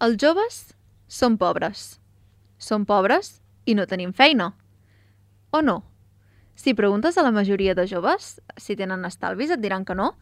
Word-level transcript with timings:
Els 0.00 0.16
joves 0.16 0.70
som 1.12 1.34
pobres. 1.36 1.98
Som 2.56 2.86
pobres 2.88 3.34
i 3.68 3.74
no 3.76 3.84
tenim 3.84 4.14
feina. 4.16 4.54
O 5.52 5.60
no? 5.60 5.82
Si 6.56 6.72
preguntes 6.72 7.18
a 7.18 7.24
la 7.26 7.32
majoria 7.36 7.74
de 7.76 7.84
joves 7.84 8.38
si 8.56 8.78
tenen 8.80 9.04
estalvis, 9.04 9.52
et 9.52 9.60
diran 9.60 9.84
que 9.84 9.96
no. 9.98 10.14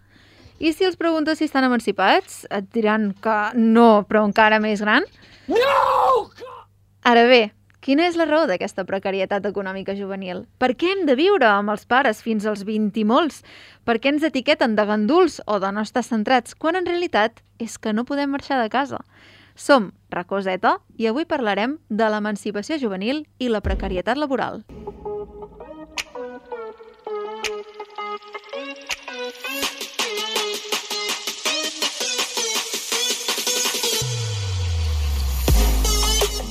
I 0.58 0.72
si 0.74 0.82
els 0.88 0.98
preguntes 0.98 1.38
si 1.38 1.46
estan 1.46 1.68
emancipats, 1.68 2.40
et 2.50 2.66
diran 2.74 3.12
que 3.22 3.36
no, 3.54 4.02
però 4.10 4.24
encara 4.26 4.58
més 4.58 4.82
gran. 4.82 5.06
No! 5.46 6.26
Ara 7.06 7.22
bé, 7.30 7.40
quina 7.78 8.08
és 8.10 8.18
la 8.18 8.26
raó 8.26 8.50
d'aquesta 8.50 8.82
precarietat 8.82 9.46
econòmica 9.46 9.94
juvenil? 9.94 10.42
Per 10.58 10.72
què 10.74 10.90
hem 10.90 11.06
de 11.06 11.14
viure 11.14 11.46
amb 11.52 11.70
els 11.70 11.86
pares 11.86 12.26
fins 12.26 12.50
als 12.50 12.66
20 12.66 12.98
i 12.98 13.06
molts? 13.06 13.44
Per 13.86 14.00
què 14.02 14.10
ens 14.10 14.26
etiqueten 14.26 14.74
de 14.74 14.90
ganduls 14.90 15.38
o 15.46 15.62
de 15.62 15.70
no 15.70 15.86
estar 15.86 16.02
centrats, 16.02 16.58
quan 16.58 16.74
en 16.74 16.90
realitat 16.90 17.44
és 17.62 17.78
que 17.78 17.94
no 17.94 18.08
podem 18.10 18.34
marxar 18.34 18.58
de 18.58 18.74
casa? 18.74 19.04
Som 19.58 19.90
Racoseta 20.08 20.78
i 20.96 21.08
avui 21.10 21.26
parlarem 21.26 21.76
de 21.90 22.06
l'emancipació 22.08 22.78
juvenil 22.78 23.24
i 23.42 23.50
la 23.50 23.60
precarietat 23.60 24.16
laboral. 24.16 24.62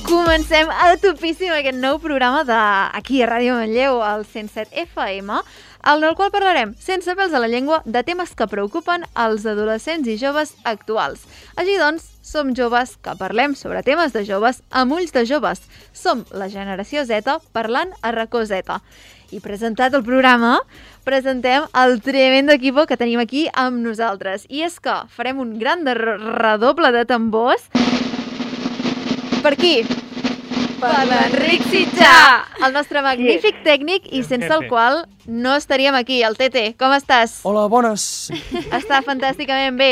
Comencem 0.04 0.68
a 0.68 0.92
topíssim 1.00 1.50
aquest 1.56 1.80
nou 1.80 1.96
programa 2.04 2.44
de 2.44 2.60
aquí 3.00 3.22
a 3.24 3.28
Ràdio 3.30 3.56
Manlleu, 3.56 4.02
al 4.04 4.26
107 4.28 4.76
FM, 4.84 5.40
en 5.96 6.04
el 6.04 6.14
qual 6.14 6.28
parlarem, 6.28 6.74
sense 6.76 7.14
pèls 7.16 7.32
a 7.32 7.40
la 7.40 7.48
llengua, 7.48 7.80
de 7.86 8.02
temes 8.04 8.34
que 8.36 8.46
preocupen 8.50 9.06
els 9.16 9.46
adolescents 9.48 10.08
i 10.08 10.18
joves 10.20 10.52
actuals. 10.68 11.22
Així 11.56 11.78
doncs, 11.80 12.10
som 12.20 12.50
joves 12.52 12.98
que 13.00 13.14
parlem 13.16 13.54
sobre 13.56 13.80
temes 13.86 14.12
de 14.12 14.26
joves 14.28 14.60
amb 14.68 14.92
ulls 14.98 15.14
de 15.16 15.24
joves. 15.24 15.62
Som 15.96 16.26
la 16.36 16.50
generació 16.52 17.06
Z 17.08 17.38
parlant 17.56 17.94
a 18.02 18.12
racó 18.12 18.44
Z. 18.44 18.76
I 19.32 19.40
presentat 19.40 19.96
el 19.96 20.04
programa, 20.04 20.58
presentem 21.08 21.64
el 21.72 22.02
tremendo 22.04 22.52
equipo 22.52 22.84
que 22.84 23.00
tenim 23.00 23.20
aquí 23.24 23.46
amb 23.54 23.80
nosaltres. 23.80 24.44
I 24.52 24.66
és 24.68 24.76
que 24.80 24.98
farem 25.08 25.40
un 25.40 25.56
gran 25.58 25.88
redoble 25.88 26.92
de 26.92 27.06
tambors 27.08 27.64
per 29.40 29.56
qui? 29.56 30.07
Per 30.78 30.90
l'Enric 31.10 31.64
Sitjà, 31.72 32.10
el 32.62 32.70
nostre 32.70 33.00
magnífic 33.02 33.56
tècnic 33.64 34.04
i 34.14 34.20
sense 34.22 34.46
el 34.54 34.68
qual 34.70 35.00
no 35.26 35.56
estaríem 35.58 35.96
aquí. 35.98 36.20
El 36.22 36.36
Tete, 36.38 36.68
com 36.78 36.94
estàs? 36.94 37.40
Hola, 37.48 37.64
bones. 37.72 38.04
Està 38.78 39.00
fantàsticament 39.02 39.74
bé. 39.80 39.88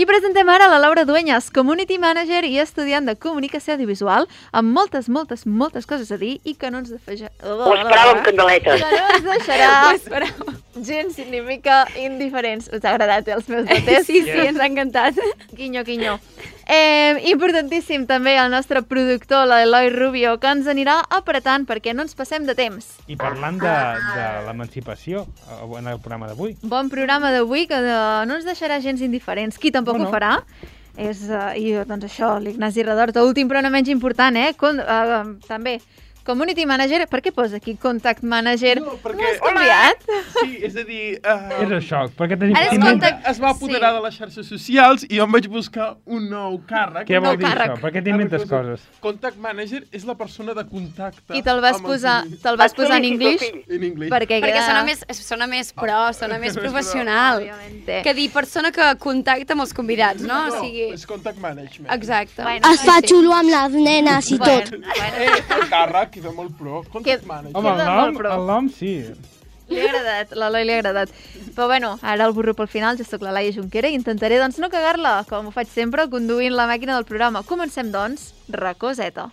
I 0.00 0.06
presentem 0.08 0.48
ara 0.48 0.64
la 0.72 0.78
Laura 0.80 1.02
Dueñas, 1.04 1.50
Community 1.52 1.98
Manager 2.00 2.46
i 2.48 2.54
estudiant 2.62 3.04
de 3.04 3.14
Comunicació 3.20 3.74
Audiovisual, 3.74 4.24
amb 4.56 4.72
moltes, 4.72 5.10
moltes, 5.12 5.44
moltes 5.44 5.84
coses 5.90 6.08
a 6.08 6.16
dir 6.16 6.38
i 6.40 6.54
que 6.56 6.70
no 6.72 6.80
ens 6.80 6.88
defeja... 6.94 7.28
Ho 7.44 7.68
esperava 7.74 8.14
amb 8.14 8.24
candeletes. 8.24 8.80
Que 8.80 8.96
no 8.96 9.12
ens 9.18 9.28
deixarà... 9.28 10.32
Gens 10.80 11.18
ni 11.28 11.40
mica 11.42 11.82
indiferents. 11.98 12.70
Us 12.72 12.84
ha 12.86 12.94
agradat 12.94 13.28
eh, 13.28 13.34
els 13.36 13.48
meus 13.50 13.66
dotes? 13.68 14.06
Sí, 14.06 14.22
sí, 14.24 14.38
ens 14.46 14.60
ha 14.60 14.70
encantat. 14.70 15.18
Guinyo, 15.52 15.84
guinyo. 15.84 16.16
Eh, 16.70 17.18
importantíssim 17.32 18.04
també 18.06 18.36
el 18.38 18.52
nostre 18.52 18.84
productor, 18.86 19.48
l'Eloi 19.50 19.88
Rubio, 19.90 20.36
que 20.38 20.52
ens 20.54 20.68
anirà 20.70 21.00
apretant 21.10 21.64
perquè 21.66 21.90
no 21.96 22.04
ens 22.06 22.14
passem 22.14 22.46
de 22.46 22.54
temps. 22.54 22.86
I 23.10 23.16
parlant 23.18 23.58
de, 23.58 23.72
de 24.14 24.26
l'emancipació 24.46 25.24
eh, 25.26 25.58
en 25.80 25.90
el 25.90 25.98
programa 25.98 26.28
d'avui. 26.30 26.54
Bon 26.62 26.86
programa 26.92 27.32
d'avui 27.34 27.66
que 27.66 27.80
de... 27.82 27.96
no 28.30 28.38
ens 28.38 28.46
deixarà 28.46 28.78
gens 28.84 29.02
indiferents. 29.02 29.58
Qui 29.58 29.74
tampoc 29.74 29.89
No, 29.92 30.04
no, 30.04 30.04
no. 30.04 30.10
ho 30.10 30.14
farà 30.14 30.36
és, 31.00 31.22
uh, 31.30 31.52
i 31.56 31.72
doncs 31.88 32.06
això, 32.08 32.34
l'Ignasi 32.42 32.84
Redorta, 32.84 33.24
últim 33.24 33.48
però 33.48 33.62
no 33.64 33.70
menys 33.72 33.90
important, 33.92 34.36
eh? 34.36 34.52
Con, 34.58 34.80
uh, 34.82 35.22
també, 35.48 35.78
Community 36.24 36.64
Manager, 36.66 37.06
per 37.10 37.20
què 37.24 37.32
posa 37.34 37.56
aquí 37.56 37.74
Contact 37.80 38.22
Manager? 38.22 38.80
No, 38.80 38.96
perquè- 39.02 39.16
M'ho 39.20 39.28
has 39.30 39.40
canviat? 39.40 40.04
Sí, 40.40 40.58
és 40.68 40.76
a 40.76 40.84
dir... 40.84 41.20
Uh, 41.24 41.62
És 41.64 41.70
el 41.70 41.82
xoc, 41.82 42.12
perquè 42.18 42.38
tenim... 42.38 42.54
Ara 42.56 42.70
és 42.74 42.78
contact- 42.82 43.26
es 43.30 43.40
va 43.42 43.50
apoderar 43.54 43.90
Sí. 43.90 43.96
de 43.96 44.02
les 44.04 44.18
xarxes 44.20 44.46
socials 44.46 45.04
i 45.08 45.16
jo 45.16 45.24
em 45.24 45.32
vaig 45.32 45.48
buscar 45.48 45.88
un 46.06 46.28
nou 46.30 46.58
càrrec. 46.68 47.06
Què 47.08 47.18
vol 47.18 47.32
nou 47.32 47.36
dir 47.40 47.46
càrrec. 47.48 47.72
això? 47.74 47.80
Per 47.80 47.92
què 47.96 48.02
t'inventes 48.04 48.44
coses? 48.50 48.84
Contact 49.00 49.38
manager 49.38 49.82
és 49.90 50.04
la 50.04 50.14
persona 50.14 50.54
de 50.54 50.64
contacte. 50.68 51.34
I 51.36 51.42
te'l 51.42 51.60
vas 51.64 51.80
posar, 51.80 52.18
te'l 52.42 52.56
vas 52.60 52.74
posar 52.76 52.98
en 53.00 53.08
anglès? 53.12 53.42
En 53.68 53.82
anglès. 53.90 54.10
Perquè, 54.12 54.40
Perquè 54.40 54.52
queda... 54.52 54.66
sona 54.66 54.84
més, 54.84 55.04
sona 55.18 55.46
més 55.50 55.72
pro, 55.72 56.00
sona 56.12 56.38
més 56.38 56.54
professional. 56.56 57.42
Que 58.04 58.14
dir 58.14 58.28
persona 58.32 58.70
que 58.70 58.90
contacta 59.02 59.54
amb 59.56 59.64
els 59.66 59.72
convidats, 59.74 60.22
no? 60.22 60.46
No, 60.46 60.54
O 60.56 60.60
sigui... 60.62 60.86
és 60.94 61.04
contact 61.06 61.38
management. 61.42 61.90
Exacte. 61.92 62.42
Bueno, 62.42 62.70
Es 62.72 62.80
fa 62.86 63.00
xulo 63.02 63.32
amb 63.34 63.50
les 63.50 63.74
nenes 63.74 64.30
i 64.30 64.38
tot. 64.38 64.70
Bueno, 64.70 64.86
bueno, 64.96 65.16
Eh, 65.20 65.42
el 65.56 65.66
càrrec 65.68 66.09
queda 66.10 66.32
molt 66.32 66.56
pro. 66.58 66.82
Contact 66.92 67.22
Que- 67.22 67.26
manager. 67.26 67.56
Home, 67.56 67.68
el 67.70 67.76
Queda 67.76 67.90
nom, 67.90 68.00
molt 68.04 68.18
pro. 68.18 68.32
el 68.40 68.46
nom 68.46 68.68
sí. 68.68 68.94
li 69.70 69.80
ha 69.80 69.88
agradat, 69.88 70.32
l'Eloi 70.34 70.64
li 70.66 70.72
ha 70.74 70.78
agradat. 70.82 71.10
Però 71.54 71.66
bueno, 71.70 71.92
ara 72.02 72.24
el 72.26 72.32
burro 72.34 72.54
pel 72.58 72.66
final, 72.68 72.98
jo 72.98 73.04
sóc 73.06 73.22
la 73.22 73.30
Laia 73.36 73.52
Junquera 73.54 73.88
i 73.88 73.94
intentaré 73.94 74.38
doncs 74.42 74.58
no 74.58 74.68
cagar-la, 74.68 75.24
com 75.28 75.46
ho 75.46 75.50
faig 75.54 75.68
sempre, 75.70 76.08
conduint 76.10 76.52
la 76.58 76.66
màquina 76.66 76.96
del 76.98 77.04
programa. 77.06 77.44
Comencem 77.44 77.92
doncs, 77.94 78.32
racó 78.48 78.92
Z. 78.94 79.30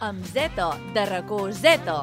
amb 0.00 0.24
Z 0.26 0.50
de 0.94 1.04
racó 1.06 1.50
Z. 1.52 2.02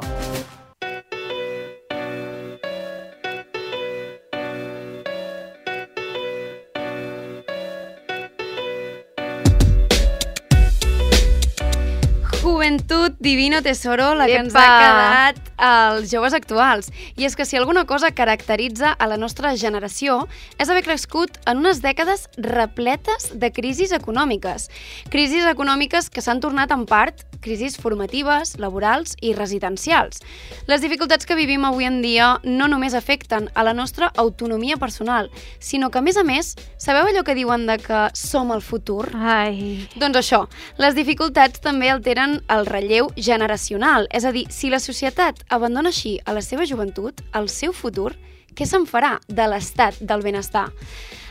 Juventud 12.70 13.16
Divino 13.18 13.64
Tesoro, 13.64 14.14
la 14.14 14.28
que 14.28 14.36
ens 14.38 14.54
ha 14.54 14.62
quedat 14.62 15.49
als 15.60 16.10
joves 16.12 16.34
actuals. 16.34 16.90
I 17.20 17.28
és 17.28 17.36
que 17.36 17.46
si 17.46 17.60
alguna 17.60 17.86
cosa 17.86 18.14
caracteritza 18.16 18.94
a 18.96 19.08
la 19.12 19.20
nostra 19.20 19.56
generació 19.60 20.24
és 20.58 20.70
haver 20.70 20.86
crescut 20.88 21.38
en 21.46 21.62
unes 21.62 21.84
dècades 21.84 22.28
repletes 22.38 23.30
de 23.36 23.52
crisis 23.52 23.92
econòmiques. 23.96 24.70
Crisis 25.12 25.46
econòmiques 25.46 26.10
que 26.10 26.24
s'han 26.24 26.42
tornat 26.42 26.72
en 26.72 26.88
part 26.90 27.26
crisis 27.40 27.78
formatives, 27.80 28.58
laborals 28.60 29.16
i 29.22 29.34
residencials. 29.34 30.20
Les 30.68 30.82
dificultats 30.82 31.26
que 31.26 31.38
vivim 31.40 31.64
avui 31.66 31.88
en 31.88 32.02
dia 32.04 32.36
no 32.44 32.68
només 32.68 32.94
afecten 32.94 33.50
a 33.56 33.64
la 33.64 33.74
nostra 33.74 34.12
autonomia 34.18 34.78
personal, 34.78 35.30
sinó 35.60 35.90
que, 35.90 36.00
a 36.00 36.06
més 36.06 36.18
a 36.18 36.24
més, 36.28 36.54
sabeu 36.78 37.08
allò 37.08 37.24
que 37.24 37.38
diuen 37.38 37.66
de 37.68 37.80
que 37.82 38.02
som 38.14 38.52
el 38.56 38.62
futur? 38.62 39.08
Ai... 39.16 39.88
Doncs 40.00 40.20
això, 40.20 40.44
les 40.78 40.96
dificultats 40.96 41.64
també 41.64 41.90
alteren 41.92 42.40
el 42.52 42.68
relleu 42.68 43.10
generacional, 43.16 44.08
és 44.12 44.26
a 44.26 44.34
dir, 44.36 44.46
si 44.52 44.70
la 44.72 44.82
societat 44.84 45.44
abandona 45.50 45.90
així 45.90 46.18
a 46.26 46.34
la 46.38 46.44
seva 46.46 46.66
joventut, 46.70 47.24
el 47.36 47.50
seu 47.50 47.74
futur, 47.74 48.14
què 48.56 48.68
se'n 48.70 48.86
farà 48.90 49.18
de 49.28 49.46
l'estat 49.50 49.98
del 50.02 50.24
benestar? 50.26 50.68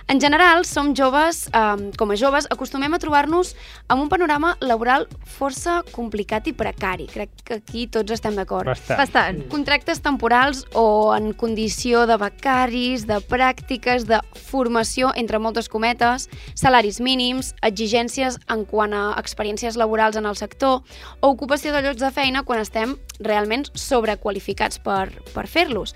En 0.09 0.19
general, 0.19 0.65
som 0.65 0.95
joves, 0.97 1.51
eh, 1.53 1.91
com 1.99 2.11
a 2.11 2.17
joves, 2.17 2.47
acostumem 2.49 2.95
a 2.95 2.99
trobar-nos 2.99 3.55
amb 3.89 4.01
un 4.01 4.09
panorama 4.09 4.55
laboral 4.61 5.07
força 5.21 5.83
complicat 5.93 6.47
i 6.49 6.55
precari. 6.55 7.07
Crec 7.13 7.29
que 7.45 7.59
aquí 7.61 7.87
tots 7.87 8.11
estem 8.13 8.35
d'acord. 8.35 8.65
Bastant. 8.65 8.97
Bastant. 8.97 9.43
Contractes 9.53 10.01
temporals 10.01 10.65
o 10.73 11.15
en 11.15 11.35
condició 11.35 12.07
de 12.07 12.17
becaris, 12.17 13.07
de 13.07 13.21
pràctiques, 13.21 14.07
de 14.09 14.23
formació, 14.33 15.13
entre 15.15 15.39
moltes 15.39 15.69
cometes, 15.69 16.31
salaris 16.55 17.01
mínims, 17.01 17.55
exigències 17.61 18.39
en 18.49 18.65
quant 18.65 18.95
a 18.95 19.13
experiències 19.21 19.77
laborals 19.77 20.17
en 20.17 20.25
el 20.25 20.37
sector 20.37 20.81
o 21.21 21.29
ocupació 21.29 21.71
de 21.71 21.83
llocs 21.83 22.01
de 22.01 22.11
feina 22.11 22.45
quan 22.45 22.65
estem 22.65 22.97
realment 23.21 23.67
sobrequalificats 23.75 24.79
per, 24.81 25.11
per 25.35 25.47
fer-los. 25.51 25.95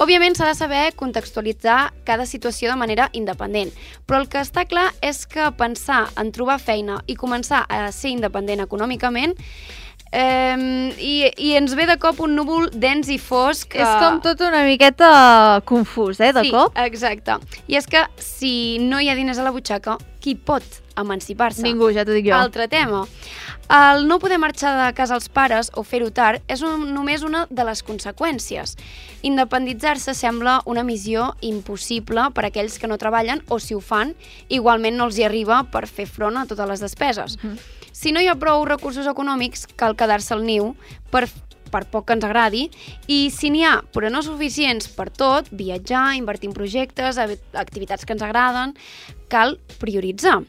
Òbviament 0.00 0.32
s'ha 0.38 0.46
de 0.48 0.56
saber 0.56 0.84
contextualitzar 0.96 1.92
cada 2.08 2.24
situació 2.24 2.70
de 2.70 2.78
manera 2.80 3.10
independent, 3.12 3.49
però 4.06 4.22
el 4.22 4.28
que 4.32 4.42
està 4.42 4.64
clar 4.70 4.88
és 5.02 5.24
que 5.30 5.50
pensar 5.58 6.06
en 6.20 6.32
trobar 6.32 6.58
feina 6.62 7.00
i 7.06 7.16
començar 7.18 7.64
a 7.68 7.90
ser 7.94 8.14
independent 8.14 8.64
econòmicament 8.66 9.36
Eh, 10.12 10.90
i, 10.98 11.14
I 11.38 11.52
ens 11.60 11.74
ve 11.78 11.86
de 11.86 11.96
cop 12.02 12.18
un 12.24 12.34
núvol 12.34 12.68
dens 12.74 13.08
i 13.12 13.18
fosc. 13.22 13.76
És 13.78 13.96
com 14.02 14.18
tot 14.24 14.42
una 14.42 14.64
miqueta 14.66 15.62
confús, 15.68 16.20
eh, 16.20 16.32
de 16.34 16.46
sí, 16.46 16.54
cop. 16.54 16.76
exacte. 16.82 17.38
I 17.70 17.78
és 17.78 17.86
que 17.86 18.04
si 18.18 18.78
no 18.82 19.00
hi 19.00 19.10
ha 19.10 19.18
diners 19.18 19.38
a 19.38 19.46
la 19.46 19.54
butxaca, 19.54 19.98
qui 20.20 20.34
pot 20.34 20.64
emancipar-se? 21.00 21.62
Ningú, 21.64 21.92
ja 21.94 22.04
t'ho 22.04 22.12
dic 22.12 22.26
jo. 22.28 22.34
Altre 22.36 22.66
tema. 22.68 23.06
El 23.70 24.08
no 24.10 24.18
poder 24.18 24.40
marxar 24.42 24.74
de 24.74 24.92
casa 24.98 25.14
als 25.14 25.28
pares 25.30 25.70
o 25.78 25.84
fer-ho 25.86 26.10
tard 26.10 26.42
és 26.50 26.60
un, 26.66 26.88
només 26.92 27.22
una 27.22 27.46
de 27.48 27.64
les 27.64 27.84
conseqüències. 27.86 28.74
Independitzar-se 29.22 30.12
sembla 30.18 30.58
una 30.66 30.82
missió 30.82 31.30
impossible 31.40 32.32
per 32.34 32.44
a 32.44 32.50
aquells 32.50 32.80
que 32.82 32.90
no 32.90 32.98
treballen 32.98 33.44
o 33.48 33.60
si 33.62 33.78
ho 33.78 33.80
fan, 33.80 34.16
igualment 34.48 34.98
no 34.98 35.06
els 35.06 35.20
hi 35.20 35.28
arriba 35.28 35.62
per 35.70 35.86
fer 35.86 36.08
front 36.10 36.36
a 36.36 36.48
totes 36.50 36.68
les 36.68 36.82
despeses. 36.82 37.38
Si 37.92 38.12
no 38.12 38.22
hi 38.22 38.28
ha 38.30 38.38
prou 38.38 38.64
recursos 38.68 39.06
econòmics, 39.10 39.66
cal 39.76 39.96
quedar-se 39.98 40.34
al 40.36 40.44
niu 40.46 40.74
per 41.10 41.26
per 41.70 41.86
poc 41.90 42.08
que 42.08 42.16
ens 42.16 42.26
agradi, 42.26 42.64
i 43.10 43.30
si 43.30 43.50
n'hi 43.52 43.62
ha, 43.66 43.76
però 43.94 44.10
no 44.12 44.22
suficients 44.26 44.90
per 44.96 45.08
tot, 45.14 45.48
viatjar, 45.54 46.16
invertir 46.18 46.50
en 46.50 46.56
projectes, 46.56 47.18
activitats 47.18 48.06
que 48.06 48.14
ens 48.16 48.24
agraden, 48.26 48.74
cal 49.30 49.56
prioritzar. 49.78 50.40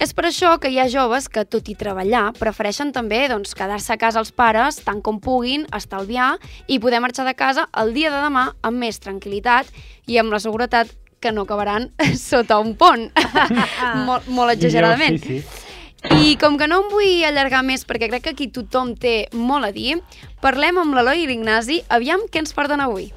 És 0.00 0.14
per 0.16 0.26
això 0.30 0.54
que 0.60 0.72
hi 0.72 0.80
ha 0.80 0.88
joves 0.90 1.28
que, 1.28 1.44
tot 1.44 1.68
i 1.68 1.76
treballar, 1.78 2.30
prefereixen 2.38 2.92
també 2.96 3.26
doncs, 3.30 3.54
quedar-se 3.58 3.92
a 3.92 4.00
casa 4.00 4.22
els 4.22 4.32
pares 4.32 4.80
tant 4.82 5.02
com 5.04 5.20
puguin, 5.20 5.68
estalviar 5.76 6.34
i 6.66 6.80
poder 6.80 7.02
marxar 7.04 7.28
de 7.28 7.36
casa 7.36 7.68
el 7.84 7.92
dia 7.92 8.10
de 8.10 8.24
demà 8.24 8.48
amb 8.64 8.80
més 8.80 9.00
tranquil·litat 9.04 9.68
i 10.08 10.18
amb 10.22 10.32
la 10.32 10.40
seguretat 10.42 10.90
que 11.22 11.30
no 11.30 11.44
acabaran 11.44 11.92
sota 12.18 12.58
un 12.58 12.74
pont. 12.80 13.10
molt, 14.08 14.26
molt 14.32 14.56
exageradament. 14.56 15.20
Sí, 15.20 15.42
sí. 15.42 15.71
I 16.10 16.36
com 16.40 16.56
que 16.58 16.66
no 16.66 16.80
em 16.82 16.88
vull 16.90 17.24
allargar 17.28 17.62
més, 17.62 17.86
perquè 17.86 18.08
crec 18.10 18.24
que 18.26 18.32
aquí 18.34 18.48
tothom 18.50 18.96
té 18.98 19.28
molt 19.32 19.68
a 19.68 19.72
dir, 19.74 20.00
parlem 20.42 20.80
amb 20.82 20.96
l'Eloi 20.98 21.22
i 21.22 21.28
l'Ignasi, 21.30 21.82
aviam 21.88 22.26
què 22.26 22.42
ens 22.42 22.54
porten 22.56 22.82
avui. 22.82 23.12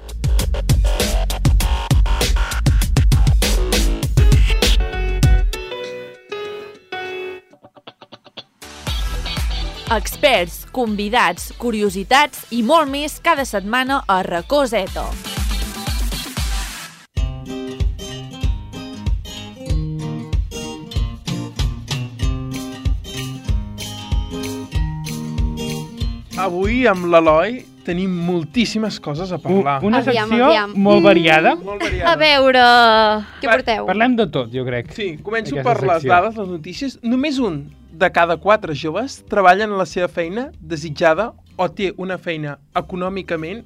Experts, 9.95 10.65
convidats, 10.73 11.51
curiositats 11.61 12.47
i 12.57 12.63
molt 12.65 12.89
més 12.89 13.19
cada 13.21 13.45
setmana 13.45 14.01
a 14.09 14.21
Racó 14.25 14.65
Zeta. 14.65 15.34
Avui 26.37 26.83
amb 26.89 27.05
l'Eloi 27.07 27.61
tenim 27.85 28.11
moltíssimes 28.27 28.97
coses 28.99 29.31
a 29.31 29.37
U- 29.37 29.41
parlar. 29.43 29.77
Una 29.85 30.01
Aviam, 30.01 30.27
secció 30.27 30.45
aviam. 30.49 30.73
molt 30.75 31.03
variada. 31.05 31.53
Molt 31.55 31.81
A 31.81 31.85
variada. 31.85 32.15
veure... 32.19 32.63
Què 33.41 33.47
porteu? 33.51 33.85
Parlem 33.87 34.15
de 34.17 34.25
tot, 34.33 34.49
jo 34.51 34.65
crec. 34.67 34.91
Sí, 34.97 35.07
començo 35.23 35.55
per 35.63 35.77
les 35.81 36.01
secció. 36.01 36.11
dades, 36.11 36.35
les 36.35 36.49
notícies. 36.49 36.97
Només 37.03 37.39
un 37.39 37.61
de 37.95 38.09
cada 38.11 38.35
quatre 38.37 38.75
joves 38.75 39.21
treballa 39.31 39.63
en 39.63 39.77
la 39.77 39.85
seva 39.85 40.09
feina 40.11 40.49
desitjada 40.59 41.31
o 41.55 41.69
té 41.71 41.93
una 41.95 42.17
feina 42.17 42.57
econòmicament 42.75 43.63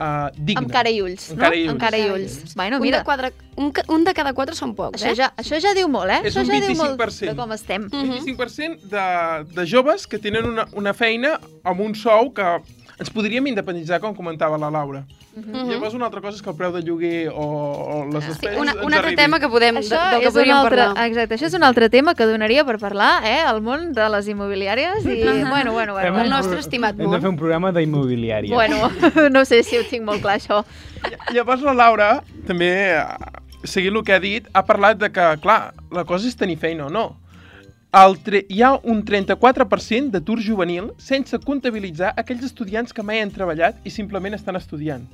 uh, 0.00 0.28
digna. 0.36 0.62
Amb 0.62 0.72
cara 0.72 0.92
i 0.92 1.00
ulls, 1.02 1.30
Amb 1.32 1.38
no? 1.38 1.44
cara 1.44 1.56
i 1.56 1.64
ulls. 1.64 1.72
Amb 1.72 1.80
cara 1.80 2.00
i 2.00 2.08
ulls. 2.10 2.54
Bueno, 2.54 2.78
un, 2.80 2.82
mira, 2.82 2.98
de 2.98 3.08
quatre, 3.08 3.32
un, 3.56 3.72
un 3.96 4.06
de 4.06 4.14
cada 4.16 4.32
quatre 4.36 4.56
són 4.58 4.74
pocs, 4.78 5.02
això 5.02 5.12
eh? 5.12 5.18
ja, 5.18 5.30
això 5.42 5.60
ja 5.62 5.74
diu 5.76 5.88
molt, 5.92 6.12
eh? 6.12 6.20
És 6.24 6.34
això 6.34 6.44
un 6.44 6.52
ja 6.52 6.60
diu 6.66 6.76
molt 6.78 6.96
25%. 7.00 7.30
de 7.30 7.36
com 7.38 7.54
estem. 7.56 7.88
Mhm. 7.92 8.24
25% 8.26 8.90
de, 8.94 9.06
de 9.54 9.66
joves 9.66 10.06
que 10.06 10.20
tenen 10.22 10.48
una, 10.48 10.66
una 10.72 10.94
feina 10.96 11.36
amb 11.64 11.80
un 11.84 11.94
sou 11.94 12.32
que 12.36 12.56
ens 12.98 13.10
podríem 13.12 13.46
independitzar, 13.50 14.00
com 14.00 14.14
comentava 14.16 14.56
la 14.56 14.70
Laura. 14.70 15.02
Mhm. 15.36 15.68
Llavors, 15.68 15.92
una 15.94 16.06
altra 16.06 16.22
cosa 16.22 16.36
és 16.36 16.42
que 16.42 16.48
el 16.48 16.56
preu 16.56 16.72
de 16.72 16.80
lloguer 16.82 17.28
o, 17.28 17.44
o 17.44 17.96
les 18.08 18.24
Sí, 18.24 18.30
despeses 18.30 18.58
una, 18.58 18.72
ens 18.72 18.84
un 18.86 18.94
altre 18.94 19.14
tema 19.16 19.38
que 19.38 19.48
podem, 19.52 19.74
de, 19.74 19.80
Això 19.82 19.98
del 20.10 20.20
que 20.20 20.26
és 20.28 20.32
un 20.32 20.38
podríem 20.38 20.56
altre, 20.56 20.76
parlar. 20.86 21.06
exacte, 21.10 21.34
això 21.36 21.46
és 21.50 21.54
un 21.58 21.62
altre 21.68 21.88
tema 21.92 22.14
que 22.14 22.24
donaria 22.24 22.64
per 22.64 22.78
parlar, 22.80 23.20
eh? 23.28 23.42
El 23.50 23.60
món 23.60 23.92
de 23.92 24.08
les 24.08 24.28
immobiliàries 24.32 25.04
i, 25.04 25.18
bueno, 25.52 25.72
bueno, 25.72 25.92
bueno. 25.92 26.20
El 26.22 26.30
nostre 26.30 26.58
estimat 26.60 26.94
Hem 26.96 27.04
de 27.04 27.06
món. 27.12 27.20
fer 27.20 27.28
un 27.28 27.36
programa 27.36 27.70
d'immobiliària. 27.72 28.54
bueno 28.54 28.90
no 29.30 29.44
sé 29.44 29.62
si 29.62 29.76
ho 29.76 29.84
tinc 29.84 30.02
molt 30.04 30.22
clar, 30.22 30.38
això. 30.40 30.64
Llavors 31.34 31.60
la 31.62 31.74
Laura, 31.74 32.22
també, 32.46 32.96
eh, 32.96 33.04
seguint 33.64 33.94
el 33.96 34.04
que 34.04 34.14
ha 34.14 34.20
dit, 34.20 34.48
ha 34.54 34.64
parlat 34.64 34.96
de 34.96 35.10
que, 35.12 35.36
clar, 35.42 35.74
la 35.92 36.04
cosa 36.08 36.26
és 36.28 36.36
tenir 36.36 36.56
feina 36.56 36.86
o 36.86 36.88
no. 36.90 37.18
El 37.96 38.18
tre 38.20 38.42
hi 38.52 38.58
ha 38.60 38.74
un 38.92 38.98
34% 39.08 40.10
d'atur 40.12 40.40
juvenil 40.44 40.90
sense 41.00 41.38
comptabilitzar 41.40 42.10
aquells 42.20 42.42
estudiants 42.50 42.92
que 42.92 43.04
mai 43.06 43.22
han 43.22 43.30
treballat 43.32 43.78
i 43.88 43.92
simplement 43.94 44.36
estan 44.36 44.58
estudiant. 44.60 45.06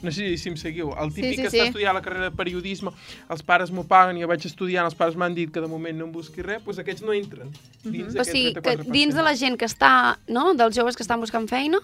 No 0.00 0.08
sé 0.08 0.30
si 0.40 0.48
em 0.48 0.54
seguiu. 0.56 0.94
El 0.96 1.10
Sí, 1.12 1.20
típic 1.20 1.36
sí, 1.36 1.42
que 1.42 1.50
sí. 1.52 1.58
està 1.58 1.66
estudiant 1.68 1.92
la 1.92 2.00
carrera 2.00 2.30
de 2.30 2.36
periodisme, 2.36 2.94
els 3.28 3.42
pares 3.44 3.68
m'ho 3.70 3.84
paguen 3.84 4.16
i 4.16 4.22
jo 4.24 4.30
vaig 4.30 4.46
estudiant, 4.48 4.86
els 4.88 4.96
pares 4.96 5.18
m'han 5.20 5.34
dit 5.36 5.50
que 5.52 5.60
de 5.60 5.68
moment 5.68 5.98
no 5.98 6.06
em 6.06 6.12
busqui 6.14 6.40
res, 6.40 6.62
doncs 6.64 6.78
aquests 6.80 7.02
no 7.04 7.12
entren 7.12 7.50
dins 7.84 7.84
Mhm. 7.84 8.08
O 8.08 8.12
d'aquest 8.14 8.30
sigui, 8.32 8.54
que 8.54 8.62
34%. 8.62 8.92
dins 8.92 9.14
de 9.14 9.22
la 9.22 9.34
gent 9.36 9.58
que 9.58 9.66
està, 9.66 10.16
no?, 10.28 10.54
dels 10.54 10.74
joves 10.74 10.96
que 10.96 11.02
estan 11.02 11.20
buscant 11.20 11.46
feina, 11.46 11.78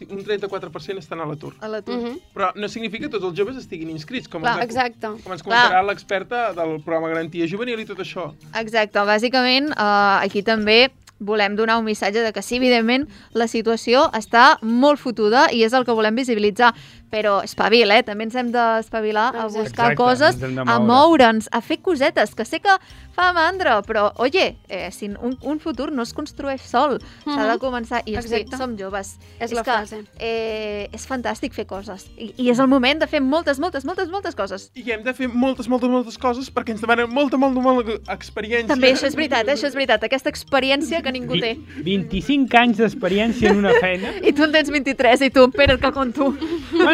Sí, 0.00 0.06
un 0.08 0.22
34% 0.24 0.96
estan 0.96 1.20
a 1.20 1.26
l'atur. 1.28 1.52
A 1.60 1.68
l'atur. 1.68 1.94
uh 1.94 2.04
-huh. 2.06 2.20
Però 2.32 2.52
no 2.56 2.68
significa 2.68 3.04
que 3.04 3.12
tots 3.12 3.24
els 3.24 3.36
joves 3.36 3.56
estiguin 3.56 3.90
inscrits, 3.90 4.28
com, 4.28 4.40
Clar, 4.40 4.54
ens, 4.62 4.64
exacte. 4.64 5.06
com 5.22 5.32
ens 5.32 5.42
comentarà 5.44 5.82
l'experta 5.84 6.54
del 6.54 6.80
programa 6.80 7.08
Garantia 7.08 7.46
Juvenil 7.46 7.80
i 7.80 7.84
tot 7.84 7.98
això. 7.98 8.32
Exacte, 8.54 8.98
bàsicament 8.98 9.68
eh, 9.68 10.24
aquí 10.24 10.42
també 10.42 10.90
volem 11.18 11.54
donar 11.54 11.76
un 11.78 11.84
missatge 11.84 12.22
de 12.22 12.32
que 12.32 12.42
sí, 12.42 12.56
evidentment, 12.56 13.06
la 13.34 13.46
situació 13.46 14.10
està 14.16 14.56
molt 14.62 14.98
fotuda 14.98 15.52
i 15.52 15.62
és 15.62 15.72
el 15.72 15.84
que 15.84 15.92
volem 15.92 16.14
visibilitzar, 16.16 16.74
però 17.10 17.42
espavil, 17.42 17.90
eh? 17.90 18.02
També 18.06 18.24
ens 18.24 18.34
hem 18.38 18.52
d'espavilar 18.54 19.34
a 19.34 19.46
buscar 19.48 19.92
Exacte, 19.92 19.96
coses, 19.96 20.38
de 20.40 20.46
a 20.46 20.64
moure. 20.78 20.86
moure'ns, 20.86 21.48
a 21.52 21.60
fer 21.60 21.80
cosetes, 21.82 22.34
que 22.34 22.44
sé 22.44 22.60
que 22.60 22.70
fa 23.12 23.32
mandra, 23.32 23.82
però, 23.82 24.12
oye, 24.22 24.56
eh, 24.68 24.90
si 24.92 25.08
un, 25.10 25.36
un 25.42 25.58
futur 25.60 25.90
no 25.92 26.02
es 26.02 26.14
construeix 26.14 26.62
sol, 26.62 27.00
s'ha 27.24 27.44
de 27.44 27.50
Mhm. 27.54 27.58
començar, 27.58 28.02
i 28.06 28.16
hosti, 28.16 28.44
som 28.56 28.76
joves. 28.78 29.18
És 29.40 29.52
la 29.52 29.62
que, 29.64 29.70
frase. 29.70 30.04
Eh, 30.18 30.88
és 30.92 31.06
fantàstic 31.08 31.52
fer 31.52 31.66
coses, 31.66 32.06
I, 32.16 32.32
i 32.38 32.48
és 32.50 32.58
el 32.58 32.68
moment 32.68 33.00
de 33.00 33.06
fer 33.06 33.20
moltes, 33.20 33.58
moltes, 33.58 33.84
moltes, 33.84 34.08
moltes 34.08 34.34
coses. 34.34 34.70
I 34.74 34.84
hem 34.92 35.02
de 35.02 35.12
fer 35.12 35.28
moltes, 35.28 35.68
moltes, 35.68 35.90
moltes 35.90 36.16
coses 36.16 36.48
perquè 36.52 36.70
ens 36.70 36.80
demanen 36.80 37.10
molta, 37.12 37.36
molta, 37.36 37.60
molta 37.60 37.98
experiència. 38.14 38.68
També 38.68 38.92
això 38.92 39.06
és 39.06 39.16
veritat, 39.16 39.48
eh? 39.48 39.54
això 39.56 39.66
és 39.66 39.74
veritat, 39.74 40.04
aquesta 40.04 40.30
experiència 40.30 41.02
que 41.02 41.10
ningú 41.12 41.38
té. 41.40 41.56
Vi- 41.82 41.98
25 41.98 42.54
anys 42.56 42.78
d'experiència 42.78 43.50
en 43.50 43.58
una 43.58 43.72
feina. 43.80 44.14
I 44.22 44.32
tu 44.32 44.44
en 44.44 44.52
tens 44.52 44.70
23, 44.70 45.20
i 45.22 45.30
tu, 45.30 45.44
espera't 45.50 45.80
que 45.80 45.92
conto. 45.92 46.30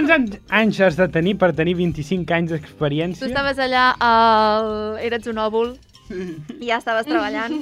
Quants 0.07 0.37
anys, 0.37 0.39
anys 0.55 0.79
has 0.87 0.97
de 0.99 1.09
tenir 1.11 1.33
per 1.41 1.49
tenir 1.59 1.75
25 1.81 2.31
anys 2.37 2.53
Tu 2.53 2.57
d'experiència? 2.57 3.27
estaves 3.27 3.59
allà, 3.59 3.87
al... 3.99 4.69
eres 5.03 5.27
un 5.27 5.41
òvul, 5.43 5.73
i 6.63 6.69
ja 6.69 6.79
estaves 6.79 7.09
treballant. 7.09 7.57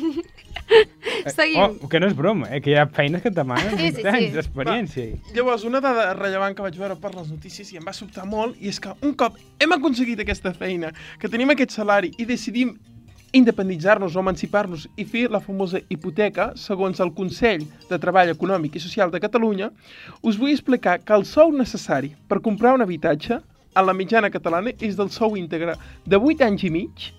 Seguim. 1.32 1.60
Oh, 1.60 1.88
que 1.88 2.00
no 2.00 2.08
és 2.08 2.14
broma, 2.16 2.48
eh? 2.52 2.60
que 2.64 2.72
hi 2.72 2.76
ha 2.80 2.84
feines 2.92 3.22
que 3.24 3.30
et 3.32 3.36
demanen 3.36 3.72
Sí, 3.72 3.88
20 3.90 3.96
sí, 3.96 4.02
sí. 4.02 4.08
anys 4.12 4.36
d'experiència. 4.36 5.06
Llavors, 5.36 5.64
una 5.68 5.80
dada 5.84 6.10
rellevant 6.18 6.56
que 6.56 6.64
vaig 6.64 6.76
veure 6.80 6.96
per 7.00 7.14
les 7.14 7.30
notícies 7.32 7.72
i 7.72 7.80
em 7.80 7.84
va 7.88 7.96
sobtar 7.96 8.26
molt, 8.28 8.56
i 8.60 8.68
és 8.72 8.80
que 8.80 8.92
un 9.04 9.14
cop 9.16 9.36
hem 9.60 9.76
aconseguit 9.78 10.20
aquesta 10.24 10.52
feina, 10.56 10.92
que 11.20 11.32
tenim 11.32 11.52
aquest 11.56 11.72
salari 11.76 12.12
i 12.20 12.28
decidim 12.28 12.76
independitzar-nos 13.34 14.14
o 14.14 14.22
emancipar-nos 14.22 14.86
i 14.96 15.04
fer 15.04 15.26
la 15.30 15.40
famosa 15.42 15.80
hipoteca, 15.90 16.52
segons 16.54 17.00
el 17.02 17.10
Consell 17.16 17.64
de 17.88 17.98
Treball 17.98 18.30
Econòmic 18.30 18.78
i 18.78 18.82
Social 18.82 19.10
de 19.10 19.18
Catalunya, 19.18 19.72
us 20.22 20.38
vull 20.38 20.54
explicar 20.54 21.00
que 21.02 21.16
el 21.16 21.26
sou 21.26 21.50
necessari 21.50 22.12
per 22.30 22.38
comprar 22.44 22.76
un 22.78 22.86
habitatge 22.86 23.40
a 23.74 23.82
la 23.82 23.96
mitjana 23.96 24.30
catalana 24.30 24.70
és 24.78 24.94
del 24.94 25.10
sou 25.10 25.34
íntegre 25.36 25.74
de 26.06 26.20
8 26.20 26.46
anys 26.46 26.62
i 26.68 26.70
mig 26.70 27.10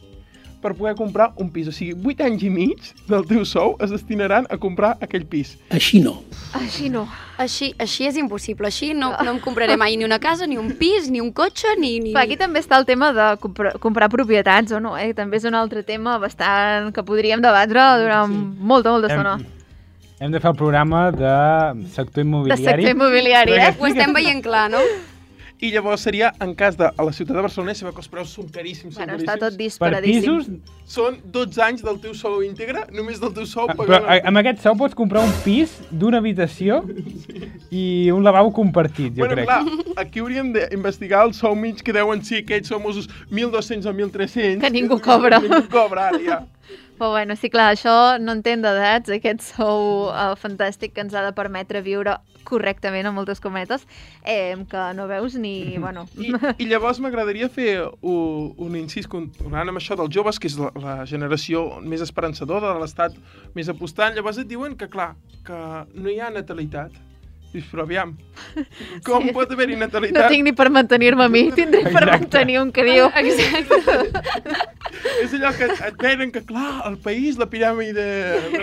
per 0.65 0.73
poder 0.73 0.95
comprar 0.97 1.29
un 1.37 1.51
pis. 1.53 1.67
O 1.69 1.73
sigui, 1.75 1.93
8 2.01 2.25
anys 2.25 2.43
i 2.47 2.49
mig 2.49 2.87
del 3.09 3.27
teu 3.29 3.43
sou 3.45 3.75
es 3.85 3.93
destinaran 3.93 4.47
a 4.49 4.57
comprar 4.57 4.95
aquell 5.05 5.27
pis. 5.29 5.55
Així 5.69 6.01
no. 6.01 6.15
Així 6.57 6.89
no. 6.89 7.05
Així, 7.37 7.73
així 7.83 8.07
és 8.09 8.17
impossible. 8.17 8.65
Així 8.71 8.93
no, 8.97 9.11
no 9.21 9.33
em 9.35 9.39
compraré 9.43 9.75
mai 9.77 9.97
ni 9.99 10.07
una 10.07 10.17
casa, 10.23 10.47
ni 10.49 10.57
un 10.57 10.71
pis, 10.79 11.09
ni 11.11 11.21
un 11.21 11.29
cotxe, 11.35 11.75
ni... 11.77 11.99
ni... 11.99 12.13
Però 12.15 12.23
aquí 12.25 12.37
també 12.39 12.61
està 12.63 12.79
el 12.81 12.87
tema 12.89 13.11
de 13.13 13.25
comprar, 13.43 13.75
comprar 13.83 14.09
propietats 14.09 14.73
o 14.73 14.79
no, 14.81 14.95
eh? 14.97 15.11
També 15.17 15.37
és 15.37 15.45
un 15.45 15.53
altre 15.59 15.83
tema 15.83 16.17
bastant 16.23 16.93
que 16.95 17.03
podríem 17.05 17.43
debatre 17.43 17.83
durant 18.01 18.31
Sí. 18.31 18.45
molta, 18.71 18.89
molta 18.95 19.11
estona. 19.11 19.35
Hem, 19.35 19.51
hem 20.25 20.31
de 20.31 20.39
fer 20.39 20.49
el 20.53 20.57
programa 20.63 21.09
de 21.11 21.33
sector 21.91 22.23
De 22.23 22.29
immobiliari. 22.29 22.63
sector 22.71 22.95
immobiliari, 22.95 23.59
eh? 23.59 23.75
Ho 23.77 23.91
estem 23.91 24.15
veient 24.15 24.41
clar, 24.47 24.69
no? 24.71 24.79
I 25.65 25.71
llavors 25.73 26.03
seria, 26.05 26.29
en 26.43 26.51
cas 26.53 26.75
de 26.77 26.85
a 26.91 27.03
la 27.07 27.11
ciutat 27.15 27.35
de 27.37 27.41
Barcelona, 27.41 27.73
sabeu 27.73 27.93
que 27.95 28.03
els 28.03 28.09
preus 28.11 28.29
són 28.35 28.49
caríssims, 28.53 28.93
són 28.95 29.05
Bueno, 29.07 29.17
està 29.23 29.33
tot 29.39 29.55
caríssims. 29.55 29.79
Per 29.81 29.89
disparadíssim. 29.89 30.21
pisos, 30.21 30.73
Són 30.85 31.15
12 31.33 31.61
anys 31.65 31.81
del 31.81 31.97
teu 32.03 32.13
sou 32.13 32.43
íntegre, 32.45 32.83
només 32.93 33.17
del 33.19 33.31
teu 33.33 33.47
sou 33.49 33.65
Ah, 33.65 33.73
però 33.73 33.87
pagant... 33.87 34.05
a- 34.05 34.27
amb 34.29 34.37
aquest 34.43 34.61
sou 34.61 34.75
pots 34.77 34.93
comprar 34.93 35.23
un 35.25 35.31
pis 35.43 35.71
d'una 35.89 36.19
habitació 36.21 36.83
i 37.71 38.11
un 38.13 38.23
lavabo 38.23 38.51
compartit, 38.53 39.15
jo 39.17 39.25
bueno, 39.25 39.33
crec. 39.35 39.45
clar, 39.49 39.63
aquí 40.05 40.21
hauríem 40.21 40.51
d'investigar 40.53 41.23
el 41.25 41.33
sou 41.33 41.55
mig 41.57 41.81
que 41.81 41.93
deuen 41.95 42.21
ser 42.23 42.43
aquests 42.43 42.69
famosos 42.69 43.09
1.200 43.31 43.89
o 43.89 43.93
1.300. 43.93 44.59
Que 44.61 44.69
ningú 44.69 44.99
cobra. 45.01 45.41
Que 45.41 45.49
ningú 45.49 45.67
cobra, 45.73 46.09
ara 46.11 46.19
ja. 46.21 46.39
Però 46.97 47.09
bueno, 47.11 47.35
sí, 47.35 47.49
clar, 47.51 47.73
això 47.73 48.15
no 48.23 48.37
entén 48.37 48.61
d'edats, 48.63 49.11
aquest 49.11 49.43
sou 49.43 50.07
uh, 50.07 50.31
fantàstic 50.39 50.93
que 50.95 51.03
ens 51.03 51.15
ha 51.15 51.25
de 51.25 51.33
permetre 51.35 51.81
viure 51.83 52.15
correctament, 52.45 53.09
amb 53.09 53.19
moltes 53.19 53.41
cometes, 53.43 53.83
eh, 54.23 54.55
que 54.71 54.83
no 54.95 55.07
veus 55.11 55.35
ni... 55.35 55.55
Bueno, 55.85 56.05
I, 56.17 56.31
I 56.63 56.69
llavors 56.69 57.01
m'agradaria 57.03 57.49
fer 57.51 57.83
un, 57.99 58.53
un 58.61 58.77
incís 58.79 59.09
continuant 59.11 59.69
amb 59.69 59.81
això 59.81 59.97
dels 59.99 60.13
joves, 60.13 60.39
que 60.39 60.47
és 60.49 60.55
la, 60.61 60.71
la 60.81 60.95
generació 61.09 61.65
més 61.83 62.01
esperançadora 62.05 62.71
de 62.71 62.79
l'estat 62.81 63.17
més 63.57 63.69
apostant. 63.69 64.15
Llavors 64.15 64.39
et 64.41 64.49
diuen 64.49 64.77
que, 64.79 64.87
clar, 64.89 65.11
que 65.45 65.59
no 65.93 66.09
hi 66.09 66.21
ha 66.21 66.31
natalitat. 66.33 66.95
Dius, 67.55 67.67
però 67.71 67.85
aviam, 67.87 68.09
com 69.07 69.21
Sí. 69.23 69.29
sí. 69.29 69.33
pot 69.37 69.51
haver-hi 69.55 69.77
no 69.77 69.85
natalitat? 69.85 70.27
tinc 70.33 70.43
ni 70.43 70.51
per 70.51 70.67
mantenir-me 70.75 71.23
a 71.23 71.29
mi, 71.31 71.45
tindré 71.55 71.83
per 71.87 72.03
Exacte. 72.03 72.19
mantenir 72.19 72.59
un 72.59 72.71
que 72.75 72.83
diu. 72.83 73.05
Exacte. 73.15 73.77
és 75.23 75.33
allò 75.37 75.51
que 75.55 75.67
et 75.71 75.97
venen 76.01 76.31
que, 76.33 76.41
clar, 76.47 76.81
el 76.89 76.97
país, 77.03 77.37
la 77.39 77.47
piràmide... 77.51 78.05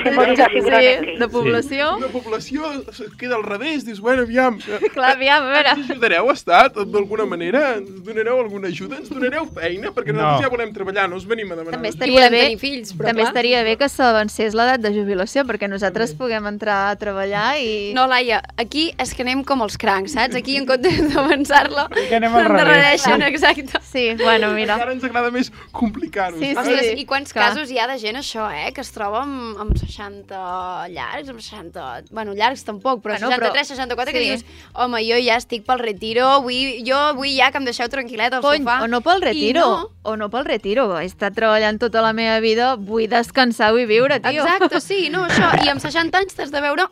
Memòria 0.04 0.48
Sí, 0.48 0.58
figurant. 0.58 1.06
de 1.22 1.28
població. 1.32 1.88
La 2.02 2.08
població 2.12 2.68
es 2.90 3.00
queda 3.18 3.36
al 3.36 3.44
revés, 3.46 3.84
dius, 3.86 4.00
bueno, 4.04 4.22
aviam... 4.26 4.58
que- 4.60 4.90
Clar, 4.96 5.14
aviam, 5.16 5.46
a 5.48 5.52
veure. 5.56 5.74
Ens 5.78 5.90
ajudareu, 5.90 6.30
Estat, 6.32 6.76
d'alguna 6.92 7.24
manera? 7.30 7.62
Ens 7.78 8.02
donareu 8.04 8.40
alguna 8.42 8.68
ajuda? 8.72 8.98
Ens 9.00 9.08
donareu 9.12 9.46
feina? 9.56 9.92
Perquè 9.96 10.12
nosaltres 10.12 10.20
No. 10.22 10.44
ja 10.44 10.52
volem 10.52 10.70
treballar, 10.76 11.08
no 11.10 11.16
us 11.16 11.24
venim 11.28 11.48
a 11.52 11.56
demanar. 11.56 11.74
També 11.78 11.90
estaria 11.92 12.28
bé, 12.30 12.42
tenir 12.50 12.60
fills, 12.60 12.92
però 12.96 13.08
també 13.10 13.24
clar. 13.24 13.32
estaria 13.32 13.62
bé 13.66 13.76
que 13.80 13.88
s'avancés 13.88 14.54
l'edat 14.58 14.82
de 14.84 14.92
jubilació 14.94 15.42
perquè 15.48 15.68
nosaltres 15.70 16.12
puguem 16.18 16.46
entrar 16.50 16.90
a 16.92 16.96
treballar 17.00 17.56
i... 17.62 17.72
No, 17.96 18.06
Laia, 18.10 18.42
aquí 18.60 18.81
és 18.98 19.12
que 19.14 19.22
anem 19.24 19.42
com 19.46 19.62
els 19.64 19.76
crancs, 19.78 20.12
saps? 20.16 20.34
Aquí 20.38 20.56
en 20.58 20.66
comptes 20.66 20.98
d'avançar-la, 21.12 21.86
Que 22.08 22.16
anem 22.18 22.34
al 22.34 22.44
revés. 22.44 22.60
endarrereixen, 22.62 23.22
exacte. 23.28 23.80
Sí, 23.92 24.04
bueno, 24.18 24.50
mira. 24.56 24.74
Encara 24.78 24.92
ens 24.96 25.04
agrada 25.04 25.30
més 25.34 25.50
complicar-ho. 25.72 26.38
Sí, 26.40 26.50
sí. 26.52 26.56
Ostres, 26.56 26.88
i 26.98 27.04
quants 27.06 27.32
clar. 27.32 27.50
casos 27.52 27.70
hi 27.70 27.78
ha 27.78 27.86
de 27.90 27.98
gent, 28.00 28.16
això, 28.20 28.46
eh? 28.50 28.72
Que 28.72 28.80
es 28.80 28.90
troba 28.94 29.22
amb, 29.22 29.58
amb 29.60 29.76
60 29.78 30.88
llargs, 30.94 31.28
amb 31.28 31.40
60... 31.40 31.86
Bueno, 32.10 32.34
llargs 32.34 32.64
tampoc, 32.64 33.02
però 33.04 33.18
Bueno, 33.18 33.28
63, 33.28 33.52
però- 33.52 33.64
64, 33.74 34.12
que 34.12 34.18
sí. 34.22 34.30
dius, 34.30 34.44
home, 34.74 35.02
jo 35.06 35.18
ja 35.22 35.36
estic 35.36 35.64
pel 35.68 35.78
retiro, 35.82 36.40
vull, 36.42 36.80
jo 36.86 37.00
vull 37.18 37.34
ja 37.36 37.50
que 37.52 37.58
em 37.60 37.68
deixeu 37.68 37.88
tranquil·let 37.92 38.38
al 38.38 38.42
Cony, 38.42 38.64
sofà. 38.64 38.80
o 38.82 38.88
no 38.88 39.00
pel 39.04 39.20
retiro, 39.22 39.60
no. 39.60 39.90
o 40.02 40.16
no 40.16 40.30
pel 40.32 40.44
retiro. 40.48 40.88
He 40.98 41.06
estat 41.06 41.34
treballant 41.36 41.78
tota 41.82 42.00
la 42.02 42.12
meva 42.16 42.40
vida, 42.40 42.74
vull 42.76 43.06
descansar, 43.12 43.72
vull 43.76 43.86
viure, 43.86 44.18
tio. 44.24 44.42
Exacte, 44.42 44.80
sí, 44.80 45.08
no, 45.12 45.26
això. 45.28 45.52
I 45.64 45.68
amb 45.72 45.80
60 45.84 46.18
anys 46.18 46.34
t'has 46.38 46.50
de 46.54 46.60
veure 46.64 46.88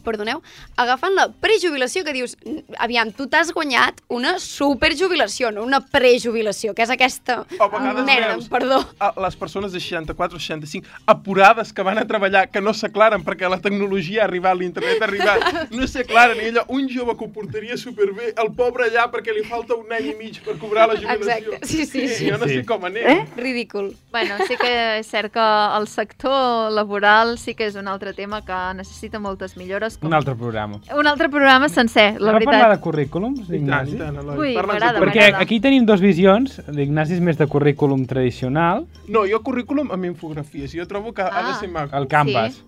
perdoneu, 0.00 0.42
agafant 0.76 1.14
la 1.14 1.28
prejubilació 1.32 2.04
que 2.04 2.12
dius, 2.16 2.36
aviam, 2.78 3.12
tu 3.12 3.26
t'has 3.30 3.52
guanyat 3.52 4.00
una 4.08 4.38
superjubilació, 4.38 5.50
no 5.52 5.62
una 5.66 5.80
prejubilació, 5.86 6.74
que 6.74 6.82
és 6.86 6.90
aquesta 6.90 7.44
merda, 7.50 8.34
veus 8.34 8.48
perdó. 8.48 8.80
a 8.98 9.12
les 9.24 9.36
persones 9.36 9.72
de 9.72 9.80
64 9.80 10.36
o 10.36 10.40
65 10.40 10.86
apurades 11.06 11.72
que 11.72 11.82
van 11.82 11.98
a 11.98 12.06
treballar, 12.06 12.48
que 12.50 12.60
no 12.60 12.72
s'aclaren 12.74 13.24
perquè 13.24 13.48
la 13.50 13.60
tecnologia 13.60 14.22
ha 14.22 14.24
arribat, 14.28 14.56
l'internet 14.56 15.00
ha 15.02 15.04
arribat, 15.08 15.46
no 15.76 15.86
s'aclaren, 15.86 16.40
i 16.40 16.48
allò, 16.50 16.64
un 16.68 16.88
jove 16.88 17.16
que 17.18 17.24
ho 17.24 17.30
portaria 17.32 17.76
superbé, 17.76 18.32
el 18.40 18.52
pobre 18.56 18.88
allà 18.90 19.08
perquè 19.12 19.34
li 19.36 19.44
falta 19.46 19.74
un 19.76 19.92
any 19.92 20.10
i 20.12 20.16
mig 20.18 20.40
per 20.44 20.56
cobrar 20.58 20.88
la 20.90 20.96
jubilació. 20.98 21.54
Exacte, 21.54 21.66
sí, 21.68 21.86
sí, 21.86 22.06
sí. 22.08 22.30
Jo 22.30 22.38
no 22.38 22.46
Sí. 22.50 22.56
sé 22.60 22.64
com 22.66 22.84
anem. 22.84 23.04
Eh? 23.06 23.26
Ridícul. 23.36 23.92
Bueno, 24.10 24.34
sí 24.48 24.56
que 24.56 24.70
és 24.98 25.06
cert 25.06 25.32
que 25.32 25.44
el 25.78 25.86
sector 25.88 26.72
laboral 26.72 27.36
sí 27.38 27.54
que 27.54 27.66
és 27.68 27.76
un 27.78 27.86
altre 27.88 28.12
tema 28.16 28.40
que 28.44 28.58
necessita 28.74 29.20
moltes 29.20 29.56
millores. 29.56 29.98
Com... 30.00 30.08
Un 30.08 30.14
altre 30.16 30.34
programa. 30.34 30.78
Un 30.96 31.06
altre 31.06 31.28
programa 31.28 31.68
sencer, 31.68 32.14
la 32.20 32.32
Vam 32.32 32.42
parlar 32.42 32.60
de 32.62 32.66
veritat. 32.68 32.80
currículums, 32.80 33.40
I 33.40 33.44
tant, 33.46 33.56
Ignasi? 33.58 33.94
i 33.94 33.98
tant, 33.98 34.16
Eloi. 34.22 34.38
Ui, 34.38 34.54
m'agrada. 34.56 34.98
Perquè 35.02 35.26
aquí 35.36 35.58
tenim 35.60 35.84
dos 35.84 36.00
visions. 36.00 36.62
L'Ignasi 36.72 37.18
és 37.18 37.20
més 37.20 37.36
de 37.36 37.46
currículum 37.46 38.06
tradicional, 38.06 38.86
No, 39.08 39.26
jo 39.28 39.42
currículum 39.42 39.90
amb 39.92 40.04
infografies. 40.06 40.72
Jo 40.72 40.86
trobo 40.88 41.12
que 41.12 41.20
ha 41.22 41.42
de 41.44 41.50
Ah. 41.52 41.58
ser 41.60 41.68
maco. 41.68 41.94
el 41.96 42.06
Canvas. 42.08 42.54
Sí. 42.54 42.62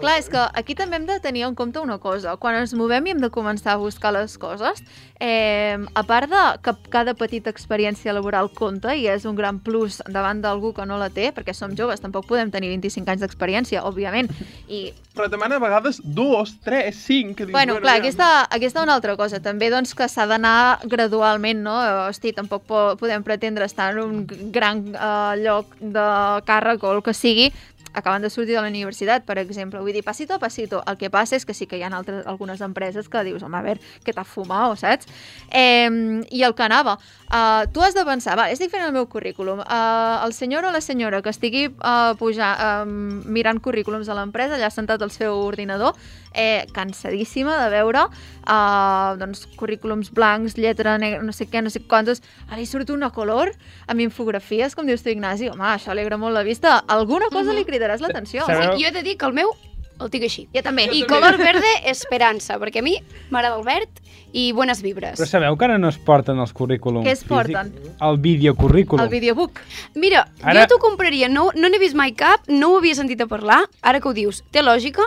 Clar, 0.00 0.16
és 0.18 0.28
que 0.28 0.40
aquí 0.58 0.74
també 0.76 0.98
hem 0.98 1.06
de 1.08 1.18
tenir 1.22 1.44
en 1.46 1.54
compte 1.54 1.80
una 1.80 1.98
cosa. 2.02 2.36
Quan 2.42 2.58
ens 2.58 2.74
movem 2.76 3.06
i 3.06 3.14
hem 3.14 3.22
de 3.22 3.30
començar 3.32 3.76
a 3.76 3.80
buscar 3.80 4.12
les 4.16 4.36
coses, 4.38 4.82
eh, 5.20 5.78
a 5.94 6.02
part 6.04 6.30
de 6.30 6.42
que 6.62 6.74
cada 6.90 7.14
petita 7.14 7.50
experiència 7.50 8.12
laboral 8.12 8.50
compta 8.52 8.96
i 8.96 9.06
és 9.08 9.24
un 9.24 9.36
gran 9.38 9.60
plus 9.62 10.02
davant 10.12 10.42
d'algú 10.42 10.74
que 10.76 10.86
no 10.86 10.98
la 11.00 11.08
té, 11.10 11.30
perquè 11.32 11.54
som 11.54 11.76
joves, 11.78 12.02
tampoc 12.02 12.26
podem 12.28 12.50
tenir 12.50 12.72
25 12.74 13.14
anys 13.14 13.24
d'experiència, 13.24 13.84
òbviament, 13.86 14.30
i 14.68 14.90
Però 15.16 15.30
demana 15.32 15.56
a 15.56 15.62
vegades 15.62 16.02
dos, 16.04 16.58
tres, 16.60 16.98
cinc, 17.06 17.38
que 17.38 17.46
dius... 17.46 17.54
Bueno, 17.54 17.78
clar, 17.80 17.94
aviam. 17.94 18.02
aquí 18.02 18.10
està, 18.12 18.28
aquí 18.52 18.66
està 18.68 18.82
una 18.84 18.92
altra 18.98 19.14
cosa. 19.16 19.40
També 19.40 19.70
doncs, 19.72 19.94
que 19.96 20.10
s'ha 20.12 20.26
d'anar 20.28 20.84
gradualment, 20.84 21.62
no? 21.64 21.76
Hosti, 22.10 22.34
tampoc 22.36 22.66
po 22.68 22.82
podem 23.00 23.24
pretendre 23.24 23.64
estar 23.64 23.94
en 23.94 24.02
un 24.02 24.52
gran 24.52 24.82
eh, 24.92 25.40
lloc 25.40 25.72
de 25.80 26.04
càrrec 26.44 26.84
o 26.84 26.92
el 26.98 27.00
que 27.06 27.16
sigui 27.16 27.48
acaben 27.96 28.22
de 28.22 28.30
sortir 28.30 28.54
de 28.54 28.60
la 28.60 28.68
universitat, 28.68 29.24
per 29.24 29.38
exemple. 29.40 29.80
Vull 29.80 29.96
dir, 29.96 30.04
passito 30.04 30.36
a 30.36 30.38
passito. 30.38 30.82
El 30.86 30.98
que 31.00 31.10
passa 31.10 31.36
és 31.36 31.46
que 31.48 31.54
sí 31.56 31.66
que 31.66 31.80
hi 31.80 31.82
ha 31.82 31.90
altres, 31.90 32.26
algunes 32.28 32.60
empreses 32.60 33.08
que 33.08 33.24
dius, 33.24 33.42
home, 33.42 33.56
a 33.56 33.64
veure, 33.64 33.80
què 34.04 34.12
t'ha 34.14 34.24
fumat, 34.28 34.76
saps? 34.78 35.08
Eh, 35.50 35.88
I 36.30 36.44
el 36.44 36.54
que 36.54 36.66
anava, 36.66 36.98
uh, 37.32 37.64
tu 37.72 37.82
has 37.82 37.96
de 37.96 38.04
pensar, 38.04 38.36
va, 38.38 38.50
estic 38.52 38.70
fent 38.72 38.84
el 38.84 38.92
meu 38.92 39.08
currículum, 39.10 39.64
uh, 39.64 40.20
el 40.26 40.36
senyor 40.36 40.68
o 40.68 40.74
la 40.74 40.82
senyora 40.84 41.22
que 41.22 41.32
estigui 41.32 41.66
uh, 41.70 42.12
pujar, 42.20 42.52
uh, 42.60 42.86
mirant 42.86 43.60
currículums 43.62 44.10
a 44.12 44.18
l'empresa, 44.18 44.58
allà 44.60 44.70
sentat 44.70 45.02
al 45.02 45.14
seu 45.14 45.40
ordinador, 45.46 45.96
eh, 46.36 46.66
cansadíssima 46.72 47.56
de 47.64 47.70
veure 47.72 48.04
uh, 48.04 49.16
doncs, 49.18 49.46
currículums 49.56 50.12
blancs, 50.12 50.58
lletra 50.60 50.98
negra, 51.00 51.22
no 51.24 51.32
sé 51.32 51.48
què, 51.48 51.62
no 51.64 51.72
sé 51.72 51.80
quantos, 51.88 52.20
ara 52.50 52.60
hi 52.60 52.68
surt 52.68 52.92
una 52.92 53.08
color 53.10 53.54
amb 53.88 54.04
infografies, 54.04 54.76
com 54.76 54.86
dius 54.86 55.02
tu, 55.02 55.10
Ignasi, 55.10 55.48
home, 55.48 55.64
això 55.72 55.94
alegra 55.94 56.20
molt 56.20 56.36
la 56.36 56.44
vista. 56.46 56.76
Alguna 56.92 57.30
cosa 57.32 57.56
li 57.56 57.64
cridaràs 57.86 58.00
l'atenció. 58.02 58.44
Sabeu- 58.46 58.76
Sí, 58.76 58.82
jo 58.82 58.88
he 58.88 58.92
de 58.92 59.02
dir 59.02 59.16
que 59.16 59.26
el 59.26 59.32
meu 59.32 59.50
el 59.98 60.10
tinc 60.10 60.24
així. 60.24 60.48
Jo 60.54 60.60
també. 60.62 60.88
I 60.92 61.04
color 61.08 61.38
verde, 61.38 61.64
esperança, 61.86 62.58
perquè 62.60 62.80
a 62.80 62.82
mi 62.82 62.98
m'agrada 63.30 63.56
el 63.56 63.64
verd 63.64 63.88
i 64.32 64.52
bones 64.52 64.82
vibres. 64.82 65.18
Però 65.18 65.24
sabeu 65.26 65.56
que 65.56 65.64
ara 65.64 65.78
no 65.78 65.88
es 65.88 65.96
porten 65.96 66.38
els 66.38 66.52
currículums 66.52 67.06
Què 67.06 67.12
es 67.12 67.20
físics? 67.24 67.30
porten? 67.30 67.72
El 68.02 68.18
videocurrículum. 68.18 69.02
El 69.04 69.08
videobook. 69.08 69.60
Mira, 69.94 70.26
Ara- 70.42 70.60
jo 70.66 70.74
t'ho 70.74 70.78
compraria, 70.78 71.28
no, 71.30 71.50
no 71.54 71.68
n'he 71.70 71.78
vist 71.78 71.94
mai 71.94 72.12
cap, 72.12 72.42
no 72.48 72.74
ho 72.74 72.78
havia 72.78 72.94
sentit 72.94 73.20
a 73.22 73.26
parlar, 73.26 73.62
ara 73.80 74.00
que 74.00 74.08
ho 74.08 74.12
dius, 74.12 74.42
té 74.50 74.60
lògica, 74.62 75.02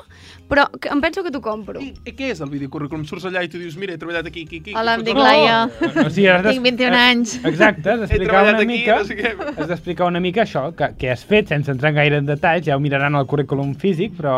però 0.50 0.65
que, 0.82 0.89
em 0.89 1.01
penso 1.03 1.22
que 1.24 1.32
t'ho 1.32 1.41
compro. 1.46 1.79
I, 1.84 1.91
I 2.10 2.13
què 2.18 2.32
és 2.34 2.41
el 2.41 2.50
videocurrículum? 2.50 3.06
Surts 3.10 3.27
allà 3.29 3.44
i 3.46 3.51
tu 3.51 3.62
dius, 3.62 3.77
mira, 3.79 3.94
he 3.94 4.01
treballat 4.01 4.27
aquí, 4.27 4.48
aquí, 4.48 4.63
aquí. 4.63 4.74
Hola, 4.77 4.98
em 4.98 5.06
dic 5.06 5.20
Laia. 5.20 5.60
O 6.03 6.10
sigui, 6.10 6.34
Tinc 6.50 6.65
21 6.65 6.98
anys. 6.98 7.38
Exacte, 7.51 7.94
has 7.94 8.01
He 8.10 8.18
d'explicar 8.18 8.44
una 8.48 8.58
aquí, 8.58 8.72
mica... 8.74 8.98
no 9.00 9.08
sé 9.08 9.20
què. 9.20 9.36
Has 9.53 9.70
d'explicar 9.70 10.10
una 10.10 10.24
mica 10.24 10.44
això, 10.48 10.70
que, 10.75 10.91
que 11.00 11.13
has 11.13 11.24
fet, 11.29 11.53
sense 11.53 11.72
entrar 11.72 11.94
gaire 11.96 12.20
en 12.24 12.27
detalls, 12.29 12.65
ja 12.68 12.77
ho 12.77 12.84
miraran 12.84 13.15
al 13.15 13.29
currículum 13.29 13.75
físic, 13.79 14.18
però 14.18 14.36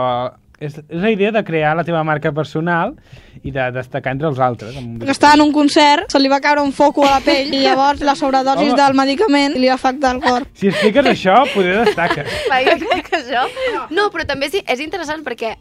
és, 0.61 0.75
és 0.77 1.01
la 1.01 1.09
idea 1.09 1.31
de 1.33 1.41
crear 1.43 1.73
la 1.75 1.83
teva 1.83 2.03
marca 2.05 2.31
personal 2.31 2.93
i 3.41 3.49
de 3.51 3.63
destacar 3.73 4.13
entre 4.13 4.29
els 4.29 4.39
altres. 4.39 4.75
Amb 4.77 4.99
un 4.99 5.05
Que 5.07 5.13
estava 5.15 5.33
en 5.39 5.41
un 5.47 5.51
concert, 5.55 6.11
se 6.13 6.19
li 6.21 6.29
va 6.29 6.41
caure 6.43 6.61
un 6.61 6.73
foco 6.75 7.05
a 7.07 7.15
la 7.15 7.21
pell 7.25 7.49
i 7.55 7.63
llavors 7.63 8.03
la 8.05 8.13
sobredosis 8.19 8.69
Home. 8.75 8.81
del 8.83 8.97
medicament 8.99 9.57
li 9.57 9.71
va 9.71 9.79
afectar 9.79 10.13
el 10.15 10.21
cor. 10.21 10.45
Si 10.53 10.69
expliques 10.69 11.09
això, 11.15 11.39
poder 11.55 11.79
destaques. 11.85 12.29
Va, 12.51 12.61
jo 12.67 12.77
crec 12.83 13.09
que 13.09 13.23
això... 13.23 13.47
No, 13.89 14.11
però 14.13 14.27
també 14.29 14.51
és, 14.51 14.59
és 14.61 14.83
interessant 14.85 15.25
perquè 15.25 15.55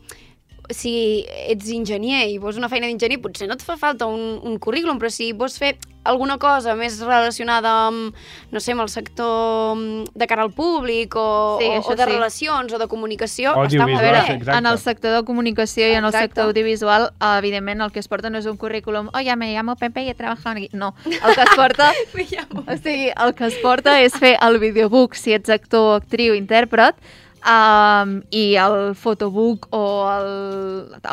si 0.70 1.24
ets 1.48 1.68
enginyer 1.74 2.26
i 2.30 2.38
vols 2.38 2.56
una 2.60 2.68
feina 2.68 2.86
d'enginyer, 2.86 3.20
potser 3.22 3.48
no 3.48 3.54
et 3.58 3.62
fa 3.66 3.76
falta 3.80 4.06
un, 4.06 4.38
un 4.42 4.58
currículum, 4.58 4.98
però 4.98 5.10
si 5.10 5.32
vols 5.32 5.58
fer 5.58 5.76
alguna 6.02 6.38
cosa 6.40 6.72
més 6.78 6.94
relacionada 7.04 7.70
amb, 7.90 8.14
no 8.50 8.60
sé, 8.64 8.72
amb 8.72 8.80
el 8.86 8.88
sector 8.88 9.74
mm, 9.76 10.14
de 10.16 10.26
cara 10.30 10.46
al 10.46 10.52
públic 10.56 11.12
o, 11.20 11.58
Sí, 11.60 11.66
o, 11.68 11.82
o 11.84 11.94
de 11.94 12.04
sí. 12.06 12.08
relacions 12.08 12.72
o 12.72 12.78
de 12.80 12.86
comunicació, 12.88 13.52
O 13.52 13.66
està 13.66 13.84
molt 13.84 14.00
bé. 14.00 14.14
exacte. 14.16 14.56
En 14.56 14.66
el 14.70 14.78
sector 14.80 15.12
de 15.18 15.22
comunicació 15.28 15.90
i 15.90 15.98
en 15.98 16.08
el 16.08 16.12
sector 16.16 16.48
audiovisual, 16.48 17.10
evidentment, 17.36 17.82
el 17.84 17.92
que 17.92 18.00
es 18.00 18.08
porta 18.08 18.30
no 18.32 18.40
és 18.40 18.46
un 18.48 18.56
currículum 18.56 19.10
«Oye, 19.12 19.36
me 19.36 19.52
llamo 19.52 19.76
Pepe 19.76 20.04
y 20.04 20.08
he 20.08 20.14
trabajado 20.14 20.56
aquí». 20.56 20.70
No, 20.72 20.94
el 21.04 21.34
que 21.34 21.42
es 21.42 21.54
porta... 21.54 21.92
o 22.66 22.76
sigui, 22.78 23.10
el 23.14 23.34
que 23.34 23.46
es 23.52 23.58
porta 23.60 24.00
és 24.00 24.16
fer 24.16 24.38
el 24.40 24.58
videobook, 24.58 25.14
si 25.14 25.34
ets 25.36 25.50
actor, 25.52 26.00
actriu, 26.00 26.32
intèrpret, 26.34 26.96
um, 27.44 28.16
i 28.30 28.54
el 28.60 28.94
fotobook 28.94 29.68
o 29.76 29.82
el, 30.10 30.30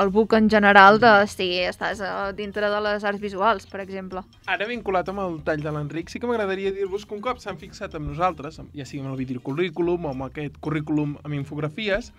el 0.02 0.10
book 0.14 0.34
en 0.38 0.50
general 0.50 1.00
de 1.00 1.12
si 1.32 1.48
estàs 1.68 2.02
uh, 2.04 2.32
dintre 2.36 2.70
de 2.70 2.82
les 2.84 3.04
arts 3.08 3.22
visuals, 3.22 3.66
per 3.70 3.82
exemple. 3.84 4.24
Ara 4.48 4.68
vinculat 4.70 5.10
amb 5.14 5.24
el 5.26 5.40
tall 5.48 5.64
de 5.64 5.72
l'Enric, 5.72 6.10
sí 6.12 6.20
que 6.20 6.28
m'agradaria 6.30 6.72
dir-vos 6.76 7.06
que 7.06 7.16
un 7.18 7.22
cop 7.22 7.40
s'han 7.44 7.58
fixat 7.62 7.96
amb 7.96 8.10
nosaltres, 8.12 8.60
ja 8.76 8.86
sigui 8.86 9.04
amb 9.06 9.14
el 9.14 9.22
videocurrículum 9.24 10.06
o 10.06 10.14
amb 10.16 10.28
aquest 10.30 10.58
currículum 10.64 11.18
amb 11.24 11.34
infografies, 11.40 12.12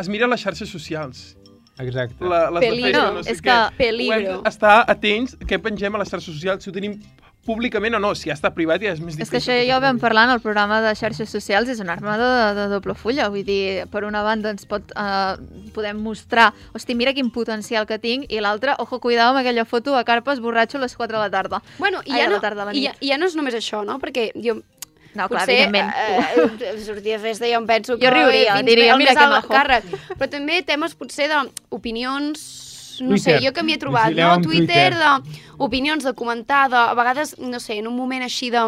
es 0.00 0.08
mira 0.08 0.28
les 0.30 0.40
xarxes 0.40 0.68
socials. 0.70 1.36
Exacte. 1.80 2.20
La, 2.28 2.50
les 2.52 2.60
Peligro, 2.66 3.06
no 3.14 3.22
sé 3.24 3.32
és 3.32 3.38
què. 3.40 3.48
que- 3.70 3.76
peligro. 3.78 4.34
Hem 4.38 4.42
d'estar 4.44 4.84
atents 4.86 5.36
què 5.48 5.56
pengem 5.62 5.94
a 5.96 6.02
les 6.02 6.10
xarxes 6.12 6.34
socials, 6.34 6.62
si 6.64 6.68
ho 6.68 6.74
tenim 6.76 6.98
públicament 7.46 7.94
o 7.96 7.98
no. 8.02 8.14
Si 8.14 8.28
ja 8.28 8.34
està 8.36 8.50
privat 8.54 8.82
ja 8.82 8.92
és 8.92 9.00
més 9.00 9.16
difícil. 9.16 9.22
És 9.24 9.30
que 9.32 9.38
això 9.40 9.54
ja 9.66 9.78
ho 9.78 9.80
vam 9.82 9.98
parlar 9.98 10.26
en 10.28 10.34
el 10.36 10.40
programa 10.44 10.80
de 10.84 10.94
xarxes 10.94 11.30
socials, 11.32 11.68
és 11.72 11.80
una 11.80 11.94
arma 11.96 12.16
de, 12.20 12.30
de 12.60 12.66
doble 12.72 12.94
fulla. 12.94 13.28
Vull 13.32 13.44
dir, 13.44 13.86
per 13.90 14.04
una 14.04 14.22
banda 14.22 14.50
ens 14.54 14.66
pot, 14.68 14.92
eh, 14.92 15.70
podem 15.74 15.98
mostrar, 16.04 16.50
hosti, 16.76 16.94
mira 16.94 17.14
quin 17.16 17.30
potencial 17.30 17.86
que 17.88 17.98
tinc, 17.98 18.26
i 18.30 18.40
l'altra, 18.40 18.76
ojo, 18.78 19.00
cuidado 19.00 19.30
amb 19.34 19.40
aquella 19.44 19.64
foto 19.64 19.96
a 19.96 20.04
carpes 20.04 20.40
borratxo 20.40 20.78
a 20.78 20.84
les 20.84 20.94
4 20.96 21.16
de 21.16 21.22
la 21.24 21.30
tarda. 21.30 21.62
Bueno, 21.78 22.02
i 22.04 22.12
Ai, 22.12 22.20
ja, 22.20 22.26
a 22.26 22.28
la 22.30 22.36
no, 22.36 22.40
tarda, 22.44 22.68
i, 22.74 22.84
ja, 22.84 22.94
ja 23.00 23.18
no 23.18 23.26
és 23.26 23.34
només 23.36 23.54
això, 23.56 23.84
no? 23.84 23.98
Perquè 23.98 24.30
jo 24.36 24.60
No, 25.10 25.24
clar, 25.26 25.40
potser 25.42 25.56
evidentment. 25.64 25.88
eh, 26.62 26.76
sortir 26.86 27.16
a 27.16 27.18
festa 27.18 27.48
jo 27.50 27.56
em 27.58 27.64
penso 27.66 27.96
que 27.98 28.06
Jo 28.06 28.12
riuria, 28.14 28.60
diria, 28.62 28.94
mira 28.96 29.10
que 29.18 29.26
majo. 29.26 29.48
càrrec. 29.50 29.88
Però 30.14 30.28
també 30.30 30.60
temes 30.62 30.94
potser 30.94 31.26
d'opinions 31.26 32.69
no 33.00 33.10
Twitter. 33.14 33.38
sé, 33.40 33.46
jo 33.46 33.52
que 33.52 33.62
m'hi 33.62 33.74
he 33.74 33.78
trobat, 33.78 34.08
Vigileu 34.08 34.36
no? 34.36 34.42
Twitter, 34.42 34.92
Twitter. 34.94 35.58
d'opinions, 35.58 36.04
de 36.04 36.14
comentar, 36.14 36.68
de, 36.70 36.76
a 36.76 36.94
vegades, 36.94 37.38
no 37.38 37.60
sé, 37.60 37.78
en 37.78 37.88
un 37.88 37.96
moment 37.96 38.22
així 38.22 38.50
de 38.50 38.64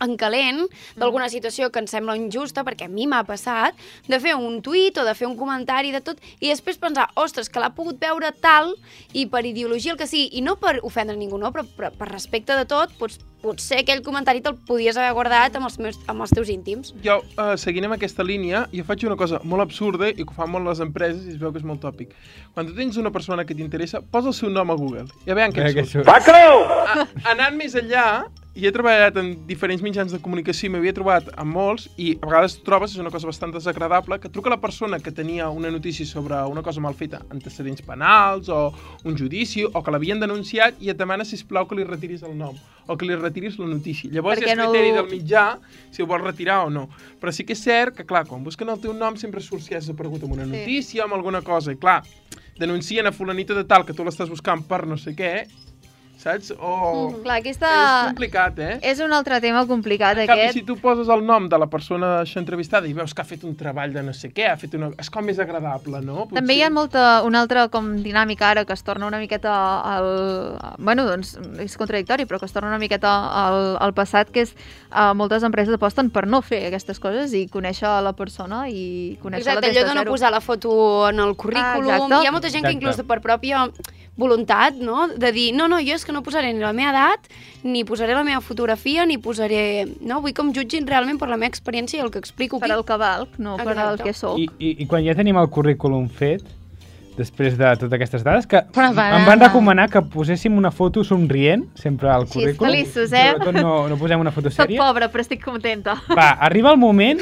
en 0.00 0.16
calent 0.16 0.64
d'alguna 0.96 1.28
situació 1.28 1.70
que 1.70 1.78
ens 1.82 1.90
sembla 1.90 2.16
injusta, 2.16 2.64
perquè 2.64 2.86
a 2.88 2.92
mi 2.92 3.06
m'ha 3.06 3.22
passat, 3.28 3.74
de 4.08 4.18
fer 4.20 4.34
un 4.34 4.60
tuit 4.62 4.96
o 4.98 5.04
de 5.04 5.14
fer 5.14 5.26
un 5.28 5.36
comentari 5.36 5.92
de 5.92 6.00
tot, 6.00 6.18
i 6.40 6.48
després 6.48 6.78
pensar, 6.78 7.08
ostres, 7.14 7.48
que 7.52 7.60
l'ha 7.60 7.70
pogut 7.76 8.00
veure 8.00 8.32
tal, 8.40 8.74
i 9.12 9.26
per 9.26 9.44
ideologia 9.46 9.92
el 9.92 9.98
que 9.98 10.06
sigui, 10.06 10.30
i 10.38 10.40
no 10.42 10.56
per 10.56 10.78
ofendre 10.82 11.16
ningú, 11.16 11.38
no, 11.38 11.52
però, 11.52 11.66
però 11.76 11.92
per 11.96 12.08
respecte 12.10 12.56
de 12.56 12.64
tot, 12.66 12.90
pots, 12.98 13.18
potser 13.42 13.80
aquell 13.82 14.02
comentari 14.06 14.40
te'l 14.40 14.54
podies 14.68 14.96
haver 14.96 15.12
guardat 15.16 15.56
amb 15.58 15.66
els, 15.66 15.78
meus, 15.82 15.96
amb 16.06 16.22
els 16.22 16.30
teus 16.30 16.48
íntims. 16.52 16.92
Jo, 17.02 17.20
uh, 17.36 17.56
seguint 17.58 17.88
amb 17.88 17.96
aquesta 17.96 18.22
línia, 18.22 18.68
jo 18.72 18.84
faig 18.86 19.02
una 19.08 19.16
cosa 19.18 19.40
molt 19.42 19.62
absurda 19.64 20.08
i 20.12 20.14
que 20.22 20.30
ho 20.30 20.36
fan 20.36 20.50
molt 20.50 20.66
les 20.70 20.78
empreses 20.84 21.24
i 21.26 21.34
es 21.34 21.40
veu 21.40 21.50
que 21.50 21.58
és 21.58 21.66
molt 21.66 21.82
tòpic. 21.82 22.14
Quan 22.54 22.68
tu 22.70 22.74
tens 22.76 22.96
una 23.02 23.10
persona 23.10 23.44
que 23.44 23.54
t'interessa, 23.58 24.00
posa 24.00 24.30
el 24.30 24.34
seu 24.38 24.50
nom 24.50 24.70
a 24.70 24.76
Google 24.78 25.08
i 25.26 25.30
a 25.30 25.34
veure 25.34 25.50
què 25.52 25.64
Eh, 25.64 25.70
et 25.70 25.74
que 25.74 25.84
surt. 25.84 26.06
surt. 26.06 26.30
A, 26.86 27.06
anant 27.34 27.56
més 27.58 27.74
enllà, 27.74 28.26
i 28.54 28.66
he 28.66 28.70
treballat 28.74 29.16
en 29.16 29.30
diferents 29.48 29.80
mitjans 29.80 30.12
de 30.12 30.18
comunicació 30.20 30.66
i 30.68 30.72
m'havia 30.74 30.92
trobat 30.92 31.30
amb 31.40 31.54
molts 31.56 31.86
i 31.96 32.10
a 32.20 32.26
vegades 32.26 32.58
trobes, 32.66 32.92
és 32.92 33.00
una 33.00 33.08
cosa 33.10 33.26
bastant 33.30 33.54
desagradable, 33.54 34.18
que 34.20 34.28
truca 34.28 34.50
la 34.52 34.58
persona 34.60 34.98
que 35.00 35.10
tenia 35.10 35.48
una 35.48 35.70
notícia 35.72 36.04
sobre 36.04 36.36
una 36.50 36.60
cosa 36.62 36.80
mal 36.84 36.92
feta, 36.94 37.22
antecedents 37.32 37.80
penals 37.86 38.50
o 38.52 38.74
un 39.08 39.16
judici, 39.16 39.64
o 39.64 39.82
que 39.82 39.90
l'havien 39.94 40.20
denunciat 40.20 40.76
i 40.84 40.92
et 40.92 41.00
demana, 41.00 41.24
sisplau, 41.24 41.64
que 41.66 41.78
li 41.80 41.84
retiris 41.88 42.22
el 42.28 42.36
nom 42.36 42.58
o 42.90 42.96
que 42.98 43.06
li 43.06 43.14
retiris 43.16 43.56
la 43.62 43.68
notícia. 43.70 44.10
Llavors 44.10 44.40
Perquè 44.40 44.52
és 44.52 44.58
no- 44.58 44.68
criteri 44.68 44.90
del 44.92 45.06
mitjà 45.08 45.44
si 45.94 46.02
ho 46.02 46.06
vols 46.10 46.24
retirar 46.24 46.64
o 46.66 46.70
no. 46.70 46.88
Però 47.22 47.30
sí 47.32 47.44
que 47.46 47.54
és 47.54 47.62
cert 47.62 47.94
que, 47.96 48.04
clar, 48.04 48.26
quan 48.26 48.42
busquen 48.44 48.68
el 48.68 48.80
teu 48.82 48.92
nom 48.92 49.14
sempre 49.16 49.40
surt 49.40 49.62
si 49.62 49.74
has 49.78 49.88
aparegut 49.88 50.24
amb 50.24 50.32
una 50.34 50.44
Sí. 50.44 50.50
notícia, 50.50 51.04
amb 51.04 51.14
alguna 51.14 51.40
cosa, 51.42 51.70
i 51.72 51.76
clar, 51.76 52.02
denuncien 52.58 53.06
a 53.06 53.12
fulanita 53.12 53.54
de 53.54 53.64
tal 53.64 53.86
que 53.86 53.94
tu 53.94 54.02
l'estàs 54.04 54.28
buscant 54.28 54.66
per 54.66 54.84
no 54.86 54.96
sé 54.98 55.14
què, 55.16 55.46
saps? 56.22 56.52
O... 56.56 56.72
Mm, 57.10 57.22
clar, 57.24 57.36
aquesta... 57.42 57.70
És 57.72 58.06
complicat, 58.12 58.58
eh? 58.62 58.76
És 58.92 59.00
un 59.04 59.12
altre 59.12 59.40
tema 59.44 59.64
complicat, 59.68 60.16
En 60.22 60.30
canvi, 60.30 60.46
aquest. 60.46 60.58
si 60.60 60.64
tu 60.68 60.76
poses 60.80 61.10
el 61.12 61.24
nom 61.26 61.48
de 61.50 61.58
la 61.58 61.68
persona 61.70 62.12
això 62.22 62.40
entrevistada 62.40 62.88
i 62.88 62.94
veus 62.96 63.14
que 63.14 63.22
ha 63.24 63.26
fet 63.28 63.44
un 63.48 63.56
treball 63.58 63.92
de 63.94 64.02
no 64.06 64.14
sé 64.16 64.30
què, 64.32 64.46
ha 64.52 64.56
fet 64.60 64.76
una... 64.78 64.92
és 65.02 65.10
com 65.12 65.26
més 65.26 65.40
agradable, 65.42 66.00
no? 66.04 66.26
Potser. 66.26 66.38
També 66.40 66.56
hi 66.58 66.62
ha 66.62 66.70
molta, 66.70 67.04
una 67.26 67.42
altra 67.44 67.66
com 67.72 67.92
dinàmica 68.04 68.50
ara 68.52 68.64
que 68.68 68.76
es 68.76 68.84
torna 68.86 69.06
una 69.10 69.20
miqueta 69.22 69.52
al... 69.92 70.10
Bueno, 70.78 71.06
doncs 71.08 71.34
és 71.62 71.76
contradictori, 71.80 72.26
però 72.30 72.38
que 72.40 72.48
es 72.48 72.54
torna 72.54 72.70
una 72.72 72.80
miqueta 72.82 73.12
al, 73.44 73.76
al 73.82 73.94
passat, 73.96 74.30
que 74.32 74.46
és 74.46 74.54
uh, 74.54 75.12
moltes 75.18 75.42
empreses 75.46 75.74
aposten 75.74 76.10
per 76.14 76.26
no 76.30 76.42
fer 76.42 76.64
aquestes 76.70 77.02
coses 77.02 77.34
i 77.36 77.46
conèixer 77.52 77.90
la 78.04 78.14
persona 78.16 78.64
i 78.70 79.18
conèixer-la 79.22 79.58
Exacte, 79.58 79.68
des 79.68 79.76
de 79.76 79.82
allò 79.82 79.90
de 79.90 79.98
no 79.98 80.04
zero. 80.06 80.14
posar 80.16 80.30
la 80.32 80.40
foto 80.40 81.08
en 81.10 81.20
el 81.20 81.34
currículum. 81.36 81.90
Ah, 81.90 81.96
exacte. 81.98 82.22
Hi 82.22 82.30
ha 82.30 82.32
molta 82.34 82.50
gent 82.52 82.64
que 82.64 82.72
Exacte. 82.72 82.92
inclús 82.92 83.08
per 83.08 83.20
pròpia 83.24 83.66
voluntat, 84.16 84.74
no?, 84.76 85.08
de 85.08 85.32
dir, 85.32 85.54
no, 85.56 85.68
no, 85.72 85.78
jo 85.80 85.94
és 85.96 86.04
que 86.04 86.12
no 86.12 86.22
posaré 86.22 86.52
ni 86.52 86.60
la 86.60 86.72
meva 86.76 86.90
edat, 86.92 87.28
ni 87.64 87.84
posaré 87.88 88.12
la 88.14 88.24
meva 88.24 88.40
fotografia, 88.44 89.06
ni 89.06 89.16
posaré... 89.18 89.86
No, 90.00 90.20
vull 90.20 90.34
que 90.36 90.42
em 90.44 90.52
jutgin 90.52 90.86
realment 90.86 91.18
per 91.18 91.28
la 91.30 91.38
meva 91.40 91.48
experiència 91.48 91.98
i 91.98 92.02
el 92.04 92.10
que 92.12 92.20
explico 92.20 92.58
Per 92.60 92.68
aquí. 92.68 92.76
al 92.76 92.84
que 92.84 92.98
valc, 93.00 93.38
no 93.38 93.56
per 93.56 93.68
al 93.72 93.78
Exacte. 93.96 94.04
que 94.04 94.12
sóc. 94.12 94.38
I, 94.38 94.48
i, 94.58 94.74
I 94.84 94.86
quan 94.90 95.04
ja 95.06 95.14
tenim 95.16 95.38
el 95.40 95.48
currículum 95.48 96.10
fet, 96.12 96.44
després 97.16 97.56
de 97.60 97.72
totes 97.76 97.92
aquestes 97.92 98.22
dades, 98.24 98.46
que 98.48 98.60
Preparada. 98.72 99.18
em 99.18 99.26
van 99.28 99.40
recomanar 99.40 99.88
que 99.92 100.00
poséssim 100.00 100.54
una 100.56 100.70
foto 100.72 101.02
somrient 101.04 101.66
sempre 101.76 102.08
al 102.08 102.22
Així, 102.24 102.38
currículum. 102.38 102.70
feliços, 102.70 103.12
eh? 103.12 103.32
Sobretot 103.34 103.58
no, 103.60 103.74
no 103.88 103.98
posem 104.00 104.20
una 104.20 104.32
foto 104.32 104.48
Soc 104.52 104.66
sèria. 104.66 104.80
pobra, 104.80 105.08
però 105.12 105.20
estic 105.24 105.42
contenta. 105.44 105.98
Va, 106.08 106.30
arriba 106.40 106.72
el 106.72 106.78
moment 106.80 107.20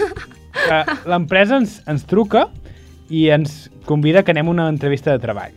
que 0.55 0.79
l'empresa 1.11 1.59
ens, 1.59 1.81
ens 1.91 2.07
truca 2.07 2.49
i 3.11 3.29
ens 3.35 3.69
convida 3.87 4.23
que 4.23 4.31
anem 4.35 4.47
a 4.47 4.55
una 4.59 4.69
entrevista 4.71 5.11
de 5.11 5.19
treball. 5.23 5.55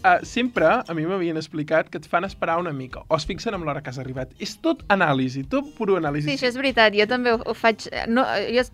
Uh, 0.00 0.24
sempre, 0.24 0.64
a 0.64 0.94
mi 0.96 1.02
m'havien 1.04 1.36
explicat 1.36 1.90
que 1.92 1.98
et 2.00 2.06
fan 2.08 2.24
esperar 2.24 2.56
una 2.58 2.72
mica, 2.72 3.02
o 3.08 3.16
es 3.18 3.26
fixen 3.28 3.52
amb 3.52 3.66
l'hora 3.68 3.82
que 3.84 3.90
has 3.92 3.98
arribat. 4.00 4.30
És 4.40 4.54
tot 4.64 4.80
anàlisi, 4.88 5.42
tot 5.44 5.74
puro 5.76 5.98
anàlisi. 6.00 6.30
Sí, 6.30 6.38
això 6.38 6.48
és 6.48 6.56
veritat. 6.56 6.94
Jo 6.96 7.04
també 7.10 7.34
ho, 7.34 7.40
ho 7.44 7.52
faig... 7.54 7.84
No, 8.08 8.24
jo 8.48 8.62
es- 8.64 8.72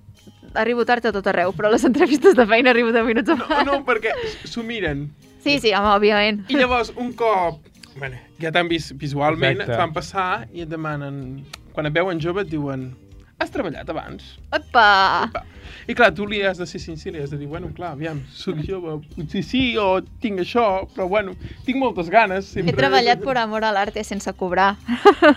arribo 0.54 0.85
tard 0.87 1.04
a 1.04 1.12
tot 1.12 1.26
arreu, 1.26 1.50
però 1.52 1.68
les 1.73 1.83
entrevistes 1.85 2.37
de 2.38 2.47
feina 2.47 2.71
arribo 2.71 2.92
10 2.95 3.04
minuts 3.04 3.28
No, 3.35 3.40
abans. 3.45 3.66
no, 3.66 3.80
perquè 3.85 4.12
s'ho 4.47 4.62
miren. 4.62 5.09
Sí, 5.42 5.59
sí, 5.59 5.75
home, 5.75 5.90
òbviament. 5.99 6.45
I 6.49 6.56
llavors, 6.62 6.92
un 6.97 7.11
cop 7.18 7.59
bueno, 7.99 8.16
ja 8.38 8.50
t'han 8.52 8.68
vist 8.68 8.92
visualment, 9.00 9.56
Exacte. 9.61 9.73
et 9.73 9.78
fan 9.80 9.92
passar 9.97 10.28
i 10.52 10.62
et 10.64 10.68
demanen... 10.71 11.42
Quan 11.73 11.87
et 11.90 11.92
veuen 11.97 12.21
jove 12.23 12.42
et 12.45 12.49
diuen 12.49 12.90
has 13.38 13.50
treballat 13.52 13.88
abans? 13.93 14.37
Opa! 14.55 15.31
Va. 15.35 15.43
I 15.87 15.95
clar, 15.95 16.12
tu 16.16 16.26
li 16.26 16.40
has 16.47 16.59
de 16.59 16.66
ser 16.66 16.81
sincer, 16.83 17.12
li 17.14 17.21
has 17.23 17.31
de 17.31 17.38
dir, 17.40 17.49
bueno, 17.50 17.69
clar, 17.76 17.93
aviam, 17.95 18.23
soc 18.33 18.62
jove, 18.66 18.97
potser 19.14 19.43
sí, 19.47 19.64
o 19.78 20.00
tinc 20.23 20.40
això, 20.43 20.66
però 20.95 21.09
bueno, 21.11 21.37
tinc 21.66 21.78
moltes 21.78 22.09
ganes. 22.12 22.49
He 22.55 22.62
Sempre... 22.62 22.78
treballat 22.81 23.23
per 23.23 23.37
amor 23.43 23.66
a 23.66 23.75
l'arte 23.76 24.05
sense 24.05 24.33
cobrar. 24.40 24.75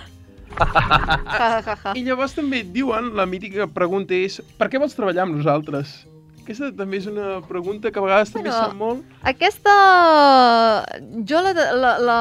I 1.95 2.01
llavors 2.03 2.33
també 2.35 2.63
et 2.63 2.71
diuen, 2.73 3.13
la 3.15 3.27
mítica 3.29 3.67
pregunta 3.71 4.17
és, 4.17 4.39
per 4.57 4.67
què 4.71 4.81
vols 4.81 4.97
treballar 4.97 5.27
amb 5.27 5.37
nosaltres? 5.37 5.99
Aquesta 6.49 6.71
també 6.73 6.97
és 6.97 7.05
una 7.05 7.43
pregunta 7.45 7.91
que 7.93 7.99
a 8.01 8.01
vegades 8.01 8.31
també 8.33 8.49
Bueno, 8.49 8.63
sap 8.65 8.71
molt. 8.73 9.03
Aquesta... 9.29 9.73
Jo 11.29 11.43
la, 11.45 11.51
la, 11.53 11.91
la, 12.01 12.15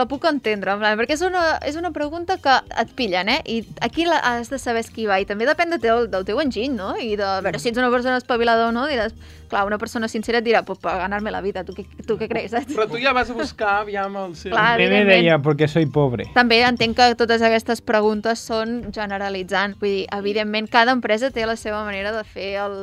la 0.00 0.06
puc 0.10 0.26
entendre, 0.26 0.74
en 0.74 0.82
plan, 0.82 0.98
perquè 0.98 1.14
és 1.14 1.22
una, 1.22 1.44
és 1.62 1.78
una 1.78 1.92
pregunta 1.94 2.40
que 2.42 2.56
et 2.82 2.90
pillen, 2.98 3.30
eh? 3.30 3.38
I 3.46 3.60
aquí 3.86 4.08
la, 4.08 4.18
has 4.32 4.50
de 4.50 4.58
saber 4.58 4.82
esquivar. 4.82 5.20
I 5.22 5.28
també 5.30 5.46
depèn 5.46 5.70
de 5.70 5.78
teu, 5.78 6.08
del 6.10 6.26
teu 6.26 6.42
enginy, 6.42 6.74
no? 6.74 6.96
I 6.98 7.14
de 7.20 7.28
veure 7.46 7.62
si 7.62 7.70
ets 7.70 7.78
una 7.78 7.92
persona 7.94 8.18
espavilada 8.18 8.66
o 8.66 8.74
no. 8.74 8.88
Diràs, 8.90 9.14
clar, 9.52 9.66
una 9.68 9.78
persona 9.78 10.08
sincera 10.08 10.40
et 10.40 10.46
dirà, 10.46 10.62
pues 10.66 10.80
per 10.82 10.96
ganar-me 11.00 11.32
la 11.34 11.42
vida, 11.44 11.64
tu 11.68 11.76
què, 11.76 11.84
tu 12.08 12.16
què 12.20 12.28
creus, 12.30 12.52
saps? 12.54 12.72
Però 12.72 12.88
tu 12.90 13.00
ja 13.02 13.12
vas 13.16 13.30
a 13.30 13.36
buscar, 13.36 13.74
aviam, 13.84 14.16
el 14.24 14.34
seu... 14.38 14.54
Clar. 14.54 14.80
Evidentment. 14.80 15.12
deia, 15.12 15.38
perquè 15.44 15.68
soy 15.70 15.88
pobre. 15.92 16.28
També 16.36 16.62
entenc 16.66 16.96
que 16.98 17.10
totes 17.20 17.44
aquestes 17.44 17.84
preguntes 17.84 18.42
són 18.48 18.80
generalitzant. 18.94 19.76
Vull 19.82 20.00
dir, 20.00 20.06
evidentment, 20.16 20.70
cada 20.72 20.96
empresa 20.96 21.30
té 21.34 21.46
la 21.48 21.58
seva 21.60 21.84
manera 21.86 22.14
de 22.16 22.24
fer 22.24 22.54
el, 22.64 22.76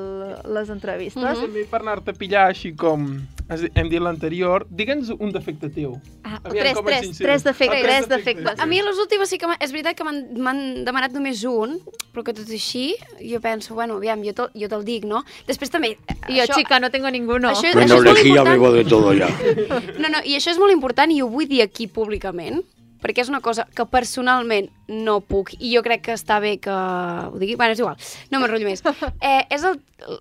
les 0.55 0.71
entrevistes. 0.73 1.23
Però 1.23 1.47
també 1.49 1.65
per 1.69 1.83
anar-te 1.83 2.15
a 2.15 2.19
pillar 2.19 2.49
així 2.53 2.75
com 2.77 3.09
hem 3.49 3.89
dit 3.89 3.99
l'anterior, 4.01 4.65
digue'ns 4.69 5.09
un 5.17 5.31
defecte 5.33 5.69
teu. 5.73 5.95
Ah, 6.23 6.39
Aviam 6.43 6.63
tres, 6.63 6.77
tres, 6.85 7.17
tres 7.17 7.43
defectes. 7.43 7.79
Ah, 7.79 7.81
Tres 7.81 8.05
tres 8.05 8.09
defectes. 8.09 8.43
defectes. 8.45 8.59
A 8.61 8.65
mi 8.69 8.79
a 8.79 8.83
les 8.85 8.97
últimes 9.01 9.29
sí 9.29 9.37
que 9.41 9.47
és 9.59 9.71
veritat 9.73 9.97
que 9.97 10.03
m'han 10.05 10.83
demanat 10.85 11.11
només 11.15 11.43
un, 11.49 11.79
però 12.13 12.23
que 12.23 12.33
tot 12.37 12.49
així 12.49 12.95
jo 13.19 13.39
penso, 13.41 13.73
bueno, 13.73 13.97
aviam, 13.97 14.21
jo, 14.23 14.33
te, 14.37 14.47
jo 14.53 14.69
te'l 14.69 14.85
dic, 14.85 15.05
no? 15.09 15.23
Després 15.47 15.69
també... 15.73 15.95
eh, 16.07 16.15
jo, 16.29 16.43
això, 16.45 16.55
chica, 16.59 16.79
no 16.79 16.89
tengo 16.93 17.09
ninguno. 17.09 17.49
Això, 17.49 17.73
Bueno, 17.73 17.85
això 17.87 17.97
és 17.97 18.05
molt 18.05 18.25
important. 18.25 18.75
de 18.75 18.85
todo 18.85 19.13
ya. 19.13 19.29
No, 19.99 20.07
no, 20.09 20.19
i 20.25 20.35
això 20.37 20.51
és 20.51 20.59
molt 20.59 20.71
important 20.71 21.11
i 21.11 21.21
ho 21.21 21.27
vull 21.29 21.47
dir 21.49 21.61
aquí 21.63 21.87
públicament, 21.87 22.61
perquè 23.01 23.23
és 23.23 23.31
una 23.31 23.41
cosa 23.45 23.65
que 23.75 23.85
personalment 23.89 24.69
no 24.87 25.19
puc, 25.21 25.53
i 25.59 25.73
jo 25.75 25.83
crec 25.85 26.05
que 26.07 26.17
està 26.17 26.39
bé 26.43 26.57
que 26.63 26.73
ho 26.73 27.37
digui. 27.39 27.55
Bueno, 27.59 27.75
és 27.75 27.83
igual, 27.83 27.99
no 28.31 28.41
m'enrotllo 28.41 28.69
més. 28.69 28.83
Eh, 29.29 29.43
és 29.51 29.63
el, 29.67 29.79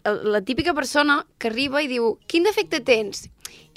el, 0.08 0.20
la 0.34 0.40
típica 0.42 0.74
persona 0.74 1.20
que 1.38 1.48
arriba 1.52 1.82
i 1.82 1.88
diu, 1.90 2.16
quin 2.26 2.46
defecte 2.46 2.80
tens? 2.84 3.28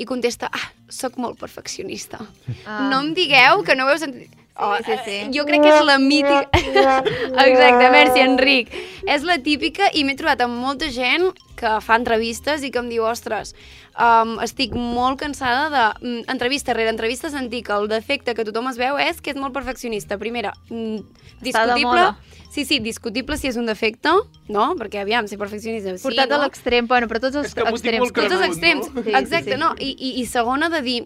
I 0.02 0.08
contesta, 0.10 0.50
ah, 0.52 0.72
sóc 0.92 1.18
molt 1.22 1.40
perfeccionista. 1.40 2.20
Ah. 2.66 2.88
No 2.92 3.02
em 3.06 3.14
digueu 3.18 3.66
que 3.68 3.78
no 3.78 3.88
ho 3.88 3.94
heu 3.94 4.02
sentit... 4.02 4.41
Oh, 4.58 4.76
sí, 4.78 4.92
sí. 5.06 5.12
eh, 5.12 5.30
Jo 5.34 5.46
crec 5.48 5.64
que 5.64 5.70
és 5.72 5.86
la 5.86 5.98
mítica... 5.98 6.50
Exacte, 7.48 7.86
merci, 7.90 8.20
Enric. 8.20 8.74
És 9.08 9.24
la 9.24 9.38
típica 9.42 9.88
i 9.96 10.04
m'he 10.04 10.18
trobat 10.20 10.44
amb 10.46 10.60
molta 10.60 10.92
gent 10.92 11.32
que 11.58 11.78
fa 11.82 11.96
entrevistes 12.00 12.66
i 12.66 12.72
que 12.74 12.82
em 12.82 12.90
diu, 12.92 13.06
ostres, 13.08 13.54
um, 13.96 14.36
estic 14.44 14.76
molt 14.76 15.22
cansada 15.22 15.70
de 15.72 15.86
mm, 16.02 16.26
entrevista 16.34 16.76
rere 16.76 16.92
entrevista 16.92 17.32
sentir 17.32 17.64
que 17.64 17.74
el 17.78 17.88
defecte 17.92 18.36
que 18.36 18.46
tothom 18.48 18.68
es 18.72 18.82
veu 18.82 19.00
és 19.00 19.22
que 19.22 19.34
és 19.34 19.40
molt 19.40 19.56
perfeccionista. 19.56 20.20
Primera, 20.22 20.54
mm, 20.70 21.00
discutible... 21.42 22.12
Sí, 22.52 22.66
sí, 22.68 22.82
discutible 22.84 23.38
si 23.40 23.48
és 23.48 23.56
un 23.56 23.70
defecte, 23.70 24.12
no? 24.52 24.64
Perquè, 24.76 25.06
aviam, 25.06 25.24
ser 25.32 25.38
perfeccionista... 25.40 25.94
Sí, 25.96 26.04
Portat 26.04 26.28
no? 26.28 26.36
a 26.36 26.44
l'extrem, 26.44 26.84
bueno, 26.84 27.08
però 27.08 27.22
tots 27.24 27.40
els 27.40 27.54
extrems. 27.56 28.12
Tots 28.12 28.36
els 28.36 28.44
extrems, 28.50 28.90
no? 28.92 29.04
Sí, 29.06 29.14
exacte, 29.16 29.54
sí, 29.54 29.56
sí. 29.56 29.60
no? 29.62 29.70
I, 29.80 29.94
i, 29.96 30.10
I 30.20 30.26
segona 30.28 30.68
de 30.74 30.82
dir, 30.84 30.98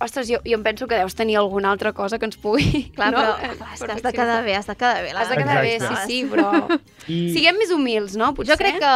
ostres, 0.00 0.28
jo, 0.28 0.38
jo 0.44 0.56
em 0.58 0.62
penso 0.64 0.86
que 0.88 0.96
deus 0.98 1.14
tenir 1.14 1.36
alguna 1.38 1.70
altra 1.70 1.92
cosa 1.92 2.18
que 2.18 2.26
ens 2.26 2.36
pugui... 2.40 2.90
Clar, 2.96 3.12
no? 3.12 3.20
però 3.20 3.54
clar, 3.58 3.70
és 3.74 3.82
que 3.84 3.92
has 3.92 4.02
de 4.02 4.12
quedar 4.16 4.40
bé, 4.44 4.56
has 4.58 4.66
de 4.66 4.74
quedar 4.76 5.02
bé. 5.04 5.12
Has 5.14 5.28
de 5.30 5.36
quedar 5.40 5.60
bé, 5.62 5.70
sí, 5.78 5.84
Exacte. 5.84 6.06
sí, 6.06 6.18
però... 6.30 6.50
I 7.14 7.18
Siguem 7.34 7.58
més 7.60 7.70
humils, 7.74 8.14
no? 8.16 8.32
Potser? 8.36 8.54
Jo 8.54 8.60
crec 8.60 8.78
que 8.80 8.92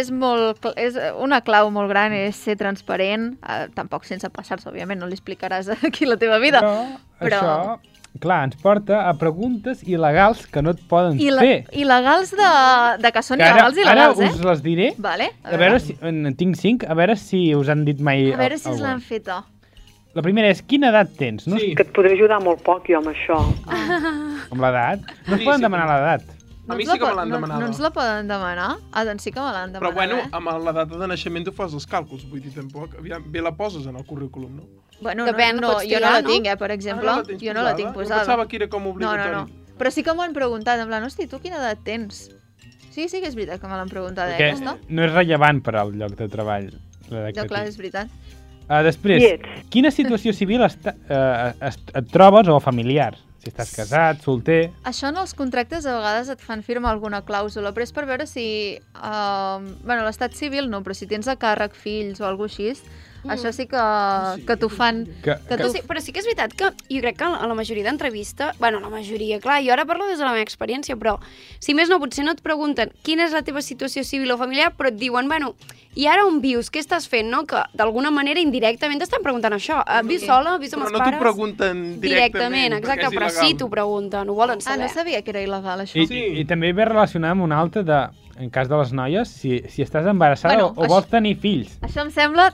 és 0.00 0.10
molt, 0.10 0.64
és 0.76 0.96
una 1.22 1.40
clau 1.46 1.70
molt 1.74 1.88
gran 1.92 2.12
és 2.16 2.36
ser 2.36 2.56
transparent, 2.58 3.36
eh, 3.46 3.66
tampoc 3.76 4.04
sense 4.08 4.26
passar-se, 4.34 4.66
òbviament, 4.70 4.98
no 5.00 5.06
li 5.10 5.14
explicaràs 5.18 5.70
aquí 5.86 6.06
la 6.08 6.16
teva 6.18 6.40
vida. 6.42 6.60
Però, 6.64 6.88
Però- 7.22 7.42
això, 7.44 7.94
clar, 8.18 8.40
ens 8.48 8.56
porta 8.58 9.04
a 9.06 9.12
preguntes 9.18 9.84
il·legals 9.86 10.46
que 10.50 10.62
no 10.64 10.72
et 10.74 10.80
poden 10.90 11.20
I 11.22 11.28
la, 11.30 11.42
fer. 11.44 11.58
il·legals 11.78 12.32
de, 12.34 12.48
de 13.04 13.12
que 13.14 13.22
són 13.22 13.38
Que 13.38 13.46
ara, 13.46 13.68
il·legals, 13.68 13.78
il·legals, 13.84 14.18
ara 14.18 14.26
eh? 14.26 14.32
us 14.34 14.42
les 14.50 14.62
diré. 14.64 14.88
Vale, 14.98 15.30
A 15.44 15.60
veure 15.60 15.78
si... 15.84 15.94
En 16.02 16.24
tinc 16.38 16.58
cinc, 16.58 16.82
a 16.90 16.96
veure 16.98 17.14
si 17.20 17.44
us 17.54 17.70
han 17.70 17.84
dit 17.86 18.00
mai... 18.02 18.32
a 18.34 18.40
veure 18.40 18.58
si 18.58 18.66
alguna. 18.72 18.88
l'han 18.96 19.04
feta. 19.04 19.44
La 20.16 20.22
primera 20.24 20.48
és, 20.50 20.62
quina 20.66 20.88
edat 20.90 21.12
tens? 21.18 21.46
No? 21.46 21.58
Sí. 21.60 21.74
Que 21.76 21.84
et 21.84 21.92
podré 21.94 22.14
ajudar 22.16 22.40
molt 22.42 22.62
poc, 22.66 22.88
jo, 22.88 22.98
amb 22.98 23.10
això. 23.12 23.36
Amb 24.48 24.60
l'edat? 24.62 25.04
No 25.28 25.36
es 25.36 25.40
Sí, 25.42 25.44
poden 25.46 25.60
sí, 25.60 25.66
demanar 25.66 25.86
l'edat. 25.90 26.24
A 26.68 26.74
mi 26.76 26.84
ens 26.84 26.90
sí 26.92 26.98
la 26.98 26.98
que 26.98 27.08
me 27.08 27.16
l'han 27.16 27.28
no, 27.30 27.36
demanada. 27.36 27.60
No 27.60 27.66
ens 27.70 27.78
la 27.80 27.90
poden 27.90 28.28
demanar? 28.28 28.70
Ah, 28.92 29.04
doncs 29.08 29.22
sí 29.24 29.32
que 29.32 29.40
me 29.40 29.52
l'han 29.54 29.70
Però 29.72 29.88
demanat, 29.92 29.94
bueno, 29.94 30.16
eh? 30.24 30.28
amb 30.32 30.64
la 30.66 30.72
data 30.76 30.98
de 31.00 31.06
naixement 31.08 31.46
tu 31.46 31.52
fas 31.56 31.72
els 31.76 31.86
càlculs, 31.88 32.26
vull 32.28 32.42
dir, 32.44 32.52
tampoc. 32.56 32.96
Aviam, 32.98 33.24
bé 33.32 33.40
la 33.44 33.54
poses 33.56 33.86
en 33.88 33.96
el 33.96 34.04
currículum, 34.04 34.56
no? 34.56 34.66
Bueno, 35.00 35.24
Depèn, 35.28 35.56
no, 35.60 35.68
no, 35.68 35.72
pots 35.78 35.86
jo 35.88 36.00
no 36.02 36.10
la 36.10 36.20
no? 36.22 36.28
tinc, 36.28 36.46
eh, 36.50 36.56
per 36.60 36.70
exemple. 36.74 37.08
Ah, 37.08 37.22
no 37.24 37.38
jo 37.40 37.54
no 37.54 37.62
la 37.62 37.74
tinc 37.78 37.88
Jo 37.88 37.94
posada. 37.94 38.20
pensava 38.24 38.48
que 38.48 38.56
era 38.56 38.68
com 38.68 38.82
No, 38.84 38.90
obligatori. 38.90 39.30
no, 39.30 39.44
no. 39.46 39.74
Però 39.78 39.90
sí 39.94 40.02
que 40.02 40.12
m'ho 40.12 40.22
han 40.26 40.34
preguntat, 40.34 40.80
en 40.82 40.88
plan, 40.90 41.04
hosti, 41.06 41.28
tu 41.30 41.38
quina 41.40 41.56
edat 41.56 41.84
tens? 41.86 42.34
Sí, 42.90 43.08
sí 43.08 43.20
que 43.22 43.28
és 43.28 43.36
veritat 43.38 43.60
que 43.62 43.68
me 43.70 43.76
l'han 43.78 43.88
preguntat, 43.88 44.28
eh, 44.32 44.36
Perquè 44.36 44.50
aquesta. 44.56 44.76
no 44.88 45.04
és 45.04 45.12
rellevant 45.12 45.62
per 45.62 45.76
al 45.76 45.92
lloc 45.94 46.16
de 46.18 46.28
treball. 46.28 46.72
que 47.08 47.46
clar, 47.46 47.66
és 47.66 47.76
veritat. 47.78 48.08
Uh, 48.68 48.82
després, 48.84 49.22
Qui 49.22 49.30
ets? 49.38 49.64
quina 49.72 49.90
situació 49.94 50.34
civil 50.36 50.62
està, 50.66 50.92
uh, 51.08 51.54
est, 51.64 51.88
et 51.96 52.12
trobes 52.12 52.50
o 52.52 52.58
familiar? 52.60 53.14
Si 53.38 53.48
estàs 53.52 53.70
casat, 53.72 54.20
solter... 54.26 54.72
Això 54.88 55.08
en 55.12 55.20
els 55.22 55.32
contractes 55.38 55.86
a 55.86 55.94
vegades 55.94 56.28
et 56.34 56.40
fan 56.42 56.64
firmar 56.66 56.90
alguna 56.90 57.22
clàusula, 57.24 57.70
però 57.72 57.86
és 57.86 57.94
per 57.94 58.04
veure 58.08 58.26
si... 58.26 58.46
Uh, 58.98 59.62
bueno, 59.86 60.02
l'estat 60.04 60.34
civil 60.36 60.68
no, 60.68 60.82
però 60.82 60.96
si 60.98 61.06
tens 61.08 61.30
a 61.30 61.38
càrrec 61.38 61.78
fills 61.78 62.20
o 62.20 62.26
alguna 62.26 62.50
així, 62.50 62.74
mm. 63.24 63.30
això 63.34 63.52
sí 63.52 63.66
que, 63.66 63.82
que 64.46 64.56
t'ho 64.56 64.68
fan... 64.68 65.04
Que, 65.22 65.36
Que 65.38 65.56
Però 65.56 65.66
tu- 65.66 65.72
sí, 65.72 65.82
però 65.86 66.00
sí 66.00 66.12
que 66.12 66.20
és 66.20 66.26
veritat 66.26 66.52
que 66.54 66.70
jo 66.88 67.00
crec 67.00 67.16
que 67.18 67.24
a 67.24 67.46
la 67.46 67.54
majoria 67.54 67.84
d'entrevistes, 67.84 68.58
bueno, 68.58 68.80
la 68.80 68.88
majoria, 68.90 69.40
clar, 69.40 69.62
jo 69.64 69.72
ara 69.72 69.84
parlo 69.84 70.06
des 70.06 70.18
de 70.18 70.24
la 70.24 70.32
meva 70.32 70.42
experiència, 70.44 70.96
però 70.96 71.18
si 71.60 71.74
més 71.74 71.88
no, 71.88 71.98
potser 72.00 72.24
no 72.24 72.32
et 72.32 72.40
pregunten 72.42 72.92
quina 73.02 73.24
és 73.26 73.32
la 73.32 73.42
teva 73.42 73.62
situació 73.62 74.04
civil 74.04 74.30
o 74.32 74.38
familiar, 74.38 74.72
però 74.76 74.88
et 74.92 74.96
diuen, 75.00 75.28
bueno, 75.28 75.54
i 75.98 76.06
ara 76.06 76.22
on 76.28 76.40
vius, 76.40 76.68
què 76.70 76.78
estàs 76.78 77.08
fent, 77.10 77.26
no? 77.32 77.40
Que 77.48 77.58
d'alguna 77.74 78.10
manera 78.14 78.38
indirectament 78.38 79.00
t'estan 79.00 79.22
preguntant 79.24 79.56
això. 79.56 79.80
Uh, 79.82 80.02
vius 80.06 80.22
sola, 80.22 80.56
vius 80.60 80.74
amb 80.76 80.84
Però 80.84 80.90
els 80.90 80.92
no 80.92 80.98
t'ho 80.98 81.04
pares? 81.10 81.20
pregunten 81.20 81.80
directament, 82.00 82.74
perquè 82.78 82.94
exacte, 83.08 83.16
però 83.16 83.28
sí 83.34 83.54
t'ho 83.58 83.68
pregunten, 83.72 84.28
ho 84.30 84.34
volen 84.34 84.58
Ah, 84.58 84.66
saber. 84.68 84.84
no 84.86 84.88
sabia 84.94 85.22
que 85.22 85.30
era 85.30 85.42
il·legal, 85.42 85.80
això. 85.82 85.98
I, 85.98 86.06
Sí. 86.06 86.14
i, 86.14 86.40
I 86.40 86.44
també 86.44 86.72
ve 86.72 86.84
relacionat 86.84 87.32
amb 87.32 87.42
un 87.42 87.52
altre 87.52 87.82
de, 87.82 87.98
en 88.38 88.50
cas 88.50 88.68
de 88.70 88.76
les 88.78 88.92
noies, 88.92 89.28
si, 89.28 89.62
si 89.68 89.82
estàs 89.82 90.06
embarassada 90.06 90.54
Bueno, 90.54 90.68
o, 90.68 90.80
o 90.80 90.84
això- 90.84 90.88
vols 90.94 91.08
tenir 91.10 91.36
fills. 91.42 91.78
Això 91.82 92.04
em 92.06 92.10
sembla 92.14 92.52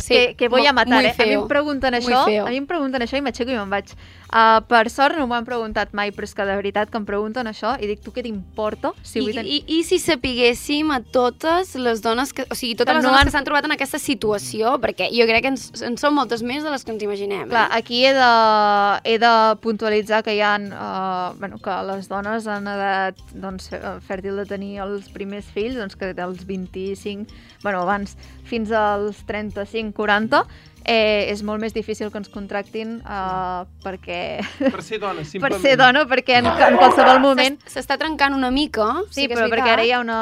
Sí, 0.00 0.14
que, 0.14 0.34
que 0.36 0.48
voy 0.48 0.66
a 0.66 0.72
matar, 0.72 1.04
eh? 1.04 1.12
A 1.16 1.26
mi 1.26 1.34
em 1.36 1.46
pregunten 1.48 1.94
això, 1.94 2.22
a 2.46 2.50
mi 2.50 2.56
em 2.56 2.66
pregunten 2.66 3.02
això 3.04 3.18
i 3.18 3.22
m'aixeco 3.22 3.52
i 3.52 3.56
me'n 3.58 3.70
vaig. 3.70 3.92
Uh, 4.30 4.60
per 4.70 4.84
sort 4.94 5.16
no 5.18 5.24
m'ho 5.26 5.34
han 5.34 5.44
preguntat 5.44 5.90
mai, 5.92 6.12
però 6.14 6.22
és 6.22 6.34
que 6.38 6.44
de 6.46 6.54
veritat 6.54 6.86
que 6.90 6.98
em 7.00 7.04
pregunten 7.08 7.48
això 7.50 7.72
i 7.82 7.88
dic, 7.90 7.98
tu 8.04 8.12
què 8.14 8.22
t'importa? 8.22 8.92
Si 9.02 9.18
I, 9.18 9.32
tenir... 9.34 9.56
i, 9.66 9.78
I 9.80 9.82
si 9.82 9.98
sapiguéssim 9.98 10.92
a 10.94 11.00
totes 11.02 11.72
les 11.74 11.98
dones 12.04 12.30
que... 12.32 12.44
O 12.46 12.54
sigui, 12.54 12.76
totes 12.78 12.92
Que 12.92 12.98
les 13.00 13.02
no 13.02 13.10
dones 13.10 13.20
han- 13.24 13.26
que 13.26 13.34
s'han 13.34 13.48
trobat 13.48 13.66
en 13.66 13.74
aquesta 13.74 13.98
situació, 13.98 14.76
perquè 14.78 15.08
jo 15.10 15.26
crec 15.26 15.42
que 15.48 15.50
ens, 15.50 15.64
en 15.82 15.98
són 15.98 16.14
moltes 16.14 16.44
més 16.46 16.62
de 16.62 16.70
les 16.70 16.84
que 16.86 16.94
ens 16.94 17.02
imaginem. 17.02 17.48
Clar, 17.50 17.66
eh? 17.72 17.80
aquí 17.82 18.04
he 18.06 18.12
de, 18.14 18.30
he 19.10 19.16
de 19.18 19.32
puntualitzar 19.66 20.22
que 20.22 20.36
hi 20.38 20.44
ha, 20.46 20.54
uh, 20.62 21.34
bueno, 21.42 21.58
que 21.58 21.80
les 21.90 22.06
dones 22.08 22.46
en 22.46 22.70
edat 22.70 23.18
doncs, 23.34 23.66
fe- 23.74 23.82
fèrtil 24.06 24.38
de 24.38 24.46
tenir 24.46 24.76
els 24.86 25.10
primers 25.10 25.50
fills, 25.56 25.74
doncs 25.74 25.98
que 25.98 26.12
dels 26.14 26.46
25, 26.46 27.26
bueno, 27.64 27.82
abans, 27.82 28.14
fins 28.46 28.70
als 28.70 29.24
35-40, 29.26 30.44
eh, 30.84 31.28
és 31.32 31.42
molt 31.46 31.60
més 31.62 31.72
difícil 31.74 32.10
que 32.10 32.18
ens 32.18 32.28
contractin 32.32 32.98
uh, 33.04 33.64
perquè... 33.84 34.40
Per 34.58 34.82
ser 34.82 34.98
dona, 35.02 35.20
per 35.22 35.26
simplement. 35.28 35.62
ser 35.62 35.76
dona, 35.80 36.04
perquè 36.10 36.38
en, 36.40 36.46
en 36.50 36.76
qualsevol 36.80 37.20
moment... 37.24 37.58
S'es- 37.64 37.80
S'està 37.80 37.96
trencant 38.00 38.34
una 38.36 38.50
mica. 38.50 38.86
Sí, 39.10 39.26
que 39.26 39.34
és 39.34 39.40
però 39.40 39.48
perquè 39.52 39.72
ara 39.74 39.84
hi 39.84 39.92
ha 39.96 40.00
una... 40.00 40.20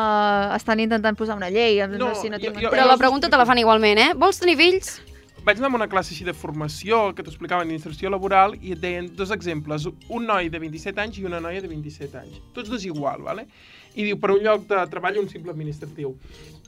estan 0.57 0.81
intentant 0.81 1.17
posar 1.19 1.37
una 1.37 1.51
llei, 1.51 1.79
no, 1.87 1.99
No, 1.99 2.15
si 2.15 2.31
no 2.31 2.39
jo- 2.39 2.49
tinc 2.53 2.63
jo- 2.65 2.71
Però 2.71 2.87
la 2.87 2.97
pregunta 3.01 3.29
te 3.29 3.37
la 3.37 3.47
fan 3.47 3.59
igualment, 3.59 3.99
eh? 3.99 4.11
Vols 4.15 4.39
tenir 4.41 4.57
fills? 4.61 4.99
Vaig 5.45 5.57
anar 5.63 5.71
a 5.71 5.77
una 5.79 5.87
classe 5.89 6.13
així 6.13 6.25
de 6.27 6.35
formació 6.37 7.15
que 7.17 7.23
t'explicaven 7.25 7.71
d'inserció 7.71 8.11
laboral 8.13 8.57
i 8.61 8.75
et 8.75 8.81
deien 8.83 9.07
dos 9.17 9.31
exemples, 9.33 9.87
un 10.13 10.27
noi 10.29 10.51
de 10.53 10.59
27 10.61 11.01
anys 11.01 11.19
i 11.23 11.25
una 11.25 11.39
noia 11.41 11.63
de 11.65 11.69
27 11.71 12.19
anys. 12.21 12.41
Tots 12.53 12.69
dos 12.69 12.85
igual, 12.85 13.23
vale? 13.25 13.47
I 13.97 14.05
diu, 14.05 14.19
per 14.21 14.31
un 14.35 14.43
lloc 14.45 14.67
de 14.69 14.83
treball 14.93 15.17
un 15.23 15.29
simple 15.31 15.55
administratiu. 15.55 16.13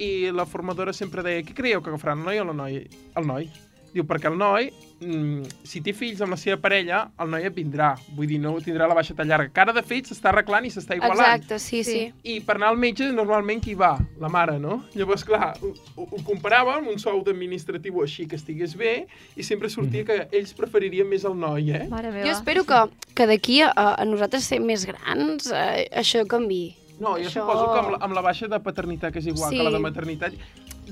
I 0.00 0.31
la 0.33 0.46
formadora 0.48 0.94
sempre 0.96 1.22
deia, 1.26 1.42
què 1.44 1.53
creieu 1.55 1.83
que 1.85 1.90
agafaran, 1.92 2.22
el 2.22 2.31
noi 2.31 2.40
o 2.40 2.46
la 2.48 2.57
noia? 2.57 2.87
El 3.20 3.26
noi. 3.29 3.50
Diu, 3.94 4.05
perquè 4.07 4.31
el 4.31 4.37
noi, 4.38 4.68
mm, 5.00 5.64
si 5.66 5.81
té 5.83 5.92
fills 5.96 6.20
amb 6.22 6.37
la 6.37 6.38
seva 6.38 6.61
parella, 6.62 7.09
el 7.18 7.33
noi 7.33 7.48
et 7.48 7.55
vindrà. 7.57 7.96
Vull 8.14 8.29
dir, 8.31 8.38
no 8.38 8.55
tindrà 8.62 8.87
la 8.87 8.94
baixa 8.94 9.16
tan 9.18 9.26
llarga. 9.26 9.50
Que 9.50 9.64
ara, 9.64 9.72
de 9.72 9.83
fet, 9.83 10.07
s'està 10.07 10.31
arreglant 10.31 10.64
i 10.64 10.70
s'està 10.70 10.94
igualant. 10.98 11.40
Exacte, 11.40 11.59
sí, 11.59 11.83
sí. 11.83 11.90
Sí. 11.90 12.37
I 12.37 12.40
per 12.46 12.57
anar 12.61 12.68
al 12.70 12.79
metge, 12.79 13.11
normalment 13.12 13.62
qui 13.64 13.74
va? 13.74 13.96
La 14.20 14.29
mare, 14.29 14.59
no? 14.62 14.85
Llavors, 14.94 15.24
clar, 15.26 15.55
ho, 15.62 15.74
ho 15.96 16.11
ho 16.11 16.22
comparava 16.26 16.76
amb 16.79 16.90
un 16.90 16.98
sou 17.03 17.22
d'administratiu 17.26 18.03
així 18.03 18.26
que 18.29 18.38
estigués 18.38 18.76
bé 18.79 18.94
i 19.37 19.46
sempre 19.46 19.70
sortia 19.72 20.05
que 20.07 20.18
ells 20.37 20.53
preferirien 20.57 21.09
més 21.09 21.24
el 21.29 21.37
noi, 21.38 21.70
eh? 21.74 21.87
Mare 21.90 22.12
meva. 22.12 22.26
Jo 22.26 22.35
espero 22.35 22.64
que, 22.68 22.83
que 23.16 23.29
d'aquí 23.31 23.61
a, 23.66 23.72
a 23.74 24.05
nosaltres 24.09 24.48
ser 24.50 24.61
més 24.64 24.87
grans 24.88 25.50
eh, 25.53 25.88
això 26.03 26.24
canvi. 26.31 26.76
No, 27.00 27.14
jo 27.16 27.24
Això- 27.26 27.40
suposo 27.42 27.72
que 27.72 27.78
amb 27.80 27.90
la, 27.94 27.98
amb 28.06 28.14
la 28.14 28.20
baixa 28.20 28.46
de 28.52 28.60
paternitat, 28.60 29.12
que 29.12 29.18
és 29.20 29.26
igual 29.32 29.50
Sí. 29.50 29.56
que 29.58 29.64
la 29.64 29.70
de 29.70 29.78
maternitat, 29.80 30.32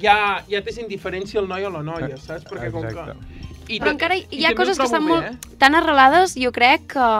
ja, 0.00 0.42
ja 0.48 0.62
tens 0.64 0.78
indiferència 0.78 1.38
el 1.40 1.48
noi 1.48 1.64
o 1.64 1.70
la 1.70 1.82
noia, 1.82 2.16
saps? 2.16 2.44
Perquè 2.48 2.70
com 2.72 2.82
que... 2.82 2.88
Exacte. 2.88 3.44
I 3.68 3.78
Però 3.82 3.90
encara 3.92 4.16
hi, 4.16 4.24
i 4.30 4.38
hi 4.40 4.46
ha 4.48 4.54
coses 4.56 4.78
que 4.78 4.84
estan 4.88 5.04
bé, 5.04 5.12
molt 5.12 5.24
Eh? 5.28 5.36
tan 5.58 5.74
arrelades, 5.76 6.34
jo 6.34 6.50
crec 6.52 6.86
que 6.94 7.10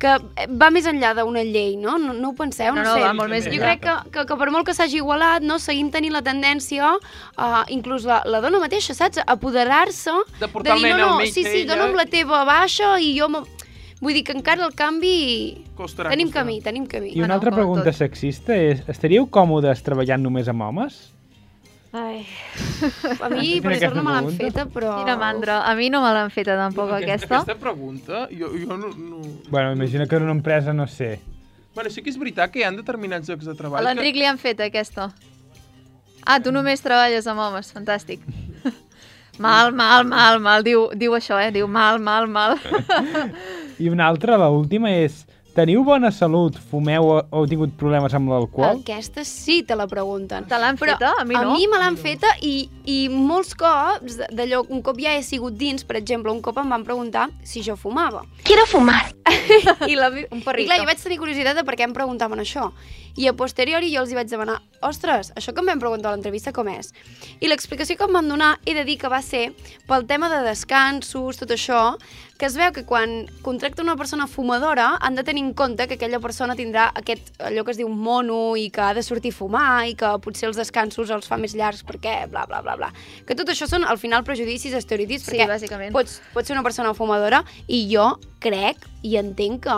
que 0.00 0.14
va 0.48 0.70
més 0.72 0.86
enllà 0.88 1.10
d'una 1.14 1.42
llei, 1.44 1.74
no? 1.76 1.98
No, 1.98 2.14
no 2.16 2.30
ho 2.30 2.32
penseu? 2.32 2.72
No, 2.72 2.80
No, 2.80 2.88
no, 2.88 2.94
sé. 2.94 3.02
va 3.04 3.12
molt 3.12 3.28
més 3.28 3.44
jo 3.44 3.58
crec 3.60 3.82
que, 3.84 3.96
que, 4.10 4.22
que 4.24 4.36
per 4.40 4.50
molt 4.50 4.64
que 4.64 4.72
s'hagi 4.72 4.96
igualat, 4.96 5.42
no, 5.44 5.58
seguim 5.60 5.90
tenint 5.92 6.14
la 6.14 6.22
tendència, 6.22 6.94
uh, 7.36 7.64
inclús 7.68 8.06
la, 8.08 8.22
la 8.24 8.40
dona 8.40 8.58
mateixa, 8.62 8.94
saps? 8.94 9.18
A 9.18 9.24
apoderar-se 9.36 10.10
De 10.40 10.48
portar 10.48 10.72
el 10.78 10.80
dir, 10.80 10.88
nen 10.94 10.96
no, 10.96 11.04
al 11.04 11.10
no, 11.10 11.16
metge, 11.18 11.34
sí, 11.34 11.44
sí, 11.44 11.58
ella, 11.66 11.74
dona'm 11.74 11.94
la 12.00 12.06
teva 12.06 12.44
baixa 12.48 12.94
i 12.98 13.12
jo... 13.18 13.28
Vull 14.00 14.14
dir 14.16 14.22
que 14.24 14.32
encara 14.32 14.64
el 14.64 14.72
canvi... 14.76 15.14
Costarà, 15.76 16.08
tenim 16.12 16.28
costarà. 16.30 16.44
camí, 16.46 16.60
tenim 16.64 16.86
camí. 16.88 17.10
I 17.12 17.18
una 17.20 17.26
Bueno, 17.26 17.34
altra 17.36 17.52
pregunta 17.52 17.84
tot. 17.90 17.98
sexista 17.98 18.56
és, 18.56 18.80
estaríeu 18.88 19.26
còmodes 19.28 19.82
treballant 19.84 20.22
només 20.24 20.48
amb 20.48 20.64
homes? 20.64 21.00
Ai. 21.92 22.22
A 23.20 23.28
mi, 23.28 23.58
per 23.60 23.72
aquesta 23.74 23.88
sort, 23.90 23.96
no 23.98 24.04
me 24.06 24.12
l'han 24.14 24.30
feta, 24.38 24.64
però... 24.70 24.94
Quina 25.02 25.16
mandra. 25.20 25.58
A 25.66 25.74
mi 25.76 25.90
no 25.90 26.00
me 26.04 26.12
l'han 26.16 26.30
feta 26.32 26.54
tampoc, 26.56 26.92
aquesta. 26.96 27.42
Aquesta 27.42 27.56
pregunta, 27.60 28.28
jo, 28.30 28.52
jo 28.54 28.76
no, 28.78 28.92
no... 28.94 29.20
Bueno, 29.50 29.72
imagina 29.74 30.06
que 30.06 30.16
en 30.16 30.22
una 30.28 30.32
empresa, 30.38 30.72
no 30.72 30.86
sé... 30.86 31.18
Bueno, 31.74 31.90
sí 31.90 32.02
que 32.02 32.10
és 32.10 32.16
veritat 32.18 32.50
que 32.50 32.60
hi 32.60 32.64
ha 32.66 32.70
determinats 32.74 33.28
llocs 33.30 33.44
de 33.46 33.52
A 33.52 33.58
treball 33.58 33.84
l'Enric 33.86 34.16
li 34.16 34.24
han 34.26 34.38
fet 34.42 34.58
aquesta. 34.64 35.10
Ah, 36.26 36.40
tu 36.42 36.50
només 36.52 36.80
treballes 36.82 37.26
amb 37.30 37.40
homes, 37.40 37.68
fantàstic. 37.74 38.24
Mal, 39.40 39.70
mal, 39.72 40.04
mal, 40.04 40.36
mal, 40.42 40.60
diu, 40.66 40.90
diu 41.00 41.14
això, 41.16 41.38
eh? 41.40 41.48
Diu 41.54 41.64
mal, 41.70 41.96
mal, 41.98 42.26
mal. 42.28 42.58
I 43.80 43.88
una 43.88 44.06
altra, 44.12 44.36
la 44.40 44.50
última, 44.52 44.92
és... 45.02 45.24
Teniu 45.50 45.80
bona 45.82 46.12
salut, 46.14 46.54
fumeu 46.70 47.08
o 47.10 47.14
heu 47.34 47.46
tingut 47.50 47.72
problemes 47.74 48.12
amb 48.14 48.30
l'alcohol? 48.30 48.78
Aquesta 48.84 49.24
sí 49.26 49.64
te 49.66 49.74
la 49.74 49.88
pregunten. 49.90 50.44
Te 50.46 50.60
l'han 50.62 50.78
feta? 50.78 51.10
A 51.18 51.24
mi 51.26 51.34
no. 51.34 51.40
A 51.40 51.56
mi 51.58 51.66
me 51.66 51.80
l'han 51.82 51.96
feta 51.98 52.30
i, 52.46 52.68
i 52.86 52.98
molts 53.10 53.56
cops, 53.58 54.20
d'allò, 54.30 54.60
un 54.70 54.78
cop 54.86 55.00
ja 55.02 55.16
he 55.18 55.24
sigut 55.26 55.58
dins, 55.58 55.82
per 55.82 55.98
exemple, 55.98 56.30
un 56.30 56.38
cop 56.40 56.62
em 56.62 56.70
van 56.70 56.86
preguntar 56.86 57.26
si 57.42 57.64
jo 57.66 57.74
fumava. 57.74 58.22
Quiero 58.46 58.62
fumar. 58.70 59.02
I, 59.90 59.98
la, 59.98 60.12
Un 60.14 60.38
I 60.38 60.46
porrito. 60.46 60.70
clar, 60.70 60.78
jo 60.84 60.86
vaig 60.86 61.02
tenir 61.02 61.18
curiositat 61.18 61.58
de 61.58 61.66
per 61.66 61.74
què 61.74 61.88
em 61.88 61.98
preguntaven 61.98 62.46
això. 62.46 62.70
I 63.18 63.26
a 63.26 63.34
posteriori 63.34 63.90
jo 63.90 64.04
els 64.04 64.14
hi 64.14 64.20
vaig 64.20 64.30
demanar, 64.30 64.60
ostres, 64.86 65.32
això 65.34 65.50
que 65.50 65.64
em 65.64 65.74
van 65.74 65.82
preguntar 65.82 66.12
a 66.12 66.14
l'entrevista 66.14 66.54
com 66.54 66.70
és? 66.70 66.94
I 67.42 67.50
l'explicació 67.50 67.98
que 67.98 68.06
em 68.06 68.14
van 68.20 68.30
donar 68.30 68.54
he 68.62 68.78
de 68.78 68.86
dir 68.86 69.00
que 69.02 69.10
va 69.10 69.18
ser 69.18 69.48
pel 69.90 70.06
tema 70.06 70.30
de 70.30 70.44
descansos, 70.46 71.42
tot 71.42 71.50
això, 71.58 71.96
que 72.40 72.46
es 72.48 72.54
veu 72.56 72.72
que 72.72 72.86
quan 72.88 73.26
contracta 73.44 73.82
una 73.84 73.98
persona 74.00 74.24
fumadora 74.26 74.94
han 75.04 75.14
de 75.14 75.22
tenir 75.28 75.42
en 75.44 75.52
compte 75.52 75.84
que 75.86 75.98
aquella 75.98 76.22
persona 76.24 76.56
tindrà 76.56 76.86
aquest, 76.96 77.34
allò 77.44 77.66
que 77.66 77.74
es 77.74 77.76
diu 77.76 77.90
mono 77.92 78.56
i 78.56 78.70
que 78.72 78.80
ha 78.80 78.94
de 78.96 79.02
sortir 79.04 79.34
a 79.34 79.36
fumar 79.36 79.84
i 79.90 79.92
que 79.94 80.08
potser 80.24 80.48
els 80.48 80.56
descansos 80.56 81.12
els 81.12 81.28
fa 81.28 81.36
més 81.36 81.52
llargs 81.52 81.84
perquè 81.84 82.24
bla, 82.32 82.46
bla, 82.48 82.62
bla, 82.64 82.78
bla. 82.80 82.88
Que 83.28 83.36
tot 83.36 83.52
això 83.52 83.68
són, 83.68 83.84
al 83.84 84.00
final, 84.00 84.24
prejudicis, 84.24 84.72
estereotips, 84.72 85.28
Sí, 85.28 85.34
perquè 85.36 85.50
bàsicament. 85.52 85.92
pots, 85.92 86.22
pots 86.32 86.48
ser 86.48 86.56
una 86.56 86.64
persona 86.64 86.94
fumadora 86.96 87.44
i 87.68 87.84
jo 87.92 88.14
crec 88.40 88.88
i 89.04 89.18
entenc 89.20 89.66
que 89.68 89.76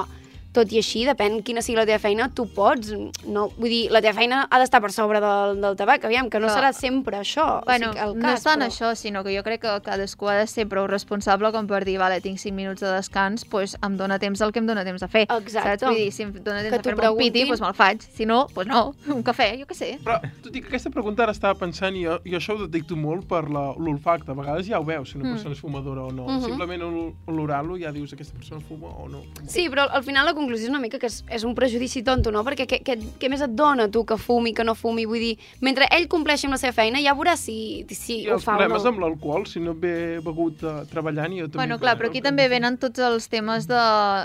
tot 0.53 0.71
i 0.73 0.77
així, 0.79 1.05
depèn 1.09 1.43
quina 1.43 1.63
sigui 1.65 1.79
la 1.79 1.87
teva 1.89 1.99
feina, 1.99 2.29
tu 2.29 2.45
pots, 2.53 2.91
no, 3.25 3.47
vull 3.57 3.71
dir, 3.73 3.91
la 3.91 4.03
teva 4.05 4.13
feina 4.19 4.43
ha 4.51 4.59
d'estar 4.61 4.81
per 4.85 4.91
sobre 4.93 5.21
del, 5.21 5.61
del 5.63 5.77
tabac, 5.77 6.05
aviam, 6.05 6.29
que 6.29 6.39
no 6.39 6.49
Però- 6.49 6.59
serà 6.59 6.73
sempre 6.77 7.17
això, 7.17 7.63
Bueno, 7.65 7.89
o 7.89 7.93
sigui, 7.95 8.05
el 8.05 8.15
no 8.19 8.23
cas, 8.27 8.39
és 8.41 8.45
tant 8.45 8.61
però... 8.61 8.69
això, 8.69 8.95
sinó 8.97 9.23
que 9.25 9.35
jo 9.37 9.43
crec 9.43 9.63
que 9.63 9.81
cadascú 9.83 10.29
ha 10.29 10.35
de 10.37 10.47
ser 10.47 10.67
prou 10.69 10.87
responsable 10.87 11.51
com 11.53 11.67
per 11.67 11.85
dir, 11.85 11.97
vale, 11.99 12.21
tinc 12.21 12.39
5 12.39 12.55
minuts 12.55 12.81
de 12.85 12.91
descans, 12.93 13.47
doncs 13.49 13.77
em 13.83 13.97
dona 13.97 14.19
temps 14.19 14.41
el 14.45 14.53
que 14.53 14.59
em 14.61 14.67
dona 14.67 14.85
temps 14.85 15.03
a 15.03 15.09
fer. 15.09 15.25
Exacte. 15.31 15.79
Saps? 15.79 15.83
Vull 15.89 15.97
dir, 15.97 16.13
si 16.13 16.23
em 16.25 16.33
dona 16.33 16.61
temps 16.61 16.77
Que 16.77 16.83
t'ho 16.83 16.91
fer-me 16.91 17.09
un 17.09 17.17
piti, 17.17 17.31
preguntin. 17.45 17.49
doncs 17.49 17.61
me'l 17.65 17.75
faig. 17.75 18.03
Si 18.13 18.27
no, 18.27 18.47
doncs 18.55 18.69
no, 18.69 18.83
un 19.17 19.23
cafè, 19.25 19.49
jo 19.59 19.65
què 19.67 19.75
sé. 19.79 19.91
Però, 20.05 20.19
tot 20.45 20.55
i 20.55 20.61
que 20.61 20.69
aquesta 20.69 20.91
pregunta 20.91 21.23
ara 21.25 21.33
estava 21.33 21.55
pensant, 21.59 21.97
i 21.97 22.05
jo, 22.05 22.19
jo 22.29 22.37
això 22.37 22.59
ho 22.59 22.67
detecto 22.67 22.95
molt 22.97 23.27
per 23.27 23.49
la- 23.49 23.73
l'olfacte. 23.79 24.31
A 24.31 24.35
vegades 24.35 24.67
ja 24.69 24.79
ho 24.81 24.85
veus, 24.85 25.11
si 25.11 25.17
una 25.17 25.29
Mm. 25.31 25.33
persona 25.37 25.55
és 25.57 25.61
fumadora 25.61 26.03
o 26.05 26.13
no. 26.13 26.27
Mhm. 26.29 26.45
Simplement 26.45 26.83
ol- 26.83 27.15
olorant-lo 27.27 27.79
ja 27.81 27.91
dius 27.93 28.13
aquesta 28.13 28.37
persona 28.37 28.61
fuma 28.69 28.89
o 28.89 29.09
no. 29.09 29.23
Sí, 29.49 29.69
però 29.71 29.89
al 29.89 30.05
final 30.05 30.27
la 30.27 30.35
conclusió 30.43 30.69
és 30.69 30.73
una 30.73 30.81
mica 30.83 31.01
que 31.01 31.09
és, 31.09 31.21
és 31.33 31.47
un 31.49 31.55
prejudici 31.57 32.03
tonto, 32.07 32.33
no? 32.35 32.43
Perquè 32.47 32.67
què, 32.69 32.81
què, 32.85 32.97
què 33.21 33.31
més 33.33 33.43
et 33.45 33.55
dona 33.57 33.89
tu 33.93 34.05
que 34.09 34.19
fumi, 34.21 34.53
que 34.57 34.67
no 34.67 34.75
fumi? 34.79 35.07
Vull 35.09 35.23
dir, 35.23 35.33
mentre 35.65 35.89
ell 35.95 36.09
compleixi 36.13 36.49
amb 36.49 36.57
la 36.57 36.61
seva 36.61 36.75
feina, 36.77 37.01
ja 37.03 37.15
veuràs 37.19 37.47
si, 37.49 37.57
si 37.97 38.21
I 38.23 38.31
ho 38.31 38.39
fa 38.43 38.57
o 38.57 38.61
problemes 38.61 38.85
no. 38.85 38.93
amb 38.93 39.03
l'alcohol, 39.05 39.47
si 39.51 39.63
no 39.63 39.75
et 39.77 39.83
ve 39.83 39.95
begut 40.25 40.63
uh, 40.67 40.83
treballant, 40.91 41.35
jo 41.39 41.49
també... 41.49 41.63
Bueno, 41.63 41.81
clar, 41.83 41.97
però 42.01 42.11
aquí 42.13 42.23
també 42.25 42.49
venen 42.53 42.79
tots 42.83 43.03
els 43.03 43.29
temes 43.33 43.69
de, 43.71 43.83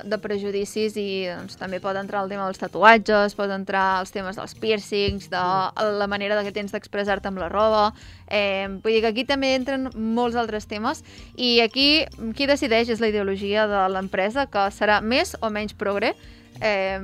de 0.10 0.22
prejudicis 0.24 0.98
i 1.00 1.08
doncs, 1.30 1.58
també 1.60 1.82
pot 1.84 1.98
entrar 2.00 2.26
el 2.26 2.32
tema 2.34 2.50
dels 2.50 2.62
tatuatges, 2.62 3.38
pot 3.38 3.54
entrar 3.54 3.88
els 4.04 4.14
temes 4.16 4.40
dels 4.40 4.58
piercings, 4.60 5.32
de 5.34 5.48
la 6.02 6.12
manera 6.12 6.38
de 6.40 6.48
que 6.48 6.56
tens 6.56 6.76
d'expressar-te 6.76 7.32
amb 7.32 7.44
la 7.44 7.52
roba... 7.54 7.92
Eh, 8.28 8.68
vull 8.84 8.92
dir 8.92 9.02
que 9.02 9.12
aquí 9.14 9.24
també 9.26 9.54
entren 9.56 9.90
molts 9.96 10.36
altres 10.36 10.68
temes 10.68 11.04
i 11.36 11.62
aquí 11.64 12.04
qui 12.36 12.48
decideix 12.50 12.90
és 12.92 13.00
la 13.00 13.08
ideologia 13.08 13.68
de 13.72 13.86
l'empresa, 13.94 14.48
que 14.52 14.68
serà 14.76 15.00
més 15.02 15.38
o 15.40 15.50
menys 15.50 15.74
progre 15.74 16.14
eh, 16.62 17.00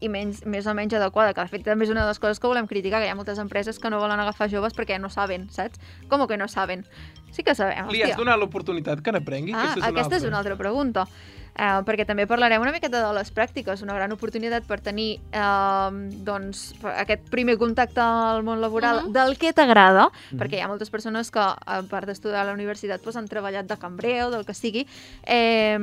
i 0.00 0.08
menys, 0.08 0.44
més 0.46 0.66
o 0.66 0.74
menys 0.74 0.94
adequada, 0.94 1.34
que 1.34 1.42
de 1.44 1.52
fet 1.52 1.64
també 1.66 1.86
és 1.86 1.92
una 1.92 2.04
de 2.04 2.12
les 2.12 2.20
coses 2.22 2.38
que 2.40 2.50
volem 2.50 2.68
criticar, 2.70 3.00
que 3.00 3.08
hi 3.08 3.12
ha 3.12 3.18
moltes 3.18 3.40
empreses 3.42 3.78
que 3.78 3.90
no 3.90 4.00
volen 4.02 4.20
agafar 4.20 4.50
joves 4.52 4.76
perquè 4.76 5.00
no 5.00 5.10
saben, 5.10 5.48
saps? 5.50 5.80
Com 6.08 6.26
que 6.28 6.38
no 6.38 6.48
saben? 6.48 6.84
Sí 7.32 7.42
que 7.44 7.54
sabem, 7.54 7.88
Li 7.92 8.02
has 8.02 8.12
hòstia. 8.12 8.20
donat 8.22 8.38
l'oportunitat 8.40 9.02
que 9.02 9.12
n'aprengui? 9.12 9.52
Ah, 9.54 9.66
aquesta 9.74 9.78
és 9.78 9.82
una 9.82 9.88
aquesta 9.92 10.16
és 10.16 10.22
altra. 10.22 10.28
una 10.28 10.38
altra 10.38 10.56
pregunta. 10.56 11.06
Eh, 11.58 11.80
perquè 11.82 12.04
també 12.06 12.24
parlarem 12.30 12.62
una 12.62 12.70
miqueta 12.70 13.00
de 13.02 13.14
les 13.16 13.32
pràctiques, 13.34 13.82
una 13.82 13.94
gran 13.96 14.12
oportunitat 14.14 14.62
per 14.62 14.78
tenir 14.80 15.18
eh, 15.32 15.90
doncs, 16.22 16.72
aquest 17.00 17.24
primer 17.32 17.56
contacte 17.58 17.98
al 18.00 18.44
món 18.46 18.60
laboral 18.62 19.02
Mhm. 19.04 19.12
del 19.12 19.36
que 19.38 19.52
t'agrada, 19.52 20.08
perquè 20.38 20.58
hi 20.58 20.60
ha 20.60 20.68
moltes 20.68 20.88
persones 20.88 21.32
que, 21.32 21.40
a 21.40 21.82
part 21.90 22.06
d'estudiar 22.06 22.42
a 22.42 22.44
la 22.44 22.52
universitat, 22.52 23.02
doncs, 23.02 23.16
han 23.16 23.26
treballat 23.26 23.66
de 23.66 23.76
cambrer 23.76 24.22
o 24.24 24.30
del 24.30 24.46
que 24.46 24.54
sigui. 24.54 24.86
Eh, 25.26 25.76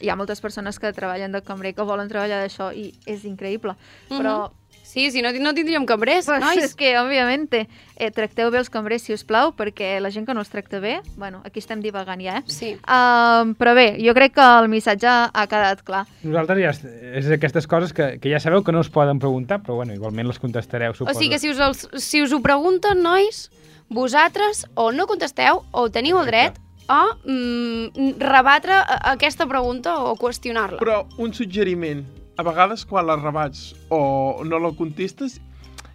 hi 0.00 0.08
ha 0.08 0.16
moltes 0.16 0.40
persones 0.40 0.78
que 0.78 0.90
treballen 0.92 1.32
de 1.32 1.42
cambrer 1.42 1.74
que 1.74 1.82
volen 1.82 2.08
treballar 2.08 2.40
d'això 2.42 2.72
i 2.74 2.94
és 3.04 3.24
increïble. 3.24 3.76
Però 4.08 4.50
Sí, 4.94 5.10
si 5.10 5.22
no, 5.26 5.32
no 5.42 5.50
tindríem 5.58 5.82
cambrers, 5.90 6.26
Pues 6.30 6.38
nois. 6.38 6.60
és 6.62 6.74
que, 6.78 6.92
òbviament, 7.00 7.48
eh, 7.50 8.10
tracteu 8.14 8.52
bé 8.54 8.60
els 8.60 8.70
cambrers, 8.70 9.02
si 9.02 9.12
us 9.12 9.24
plau, 9.26 9.50
perquè 9.58 9.96
la 9.98 10.12
gent 10.14 10.22
que 10.28 10.34
no 10.36 10.38
els 10.44 10.52
tracta 10.52 10.78
bé, 10.78 11.00
bueno, 11.18 11.40
aquí 11.42 11.58
estem 11.58 11.80
divagant 11.82 12.22
ja, 12.22 12.36
eh? 12.38 12.42
Sí. 12.46 12.68
Um, 12.86 13.56
però 13.58 13.74
bé, 13.74 13.96
jo 13.98 14.14
crec 14.14 14.36
que 14.38 14.46
el 14.60 14.68
missatge 14.70 15.10
ha 15.10 15.46
quedat 15.50 15.82
clar. 15.82 16.04
Nosaltres 16.22 16.62
ja 16.62 16.70
és, 17.18 17.26
aquestes 17.34 17.66
coses 17.66 17.92
que, 17.92 18.20
que 18.22 18.30
ja 18.30 18.38
sabeu 18.38 18.62
que 18.62 18.70
no 18.70 18.84
us 18.86 18.88
poden 18.94 19.18
preguntar, 19.18 19.64
però 19.66 19.80
bueno, 19.82 19.98
igualment 19.98 20.30
les 20.30 20.38
contestareu, 20.38 20.92
O 20.94 20.94
suposo. 20.94 21.18
sigui 21.18 21.34
que 21.34 21.42
si 21.42 21.50
us, 21.50 21.58
els, 21.58 21.88
si 21.98 22.22
us 22.22 22.30
ho 22.30 22.38
pregunten, 22.40 23.02
nois, 23.02 23.48
vosaltres 23.90 24.66
o 24.78 24.92
no 24.92 25.08
contesteu 25.10 25.64
o 25.74 25.88
teniu 25.90 26.20
el 26.22 26.26
dret 26.30 26.60
a 26.86 27.16
mm, 27.26 28.20
rebatre 28.22 28.78
aquesta 29.10 29.46
pregunta 29.50 29.98
o 30.06 30.14
qüestionar-la. 30.14 30.78
Però 30.78 31.02
un 31.18 31.34
suggeriment. 31.34 32.04
A 32.36 32.42
vegades 32.42 32.84
quan 32.88 33.06
la 33.06 33.16
rebats 33.20 33.72
o 33.94 34.42
no 34.44 34.58
la 34.58 34.72
contestes, 34.74 35.38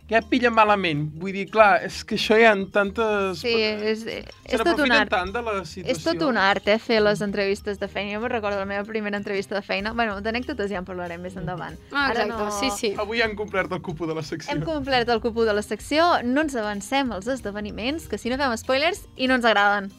ja 0.10 0.18
et 0.18 0.28
pilla 0.30 0.50
malament. 0.50 1.04
Vull 1.22 1.36
dir, 1.36 1.46
clar, 1.54 1.84
és 1.86 2.00
que 2.08 2.18
això 2.18 2.38
hi 2.40 2.46
ha 2.48 2.56
tantes... 2.74 3.44
Sí, 3.44 3.54
és, 3.54 4.02
és 4.50 4.64
tot 4.66 4.82
un 4.82 4.94
art. 4.96 5.12
tant 5.14 5.30
de 5.36 5.44
la 5.46 5.60
situació. 5.62 5.94
És 5.94 6.02
tot 6.06 6.24
un 6.26 6.40
art, 6.42 6.66
eh, 6.72 6.80
fer 6.82 6.98
les 7.04 7.22
entrevistes 7.26 7.78
de 7.82 7.90
feina. 7.92 8.16
Jo 8.16 8.24
me'n 8.24 8.34
recordo 8.34 8.58
la 8.58 8.66
meva 8.70 8.84
primera 8.88 9.20
entrevista 9.22 9.56
de 9.60 9.62
feina. 9.66 9.94
Bueno, 9.94 10.18
d'anècdotes 10.26 10.72
ja 10.74 10.82
en 10.82 10.90
parlarem 10.90 11.22
més 11.22 11.38
endavant. 11.38 11.78
Ah, 11.92 12.10
exacte, 12.16 12.50
sí, 12.58 12.74
sí. 12.78 12.94
Avui 12.98 13.22
han 13.22 13.38
complert 13.38 13.72
el 13.76 13.84
cupo 13.86 14.10
de 14.10 14.18
la 14.18 14.26
secció. 14.26 14.56
Hem 14.56 14.66
complert 14.66 15.14
el 15.14 15.22
cupó 15.22 15.46
de 15.46 15.54
la 15.54 15.66
secció, 15.66 16.10
no 16.26 16.48
ens 16.48 16.58
avancem 16.58 17.14
als 17.14 17.30
esdeveniments, 17.30 18.10
que 18.10 18.18
si 18.18 18.34
no 18.34 18.42
fem 18.42 18.58
spoilers 18.58 19.06
i 19.16 19.30
no 19.30 19.38
ens 19.38 19.46
agraden. 19.46 19.94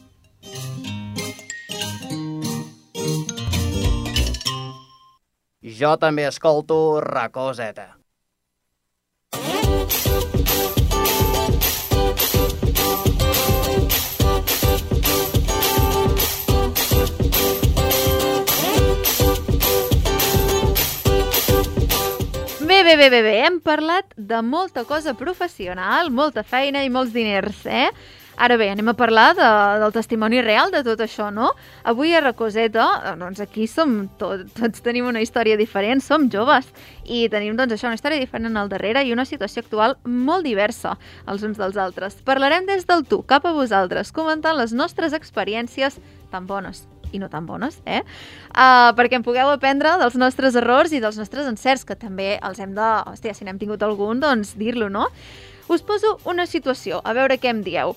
Jo 5.61 5.93
també 6.01 6.23
escolto 6.25 6.75
Racoseta. 7.05 7.91
Bé, 22.65 22.83
bé, 22.83 22.95
bé, 22.97 23.09
bé, 23.11 23.21
bé, 23.21 23.35
hem 23.45 23.59
parlat 23.61 24.15
de 24.17 24.41
molta 24.41 24.81
cosa 24.89 25.13
professional, 25.13 26.09
molta 26.09 26.41
feina 26.41 26.81
i 26.81 26.89
molts 26.89 27.13
diners, 27.13 27.61
eh? 27.69 27.91
Ara 28.37 28.55
bé, 28.57 28.69
anem 28.71 28.87
a 28.89 28.95
parlar 28.97 29.33
de, 29.35 29.47
del 29.83 29.93
testimoni 29.93 30.39
real 30.41 30.71
de 30.71 30.81
tot 30.85 31.01
això, 31.03 31.27
no? 31.33 31.51
Avui 31.83 32.13
a 32.15 32.21
Racoseta, 32.23 32.85
eh, 33.11 33.15
doncs 33.19 33.41
aquí 33.43 33.67
som 33.67 34.07
tot, 34.17 34.45
tots 34.57 34.81
tenim 34.85 35.09
una 35.09 35.21
història 35.21 35.57
diferent, 35.59 36.01
som 36.01 36.29
joves, 36.31 36.69
i 37.05 37.27
tenim 37.29 37.57
doncs 37.59 37.75
això, 37.75 37.91
una 37.91 37.99
història 37.99 38.21
diferent 38.21 38.57
al 38.57 38.71
darrere 38.71 39.03
i 39.05 39.13
una 39.13 39.27
situació 39.27 39.65
actual 39.65 39.97
molt 40.05 40.47
diversa 40.47 40.95
els 41.27 41.43
uns 41.43 41.59
dels 41.59 41.77
altres. 41.77 42.17
Parlarem 42.25 42.65
des 42.69 42.87
del 42.89 43.05
tu, 43.05 43.21
cap 43.27 43.45
a 43.45 43.53
vosaltres, 43.53 44.13
comentant 44.15 44.57
les 44.57 44.73
nostres 44.73 45.13
experiències 45.13 45.99
tan 46.31 46.47
bones 46.47 46.87
i 47.11 47.19
no 47.19 47.27
tan 47.29 47.45
bones, 47.45 47.81
eh? 47.85 48.01
Uh, 48.55 48.91
perquè 48.95 49.19
en 49.19 49.25
pugueu 49.25 49.51
aprendre 49.51 49.97
dels 49.99 50.15
nostres 50.15 50.55
errors 50.55 50.93
i 50.95 51.01
dels 51.03 51.19
nostres 51.19 51.49
encerts, 51.49 51.83
que 51.85 51.99
també 51.99 52.37
els 52.39 52.61
hem 52.63 52.71
de... 52.77 52.87
Hòstia, 53.11 53.35
si 53.35 53.45
n'hem 53.45 53.59
tingut 53.59 53.83
algun, 53.83 54.23
doncs 54.23 54.55
dir-lo, 54.55 54.87
no? 54.89 55.09
Us 55.71 55.83
poso 55.83 56.17
una 56.27 56.47
situació, 56.47 57.03
a 57.03 57.13
veure 57.17 57.37
què 57.39 57.51
em 57.51 57.61
dieu. 57.67 57.95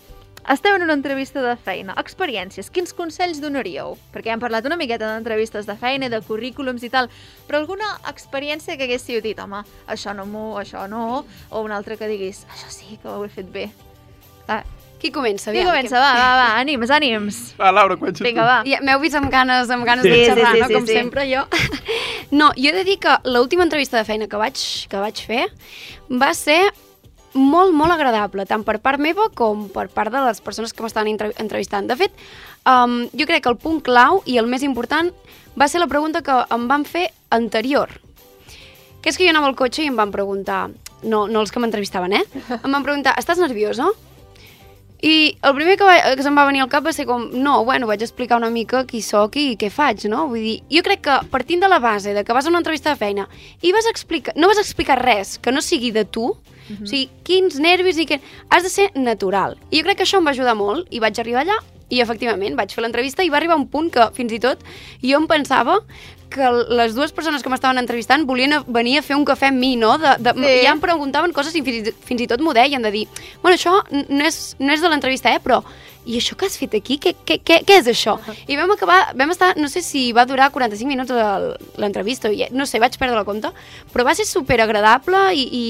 Esteu 0.51 0.75
en 0.77 0.83
una 0.83 0.93
entrevista 0.93 1.41
de 1.41 1.55
feina. 1.57 1.95
Experiències. 1.97 2.69
Quins 2.71 2.93
consells 2.93 3.41
donaríeu? 3.41 3.95
Perquè 4.13 4.35
hem 4.35 4.43
parlat 4.43 4.67
una 4.69 4.77
miqueta 4.77 5.15
d'entrevistes 5.15 5.65
de 5.65 5.77
feina, 5.81 6.11
de 6.13 6.21
currículums 6.21 6.85
i 6.85 6.91
tal, 6.93 7.09
però 7.49 7.63
alguna 7.63 7.89
experiència 8.11 8.77
que 8.77 8.85
haguéssiu 8.85 9.23
dit, 9.25 9.41
home, 9.41 9.63
això 9.89 10.13
no 10.15 10.27
m'ho, 10.29 10.59
això 10.61 10.85
no, 10.91 11.25
o 11.51 11.63
una 11.65 11.79
altra 11.81 11.97
que 11.97 12.09
diguis, 12.11 12.45
això 12.53 12.69
sí 12.69 12.99
que 13.01 13.09
ho 13.09 13.25
he 13.25 13.33
fet 13.33 13.49
bé. 13.53 13.71
Va, 14.49 14.63
Qui 15.05 15.11
comença? 15.13 15.51
qui 15.53 15.59
Aviam, 15.61 15.75
comença? 15.75 15.99
Va, 16.01 16.13
va, 16.17 16.29
va, 16.39 16.45
ànims, 16.63 16.89
ànims. 16.89 17.39
Va, 17.61 17.71
Laura, 17.73 17.97
comença 18.01 18.25
Vinga, 18.25 18.41
tu. 18.41 18.47
va. 18.49 18.63
Ja, 18.65 18.79
M'heu 18.81 19.01
vist 19.03 19.15
amb 19.19 19.29
ganes, 19.33 19.69
amb 19.71 19.85
ganes 19.85 20.03
Sí. 20.05 20.09
de 20.11 20.17
Sí, 20.17 20.25
xerrar, 20.31 20.53
sí, 20.55 20.61
no? 20.61 20.67
sí, 20.69 20.75
Com 20.75 20.87
sí. 20.87 20.93
sempre, 20.95 21.27
jo. 21.29 21.43
No, 22.31 22.53
jo 22.57 22.71
he 22.71 22.73
de 22.73 22.85
dir 22.85 22.99
que 22.99 23.13
l'última 23.25 23.63
entrevista 23.65 23.99
de 23.99 24.05
feina 24.05 24.27
que 24.27 24.37
vaig, 24.41 24.57
que 24.89 24.97
vaig 24.97 25.21
fer 25.27 25.45
va 26.11 26.33
ser 26.35 26.73
molt, 27.35 27.75
molt 27.75 27.93
agradable, 27.93 28.47
tant 28.47 28.65
per 28.67 28.79
part 28.83 29.03
meva 29.03 29.29
com 29.35 29.67
per 29.75 29.89
part 29.93 30.13
de 30.15 30.23
les 30.25 30.41
persones 30.41 30.73
que 30.73 30.85
m'estaven 30.85 31.13
entre 31.13 31.33
entrevistant. 31.43 31.89
De 31.91 31.97
fet, 31.99 32.15
um, 32.67 33.03
jo 33.13 33.27
crec 33.27 33.45
que 33.45 33.53
el 33.53 33.61
punt 33.61 33.83
clau 33.85 34.23
i 34.27 34.39
el 34.39 34.49
més 34.51 34.65
important 34.67 35.11
va 35.59 35.69
ser 35.69 35.83
la 35.83 35.91
pregunta 35.91 36.23
que 36.23 36.39
em 36.55 36.67
van 36.71 36.87
fer 36.87 37.09
anterior. 37.35 37.91
Que 39.03 39.11
és 39.11 39.19
que 39.19 39.27
jo 39.27 39.35
anava 39.35 39.51
al 39.51 39.59
cotxe 39.59 39.85
i 39.85 39.91
em 39.91 39.99
van 39.99 40.15
preguntar, 40.15 40.69
no, 41.03 41.27
no 41.29 41.43
els 41.43 41.53
que 41.53 41.61
m'entrevistaven, 41.61 42.15
eh? 42.17 42.25
Em 42.63 42.71
van 42.73 42.87
preguntar, 42.87 43.19
estàs 43.21 43.43
nerviosa? 43.43 43.91
I 45.05 45.37
el 45.45 45.53
primer 45.53 45.75
que, 45.77 45.85
va, 45.85 46.15
que 46.17 46.25
se'm 46.25 46.39
va 46.39 46.47
venir 46.49 46.63
al 46.65 46.71
cap 46.73 46.87
va 46.87 46.93
ser 46.97 47.05
com, 47.05 47.27
no, 47.37 47.59
bueno, 47.69 47.89
vaig 47.91 48.01
explicar 48.07 48.39
una 48.41 48.49
mica 48.49 48.87
qui 48.89 49.03
sóc 49.05 49.37
i 49.37 49.51
què 49.61 49.69
faig, 49.69 50.07
no? 50.09 50.23
Vull 50.31 50.41
dir, 50.41 50.55
jo 50.73 50.85
crec 50.87 51.03
que 51.05 51.19
partint 51.33 51.61
de 51.61 51.69
la 51.69 51.81
base 51.83 52.15
de 52.17 52.25
que 52.25 52.33
vas 52.33 52.49
a 52.49 52.53
una 52.53 52.63
entrevista 52.63 52.95
de 52.95 53.01
feina 53.03 53.29
i 53.61 53.75
vas 53.77 53.91
explicar, 53.91 54.33
no 54.41 54.49
vas 54.49 54.63
explicar 54.63 54.97
res 55.03 55.37
que 55.37 55.53
no 55.53 55.61
sigui 55.61 55.93
de 55.93 56.07
tu, 56.09 56.31
o 56.33 56.87
sigui, 56.89 57.11
quins 57.29 57.61
nervis 57.61 58.01
i 58.01 58.09
què... 58.09 58.21
Has 58.49 58.65
de 58.65 58.73
ser 58.73 58.89
natural. 58.97 59.59
I 59.69 59.83
jo 59.83 59.85
crec 59.91 60.01
que 60.01 60.09
això 60.09 60.23
em 60.23 60.25
va 60.25 60.33
ajudar 60.33 60.57
molt 60.57 60.89
i 60.89 61.03
vaig 61.05 61.21
arribar 61.21 61.45
allà 61.45 61.61
i 61.93 62.01
efectivament 62.01 62.57
vaig 62.57 62.73
fer 62.73 62.85
l'entrevista 62.85 63.25
i 63.25 63.31
va 63.33 63.39
arribar 63.39 63.59
un 63.61 63.67
punt 63.71 63.91
que 63.93 64.09
fins 64.17 64.33
i 64.33 64.41
tot 64.43 64.63
jo 65.03 65.19
em 65.21 65.27
pensava 65.31 65.79
que 66.35 66.51
les 66.75 66.97
dues 66.97 67.15
persones 67.15 67.45
que 67.45 67.53
m'estaven 67.53 67.79
entrevistant 67.81 68.27
volien 68.27 68.59
venir 68.67 68.99
a 68.99 69.05
fer 69.07 69.17
un 69.17 69.25
cafè 69.29 69.53
amb 69.53 69.63
mi, 69.63 69.75
no? 69.81 69.95
De, 70.03 70.17
de, 70.19 70.35
Sí. 70.35 70.53
Ja 70.67 70.75
em 70.75 70.83
preguntaven 70.83 71.33
coses 71.33 71.55
i 71.55 71.63
fins, 71.65 71.93
fins 72.05 72.25
i 72.25 72.29
tot 72.31 72.43
m'ho 72.43 72.53
deien, 72.57 72.83
de 72.83 72.91
dir, 72.91 73.07
bueno, 73.43 73.57
això 73.57 73.79
no 73.93 74.25
és, 74.27 74.57
no 74.59 74.75
és 74.75 74.83
de 74.83 74.91
l'entrevista, 74.91 75.33
eh, 75.33 75.41
però 75.43 75.63
i 76.05 76.19
això 76.19 76.37
que 76.37 76.45
has 76.45 76.59
fet 76.61 76.75
aquí, 76.77 76.99
què, 77.01 77.15
què, 77.25 77.39
què, 77.41 77.63
què 77.65 77.79
és 77.81 77.89
això? 77.89 78.19
I 78.51 78.59
vam 78.61 78.75
acabar, 78.75 79.15
vam 79.17 79.31
estar, 79.33 79.55
no 79.57 79.71
sé 79.73 79.81
si 79.81 80.11
va 80.13 80.27
durar 80.29 80.51
45 80.53 80.91
minuts 80.91 81.15
l'entrevista, 81.81 82.29
no 82.53 82.67
sé, 82.69 82.81
vaig 82.83 82.99
perdre 83.01 83.17
la 83.17 83.25
compte, 83.25 83.55
però 83.93 84.05
va 84.05 84.15
ser 84.15 84.27
super 84.29 84.61
agradable 84.61 85.31
i, 85.33 85.47
i, 85.49 85.65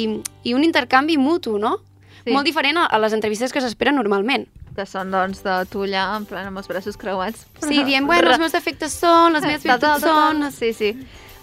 i 0.51 0.55
un 0.57 0.67
intercanvi 0.67 1.19
mutu, 1.21 1.59
no? 1.63 1.77
Sí. 2.25 2.33
Molt 2.33 2.49
diferent 2.49 2.81
a, 2.81 2.89
a 2.89 2.99
les 2.99 3.15
entrevistes 3.15 3.53
que 3.53 3.63
s'esperen 3.63 3.95
normalment. 4.01 4.49
Que 4.75 4.87
són, 4.87 5.11
doncs, 5.11 5.43
de 5.45 5.55
tu 5.71 5.85
allà, 5.87 6.17
en 6.17 6.25
plan, 6.27 6.47
amb 6.51 6.59
els 6.59 6.69
braços 6.69 6.97
creuats. 6.97 7.47
Sí, 7.63 7.83
dient, 7.85 8.07
bueno, 8.07 8.31
els 8.31 8.39
meus 8.43 8.53
defectes 8.53 8.93
són, 8.93 9.33
les 9.33 9.43
meves 9.43 9.63
virtuts 9.63 10.03
són... 10.03 10.51
Sí, 10.53 10.73
sí. 10.73 10.93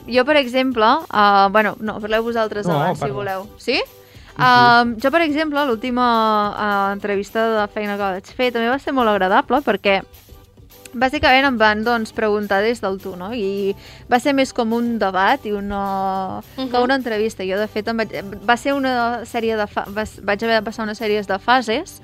Jo, 0.09 0.25
per 0.25 0.35
exemple, 0.37 0.87
uh, 1.13 1.47
bueno, 1.53 1.75
no, 1.79 1.99
parleu 2.01 2.23
vosaltres 2.23 2.65
No, 2.65 2.79
abans, 2.79 2.97
si 2.97 3.05
parla. 3.05 3.13
voleu. 3.15 3.47
Sí? 3.57 3.81
Uh, 4.37 4.95
jo, 4.97 5.11
per 5.11 5.21
exemple, 5.21 5.61
l'última 5.67 6.05
uh, 6.55 6.93
entrevista 6.95 7.43
de 7.59 7.67
feina 7.73 7.97
que 7.99 8.07
vaig 8.17 8.31
fer 8.33 8.51
també 8.51 8.69
va 8.71 8.79
ser 8.79 8.93
molt 8.97 9.11
agradable 9.11 9.59
perquè 9.61 9.99
bàsicament 10.91 11.45
em 11.47 11.57
van 11.59 11.83
doncs, 11.85 12.11
preguntar 12.11 12.61
des 12.63 12.81
del 12.83 12.97
tu, 12.99 13.13
no? 13.15 13.29
I 13.31 13.75
va 14.11 14.19
ser 14.19 14.33
més 14.35 14.51
com 14.51 14.73
un 14.75 14.97
debat 14.99 15.45
i 15.45 15.53
una... 15.55 16.39
Uh 16.39 16.43
-huh. 16.57 16.71
que 16.71 16.79
una 16.79 16.95
entrevista. 16.95 17.43
Jo, 17.43 17.57
de 17.59 17.67
fet, 17.67 17.87
em 17.87 17.97
vaig... 17.97 18.09
va 18.49 18.57
ser 18.57 18.73
una 18.73 19.21
sèrie 19.25 19.55
de... 19.55 19.67
Fa... 19.67 19.85
vas- 19.87 20.19
Vaig 20.23 20.43
haver 20.43 20.55
de 20.55 20.63
passar 20.63 20.83
una 20.83 20.95
sèrie 20.95 21.21
de 21.23 21.39
fases 21.39 22.01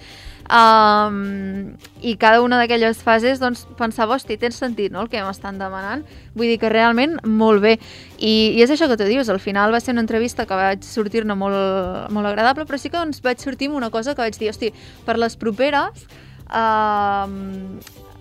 um, 0.50 1.74
i 2.02 2.16
cada 2.20 2.42
una 2.42 2.60
d'aquelles 2.62 3.02
fases 3.04 3.42
doncs, 3.42 3.66
pensava, 3.80 4.16
hosti, 4.16 4.38
tens 4.40 4.60
sentit 4.60 4.94
no, 4.94 5.04
el 5.04 5.12
que 5.12 5.24
m'estan 5.24 5.60
demanant? 5.60 6.06
Vull 6.38 6.52
dir 6.52 6.60
que 6.62 6.72
realment 6.72 7.18
molt 7.26 7.64
bé. 7.64 7.76
I, 8.18 8.58
I 8.58 8.64
és 8.64 8.74
això 8.74 8.90
que 8.90 9.00
tu 9.00 9.08
dius, 9.10 9.30
al 9.34 9.42
final 9.44 9.74
va 9.74 9.82
ser 9.84 9.96
una 9.96 10.06
entrevista 10.06 10.48
que 10.48 10.58
vaig 10.58 10.88
sortir-ne 10.88 11.36
molt, 11.38 12.12
molt 12.14 12.32
agradable, 12.32 12.68
però 12.70 12.80
sí 12.80 12.92
que 12.92 13.00
doncs, 13.00 13.22
vaig 13.26 13.44
sortir 13.44 13.72
amb 13.72 13.82
una 13.82 13.92
cosa 13.94 14.16
que 14.16 14.24
vaig 14.26 14.40
dir, 14.40 14.52
hosti, 14.54 14.74
per 15.06 15.18
les 15.20 15.38
properes 15.40 16.08
um, 16.48 17.80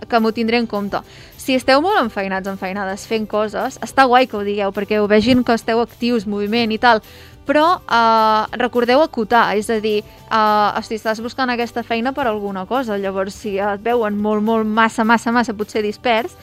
que 0.08 0.20
m'ho 0.20 0.32
tindré 0.32 0.58
en 0.60 0.66
compte. 0.68 1.00
Si 1.40 1.54
esteu 1.54 1.80
molt 1.82 2.00
enfeinats, 2.00 2.50
enfeinades, 2.50 3.06
fent 3.06 3.26
coses, 3.30 3.78
està 3.84 4.04
guai 4.10 4.26
que 4.26 4.36
ho 4.36 4.42
digueu, 4.44 4.72
perquè 4.74 4.98
ho 5.00 5.06
vegin 5.10 5.44
que 5.46 5.54
esteu 5.54 5.80
actius, 5.80 6.26
moviment 6.26 6.74
i 6.74 6.78
tal, 6.82 7.02
però 7.46 7.78
uh, 7.78 8.56
recordeu 8.59 9.00
acotar, 9.04 9.48
és 9.56 9.70
a 9.70 9.78
dir, 9.82 10.00
uh, 10.26 10.76
hosti, 10.76 10.98
estàs 10.98 11.22
buscant 11.24 11.50
aquesta 11.52 11.85
feina 11.87 12.12
per 12.12 12.26
alguna 12.26 12.66
cosa, 12.66 12.98
llavors 12.98 13.38
si 13.44 13.56
et 13.62 13.82
veuen 13.85 14.18
molt, 14.18 14.44
molt, 14.44 14.66
massa, 14.66 15.06
massa, 15.06 15.32
massa, 15.32 15.54
potser 15.56 15.85
dispers, 15.87 16.35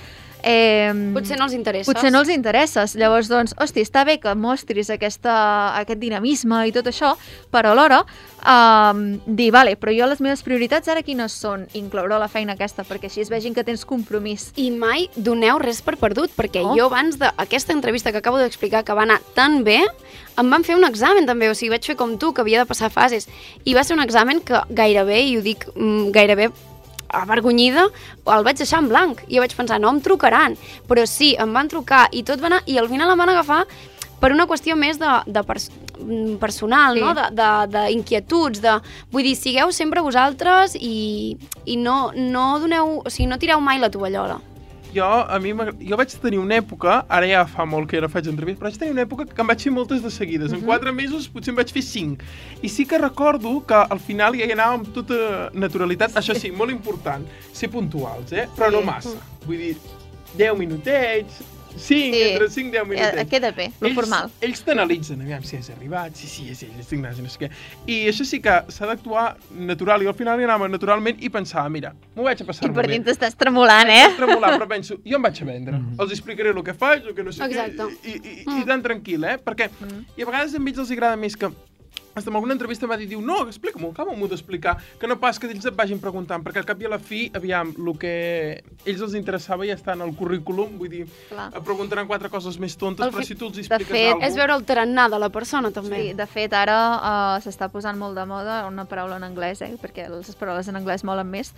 eh, 0.44 0.92
Potser 1.16 1.38
no 1.40 1.46
els 1.48 1.54
interesses. 1.56 1.88
potser 1.88 2.12
no 2.12 2.20
els 2.20 2.30
interesses. 2.30 2.96
Llavors, 3.00 3.30
doncs, 3.32 3.56
hosti, 3.58 3.82
està 3.82 4.04
bé 4.06 4.20
que 4.20 4.34
mostris 4.36 4.90
aquesta, 4.94 5.34
aquest 5.80 6.00
dinamisme 6.00 6.68
i 6.68 6.72
tot 6.76 6.88
això, 6.92 7.16
però 7.52 7.72
alhora 7.72 8.04
um, 8.44 9.20
dir, 9.26 9.52
vale, 9.56 9.76
però 9.80 9.94
jo 9.96 10.08
les 10.12 10.22
meves 10.22 10.44
prioritats 10.44 10.88
ara 10.92 11.02
quines 11.04 11.32
són? 11.32 11.66
Incloure 11.80 12.20
la 12.20 12.28
feina 12.28 12.54
aquesta, 12.58 12.84
perquè 12.84 13.08
així 13.10 13.24
es 13.24 13.32
vegin 13.32 13.56
que 13.56 13.64
tens 13.64 13.86
compromís. 13.88 14.52
I 14.60 14.70
mai 14.72 15.08
doneu 15.16 15.60
res 15.64 15.82
per 15.82 15.96
perdut, 15.98 16.32
perquè 16.36 16.62
Oh. 16.64 16.76
jo 16.78 16.86
abans 16.92 17.18
d'aquesta 17.20 17.74
entrevista 17.74 18.12
que 18.12 18.20
acabo 18.20 18.38
d'explicar 18.38 18.84
que 18.84 18.94
va 18.94 19.04
anar 19.04 19.22
tan 19.34 19.64
bé, 19.64 19.82
em 20.38 20.50
van 20.50 20.64
fer 20.64 20.76
un 20.76 20.84
examen 20.84 21.26
també, 21.26 21.50
o 21.50 21.56
sigui, 21.56 21.70
vaig 21.70 21.86
fer 21.86 21.96
com 21.96 22.18
tu, 22.18 22.34
que 22.34 22.42
havia 22.42 22.60
de 22.60 22.66
passar 22.66 22.90
fases, 22.90 23.28
i 23.66 23.74
va 23.74 23.84
ser 23.84 23.96
un 23.96 24.04
examen 24.04 24.40
que 24.42 24.60
gairebé, 24.70 25.22
i 25.24 25.38
ho 25.38 25.42
dic 25.42 25.68
mm, 25.76 26.12
gairebé 26.12 26.50
avergonyida, 27.14 27.88
el 28.36 28.44
vaig 28.44 28.58
deixar 28.60 28.82
en 28.84 28.90
blanc. 28.92 29.22
I 29.30 29.38
jo 29.38 29.44
vaig 29.46 29.56
pensar, 29.56 29.80
no 29.80 29.90
em 29.94 30.02
trucaran. 30.02 30.58
Però 30.90 31.06
sí, 31.08 31.36
em 31.40 31.54
van 31.54 31.70
trucar 31.72 32.08
i 32.12 32.24
tot 32.28 32.42
va 32.44 32.50
anar... 32.52 32.62
I 32.66 32.78
al 32.82 32.90
final 32.92 33.14
em 33.14 33.24
van 33.24 33.30
agafar 33.34 33.64
per 34.24 34.32
una 34.32 34.46
qüestió 34.48 34.76
més 34.80 34.98
de, 35.02 35.10
de 35.28 35.42
pers 35.44 35.70
mm, 36.00 36.38
personal, 36.40 36.96
Sí. 36.96 37.02
no? 37.04 37.14
de- 37.18 37.30
de- 37.36 37.88
d'inquietuds, 37.92 38.62
de, 38.64 38.78
vull 39.12 39.24
dir, 39.28 39.36
sigueu 39.36 39.72
sempre 39.76 40.00
vosaltres 40.02 40.78
i, 40.80 41.36
i 41.66 41.76
no, 41.76 42.12
no 42.16 42.46
doneu, 42.64 43.02
o 43.04 43.10
sigui, 43.12 43.28
no 43.28 43.38
tireu 43.42 43.60
mai 43.60 43.80
la 43.84 43.90
tovallola. 43.92 44.40
Jo, 44.94 45.06
a 45.28 45.40
mi, 45.42 45.54
jo 45.90 45.98
vaig 45.98 46.12
tenir 46.22 46.38
una 46.38 46.60
època, 46.62 47.00
ara 47.10 47.26
ja 47.26 47.46
fa 47.50 47.66
molt 47.66 47.90
que 47.90 48.02
no 48.04 48.10
faig 48.12 48.28
entrevistes, 48.30 48.60
però 48.62 48.70
vaig 48.70 48.78
tenir 48.78 48.94
una 48.94 49.06
època 49.08 49.26
que 49.26 49.42
em 49.42 49.48
vaig 49.50 49.64
fer 49.66 49.72
moltes 49.74 50.04
de 50.04 50.12
seguides. 50.14 50.52
Mhm. 50.52 50.60
En 50.60 50.66
quatre 50.68 50.92
mesos 50.92 51.28
potser 51.28 51.52
em 51.52 51.56
vaig 51.58 51.72
fer 51.74 51.82
cinc. 51.82 52.22
I 52.62 52.70
sí 52.70 52.86
que 52.86 52.98
recordo 53.02 53.66
que 53.66 53.74
al 53.74 54.00
final 54.00 54.36
ja 54.38 54.46
hi 54.46 54.52
anava 54.52 54.76
amb 54.76 54.94
tota 54.94 55.50
naturalitat. 55.54 56.14
Això 56.14 56.36
sí, 56.38 56.52
molt 56.52 56.72
important, 56.72 57.26
ser 57.52 57.70
puntuals, 57.70 58.32
eh? 58.34 58.48
Però 58.56 58.72
no 58.72 58.80
Sí. 58.82 58.86
massa. 58.86 59.18
Vull 59.48 59.58
dir, 59.58 59.78
10 60.38 60.58
minutets, 60.58 61.42
5, 61.78 62.14
Sí. 62.14 62.22
entre 62.22 62.50
5 62.50 62.68
i 62.68 62.72
10 62.72 62.82
Eh, 62.84 62.86
minutets. 62.86 63.30
queda 63.30 63.52
bé, 63.52 63.72
lo 63.80 63.88
ells, 63.88 63.96
formal. 63.96 64.32
Ells 64.42 64.62
t'analitzen, 64.64 65.22
aviam 65.22 65.44
si 65.44 65.58
has 65.58 65.70
arribat, 65.70 66.16
sí, 66.16 66.28
sí, 66.28 66.54
sí, 66.56 66.68
estic 66.80 67.00
anant, 67.00 67.18
no 67.20 67.30
sé 67.30 67.40
què. 67.40 67.50
I 67.88 68.08
això 68.10 68.24
sí 68.26 68.40
que 68.42 68.64
s'ha 68.70 68.86
d'actuar 68.86 69.38
natural. 69.52 70.04
I 70.04 70.08
al 70.08 70.14
final 70.14 70.40
hi 70.40 70.44
anava 70.44 70.68
naturalment 70.70 71.18
i 71.24 71.30
pensava, 71.30 71.68
mira, 71.70 71.94
m'ho 72.16 72.24
vaig 72.24 72.42
a 72.42 72.46
passar 72.46 72.70
I 72.70 72.74
per 72.74 72.88
bé. 72.88 72.94
dins 72.94 73.08
estàs 73.08 73.36
tremolant, 73.36 73.90
eh? 73.90 74.08
Vaig 74.08 74.18
tremolar, 74.18 74.60
però 74.60 74.68
penso, 74.68 74.98
jo 75.06 75.16
em 75.18 75.22
vaig 75.22 75.42
a 75.42 75.46
vendre. 75.46 75.80
Els 76.00 76.12
explicaré 76.12 76.50
el 76.50 76.64
que 76.64 76.74
faig, 76.74 77.06
el 77.08 77.16
que 77.16 77.24
no 77.24 77.32
sé 77.32 77.44
Exacte. 77.46 77.78
què, 77.78 77.98
i, 78.06 78.12
i, 78.12 78.44
i, 78.48 78.62
i 78.62 78.66
tan 78.66 78.82
tranquil, 78.82 79.24
eh? 79.26 79.38
Perquè, 79.44 79.70
i 80.18 80.22
a 80.22 80.26
vegades 80.26 80.54
a 80.54 80.58
ells 80.58 80.78
els 80.78 80.92
agrada 80.92 81.16
més 81.18 81.36
que 81.36 81.50
Hasta 82.16 82.30
en 82.30 82.36
alguna 82.36 82.54
entrevista 82.54 82.86
va 82.86 82.96
dir, 82.96 83.08
diu, 83.10 83.22
no, 83.26 83.40
explica-m'ho, 83.48 83.90
acaba-m'ho 83.90 84.28
d'explicar, 84.30 84.76
que 85.02 85.08
no 85.10 85.16
pas 85.20 85.40
que 85.42 85.48
ells 85.50 85.66
et 85.66 85.74
vagin 85.74 85.98
preguntant, 86.00 86.44
perquè 86.46 86.62
al 86.62 86.68
cap 86.68 86.82
i 86.82 86.86
a 86.86 86.92
la 86.94 87.00
fi, 87.02 87.24
aviam, 87.34 87.72
el 87.74 87.96
que 87.98 88.12
ells 88.86 89.02
els 89.02 89.16
interessava 89.18 89.66
ja 89.66 89.74
està 89.74 89.96
en 89.98 90.04
el 90.06 90.12
currículum, 90.16 90.76
vull 90.78 90.92
dir, 90.92 91.08
Clar. 91.32 91.48
et 91.50 91.64
preguntaran 91.66 92.06
quatre 92.06 92.30
coses 92.30 92.60
més 92.62 92.76
tontes, 92.78 93.02
El 93.08 93.12
però 93.16 93.24
fi- 93.24 93.32
si 93.32 93.36
tu 93.40 93.48
els 93.50 93.56
de 93.58 93.64
expliques 93.66 93.90
fet, 93.90 94.12
alguna 94.12 94.28
És 94.28 94.38
veure 94.38 94.54
el 94.54 94.66
tarannà 94.70 95.08
de 95.10 95.20
la 95.20 95.30
persona, 95.34 95.72
també. 95.74 96.04
Sí, 96.04 96.14
de 96.14 96.28
fet, 96.30 96.54
ara 96.54 96.78
uh, 97.00 97.42
s'està 97.42 97.72
posant 97.74 97.98
molt 97.98 98.14
de 98.16 98.28
moda 98.30 98.60
una 98.70 98.86
paraula 98.86 99.18
en 99.18 99.26
anglès, 99.32 99.64
eh, 99.66 99.74
perquè 99.82 100.06
les 100.14 100.36
paraules 100.38 100.70
en 100.70 100.78
anglès 100.78 101.04
molen 101.04 101.28
més, 101.34 101.50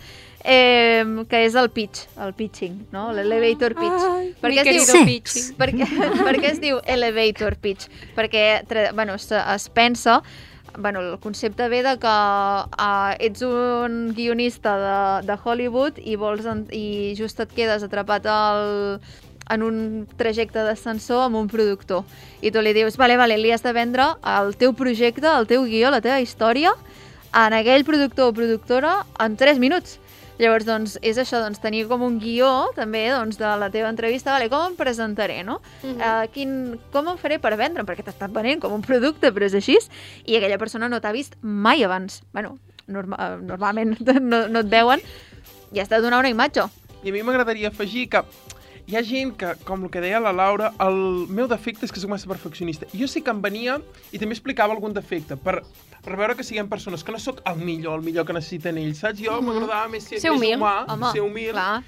eh, 0.42 1.04
que 1.28 1.44
és 1.44 1.54
el 1.54 1.68
pitch, 1.68 2.06
el 2.16 2.32
pitching, 2.32 2.86
no? 2.92 3.10
l'elevator 3.12 3.74
pitch. 3.76 4.08
Ai, 4.08 4.32
per 4.40 4.50
mi 4.50 4.56
què 4.56 4.72
es 4.72 4.88
diu 4.88 5.04
pitching. 5.04 5.52
Per 5.60 5.70
què, 5.76 5.86
per 6.24 6.36
què 6.40 6.50
es 6.54 6.60
diu 6.64 6.80
elevator 6.86 7.56
pitch? 7.60 7.88
Perquè 8.16 8.92
bueno, 8.94 9.14
es, 9.20 9.28
es 9.32 9.68
pensa 9.68 10.22
bueno, 10.78 11.00
el 11.00 11.18
concepte 11.18 11.68
ve 11.68 11.82
de 11.82 11.98
que 11.98 12.06
uh, 12.06 13.14
ets 13.18 13.42
un 13.42 14.12
guionista 14.14 14.76
de, 14.78 15.26
de 15.26 15.38
Hollywood 15.42 16.00
i 16.02 16.16
vols 16.16 16.46
i 16.72 17.14
just 17.18 17.40
et 17.40 17.52
quedes 17.52 17.82
atrapat 17.82 18.26
al, 18.26 19.00
en 19.50 19.62
un 19.62 20.06
trajecte 20.18 20.62
d'ascensor 20.66 21.26
amb 21.26 21.38
un 21.40 21.48
productor 21.48 22.04
i 22.42 22.50
tu 22.50 22.62
li 22.62 22.74
dius, 22.76 22.96
vale, 22.96 23.16
vale, 23.16 23.38
li 23.38 23.52
has 23.54 23.64
de 23.64 23.72
vendre 23.72 24.12
el 24.36 24.56
teu 24.56 24.74
projecte, 24.74 25.26
el 25.26 25.46
teu 25.46 25.64
guió, 25.64 25.90
la 25.90 26.02
teva 26.04 26.20
història 26.20 26.74
en 27.36 27.56
aquell 27.56 27.84
productor 27.84 28.30
o 28.30 28.36
productora 28.36 28.98
en 29.20 29.36
3 29.36 29.58
minuts. 29.60 30.00
Llavors, 30.38 30.66
doncs, 30.68 30.98
és 31.00 31.16
això, 31.16 31.40
doncs, 31.40 31.60
tenir 31.62 31.86
com 31.88 32.02
un 32.04 32.18
guió, 32.20 32.68
també, 32.76 33.06
doncs, 33.14 33.38
de 33.40 33.52
la 33.60 33.70
teva 33.72 33.88
entrevista, 33.88 34.34
vale, 34.34 34.50
com 34.52 34.66
em 34.66 34.76
presentaré, 34.76 35.42
no? 35.44 35.60
Mhm. 35.82 35.96
uh, 35.96 36.26
quin, 36.32 36.78
com 36.92 37.08
em 37.08 37.16
faré 37.20 37.38
per 37.40 37.56
vendre'm? 37.56 37.86
Perquè 37.88 38.04
t'estàs 38.04 38.32
venent 38.32 38.60
com 38.60 38.72
un 38.76 38.84
producte, 38.84 39.32
però 39.32 39.48
és 39.48 39.54
així, 39.54 39.78
i 40.26 40.36
aquella 40.36 40.58
persona 40.58 40.88
no 40.88 41.00
t'ha 41.00 41.12
vist 41.12 41.36
mai 41.40 41.82
abans. 41.84 42.22
Bueno, 42.32 42.58
norma, 42.86 43.16
eh, 43.18 43.38
normalment 43.42 43.96
no, 44.20 44.46
no 44.48 44.60
et 44.60 44.70
veuen, 44.70 45.02
i 45.72 45.80
has 45.80 45.88
de 45.88 46.00
donar 46.00 46.20
una 46.20 46.32
imatge. 46.32 46.66
I 47.04 47.10
a 47.10 47.14
mi 47.14 47.22
m'agradaria 47.22 47.68
afegir 47.68 48.08
que 48.10 48.22
hi 48.86 48.94
ha 48.96 49.02
gent 49.02 49.32
que, 49.38 49.54
com 49.66 49.82
el 49.84 49.90
que 49.90 50.00
deia 50.04 50.20
la 50.22 50.30
Laura, 50.32 50.68
el 50.84 51.26
meu 51.28 51.48
defecte 51.50 51.86
és 51.88 51.92
que 51.92 51.98
soc 51.98 52.10
massa 52.12 52.28
perfeccionista. 52.30 52.86
Jo 52.94 53.08
sí 53.10 53.22
que 53.22 53.32
em 53.34 53.40
venia 53.42 53.80
i 54.14 54.20
també 54.22 54.36
explicava 54.36 54.76
algun 54.76 54.94
defecte 54.94 55.34
per, 55.36 55.56
per 56.04 56.14
veure 56.20 56.36
que 56.38 56.46
siguem 56.46 56.68
persones 56.70 57.02
que 57.02 57.10
no 57.14 57.18
sóc 57.18 57.40
el 57.50 57.58
millor, 57.58 57.98
el 57.98 58.04
millor 58.06 58.26
que 58.28 58.36
necessiten 58.36 58.78
ells, 58.78 59.00
saps? 59.02 59.18
Jo 59.22 59.40
m'agradava 59.42 59.88
més 59.90 60.06
ser, 60.06 60.20
Ser 60.22 60.30
més 60.30 60.38
humil. 60.38 60.58
humà, 60.60 60.74
Home, 60.94 61.10
ser 61.12 61.24
humil 61.26 61.50
clar. 61.56 61.82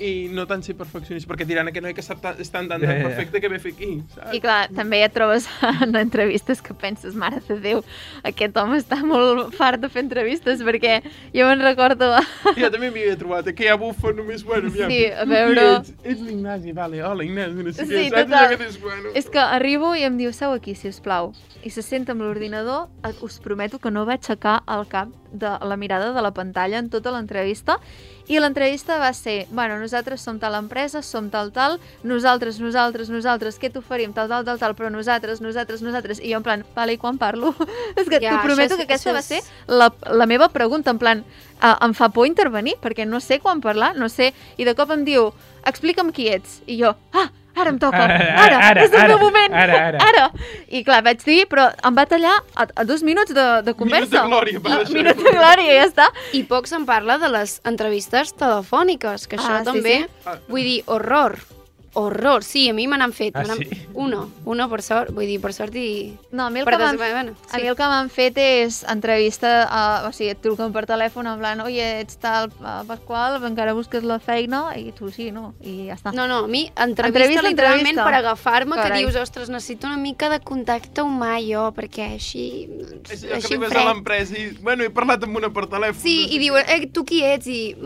I 0.00 0.28
no 0.32 0.46
tant 0.48 0.62
ser 0.64 0.74
perfeccionista, 0.74 1.28
perquè 1.30 1.44
diran 1.46 1.68
que 1.72 1.80
no 1.80 1.88
hi 1.90 1.94
que 1.94 2.00
estar 2.00 2.16
tan, 2.18 2.38
estan 2.40 2.66
tan, 2.68 2.80
Ja, 2.80 2.86
tan 2.88 2.96
ja, 2.96 3.02
ja. 3.02 3.08
perfecte 3.08 3.40
que 3.42 3.48
ve 3.52 3.58
fer 3.60 3.72
aquí, 3.74 3.90
saps? 4.14 4.32
I 4.34 4.40
clar, 4.40 4.68
també 4.74 5.02
et 5.04 5.12
trobes 5.12 5.46
en 5.84 5.94
entrevistes 5.96 6.62
que 6.62 6.74
penses, 6.74 7.14
mare 7.14 7.42
de 7.48 7.58
Déu, 7.60 7.82
aquest 8.24 8.56
home 8.56 8.78
està 8.80 8.98
molt 9.04 9.54
fart 9.54 9.80
de 9.84 9.90
fer 9.92 10.02
entrevistes, 10.06 10.62
perquè 10.64 11.02
jo 11.34 11.46
me'n 11.46 11.60
recordo... 11.62 12.08
Jo 12.62 12.70
també 12.72 12.90
m'hi 12.90 13.04
havia 13.04 13.18
trobat, 13.20 13.46
eh, 13.52 13.54
que 13.54 13.68
ja 13.68 13.76
bufa 13.76 14.12
només, 14.16 14.42
bueno, 14.48 14.68
aviam, 14.72 14.90
Sí, 14.90 15.04
a 15.12 15.24
veure- 15.28 15.68
Ets, 15.76 15.92
ets 16.02 16.20
l'Ignasi, 16.24 16.72
vale, 16.72 17.02
hola 17.04 17.24
Ignasi, 17.28 17.62
no 17.68 17.72
sé 17.72 17.86
Sí, 17.86 17.92
què, 17.94 18.08
saps? 18.10 18.30
total. 18.30 18.58
Dius, 18.62 18.80
bueno. 18.80 19.12
És 19.14 19.28
que 19.30 19.38
arribo 19.44 19.94
i 19.94 20.02
em 20.08 20.16
diu, 20.18 20.32
seu 20.32 20.52
aquí, 20.56 20.74
si 20.74 20.88
us 20.88 21.00
plau. 21.04 21.32
I 21.62 21.70
se 21.70 21.82
senta 21.82 22.10
amb 22.16 22.22
l'ordinador, 22.24 22.88
us 23.22 23.38
prometo 23.38 23.78
que 23.78 23.90
no 23.94 24.06
va 24.08 24.16
aixecar 24.18 24.62
el 24.66 24.88
cap 24.90 25.12
de 25.32 25.48
la 25.64 25.76
mirada 25.78 26.12
de 26.12 26.22
la 26.22 26.32
pantalla 26.34 26.78
en 26.82 26.90
tota 26.90 27.12
l'entrevista. 27.14 27.78
I 28.28 28.38
l'entrevista 28.40 28.98
va 28.98 29.12
ser, 29.14 29.46
bueno, 29.50 29.78
nosaltres 29.82 30.22
som 30.24 30.38
tal 30.40 30.54
empresa, 30.58 31.02
som 31.02 31.28
tal 31.30 31.50
tal, 31.52 31.76
nosaltres, 32.06 32.60
nosaltres, 32.62 33.10
nosaltres, 33.12 33.58
què 33.60 33.68
t'oferim, 33.74 34.14
tal, 34.16 34.28
tal, 34.30 34.44
tal, 34.46 34.58
tal, 34.62 34.74
però 34.78 34.88
nosaltres, 34.94 35.42
nosaltres, 35.44 35.82
nosaltres. 35.82 36.20
I 36.22 36.30
jo 36.32 36.38
en 36.40 36.46
plan, 36.46 36.64
vale, 36.76 36.94
i 36.96 37.00
quan 37.02 37.18
parlo? 37.20 37.52
és 37.98 38.08
que 38.08 38.22
Ja, 38.22 38.38
t'ho 38.38 38.46
prometo 38.48 38.74
és- 38.74 38.78
que 38.80 38.86
aquesta 38.88 39.10
això 39.10 39.16
va 39.18 39.22
ser 39.26 39.42
és- 39.42 39.50
la, 39.68 39.90
la 40.14 40.26
meva 40.30 40.48
pregunta, 40.54 40.90
en 40.94 40.98
plan, 41.02 41.24
uh, 41.60 41.74
em 41.84 41.94
fa 41.98 42.08
por 42.14 42.26
intervenir, 42.30 42.76
perquè 42.80 43.04
no 43.06 43.20
sé 43.20 43.40
quan 43.42 43.60
parlar, 43.60 43.92
no 43.98 44.08
sé, 44.08 44.32
i 44.56 44.64
de 44.64 44.74
cop 44.78 44.90
em 44.94 45.04
diu, 45.04 45.32
explica'm 45.66 46.12
qui 46.12 46.28
ets. 46.32 46.60
I 46.66 46.78
jo, 46.80 46.94
ah, 47.12 47.28
ara 47.56 47.70
em 47.70 47.78
toca, 47.78 48.02
Ara, 48.02 48.16
ara, 48.44 48.58
ara, 48.70 48.84
és 48.84 48.92
el 48.92 48.98
ara, 49.00 49.08
meu 49.08 49.18
moment, 49.18 49.54
ara, 49.54 49.78
ara. 49.88 49.98
ara. 50.10 50.24
I 50.68 50.82
clar, 50.84 51.02
vaig 51.04 51.22
dir, 51.24 51.46
però 51.50 51.68
em 51.84 51.94
va 51.98 52.06
tallar 52.06 52.34
a, 52.54 52.66
a 52.74 52.84
dos 52.88 53.02
minuts 53.02 53.34
de, 53.36 53.46
de 53.66 53.74
conversa. 53.74 54.08
Minut 54.08 54.22
de 54.22 54.28
glòria, 54.28 54.60
per 54.60 54.72
Ah. 54.72 54.84
Minut 54.92 55.16
de 55.22 55.32
glòria, 55.36 55.72
i 55.72 55.80
ja 55.80 55.86
està. 55.90 56.08
I 56.32 56.42
poc 56.48 56.66
se'n 56.70 56.86
parla 56.88 57.18
de 57.22 57.28
les 57.28 57.60
entrevistes 57.68 58.32
telefòniques, 58.34 59.26
que 59.28 59.36
això 59.36 59.58
Ah, 59.58 59.64
sí, 59.64 59.70
també, 59.72 59.96
sí. 60.06 60.38
vull 60.48 60.62
dir, 60.64 60.78
horror. 60.86 61.38
Horror, 61.94 62.42
sí, 62.42 62.70
a 62.70 62.72
mi 62.72 62.86
me 62.88 62.96
n'han 62.96 63.12
fet. 63.12 63.34
Ah, 63.36 63.44
sí? 63.44 63.66
Una, 63.92 64.22
una 64.48 64.64
per 64.70 64.80
sort, 64.80 65.10
vull 65.12 65.26
dir, 65.28 65.38
per 65.42 65.50
sort 65.52 65.74
i... 65.76 66.14
No, 66.32 66.46
a 66.46 66.50
mi 66.50 66.62
el 66.62 66.64
Per 66.64 66.78
que 66.78 66.84
m'han 66.86 66.96
des- 66.96 67.12
bueno, 67.12 67.34
A 67.50 67.56
sí. 67.56 67.60
mi 67.60 67.68
el 67.68 67.76
que 67.76 67.88
m'han 67.90 68.08
fet 68.08 68.38
és 68.40 68.78
entrevista, 68.88 69.50
uh, 69.68 70.08
o 70.08 70.12
sigui, 70.16 70.30
et 70.32 70.40
truquen 70.40 70.72
per 70.72 70.86
telèfon 70.88 71.28
en 71.28 71.36
plan, 71.42 71.60
oye, 71.60 71.84
ets 72.00 72.16
tal 72.22 72.48
uh, 72.62 72.78
Pasqual, 72.88 73.36
encara 73.44 73.74
busques 73.76 74.06
la 74.08 74.16
feina, 74.24 74.62
i 74.80 74.92
tu 74.96 75.10
sí, 75.12 75.28
no, 75.36 75.52
i 75.60 75.88
ja 75.90 75.98
està. 75.98 76.14
No, 76.16 76.24
no, 76.30 76.46
a 76.46 76.48
mi 76.48 76.64
entrevista, 76.70 77.10
Entrevista, 77.12 77.44
literalment 77.50 77.92
entrevista. 77.92 78.08
per 78.08 78.14
agafar-me, 78.22 78.80
que 78.80 78.94
dius, 78.96 79.16
ostres, 79.20 79.50
necessito 79.52 79.86
una 79.86 79.98
mica 80.00 80.30
de 80.32 80.40
contacte 80.40 81.04
humà 81.04 81.34
jo, 81.44 81.68
perquè 81.76 82.14
així... 82.14 82.46
És 83.10 83.20
allò 83.26 83.34
que 83.34 83.36
així 83.42 83.52
arribes 83.52 83.76
a 83.76 83.84
l'empresa 83.90 84.38
i, 84.40 84.48
bueno, 84.64 84.88
he 84.88 84.90
parlat 84.90 85.28
amb 85.28 85.36
una 85.36 85.52
per 85.52 85.66
telèfon. 85.68 86.00
Sí, 86.00 86.16
no 86.22 86.28
sé 86.30 86.34
i 86.38 86.42
diu, 86.46 86.56
eh, 86.56 86.80
tu 86.88 87.04
qui 87.04 87.20
ets? 87.22 87.46
I... 87.52 87.76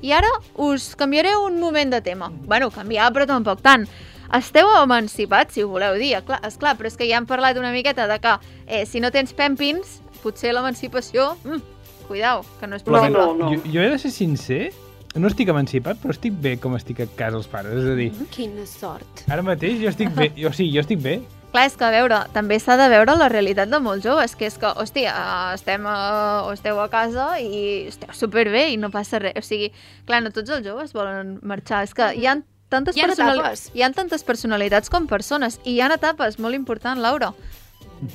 mm, 0.00 0.04
I 0.06 0.12
ara 0.12 0.28
us 0.54 0.94
canviaré 0.96 1.36
un 1.36 1.60
moment 1.60 1.90
de 1.92 2.00
tema. 2.00 2.30
Bueno, 2.46 2.70
canviar, 2.70 3.12
però 3.12 3.26
tampoc 3.26 3.60
tant. 3.62 3.86
Esteu 4.34 4.66
emancipats, 4.82 5.54
si 5.54 5.62
ho 5.62 5.68
voleu 5.68 5.94
dir, 5.94 6.16
clar, 6.26 6.40
esclar, 6.44 6.76
però 6.76 6.86
és 6.90 6.96
que 6.96 7.06
ja 7.08 7.16
hem 7.18 7.26
parlat 7.26 7.56
una 7.58 7.70
miqueta 7.72 8.08
de 8.10 8.18
que 8.18 8.32
eh, 8.66 8.84
si 8.86 8.98
no 9.00 9.10
tens 9.10 9.32
pèmpins, 9.32 10.00
potser 10.22 10.52
l'emancipació... 10.52 11.36
Mm, 11.44 11.62
cuidao, 12.08 12.44
que 12.60 12.66
no 12.66 12.76
és 12.76 12.84
Doncs 12.84 13.10
No, 13.10 13.12
possible. 13.12 13.18
no, 13.18 13.34
no. 13.34 13.50
Jo, 13.54 13.70
jo 13.72 13.80
he 13.82 13.88
de 13.90 13.98
ser 13.98 14.10
sincer, 14.10 14.72
no 15.16 15.26
estic 15.26 15.48
emancipat, 15.48 15.96
però 16.02 16.10
estic 16.14 16.34
bé 16.42 16.56
com 16.58 16.74
estic 16.76 17.00
a 17.00 17.06
casa 17.16 17.36
els 17.38 17.46
pares. 17.50 17.72
És 17.82 17.88
a 17.90 17.94
dir, 17.98 18.10
Quina 18.30 18.66
sort. 18.66 19.24
ara 19.28 19.42
mateix 19.42 19.80
jo 19.80 19.88
estic 19.88 20.10
bé, 20.14 20.32
jo 20.36 20.52
sí, 20.52 20.68
jo 20.74 20.80
estic 20.84 21.00
bé. 21.02 21.20
Clar, 21.56 21.70
és 21.70 21.76
que 21.80 21.86
a 21.86 21.92
veure, 21.94 22.16
també 22.34 22.58
s'ha 22.60 22.74
de 22.76 22.84
veure 22.92 23.14
la 23.16 23.30
realitat 23.32 23.70
de 23.72 23.78
molts 23.80 24.04
joves, 24.04 24.34
que 24.36 24.44
és 24.50 24.58
que, 24.60 24.68
hòstia, 24.76 25.08
eh, 25.16 25.54
estem 25.56 25.86
a, 25.88 26.42
o 26.44 26.50
esteu 26.52 26.76
a 26.82 26.90
casa 26.92 27.38
i 27.40 27.86
esteu 27.88 28.12
superbé 28.12 28.66
i 28.74 28.76
no 28.76 28.90
passa 28.92 29.22
res. 29.22 29.32
O 29.40 29.44
sigui, 29.46 29.70
clar, 30.04 30.20
no 30.20 30.34
tots 30.36 30.52
els 30.52 30.66
joves 30.66 30.92
volen 30.92 31.38
marxar. 31.40 31.80
És 31.88 31.94
que 31.96 32.10
hi 32.12 32.26
ha 32.28 32.34
tantes, 32.68 32.94
Hi 32.94 33.00
ha 33.00 33.06
personali- 33.08 33.72
hi 33.72 33.82
ha 33.82 33.90
tantes 33.96 34.22
personalitats 34.22 34.92
com 34.92 35.06
persones 35.08 35.56
i 35.64 35.78
hi 35.78 35.80
ha 35.80 35.88
etapes, 35.94 36.36
molt 36.38 36.54
important, 36.54 37.00
Laura. 37.00 37.32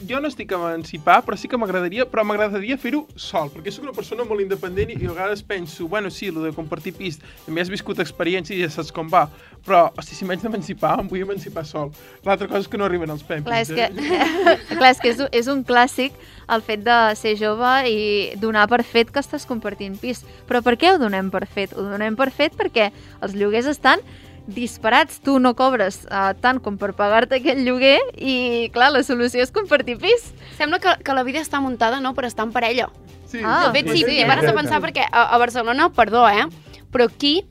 Jo 0.07 0.19
no 0.21 0.29
estic 0.29 0.51
emancipat, 0.53 1.25
però 1.25 1.37
sí 1.39 1.49
que 1.49 1.57
m'agradaria, 1.59 2.05
però 2.09 2.23
m'agradaria 2.27 2.77
fer-ho 2.81 3.03
sol, 3.19 3.49
perquè 3.53 3.73
sóc 3.73 3.87
una 3.87 3.95
persona 3.95 4.25
molt 4.27 4.43
independent 4.43 4.93
i, 4.93 4.97
a 4.99 5.13
vegades 5.13 5.41
penso, 5.45 5.87
bueno, 5.89 6.11
sí, 6.13 6.29
el 6.29 6.41
de 6.43 6.53
compartir 6.55 6.93
pis, 6.97 7.19
també 7.45 7.63
has 7.63 7.71
viscut 7.71 8.01
experiència 8.03 8.55
i 8.55 8.61
ja 8.61 8.69
saps 8.73 8.93
com 8.93 9.09
va, 9.11 9.25
però, 9.65 9.87
hosti, 9.97 10.17
si 10.17 10.27
m'haig 10.27 10.43
d'emancipar, 10.45 10.97
em 11.01 11.09
vull 11.09 11.25
emancipar 11.25 11.65
sol. 11.69 11.91
L'altra 12.25 12.49
cosa 12.49 12.65
és 12.65 12.71
que 12.71 12.79
no 12.81 12.87
arriben 12.87 13.13
els 13.13 13.25
pempis. 13.25 13.49
Clar, 13.49 13.61
és 13.61 13.73
que, 13.73 13.89
eh? 13.89 14.57
clar, 14.79 14.93
és, 14.93 15.01
que 15.01 15.13
és, 15.13 15.21
és 15.41 15.51
un 15.51 15.65
clàssic 15.65 16.17
el 16.51 16.65
fet 16.65 16.81
de 16.85 16.97
ser 17.19 17.35
jove 17.39 17.69
i 17.89 17.99
donar 18.41 18.67
per 18.71 18.81
fet 18.87 19.13
que 19.13 19.21
estàs 19.21 19.47
compartint 19.49 19.97
pis. 20.01 20.25
Però 20.49 20.63
per 20.65 20.77
què 20.81 20.93
ho 20.93 20.99
donem 21.01 21.29
per 21.33 21.45
fet? 21.47 21.77
Ho 21.77 21.85
donem 21.85 22.17
per 22.19 22.31
fet 22.33 22.57
perquè 22.59 22.89
els 23.21 23.37
lloguers 23.37 23.69
estan 23.71 24.03
disparats. 24.47 25.19
Tu 25.21 25.37
no 25.39 25.53
cobres 25.55 26.01
uh, 26.09 26.31
tant 26.41 26.61
com 26.63 26.77
per 26.81 26.93
pagar-te 26.97 27.39
aquell 27.39 27.63
lloguer 27.65 27.99
i, 28.17 28.69
clar, 28.73 28.91
la 28.95 29.03
solució 29.05 29.43
és 29.43 29.53
compartir 29.53 29.97
pis. 30.01 30.31
Sembla 30.57 30.81
que, 30.83 30.97
que 31.03 31.15
la 31.17 31.23
vida 31.27 31.43
està 31.43 31.61
muntada 31.63 32.01
no 32.01 32.15
per 32.17 32.25
estar 32.29 32.47
en 32.47 32.53
parella. 32.55 32.89
Sí, 33.31 33.39
Ah, 33.45 33.69
de 33.69 33.79
fet, 33.79 33.91
sí, 33.91 34.01
sí, 34.01 34.09
sí, 34.09 34.19
eh? 34.19 34.27
pares 34.27 34.49
a 34.49 34.53
pensar 34.53 34.81
perquè 34.83 35.05
a, 35.07 35.29
a 35.31 35.37
Barcelona, 35.39 35.87
perdó, 35.95 36.25
eh? 36.27 36.49
Però 36.91 37.05
aquí 37.07 37.45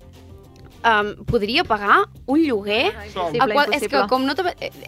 um, 0.84 1.14
podria 1.24 1.64
pagar 1.64 2.02
un 2.26 2.42
lloguer 2.44 2.92
Sol. 3.14 3.34
Impossible, 3.34 3.44
el 3.44 3.52
qual, 3.56 3.74
és 3.74 3.86
que 3.88 4.02
com 4.10 4.26
no 4.26 4.34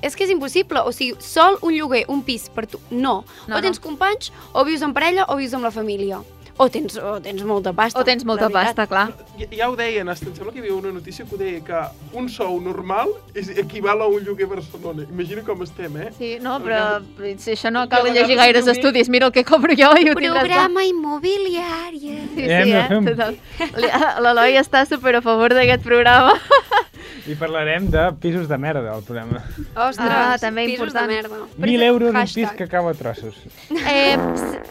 és 0.03 0.17
que 0.17 0.27
és 0.27 0.35
impossible, 0.35 0.85
o 0.85 0.93
sigui, 0.93 1.17
sol 1.25 1.57
un 1.63 1.73
lloguer, 1.77 2.05
un 2.13 2.23
pis 2.27 2.49
per 2.53 2.67
tu, 2.69 2.81
no. 2.91 3.23
No, 3.47 3.57
o 3.57 3.65
tens 3.65 3.81
companys, 3.81 4.33
o 4.53 4.65
vius 4.69 4.85
en 4.85 4.93
parella, 4.93 5.25
o 5.33 5.39
vius 5.41 5.55
amb 5.57 5.65
la 5.69 5.73
família. 5.73 6.21
O 6.63 6.69
tens, 6.71 6.95
o 6.97 7.17
tens 7.25 7.43
molta 7.43 7.73
pasta. 7.75 7.99
O 8.01 8.05
tens 8.07 8.23
molta 8.29 8.49
pasta, 8.55 8.85
clar. 8.87 9.09
Ja, 9.39 9.47
ja 9.51 9.69
ho 9.71 9.75
deien, 9.77 10.09
hasta, 10.13 10.29
em 10.31 10.35
sembla 10.37 10.53
que 10.53 10.61
hi 10.61 10.63
havia 10.63 10.75
una 10.79 10.93
notícia 10.95 11.25
que 11.27 11.35
ho 11.35 11.39
deia, 11.41 11.59
que 11.67 11.81
un 12.19 12.29
sou 12.31 12.61
normal 12.63 13.11
és 13.35 13.49
equival 13.59 14.05
a 14.05 14.07
un 14.07 14.23
lloguer 14.23 14.47
a 14.47 14.53
Barcelona. 14.55 15.07
Imagina 15.11 15.43
com 15.43 15.65
estem, 15.67 15.97
eh? 16.05 16.11
Sí, 16.19 16.37
no, 16.45 16.61
però 16.63 17.01
si 17.43 17.57
això 17.57 17.73
no 17.75 17.83
cal 17.91 18.07
llegir 18.13 18.37
gaires 18.39 18.65
lloguer- 18.67 18.79
estudis. 18.79 19.09
Mira 19.11 19.27
el 19.27 19.33
que 19.35 19.43
cobro 19.45 19.75
jo 19.75 19.91
i 19.99 20.09
ho 20.11 20.15
tindràs. 20.15 20.47
Programa 20.47 20.85
immobiliari. 20.87 21.99
Sí, 22.01 22.47
sí, 22.47 22.47
eh? 22.47 22.87
Total. 23.11 23.37
L'Eloi 24.23 24.57
està 24.61 24.85
super 24.87 25.17
a 25.19 25.23
favor 25.25 25.55
d'aquest 25.57 25.83
programa. 25.83 26.37
I 27.31 27.35
parlarem 27.39 27.85
de 27.91 28.07
pisos 28.23 28.49
de 28.51 28.57
merda, 28.59 28.95
al 28.97 29.03
programa. 29.07 29.43
Ostres, 29.75 30.11
Ah, 30.11 30.37
també 30.41 30.65
pisos 30.67 30.89
important. 30.89 31.11
de 31.11 31.15
merda. 31.15 31.37
1.000 31.59 31.83
euros 31.87 32.15
un 32.15 32.23
pis 32.35 32.51
que 32.59 32.67
cau 32.71 32.89
a 32.91 32.95
trossos. 32.99 33.37
Eh, 33.71 34.17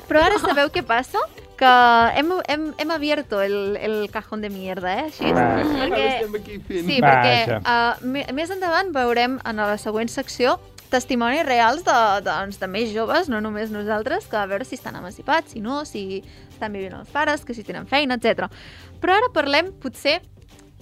però 0.09 0.25
ara 0.25 0.39
sabeu 0.39 0.67
què 0.71 0.83
passa? 0.83 1.19
Que 1.62 1.70
hem, 2.18 2.32
hem, 2.49 2.64
hem 2.82 2.91
abierto 2.91 3.39
el, 3.45 3.78
el 3.78 4.09
cajón 4.09 4.41
de 4.41 4.49
mierda, 4.49 4.95
eh? 4.97 5.03
Així. 5.12 5.30
Va, 5.30 5.43
Ara 5.59 5.66
Perquè, 5.70 6.05
estem 6.16 6.38
aquí 6.39 6.55
fent... 6.66 6.88
sí, 6.88 6.95
Va, 7.03 7.12
perquè 7.22 7.59
uh, 7.62 8.05
me- 8.16 8.26
més 8.34 8.49
endavant 8.55 8.89
veurem 8.95 9.36
en 9.45 9.62
la 9.62 9.76
següent 9.78 10.09
secció 10.09 10.55
testimonis 10.91 11.45
reals 11.47 11.86
de, 11.88 11.93
doncs, 12.26 12.57
de 12.59 12.68
més 12.68 12.89
joves, 12.91 13.30
no 13.32 13.39
només 13.45 13.70
nosaltres, 13.72 14.26
que 14.28 14.36
a 14.41 14.47
veure 14.49 14.66
si 14.68 14.76
estan 14.76 14.97
emancipats, 14.99 15.53
si 15.53 15.62
no, 15.64 15.86
si 15.88 16.24
estan 16.49 16.74
vivint 16.76 16.97
els 16.97 17.14
pares, 17.14 17.45
que 17.47 17.53
si 17.55 17.64
tenen 17.64 17.86
feina, 17.88 18.18
etc. 18.20 18.49
Però 18.99 19.16
ara 19.16 19.30
parlem, 19.32 19.70
potser, 19.80 20.18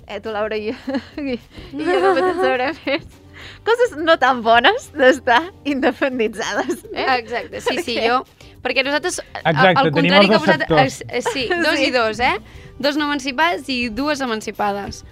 eh, 0.08 0.18
tu, 0.24 0.32
Laura, 0.34 0.58
i, 0.58 0.72
i, 1.20 1.36
i 1.38 1.84
jo 1.92 2.00
només 2.08 2.24
en 2.32 2.40
sabrem 2.42 2.80
més, 2.88 3.20
coses 3.68 3.94
no 4.02 4.16
tan 4.18 4.42
bones 4.48 4.90
d'estar 4.98 5.44
independitzades. 5.70 6.86
Eh? 6.94 7.06
Exacte, 7.20 7.62
sí, 7.68 7.78
sí, 7.84 8.00
jo... 8.02 8.24
Perquè 8.64 8.84
nosaltres, 8.84 9.20
a- 9.20 9.52
Exacte, 9.54 9.80
al 9.80 9.92
tenim 9.94 10.12
contrari 10.12 10.26
els 10.26 10.32
que 10.34 10.40
vosaltres... 10.46 11.04
eh, 11.08 11.22
Sí, 11.34 11.48
dos 11.66 11.78
Sí. 11.78 11.86
i 11.88 11.92
dos, 11.96 12.20
eh? 12.20 12.36
Dos 12.80 12.98
no 13.00 13.06
emancipats 13.10 13.70
i 13.70 13.90
dues 13.90 14.22
emancipades. 14.22 15.04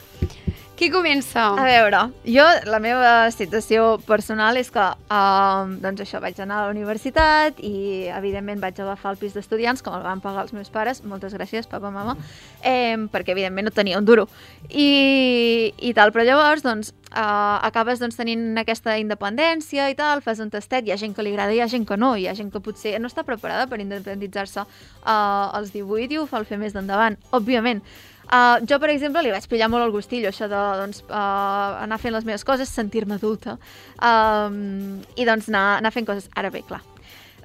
Qui 0.77 0.91
comença? 0.93 1.41
A 1.57 1.63
veure, 1.65 1.99
jo, 2.29 2.43
la 2.69 2.77
meva 2.77 3.31
situació 3.33 3.95
personal 4.05 4.59
és 4.59 4.67
que, 4.69 4.83
uh, 5.09 5.71
doncs 5.81 6.03
això, 6.03 6.19
vaig 6.21 6.37
anar 6.43 6.59
a 6.59 6.65
la 6.67 6.73
universitat 6.75 7.57
i, 7.65 8.05
evidentment, 8.13 8.59
vaig 8.61 8.77
agafar 8.83 9.15
el 9.15 9.17
pis 9.17 9.33
d'estudiants, 9.33 9.81
com 9.81 9.95
el 9.97 10.03
van 10.05 10.21
pagar 10.21 10.43
els 10.45 10.53
meus 10.53 10.69
pares, 10.69 11.01
moltes 11.01 11.33
gràcies, 11.33 11.65
papa, 11.65 11.89
mama, 11.89 12.13
eh, 12.61 12.93
perquè, 13.09 13.33
evidentment, 13.33 13.65
no 13.65 13.73
tenia 13.73 13.97
un 13.97 14.05
duro. 14.05 14.27
I, 14.69 15.73
i 15.81 15.95
tal, 15.97 16.13
però 16.13 16.27
llavors, 16.27 16.61
doncs, 16.61 16.91
uh, 17.09 17.57
acabes 17.65 17.97
doncs, 17.97 18.19
tenint 18.19 18.61
aquesta 18.61 18.99
independència 19.01 19.87
i 19.89 19.97
tal, 19.97 20.21
fas 20.21 20.43
un 20.45 20.53
tastet, 20.53 20.85
hi 20.85 20.93
ha 20.93 20.99
gent 21.01 21.15
que 21.17 21.25
li 21.25 21.33
agrada 21.33 21.55
i 21.55 21.57
hi 21.57 21.63
ha 21.65 21.71
gent 21.71 21.87
que 21.89 21.97
no, 21.97 22.11
hi 22.13 22.27
ha 22.29 22.35
gent 22.37 22.53
que 22.53 22.61
potser 22.61 22.93
no 23.01 23.09
està 23.09 23.25
preparada 23.25 23.65
per 23.65 23.81
independitzar-se 23.81 24.61
uh, 24.61 25.09
als 25.09 25.73
18 25.73 26.13
i 26.13 26.21
ho 26.21 26.27
fa 26.29 26.37
el 26.37 26.45
fer 26.45 26.61
més 26.61 26.77
d'endavant, 26.77 27.17
òbviament. 27.33 27.81
Uh, 28.27 28.59
jo, 28.67 28.79
per 28.79 28.89
exemple, 28.91 29.23
li 29.23 29.31
vaig 29.31 29.47
pillar 29.47 29.69
molt 29.71 29.85
el 29.85 29.93
gustillo, 29.95 30.27
això 30.29 30.49
de 30.51 30.61
doncs, 30.81 31.01
uh, 31.07 31.79
anar 31.79 31.99
fent 32.03 32.13
les 32.13 32.25
meves 32.27 32.43
coses, 32.43 32.69
sentir-me 32.69 33.15
adulta, 33.15 33.57
um, 34.03 34.99
i 35.15 35.25
doncs 35.27 35.47
anar, 35.47 35.77
anar 35.77 35.93
fent 35.95 36.07
coses. 36.09 36.27
Ara 36.35 36.51
bé, 36.51 36.63
clar, 36.67 36.81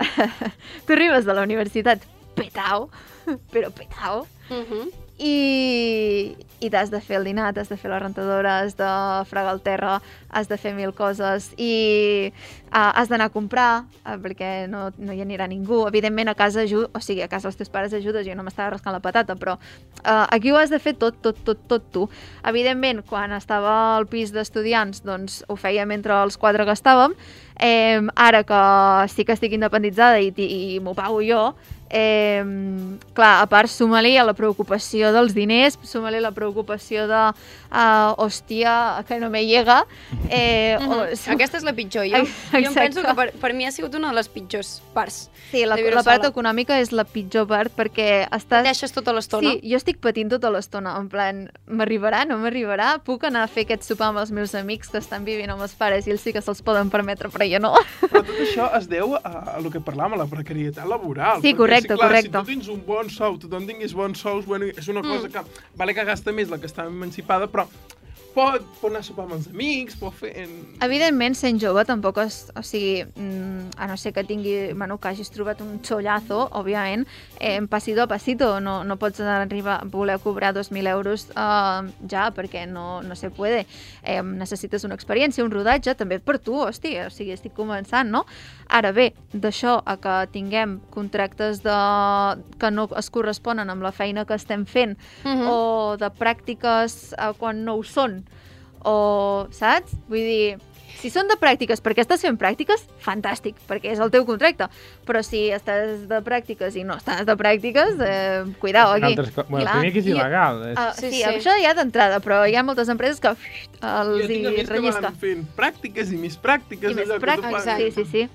tu 0.87 0.97
arribes 0.97 1.25
de 1.29 1.39
la 1.39 1.47
universitat 1.47 2.03
petau, 2.35 2.89
però 3.55 3.71
petau, 3.71 4.27
Uh 4.53 4.65
-huh. 4.69 5.02
I, 5.19 6.35
i 6.61 6.71
t'has 6.71 6.91
de 6.91 7.01
fer 7.03 7.19
el 7.19 7.27
dinar, 7.29 7.53
t'has 7.55 7.69
de 7.71 7.77
fer 7.77 7.91
la 7.91 7.99
rentadora, 8.03 8.61
has 8.63 8.77
de 8.79 8.89
fregar 9.29 9.53
el 9.55 9.61
terra, 9.63 9.99
has 10.31 10.49
de 10.49 10.57
fer 10.59 10.73
mil 10.75 10.95
coses 10.97 11.51
i 11.61 12.33
uh, 12.73 12.91
has 12.97 13.11
d'anar 13.11 13.29
a 13.29 13.35
comprar 13.35 13.85
uh, 13.85 14.17
perquè 14.23 14.67
no, 14.73 14.87
no 14.99 15.13
hi 15.13 15.23
anirà 15.25 15.47
ningú. 15.51 15.83
Evidentment 15.91 16.33
a 16.33 16.37
casa, 16.39 16.65
aju 16.65 16.87
o 16.89 17.03
sigui, 17.05 17.23
a 17.23 17.31
casa 17.31 17.51
els 17.51 17.61
teus 17.61 17.71
pares 17.73 17.95
ajudes, 17.95 18.27
jo 18.27 18.37
no 18.39 18.47
m'estava 18.47 18.73
rascant 18.75 18.97
la 18.97 19.03
patata, 19.05 19.37
però 19.37 19.59
uh, 19.59 20.27
aquí 20.31 20.51
ho 20.51 20.59
has 20.59 20.73
de 20.73 20.81
fer 20.83 20.97
tot, 20.97 21.21
tot, 21.23 21.39
tot, 21.45 21.61
tot 21.69 21.87
tu. 21.93 22.09
Evidentment, 22.49 23.05
quan 23.07 23.37
estava 23.37 23.99
al 23.99 24.09
pis 24.11 24.33
d'estudiants, 24.35 25.05
doncs 25.07 25.43
ho 25.49 25.59
fèiem 25.61 25.93
entre 25.99 26.17
els 26.23 26.41
quatre 26.41 26.67
que 26.67 26.75
estàvem, 26.75 27.15
eh, 27.63 28.01
ara 28.17 28.43
que 28.43 28.63
sí 29.13 29.25
que 29.25 29.37
estic 29.37 29.55
independitzada 29.55 30.21
i, 30.21 30.33
i 30.35 30.81
m'ho 30.83 30.97
pago 30.99 31.21
jo, 31.23 31.53
eh, 31.93 32.43
clar, 33.15 33.43
a 33.43 33.47
part 33.47 33.69
suma-li 33.71 34.17
a 34.19 34.25
la 34.25 34.33
preocupació 34.35 35.13
dels 35.15 35.35
diners, 35.37 35.79
suma-li 35.87 36.21
la 36.25 36.33
preocupació 36.33 37.07
de 37.11 37.21
uh, 37.31 38.15
hòstia, 38.17 39.05
que 39.09 39.21
no 39.21 39.31
me 39.31 39.45
llega. 39.47 39.83
Eh, 40.29 40.61
Uh 40.73 40.85
o, 40.93 40.95
-huh. 41.07 41.33
Aquesta 41.35 41.59
és 41.59 41.65
la 41.65 41.73
pitjor. 41.73 42.05
Jo, 42.07 42.17
jo 42.25 42.27
em 42.59 42.65
Exacte. 42.65 42.81
penso 42.81 43.03
que 43.03 43.15
per, 43.15 43.33
per 43.33 43.53
mi 43.55 43.67
ha 43.67 43.71
sigut 43.73 43.95
una 43.95 44.09
de 44.09 44.15
les 44.15 44.29
pitjors 44.29 44.83
parts. 44.95 45.31
Sí, 45.51 45.65
la, 45.67 45.77
la 45.77 46.03
part 46.03 46.23
sola. 46.23 46.29
econòmica 46.29 46.79
és 46.81 46.93
la 46.93 47.05
pitjor 47.05 47.47
part 47.47 47.71
perquè 47.77 48.27
estàs... 48.31 48.65
Deixes 48.65 48.93
tota 48.93 49.13
l'estona. 49.13 49.51
Sí, 49.51 49.61
jo 49.71 49.77
estic 49.77 49.99
patint 49.99 50.31
tota 50.31 50.51
l'estona, 50.51 50.97
en 50.99 51.09
plan, 51.09 51.51
m'arribarà, 51.67 52.25
no 52.27 52.39
m'arribarà? 52.39 52.99
Puc 53.05 53.25
anar 53.25 53.43
a 53.43 53.47
fer 53.49 53.65
aquest 53.65 53.83
sopar 53.83 54.09
amb 54.09 54.19
els 54.19 54.31
meus 54.31 54.55
amics 54.55 54.89
que 54.89 54.99
estan 54.99 55.25
vivint 55.25 55.51
amb 55.51 55.61
els 55.63 55.75
pares 55.75 56.07
i 56.07 56.11
ells 56.11 56.23
sí 56.23 56.33
que 56.33 56.41
se'ls 56.41 56.63
poden 56.63 56.91
permetre, 56.91 57.29
però 57.29 57.45
jo 57.53 57.59
no. 57.59 57.75
Però 58.01 58.23
tot 58.25 58.39
això 58.41 58.71
es 58.79 58.89
deu 58.89 59.15
a, 59.17 59.21
a 59.57 59.61
lo 59.61 59.71
que 59.71 59.81
parlàvem, 59.81 60.15
a 60.15 60.17
la 60.17 60.27
precarietat 60.27 60.87
laboral. 60.87 61.41
Sí, 61.43 61.53
Perquè, 61.53 61.59
correcte, 61.87 61.97
clar, 61.99 62.09
correcte. 62.09 62.39
Si 62.39 62.45
tu 62.45 62.53
tens 62.53 62.69
un 62.69 62.85
bon 62.87 63.11
sou, 63.11 63.39
tothom 63.39 63.67
tingués 63.67 63.95
bons 63.95 64.19
sous, 64.19 64.47
bueno, 64.47 64.67
és 64.67 64.89
una 64.89 65.03
cosa 65.03 65.29
Mm. 65.29 65.33
que... 65.33 65.67
Vale 65.77 65.95
que 65.95 66.05
gasta 66.05 66.33
més 66.33 66.49
la 66.51 66.59
que 66.59 66.67
està 66.67 66.87
emancipada, 66.87 67.47
però 67.49 67.67
pot, 68.33 68.63
pot 68.81 68.89
anar 68.89 69.03
a 69.03 69.05
sopar 69.05 69.27
amb 69.27 69.35
els 69.37 69.49
amics, 69.51 69.97
pot 70.01 70.15
fer... 70.17 70.31
Evidentment, 70.81 71.35
sent 71.37 71.59
jove 71.61 71.85
tampoc 71.85 72.17
és... 72.23 72.39
O 72.57 72.63
sigui, 72.65 73.03
mm, 73.05 73.75
a 73.77 73.87
no 73.91 73.97
ser 74.01 74.15
que 74.17 74.25
tingui... 74.25 74.73
Bueno, 74.73 74.97
que 74.99 75.11
hagis 75.11 75.29
trobat 75.31 75.61
un 75.61 75.81
xollazo, 75.85 76.47
òbviament, 76.57 77.05
eh, 77.41 77.61
passito 77.69 78.03
a 78.03 78.09
passito. 78.09 78.55
No, 78.65 78.85
no 78.89 78.97
pots 78.97 79.21
arribar 79.21 79.83
a 79.83 79.85
voler 79.85 80.19
cobrar 80.25 80.55
2.000 80.55 80.89
euros 80.89 81.27
eh, 81.31 81.93
ja, 82.09 82.31
perquè 82.33 82.65
no, 82.67 83.03
no 83.03 83.17
se 83.17 83.29
puede. 83.31 83.67
Eh, 84.03 84.23
necessites 84.23 84.85
una 84.85 84.97
experiència, 84.97 85.45
un 85.45 85.53
rodatge, 85.53 85.95
també 85.95 86.19
per 86.19 86.39
tu, 86.39 86.57
hosti, 86.57 86.97
o 87.05 87.11
sigui, 87.13 87.33
estic 87.37 87.53
començant, 87.53 88.09
no? 88.09 88.25
Ara 88.73 88.89
bé, 88.97 89.11
d'això 89.37 89.75
a 89.85 89.99
que 90.01 90.15
tinguem 90.33 90.79
contractes 90.95 91.61
de... 91.63 91.75
que 92.59 92.71
no 92.73 92.87
es 92.97 93.11
corresponen 93.13 93.69
amb 93.69 93.83
la 93.85 93.93
feina 93.93 94.25
que 94.25 94.35
estem 94.39 94.65
fent, 94.65 94.97
Uh 95.25 95.29
-huh. 95.29 95.49
o 95.53 95.97
de 96.01 96.09
pràctiques 96.09 97.13
eh, 97.13 97.33
quan 97.39 97.65
no 97.65 97.75
ho 97.77 97.83
són, 97.83 98.25
o, 98.85 99.47
saps? 99.51 99.93
Vull 100.09 100.19
dir, 100.25 100.59
si 100.99 101.11
són 101.11 101.29
de 101.29 101.35
pràctiques 101.37 101.83
perquè 101.83 102.01
estàs 102.01 102.21
fent 102.21 102.39
pràctiques, 102.39 102.87
fantàstic, 102.99 103.55
perquè 103.69 103.93
és 103.93 103.99
el 103.99 104.11
teu 104.11 104.25
contracte. 104.25 104.67
Però 105.07 105.23
si 105.23 105.51
estàs 105.51 106.07
de 106.09 106.21
pràctiques 106.23 106.75
i 106.77 106.85
no 106.85 106.95
estàs 106.95 107.25
de 107.27 107.37
pràctiques, 107.37 108.01
eh, 108.01 108.45
cuidao 108.59 108.93
aquí. 108.93 109.05
Altres 109.05 109.31
co- 109.35 109.45
bueno, 109.49 109.65
Clar, 109.67 109.79
primer 109.81 109.93
que 109.93 109.99
és 109.99 110.07
il·legal. 110.07 110.73
Uh, 110.73 110.93
Sí, 110.95 111.11
sí, 111.11 111.17
sí. 111.17 111.23
això 111.25 111.51
ja 111.63 111.75
d'entrada, 111.75 112.21
però 112.21 112.47
hi 112.49 112.57
ha 112.57 112.63
moltes 112.63 112.89
empreses 112.89 113.21
que 113.21 113.29
Jo 113.29 113.37
els 113.83 114.27
tinc 114.27 114.43
hi 114.43 114.47
amics 114.47 114.69
que 114.69 114.75
rellisca. 114.75 115.01
van 115.01 115.17
fent 115.17 115.47
pràctiques 115.57 116.11
i 116.13 116.17
més 116.17 116.39
pràctiques. 116.41 116.91
I 116.91 116.95
més 116.95 117.09
pràctiques, 117.09 117.77
sí, 117.77 117.91
sí, 117.91 118.05
sí. 118.05 118.29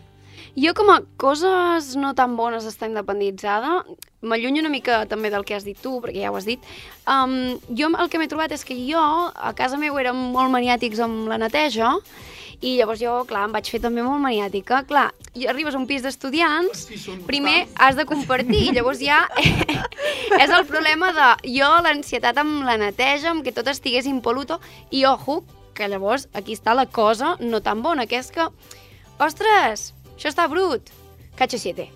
Jo 0.58 0.74
com 0.74 0.90
a 0.90 1.02
coses 1.22 1.92
no 2.02 2.16
tan 2.18 2.34
bones 2.34 2.66
d'estar 2.66 2.88
independitzada, 2.90 3.84
m'allunyo 4.26 4.64
una 4.64 4.72
mica 4.74 5.04
també 5.06 5.30
del 5.30 5.44
que 5.46 5.54
has 5.54 5.68
dit 5.68 5.78
tu, 5.78 6.00
perquè 6.02 6.24
ja 6.24 6.32
ho 6.32 6.38
has 6.40 6.48
dit. 6.50 6.64
Um, 7.06 7.60
jo 7.78 7.92
el 7.94 8.10
que 8.10 8.18
m'he 8.18 8.30
trobat 8.32 8.56
és 8.56 8.66
que 8.66 8.74
jo, 8.74 8.98
a 8.98 9.52
casa 9.54 9.78
meu, 9.78 10.00
érem 10.02 10.18
molt 10.34 10.50
maniàtics 10.50 11.04
amb 11.06 11.30
la 11.30 11.38
neteja, 11.38 11.92
i 12.66 12.74
llavors 12.80 13.04
jo, 13.04 13.20
clar, 13.30 13.44
em 13.46 13.54
vaig 13.54 13.70
fer 13.70 13.80
també 13.84 14.02
molt 14.02 14.18
maniàtica. 14.24 14.82
Clar, 14.90 15.12
i 15.38 15.46
arribes 15.46 15.76
a 15.76 15.82
un 15.82 15.86
pis 15.86 16.02
d'estudiants, 16.02 16.88
primer 17.30 17.68
has 17.78 18.00
de 18.00 18.08
compartir, 18.10 18.64
i 18.72 18.74
llavors 18.74 19.04
ja 19.04 19.20
és 20.42 20.50
el 20.50 20.66
problema 20.66 21.12
de 21.14 21.28
jo, 21.54 21.70
l'ansietat 21.86 22.42
amb 22.42 22.66
la 22.66 22.80
neteja, 22.82 23.30
amb 23.36 23.46
que 23.46 23.54
tot 23.54 23.70
estigués 23.70 24.10
impoluto, 24.10 24.58
i 24.90 25.06
ojo, 25.06 25.44
que 25.78 25.86
llavors 25.86 26.26
aquí 26.34 26.58
està 26.58 26.74
la 26.74 26.88
cosa 26.90 27.36
no 27.46 27.62
tan 27.62 27.86
bona, 27.86 28.10
que 28.10 28.18
és 28.18 28.34
que, 28.34 28.50
ostres, 29.22 29.92
això 30.18 30.34
està 30.34 30.50
brut. 30.52 30.92
KH7. 31.38 31.88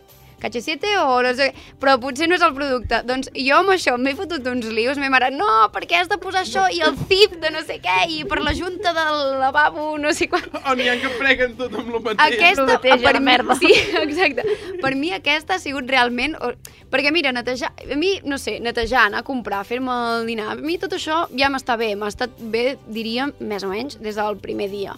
KH7 0.42 0.96
o 1.06 1.22
no 1.22 1.32
sé 1.38 1.52
però 1.80 1.96
potser 2.02 2.28
no 2.30 2.36
és 2.38 2.44
el 2.46 2.54
producte. 2.58 3.02
Doncs 3.08 3.30
jo 3.36 3.60
amb 3.62 3.74
això 3.76 3.94
m'he 4.02 4.14
fotut 4.18 4.48
uns 4.52 4.68
lius, 4.74 5.00
m'he 5.02 5.12
mare, 5.14 5.30
no, 5.36 5.48
perquè 5.74 6.02
has 6.02 6.10
de 6.12 6.18
posar 6.22 6.44
això 6.46 6.66
i 6.74 6.82
el 6.86 6.98
zip 7.10 7.38
de 7.44 7.52
no 7.54 7.62
sé 7.68 7.78
què 7.84 7.98
i 8.10 8.22
per 8.30 8.42
la 8.42 8.56
junta 8.58 8.94
del 8.98 9.22
lavabo 9.42 9.94
no 10.02 10.14
sé 10.18 10.28
quan. 10.32 10.46
O 10.66 10.76
n'hi 10.78 10.90
ha 10.92 10.98
que 11.02 11.14
preguen 11.20 11.56
tot 11.60 11.74
amb 11.78 11.94
el 11.94 12.02
mateix. 12.02 12.38
Aquesta, 12.40 12.68
mateix, 12.70 13.06
per 13.06 13.18
mi, 13.20 13.26
merda. 13.30 13.58
sí, 13.62 13.72
exacte. 14.06 14.46
Per 14.82 14.94
mi 14.98 15.14
aquesta 15.18 15.58
ha 15.58 15.64
sigut 15.64 15.90
realment... 15.90 16.38
Perquè 16.92 17.08
mira, 17.16 17.32
netejar, 17.32 17.70
a 17.72 17.96
mi, 17.96 18.18
no 18.28 18.36
sé, 18.36 18.58
netejar, 18.60 19.06
anar 19.08 19.22
a 19.22 19.24
comprar, 19.24 19.62
fer-me 19.64 19.94
el 20.18 20.26
dinar, 20.28 20.50
a 20.52 20.56
mi 20.60 20.74
tot 20.76 20.92
això 20.98 21.22
ja 21.40 21.48
m'està 21.48 21.78
bé, 21.80 21.94
m'ha 21.96 22.10
estat 22.12 22.34
bé, 22.52 22.74
diríem, 22.92 23.32
més 23.48 23.64
o 23.64 23.70
menys, 23.72 23.96
des 24.04 24.20
del 24.20 24.36
primer 24.44 24.68
dia. 24.74 24.98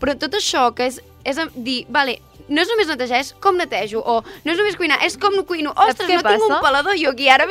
Però 0.00 0.14
tot 0.16 0.38
això 0.38 0.70
que 0.72 0.88
és, 0.88 1.02
és 1.28 1.42
dir, 1.52 1.82
vale, 1.92 2.16
no 2.48 2.60
és 2.62 2.68
només 2.68 2.88
netejar, 2.90 3.20
és 3.24 3.32
com 3.40 3.56
netejo, 3.56 4.00
o 4.04 4.20
no 4.44 4.52
és 4.52 4.58
només 4.58 4.76
cuinar, 4.76 4.98
és 5.06 5.16
com 5.20 5.36
cuino. 5.48 5.72
Ostres, 5.76 6.08
no 6.08 6.20
tinc 6.20 6.22
passa? 6.26 6.48
un 6.50 6.60
pelador, 6.64 6.96
jo 7.00 7.10
aquí 7.14 7.28
ara... 7.28 7.46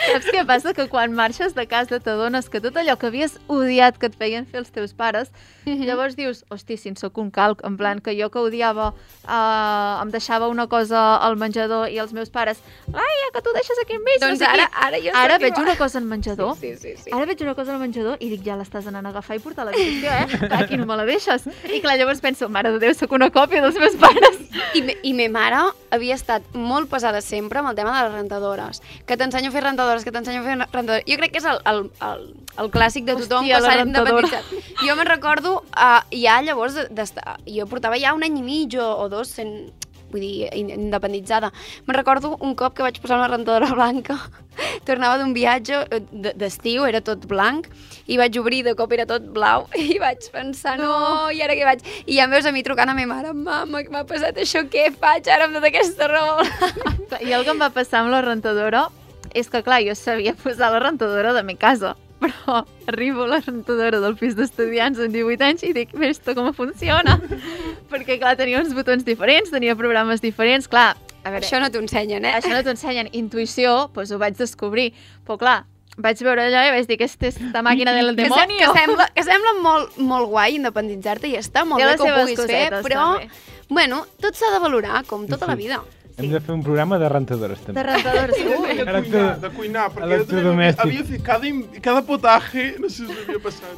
Saps 0.00 0.30
què 0.32 0.42
passa? 0.48 0.72
Que 0.74 0.86
quan 0.88 1.12
marxes 1.14 1.54
de 1.54 1.66
casa 1.68 1.98
t'adones 2.00 2.48
que 2.50 2.60
tot 2.64 2.76
allò 2.80 2.96
que 2.98 3.06
havies 3.10 3.36
odiat 3.52 3.98
que 4.00 4.08
et 4.08 4.16
feien 4.18 4.46
fer 4.48 4.62
els 4.62 4.70
teus 4.72 4.94
pares, 4.96 5.28
llavors 5.66 6.16
dius, 6.16 6.44
hosti, 6.50 6.76
si 6.80 6.88
en 6.90 6.96
sóc 6.96 7.18
un 7.20 7.28
calc, 7.30 7.60
en 7.68 7.76
plan 7.76 8.00
que 8.00 8.14
jo 8.18 8.30
que 8.32 8.40
odiava, 8.40 8.94
eh, 9.28 10.02
em 10.02 10.10
deixava 10.10 10.48
una 10.48 10.66
cosa 10.72 11.16
al 11.20 11.36
menjador 11.36 11.88
i 11.92 11.98
els 12.00 12.12
meus 12.16 12.30
pares, 12.32 12.62
Laia, 12.90 13.28
que 13.34 13.42
tu 13.44 13.52
deixes 13.54 13.78
aquí 13.82 13.94
enmig, 13.98 14.18
Doncs 14.22 14.40
no 14.40 14.46
sé 14.46 14.48
ara, 14.50 14.64
què." 14.70 14.86
ara 14.88 15.00
jo 15.04 15.12
Ara 15.14 15.38
veig 15.38 15.58
una 15.60 15.76
cosa 15.76 15.98
al 16.00 16.04
menjador, 16.08 16.56
Sí, 16.60 16.72
sí, 16.80 16.94
sí. 16.96 17.10
Ara 17.12 17.26
veig 17.28 17.42
una 17.44 17.54
cosa 17.54 17.74
al 17.74 17.80
menjador 17.84 18.16
i 18.20 18.30
dic, 18.32 18.42
ja 18.46 18.56
l'estàs 18.58 18.88
anant 18.90 19.06
a 19.06 19.12
agafar 19.12 19.36
i 19.36 19.44
portar 19.44 19.66
a 19.66 19.70
l'habitació, 19.70 20.10
eh? 20.10 20.40
Clar, 20.48 20.62
Aquí 20.64 20.76
no 20.80 20.86
me 20.88 20.96
la 20.96 21.04
deixes. 21.08 21.46
I 21.68 21.80
clar, 21.84 21.96
llavors 22.00 22.20
penso, 22.24 22.48
mare 22.48 22.72
de 22.72 22.80
Déu, 22.82 22.94
sóc 22.96 23.12
una 23.12 23.30
còpia 23.30 23.60
dels 23.62 23.76
meus 23.78 23.94
pares. 24.00 24.38
I, 24.74 24.82
me, 24.82 24.96
I 25.06 25.12
me 25.14 25.28
mare 25.32 25.60
havia 25.94 26.16
estat 26.18 26.46
molt 26.54 26.90
pesada 26.90 27.20
sempre 27.24 27.60
amb 27.60 27.70
el 27.70 27.76
tema 27.78 27.92
de 27.96 28.06
les 28.06 28.14
rentadores. 28.14 28.82
Que 29.06 29.18
t'ensenyo 29.20 29.50
a 29.50 29.54
fer 29.54 29.64
rentadores, 29.64 30.06
que 30.06 30.14
t'ensenyo 30.14 30.42
a 30.42 30.46
fer 30.46 30.56
rentadores. 30.60 31.04
Jo 31.08 31.18
crec 31.20 31.34
que 31.34 31.42
és 31.42 31.48
el, 31.50 31.60
el, 31.70 31.84
el, 32.06 32.24
el 32.64 32.72
clàssic 32.74 33.06
de 33.08 33.18
tothom 33.18 33.46
Hòstia, 33.46 33.60
que 33.60 33.68
s'ha 33.68 33.84
independitzat. 33.84 34.50
Jo 34.82 34.96
me'n 34.98 35.10
recordo, 35.10 35.60
uh, 35.74 36.00
ja 36.14 36.40
llavors, 36.46 36.78
d'estar... 36.90 37.38
Jo 37.46 37.68
portava 37.70 38.00
ja 38.00 38.14
un 38.16 38.26
any 38.26 38.40
i 38.40 38.44
mig 38.46 38.78
o, 38.80 38.88
o 39.04 39.08
dos 39.12 39.32
sent 39.38 39.70
vull 40.10 40.20
dir, 40.24 40.48
in- 40.56 40.70
independitzada. 40.74 41.52
Me'n 41.86 41.96
recordo 41.96 42.36
un 42.40 42.54
cop 42.58 42.74
que 42.76 42.82
vaig 42.86 43.00
posar 43.02 43.18
una 43.20 43.28
rentadora 43.30 43.70
blanca, 43.78 44.16
tornava 44.84 45.18
d'un 45.20 45.32
viatge 45.36 45.84
eh, 45.90 46.00
d'estiu, 46.36 46.84
era 46.88 47.00
tot 47.04 47.26
blanc, 47.30 47.68
i 48.10 48.18
vaig 48.18 48.36
obrir, 48.40 48.62
de 48.66 48.74
cop 48.78 48.92
era 48.92 49.06
tot 49.06 49.26
blau, 49.34 49.66
i 49.78 49.98
vaig 50.02 50.26
pensar, 50.34 50.76
no, 50.80 50.92
i 51.30 51.42
ara 51.46 51.54
què 51.58 51.66
vaig? 51.68 51.84
I 52.06 52.18
ja 52.18 52.26
em 52.26 52.34
veus 52.34 52.46
a 52.48 52.52
mi 52.54 52.64
trucant 52.66 52.90
a 52.90 52.96
ma 52.98 53.06
mare, 53.10 53.32
mama, 53.34 53.82
que 53.86 53.92
m'ha 53.94 54.04
passat 54.08 54.38
això, 54.42 54.64
què 54.70 54.90
faig 54.98 55.28
ara 55.30 55.46
amb 55.48 55.58
tota 55.58 55.70
aquesta 55.70 56.08
raó? 56.12 56.42
I 57.20 57.32
el 57.34 57.44
que 57.46 57.54
em 57.54 57.60
va 57.62 57.70
passar 57.74 58.02
amb 58.04 58.12
la 58.14 58.22
rentadora 58.26 58.88
és 59.34 59.46
que, 59.50 59.60
clar, 59.62 59.80
jo 59.86 59.94
sabia 59.94 60.34
posar 60.34 60.72
la 60.74 60.80
rentadora 60.82 61.32
de 61.36 61.42
mi 61.46 61.54
casa, 61.54 61.94
però 62.20 62.60
arribo 62.90 63.24
a 63.24 63.30
la 63.34 63.40
rentadora 63.40 64.00
del 64.02 64.16
pis 64.20 64.36
d'estudiants 64.38 65.00
amb 65.00 65.14
18 65.16 65.46
anys 65.46 65.64
i 65.66 65.72
dic, 65.76 65.94
esto 66.06 66.34
com 66.36 66.52
funciona? 66.56 67.18
Perquè, 67.92 68.18
clar, 68.20 68.36
tenia 68.38 68.60
uns 68.60 68.74
botons 68.76 69.06
diferents, 69.06 69.50
tenia 69.52 69.76
programes 69.78 70.22
diferents, 70.24 70.68
clar, 70.70 70.92
a 71.24 71.32
veure, 71.32 71.44
això 71.44 71.60
no 71.60 71.68
t'ho 71.72 71.82
ensenyen, 71.82 72.24
eh? 72.24 72.36
això 72.38 72.52
no 72.54 72.62
t'ho 72.64 72.72
ensenyen. 72.72 73.10
Intuïció, 73.16 73.90
doncs 73.94 74.12
ho 74.14 74.20
vaig 74.20 74.38
descobrir. 74.38 74.90
Però 75.26 75.36
clar, 75.40 75.58
vaig 76.00 76.20
veure 76.24 76.46
allò 76.48 76.62
i 76.68 76.74
vaig 76.76 76.88
dir 76.88 76.96
que 77.00 77.08
és 77.08 77.16
esta 77.30 77.62
màquina 77.66 77.92
del 77.96 78.12
que, 78.16 78.24
se, 78.24 78.28
demonio. 78.30 78.72
que, 78.72 78.80
sembla, 78.80 79.08
que 79.16 79.24
sembla 79.26 79.54
molt, 79.60 79.98
molt 79.98 80.30
guai 80.32 80.56
independitzar-te 80.56 81.28
i 81.28 81.36
està 81.40 81.66
molt 81.68 81.82
Té 81.82 81.90
bé 81.90 81.96
que 82.00 82.08
ho 82.08 82.20
puguis 82.22 82.44
fer, 82.48 82.66
però, 82.86 83.06
també. 83.18 83.30
bueno, 83.68 84.04
tot 84.22 84.38
s'ha 84.38 84.52
de 84.54 84.62
valorar, 84.62 85.04
com 85.08 85.26
tota 85.28 85.50
la 85.50 85.58
vida. 85.60 85.82
Hem 86.20 86.30
de 86.32 86.40
fer 86.40 86.54
un 86.54 86.62
programa 86.62 86.98
de 86.98 87.08
rentadores, 87.08 87.60
també. 87.64 87.80
De 87.80 87.86
rentadores, 87.88 88.36
De, 88.36 88.42
segur. 88.42 88.66
de, 88.66 88.72
Electro- 88.72 89.02
cuinar, 89.10 89.40
de 89.40 89.50
cuinar, 89.56 89.86
perquè 89.90 90.08
jo 90.08 90.14
electrodomèstic. 90.14 90.84
havia 90.86 91.04
fet 91.04 91.22
cada, 91.22 91.46
cada 91.88 92.02
potaje, 92.02 92.74
no 92.78 92.88
sé 92.88 93.06
si 93.06 93.10
us 93.12 93.18
havia 93.26 93.42
passat. 93.48 93.76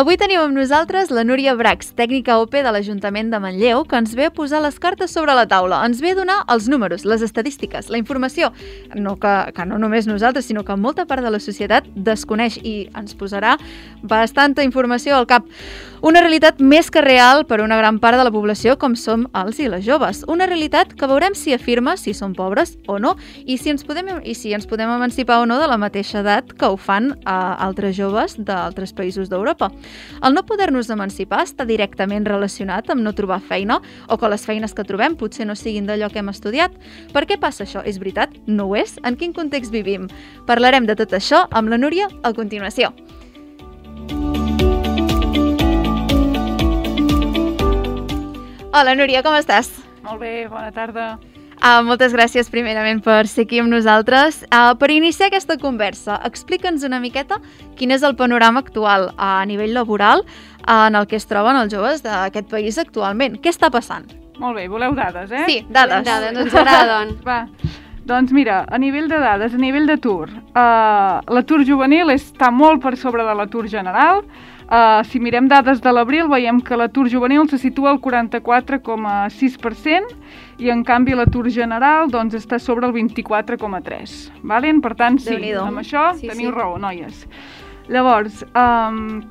Avui 0.00 0.16
tenim 0.16 0.40
amb 0.40 0.56
nosaltres 0.56 1.10
la 1.12 1.26
Núria 1.28 1.52
Brax, 1.58 1.90
tècnica 1.92 2.38
OP 2.40 2.54
de 2.56 2.70
l'Ajuntament 2.72 3.28
de 3.28 3.36
Manlleu, 3.42 3.82
que 3.84 3.98
ens 4.00 4.14
ve 4.16 4.30
a 4.30 4.32
posar 4.32 4.62
les 4.64 4.78
cartes 4.80 5.12
sobre 5.12 5.34
la 5.36 5.44
taula. 5.44 5.82
Ens 5.84 6.00
ve 6.00 6.14
a 6.14 6.16
donar 6.16 6.38
els 6.54 6.70
números, 6.72 7.04
les 7.04 7.20
estadístiques, 7.20 7.90
la 7.92 8.00
informació, 8.00 8.48
no 8.96 9.18
que, 9.20 9.34
que 9.52 9.66
no 9.68 9.76
només 9.82 10.08
nosaltres, 10.08 10.48
sinó 10.48 10.64
que 10.64 10.78
molta 10.80 11.04
part 11.04 11.20
de 11.20 11.34
la 11.34 11.42
societat 11.44 11.92
desconeix 11.92 12.56
i 12.64 12.74
ens 12.96 13.12
posarà 13.12 13.58
bastanta 14.00 14.64
informació 14.64 15.18
al 15.18 15.28
cap. 15.28 15.44
Una 16.00 16.22
realitat 16.24 16.62
més 16.64 16.88
que 16.88 17.02
real 17.04 17.44
per 17.44 17.58
a 17.60 17.64
una 17.66 17.76
gran 17.76 17.98
part 18.00 18.16
de 18.16 18.24
la 18.24 18.32
població 18.32 18.78
com 18.80 18.94
som 18.96 19.26
els 19.36 19.58
i 19.60 19.66
les 19.68 19.84
joves. 19.84 20.22
Una 20.32 20.46
realitat 20.48 20.94
que 20.96 21.08
veurem 21.10 21.36
si 21.36 21.52
afirma 21.52 21.98
si 22.00 22.14
som 22.16 22.32
pobres 22.32 22.78
o 22.88 22.96
no 22.96 23.18
i 23.44 23.58
si 23.60 23.68
ens 23.68 23.84
podem, 23.84 24.08
i 24.24 24.32
si 24.32 24.54
ens 24.56 24.64
podem 24.64 24.88
emancipar 24.88 25.42
o 25.42 25.44
no 25.44 25.60
de 25.60 25.68
la 25.68 25.76
mateixa 25.76 26.22
edat 26.24 26.56
que 26.56 26.72
ho 26.72 26.80
fan 26.80 27.18
a 27.28 27.36
altres 27.66 27.98
joves 28.00 28.38
d'altres 28.40 28.96
països 28.96 29.28
d'Europa. 29.28 29.68
El 30.22 30.34
no 30.36 30.44
poder-nos 30.46 30.90
emancipar 30.90 31.42
està 31.46 31.66
directament 31.68 32.26
relacionat 32.28 32.90
amb 32.90 33.04
no 33.04 33.14
trobar 33.16 33.40
feina 33.40 33.80
o 34.08 34.18
que 34.20 34.30
les 34.32 34.44
feines 34.46 34.74
que 34.74 34.84
trobem 34.84 35.16
potser 35.16 35.46
no 35.48 35.56
siguin 35.56 35.88
d'allò 35.88 36.10
que 36.12 36.20
hem 36.20 36.32
estudiat. 36.32 36.74
Per 37.14 37.24
què 37.26 37.38
passa 37.40 37.64
això? 37.64 37.84
És 37.84 37.98
veritat? 38.02 38.34
No 38.46 38.68
ho 38.68 38.76
és? 38.76 38.98
En 39.04 39.16
quin 39.16 39.32
context 39.36 39.72
vivim? 39.72 40.08
Parlarem 40.46 40.86
de 40.86 40.98
tot 40.98 41.16
això 41.16 41.46
amb 41.50 41.72
la 41.72 41.80
Núria 41.80 42.08
a 42.22 42.34
continuació. 42.36 42.92
Hola, 48.70 48.94
Núria, 48.94 49.24
com 49.26 49.34
estàs? 49.34 49.72
Molt 50.04 50.22
bé, 50.22 50.46
bona 50.48 50.70
tarda. 50.70 51.16
Uh, 51.60 51.82
moltes 51.84 52.14
gràcies 52.16 52.48
primerament 52.48 53.02
per 53.04 53.26
ser 53.28 53.44
aquí 53.44 53.58
amb 53.60 53.68
nosaltres. 53.68 54.38
Uh, 54.48 54.72
per 54.80 54.88
iniciar 54.94 55.28
aquesta 55.28 55.58
conversa, 55.60 56.16
explica'ns 56.24 56.86
una 56.88 57.02
miqueta 57.02 57.36
quin 57.76 57.92
és 57.92 58.06
el 58.06 58.16
panorama 58.16 58.62
actual 58.64 59.10
a 59.20 59.44
nivell 59.44 59.74
laboral 59.76 60.24
uh, 60.24 60.86
en 60.86 60.96
el 60.96 61.04
que 61.10 61.20
es 61.20 61.28
troben 61.28 61.60
els 61.60 61.68
joves 61.74 62.00
d'aquest 62.06 62.48
país 62.48 62.80
actualment. 62.80 63.36
Què 63.44 63.52
està 63.52 63.68
passant? 63.68 64.08
Molt 64.40 64.56
bé, 64.56 64.70
voleu 64.72 64.96
dades, 64.96 65.28
eh? 65.28 65.44
Sí, 65.44 65.58
dades. 65.68 66.06
Dades, 66.08 66.32
ens 66.46 66.56
agraden. 66.56 67.12
Va, 67.28 67.42
doncs 68.08 68.32
mira, 68.32 68.62
a 68.64 68.80
nivell 68.80 69.10
de 69.12 69.20
dades, 69.20 69.52
a 69.52 69.60
nivell 69.60 69.84
d'atur, 69.90 70.30
uh, 70.56 71.20
l'atur 71.28 71.60
juvenil 71.68 72.08
està 72.16 72.48
molt 72.48 72.80
per 72.80 72.96
sobre 72.96 73.26
de 73.26 73.36
l'atur 73.36 73.66
general. 73.68 74.24
Uh, 74.70 75.02
si 75.10 75.18
mirem 75.18 75.48
dades 75.50 75.80
de 75.82 75.90
l'abril, 75.90 76.28
veiem 76.30 76.60
que 76.62 76.76
l'atur 76.78 77.08
juvenil 77.10 77.48
se 77.50 77.58
situa 77.58 77.90
al 77.90 77.98
44,6% 77.98 80.14
i 80.62 80.70
en 80.70 80.84
canvi 80.86 81.16
l'atur 81.18 81.48
general 81.50 82.06
doncs, 82.12 82.36
està 82.38 82.60
sobre 82.62 82.86
el 82.86 82.92
24,3%. 82.94 84.30
Valen? 84.46 84.78
Per 84.80 84.92
tant, 84.94 85.18
sí, 85.18 85.34
amb 85.58 85.78
això 85.82 86.12
Sí, 86.14 86.28
teniu 86.28 86.52
sí. 86.52 86.54
raó, 86.54 86.78
noies. 86.78 87.26
Llavors, 87.90 88.44
um, 88.54 89.24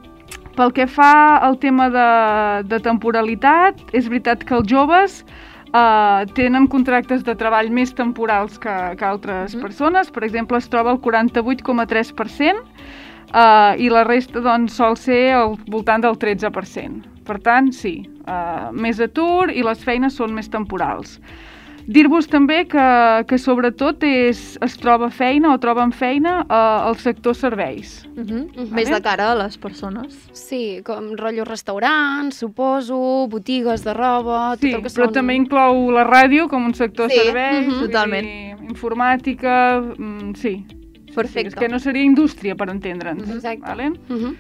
pel 0.58 0.74
que 0.76 0.88
fa 0.92 1.38
al 1.38 1.56
tema 1.58 1.88
de, 1.90 2.08
de 2.68 2.80
temporalitat, 2.84 3.80
és 3.96 4.10
veritat 4.12 4.44
que 4.44 4.54
els 4.58 4.68
joves 4.68 5.24
uh, 5.72 6.26
tenen 6.36 6.68
contractes 6.68 7.24
de 7.24 7.36
treball 7.40 7.72
més 7.72 7.94
temporals 7.96 8.60
que, 8.60 8.76
que 8.98 9.06
altres 9.06 9.56
Mhm. 9.56 9.62
persones. 9.62 10.12
Per 10.12 10.24
exemple, 10.26 10.58
es 10.58 10.68
troba 10.68 10.92
el 10.92 11.00
48,3%, 11.00 12.60
uh, 13.34 13.76
i 13.78 13.90
la 13.90 14.04
resta 14.08 14.42
doncs, 14.44 14.76
sol 14.80 14.98
ser 14.98 15.32
al 15.38 15.58
voltant 15.70 16.02
del 16.02 16.18
13%. 16.20 17.24
Per 17.26 17.38
tant, 17.46 17.72
sí, 17.76 18.02
uh, 18.26 18.70
més 18.74 19.00
atur 19.00 19.52
i 19.54 19.64
les 19.64 19.84
feines 19.86 20.16
són 20.18 20.34
més 20.34 20.50
temporals. 20.50 21.20
Dir-vos 21.90 22.28
també 22.30 22.68
que, 22.70 22.86
que 23.26 23.38
sobretot 23.42 24.04
és, 24.06 24.60
es 24.62 24.76
troba 24.78 25.08
feina 25.10 25.56
o 25.56 25.58
troben 25.58 25.90
feina 25.90 26.44
uh, 26.44 26.86
al 26.86 26.98
sector 27.02 27.34
serveis. 27.34 28.04
Uh 28.14 28.22
-huh. 28.22 28.44
Mhm. 28.46 28.76
Més 28.76 28.90
de 28.90 29.02
cara 29.02 29.32
a 29.32 29.36
les 29.36 29.58
persones. 29.58 30.14
Sí, 30.34 30.82
com 30.86 31.16
rotllo 31.18 31.46
restaurants, 31.46 32.38
suposo, 32.38 33.28
botigues 33.28 33.84
de 33.84 33.94
roba, 33.94 34.52
tot 34.52 34.62
Sí, 34.62 34.72
el 34.72 34.84
que 34.84 34.90
però 34.90 35.06
són... 35.06 35.14
també 35.14 35.34
inclou 35.34 35.90
la 35.92 36.06
ràdio 36.06 36.48
com 36.48 36.66
un 36.66 36.74
sector 36.76 37.10
Sí, 37.10 37.18
serveis, 37.18 37.66
mhm, 37.66 37.80
vull 37.80 37.88
totalment. 37.88 38.28
informàtica, 38.70 39.82
mm, 39.98 40.34
sí. 40.36 40.66
Sí, 41.10 41.16
Perfecte. 41.16 41.48
és 41.50 41.56
que 41.56 41.68
no 41.70 41.80
seria 41.80 42.04
indústria, 42.06 42.56
per 42.56 42.70
entendre'ns. 42.70 43.30
Exacte. 43.30 43.66
Vale? 43.66 43.90
Mhm. 44.08 44.36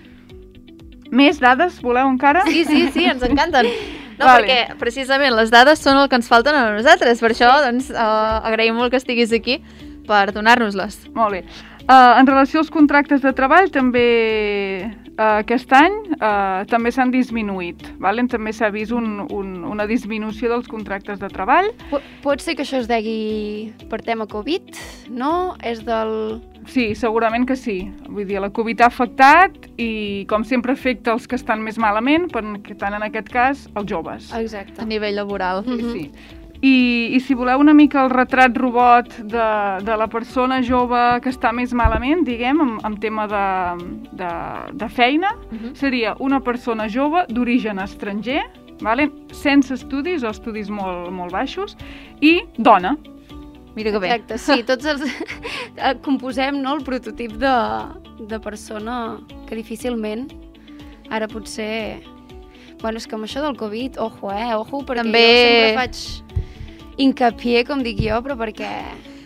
Més 1.11 1.39
dades, 1.41 1.79
voleu 1.81 2.07
encara? 2.07 2.43
Sí, 2.45 2.63
sí, 2.65 2.89
sí, 2.93 3.05
ens 3.05 3.23
encanten. 3.23 3.65
No, 4.19 4.25
Vale. 4.25 4.43
perquè 4.49 4.75
precisament 4.77 5.31
les 5.31 5.47
dades 5.49 5.79
són 5.79 5.95
el 5.95 6.09
que 6.11 6.17
ens 6.19 6.27
falten 6.27 6.53
a 6.53 6.65
nosaltres, 6.75 7.21
per 7.23 7.29
això 7.31 7.53
doncs, 7.63 7.85
uh, 7.89 8.41
agraïm 8.43 8.75
molt 8.75 8.91
que 8.91 8.97
estiguis 8.99 9.31
aquí 9.31 9.61
per 10.05 10.33
donar-nos-les. 10.35 10.97
Molt 11.15 11.31
bé. 11.37 11.43
Uh, 11.89 12.19
en 12.19 12.27
relació 12.29 12.59
als 12.61 12.69
contractes 12.69 13.23
de 13.23 13.31
treball, 13.33 13.71
també 13.73 14.03
uh, 15.17 15.39
aquest 15.39 15.71
any 15.73 15.95
uh, 16.19 16.61
també 16.69 16.91
s'han 16.93 17.09
disminuït. 17.09 17.81
Vale? 17.97 18.21
També 18.29 18.53
s'ha 18.53 18.69
vist 18.69 18.93
un, 18.93 19.23
un, 19.33 19.55
una 19.65 19.87
disminució 19.89 20.51
dels 20.53 20.67
contractes 20.69 21.17
de 21.17 21.29
treball. 21.33 21.71
Po- 21.89 22.01
Pot 22.21 22.43
ser 22.45 22.53
que 22.59 22.61
això 22.61 22.77
es 22.77 22.85
degui 22.91 23.73
per 23.89 24.03
tema 24.05 24.27
Covid, 24.29 24.69
no? 25.09 25.55
És 25.65 25.81
del... 25.87 26.39
Sí, 26.69 26.91
segurament 26.93 27.47
que 27.49 27.55
sí. 27.57 27.79
Vull 28.05 28.27
dir, 28.29 28.37
la 28.43 28.51
Covid 28.53 28.83
ha 28.85 28.91
afectat 28.91 29.55
i, 29.81 30.27
com 30.29 30.43
sempre, 30.45 30.75
afecta 30.77 31.15
els 31.17 31.25
que 31.25 31.39
estan 31.39 31.63
més 31.65 31.79
malament, 31.81 32.27
per, 32.29 32.43
que 32.61 32.77
tant 32.77 32.93
en 32.93 33.07
aquest 33.07 33.31
cas, 33.33 33.65
els 33.73 33.89
joves. 33.89 34.29
Exacte. 34.37 34.77
A 34.77 34.85
nivell 34.85 35.17
laboral. 35.17 35.63
Mhm. 35.65 35.89
Sí. 35.95 36.11
I, 36.61 37.13
I 37.15 37.19
si 37.23 37.33
voleu 37.39 37.59
una 37.63 37.73
mica 37.73 38.01
el 38.03 38.09
retrat 38.11 38.57
robot 38.59 39.13
de, 39.31 39.43
de 39.85 39.95
la 39.97 40.07
persona 40.11 40.57
jove 40.65 40.99
que 41.23 41.31
està 41.31 41.53
més 41.55 41.71
malament, 41.73 42.25
diguem, 42.27 42.59
en, 42.65 42.73
en 42.83 42.97
tema 42.99 43.27
de, 43.31 43.43
de, 44.19 44.31
de 44.75 44.89
feina, 44.89 45.35
Mhm. 45.51 45.75
seria 45.75 46.15
una 46.19 46.41
persona 46.41 46.89
jove 46.89 47.23
d'origen 47.29 47.79
estranger, 47.79 48.43
vale? 48.81 49.09
sense 49.31 49.73
estudis 49.73 50.23
o 50.23 50.29
estudis 50.29 50.69
molt, 50.69 51.09
molt 51.11 51.31
baixos, 51.31 51.77
i 52.21 52.41
dona. 52.57 52.97
Mira 53.75 53.91
que 53.91 53.99
bé. 53.99 54.07
Exacte, 54.11 54.37
sí, 54.37 54.63
tots 54.67 54.85
els... 54.85 55.01
eh, 55.77 55.95
composem 56.03 56.59
no, 56.61 56.75
el 56.75 56.83
prototip 56.83 57.37
de, 57.39 57.55
de 58.27 58.39
persona 58.43 59.17
que 59.47 59.55
difícilment 59.55 60.27
ara 61.09 61.27
potser... 61.31 62.01
Bueno, 62.81 62.95
és 62.95 63.05
que 63.11 63.15
amb 63.17 63.25
això 63.27 63.41
del 63.43 63.57
Covid, 63.59 63.97
ojo, 63.99 64.29
eh, 64.31 64.53
ojo, 64.55 64.79
perquè 64.87 65.03
També- 65.03 65.19
jo 65.19 65.39
sempre 65.43 65.73
faig 65.75 65.97
hincapié, 66.99 67.63
com 67.67 67.85
dic 67.85 68.03
jo, 68.03 68.19
però 68.25 68.37
perquè... 68.39 68.73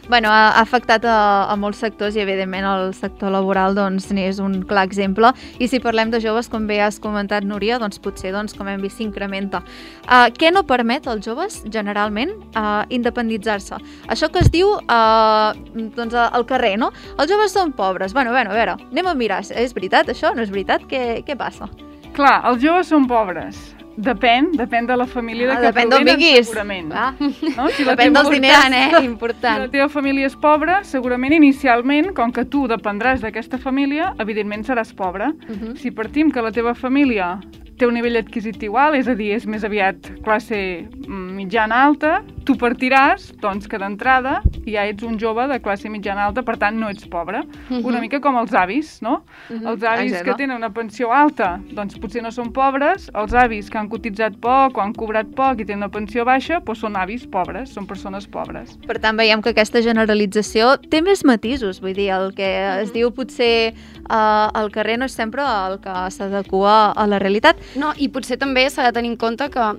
Bueno, 0.10 0.28
ha, 0.28 0.60
afectat 0.60 1.06
a, 1.08 1.48
a 1.48 1.56
molts 1.56 1.80
sectors 1.80 2.18
i, 2.18 2.20
evidentment, 2.20 2.66
el 2.68 2.90
sector 2.94 3.32
laboral 3.32 3.72
doncs, 3.78 4.10
un 4.44 4.58
clar 4.68 4.84
exemple. 4.84 5.32
I 5.64 5.70
si 5.72 5.80
parlem 5.80 6.12
de 6.12 6.20
joves, 6.20 6.50
com 6.52 6.68
bé 6.68 6.82
has 6.84 7.00
comentat, 7.00 7.46
Núria, 7.48 7.78
doncs 7.80 8.02
potser, 8.04 8.34
doncs, 8.36 8.52
com 8.54 8.68
hem 8.68 8.82
vist, 8.84 8.98
s'incrementa. 9.00 9.62
Uh, 10.04 10.28
què 10.36 10.52
no 10.52 10.66
permet 10.68 11.08
als 11.08 11.24
joves, 11.26 11.62
generalment, 11.72 12.36
uh, 12.52 12.84
independitzar-se? 12.92 13.80
Això 14.12 14.28
que 14.28 14.44
es 14.44 14.52
diu 14.52 14.76
uh, 14.76 15.56
doncs, 15.96 16.18
al 16.20 16.46
carrer, 16.52 16.76
no? 16.78 16.92
Els 17.16 17.32
joves 17.32 17.56
són 17.56 17.72
pobres. 17.72 18.12
Bueno, 18.12 18.36
bueno, 18.36 18.52
a 18.52 18.60
veure, 18.60 18.76
anem 18.92 19.08
a 19.08 19.16
mirar. 19.16 19.40
És 19.56 19.72
veritat 19.74 20.12
això? 20.12 20.36
No 20.36 20.44
és 20.44 20.52
veritat? 20.52 20.84
Què, 20.92 21.24
què 21.24 21.40
passa? 21.40 21.72
Clar, 22.14 22.42
els 22.52 22.60
joves 22.62 22.92
són 22.92 23.08
pobres. 23.08 23.72
Depèn, 23.98 24.52
depèn 24.58 24.88
de 24.88 24.96
la 24.98 25.06
família 25.06 25.52
Ah, 25.52 25.60
de 25.60 25.68
què 25.68 25.72
depèn 25.72 25.90
provenen, 25.90 26.18
vinguis. 26.18 26.48
segurament. 26.48 26.92
Ah, 26.94 27.14
No? 27.58 27.68
Si 27.70 27.84
depèn 27.84 28.14
dels 28.14 28.30
diners. 28.30 28.54
Important, 28.66 28.74
eh? 28.74 28.86
Si 28.88 28.92
la 28.92 29.04
Important. 29.06 29.72
teva 29.72 29.90
família 29.90 30.26
és 30.26 30.36
pobra, 30.36 30.84
segurament 30.84 31.34
inicialment, 31.34 32.14
com 32.14 32.32
que 32.32 32.46
tu 32.46 32.68
dependràs 32.68 33.22
d'aquesta 33.22 33.58
família, 33.60 34.14
evidentment 34.20 34.64
seràs 34.66 34.94
pobre. 34.96 35.28
Uh 35.28 35.56
-huh. 35.56 35.76
Si 35.78 35.92
partim 35.92 36.32
que 36.32 36.42
la 36.42 36.52
teva 36.52 36.74
família 36.74 37.40
té 37.78 37.88
un 37.88 37.94
nivell 37.96 38.18
adquisitiu 38.18 38.78
alt, 38.78 38.96
és 38.96 39.08
a 39.08 39.16
dir, 39.16 39.32
és 39.34 39.48
més 39.48 39.64
aviat 39.64 39.96
classe 40.24 40.86
mm, 41.08 41.36
mitjana-alta, 41.36 42.22
tu 42.46 42.54
partiràs, 42.56 43.34
doncs, 43.42 43.68
que 43.68 43.78
d'entrada 43.80 44.42
ja 44.68 44.86
ets 44.86 45.04
un 45.04 45.18
jove 45.20 45.48
de 45.48 45.60
classe 45.60 45.90
mitjana-alta, 45.90 46.44
per 46.44 46.58
tant, 46.58 46.78
no 46.78 46.88
ets 46.90 47.08
pobre. 47.08 47.42
Mhm. 47.70 47.84
Una 47.86 48.00
mica 48.00 48.20
com 48.20 48.38
els 48.38 48.54
avis, 48.54 49.02
no? 49.02 49.24
Mhm, 49.50 49.68
Els 49.68 49.84
avis 49.84 50.12
exacte. 50.12 50.24
que 50.32 50.36
tenen 50.38 50.58
una 50.58 50.70
pensió 50.72 51.12
alta, 51.12 51.60
doncs 51.72 51.98
potser 51.98 52.22
no 52.22 52.30
són 52.32 52.52
pobres, 52.54 53.10
els 53.16 53.34
avis 53.34 53.70
que 53.72 53.78
han 53.80 53.83
cotitzat 53.92 54.38
poc 54.44 54.78
o 54.78 54.84
han 54.84 54.94
cobrat 54.98 55.30
poc 55.36 55.62
i 55.62 55.68
tenen 55.68 55.84
una 55.84 55.92
pensió 55.94 56.26
baixa, 56.28 56.60
doncs 56.64 56.84
són 56.84 56.98
avis 57.00 57.26
pobres, 57.30 57.74
són 57.76 57.88
persones 57.90 58.28
pobres. 58.30 58.76
Per 58.88 59.00
tant, 59.04 59.18
veiem 59.20 59.42
que 59.44 59.54
aquesta 59.54 59.82
generalització 59.86 60.76
té 60.92 61.02
més 61.06 61.24
matisos, 61.28 61.82
vull 61.84 61.96
dir, 61.98 62.10
el 62.16 62.32
que 62.38 62.50
es 62.84 62.94
diu 62.96 63.12
potser 63.16 63.74
uh, 63.74 64.50
al 64.54 64.72
carrer 64.74 65.00
no 65.00 65.10
és 65.10 65.18
sempre 65.18 65.44
el 65.44 65.80
que 65.84 65.96
s'adequa 66.16 66.94
a 66.94 67.08
la 67.10 67.20
realitat. 67.24 67.60
No, 67.80 67.94
i 67.98 68.10
potser 68.14 68.40
també 68.42 68.68
s'ha 68.70 68.88
de 68.88 68.96
tenir 68.96 69.14
en 69.14 69.20
compte 69.20 69.50
que 69.54 69.72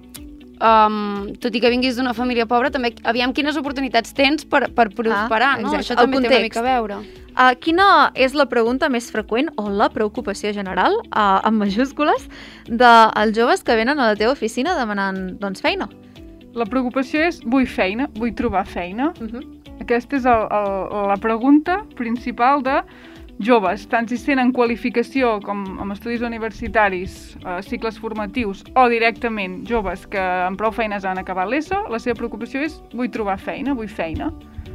um, 0.61 1.33
tot 1.41 1.55
i 1.55 1.61
que 1.63 1.71
vinguis 1.73 1.99
d'una 1.99 2.15
família 2.15 2.47
pobra, 2.51 2.71
també 2.75 2.93
aviam 3.05 3.33
quines 3.35 3.57
oportunitats 3.61 4.15
tens 4.17 4.47
per, 4.47 4.69
per 4.75 4.89
prosperar, 4.95 5.59
no? 5.61 5.73
exacte. 5.73 5.83
Això 5.85 5.99
també 5.99 6.21
té 6.23 6.31
una 6.31 6.43
mica 6.47 6.63
a 6.63 6.67
veure. 6.67 7.01
Uh, 7.35 7.51
quina 7.59 7.89
és 8.15 8.35
la 8.39 8.47
pregunta 8.47 8.87
més 8.93 9.09
freqüent 9.11 9.51
o 9.59 9.67
la 9.67 9.89
preocupació 9.91 10.53
general, 10.55 11.01
uh, 11.11 11.41
amb 11.43 11.65
majúscules, 11.65 12.29
dels 12.69 13.35
joves 13.35 13.67
que 13.67 13.75
venen 13.75 13.99
a 13.99 14.13
la 14.13 14.19
teva 14.19 14.37
oficina 14.37 14.77
demanant 14.79 15.35
doncs, 15.43 15.65
feina? 15.65 15.89
La 16.55 16.67
preocupació 16.71 17.25
és, 17.27 17.41
vull 17.43 17.67
feina, 17.67 18.07
vull 18.15 18.35
trobar 18.39 18.63
feina. 18.71 19.11
Uh 19.19 19.27
-huh. 19.27 19.45
Aquesta 19.83 20.17
és 20.17 20.25
el, 20.25 20.47
el, 20.55 21.09
la 21.11 21.17
pregunta 21.21 21.83
principal 21.99 22.63
de 22.63 22.83
joves, 23.41 23.87
tant 23.91 24.09
si 24.09 24.19
tenen 24.23 24.53
qualificació 24.55 25.39
com 25.45 25.65
amb 25.83 25.95
estudis 25.95 26.23
universitaris, 26.23 27.37
eh, 27.43 27.61
cicles 27.67 27.99
formatius, 27.99 28.65
o 28.75 28.89
directament 28.89 29.63
joves 29.69 30.07
que 30.07 30.21
amb 30.21 30.59
prou 30.59 30.73
feines 30.73 31.05
han 31.05 31.19
acabat 31.19 31.49
l'ESO, 31.51 31.87
la 31.91 31.99
seva 31.99 32.19
preocupació 32.19 32.63
és 32.63 32.81
vull 32.95 33.11
trobar 33.11 33.39
feina, 33.39 33.75
vull 33.75 33.89
feina. 33.91 34.33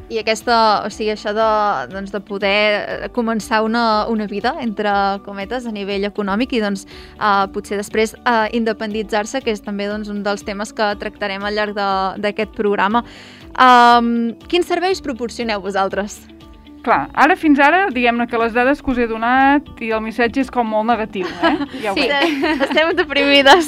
I 0.09 0.17
aquesta, 0.17 0.55
o 0.87 0.89
sigui, 0.89 1.11
això 1.13 1.35
de, 1.37 1.49
doncs, 1.91 2.09
de 2.09 2.19
poder 2.25 2.61
eh, 2.79 3.09
començar 3.13 3.61
una, 3.61 4.07
una 4.09 4.25
vida, 4.25 4.55
entre 4.63 4.89
cometes, 5.25 5.67
a 5.69 5.73
nivell 5.73 6.07
econòmic 6.07 6.55
i 6.57 6.63
doncs, 6.63 6.87
uh, 7.19 7.45
potser 7.53 7.77
després 7.77 8.15
uh, 8.23 8.47
independitzar-se, 8.57 9.43
que 9.45 9.53
és 9.53 9.61
també 9.61 9.85
doncs, 9.85 10.09
un 10.09 10.23
dels 10.25 10.41
temes 10.47 10.73
que 10.73 10.89
tractarem 10.97 11.45
al 11.45 11.53
llarg 11.53 11.77
d'aquest 12.25 12.57
programa. 12.57 13.03
Um, 13.53 14.33
quins 14.49 14.65
serveis 14.65 15.05
proporcioneu 15.05 15.61
vosaltres? 15.61 16.23
Clar, 16.89 17.03
ara 17.13 17.35
fins 17.37 17.59
ara, 17.61 17.83
diguem-ne 17.93 18.25
que 18.25 18.37
les 18.41 18.53
dades 18.55 18.79
que 18.81 18.89
us 18.89 18.97
he 18.97 19.05
donat 19.05 19.67
i 19.85 19.91
el 19.93 19.99
missatge 20.01 20.41
és 20.41 20.47
com 20.49 20.65
molt 20.73 20.87
negatiu, 20.89 21.27
eh? 21.45 21.51
Ja 21.83 21.91
Sí, 21.93 22.07
estem 22.65 22.95
deprimides. 22.97 23.67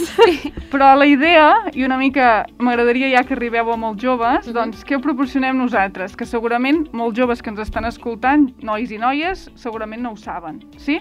Però 0.71 0.87
la 0.97 1.05
idea, 1.05 1.51
i 1.77 1.83
una 1.85 1.99
mica 2.01 2.47
m'agradaria 2.57 3.11
ja 3.13 3.21
que 3.27 3.35
arribeu 3.37 3.69
a 3.69 3.77
molts 3.77 4.01
joves, 4.01 4.47
Mhm. 4.47 4.55
doncs 4.57 4.81
què 4.89 4.97
proporcionem 5.03 5.53
nosaltres? 5.55 6.15
Que 6.17 6.25
segurament 6.25 6.87
molts 6.97 7.19
joves 7.19 7.43
que 7.45 7.51
ens 7.53 7.59
estan 7.61 7.85
escoltant, 7.85 8.49
nois 8.65 8.89
i 8.89 8.97
noies, 8.97 9.51
segurament 9.53 10.01
no 10.01 10.15
ho 10.15 10.17
saben, 10.17 10.57
sí? 10.81 10.97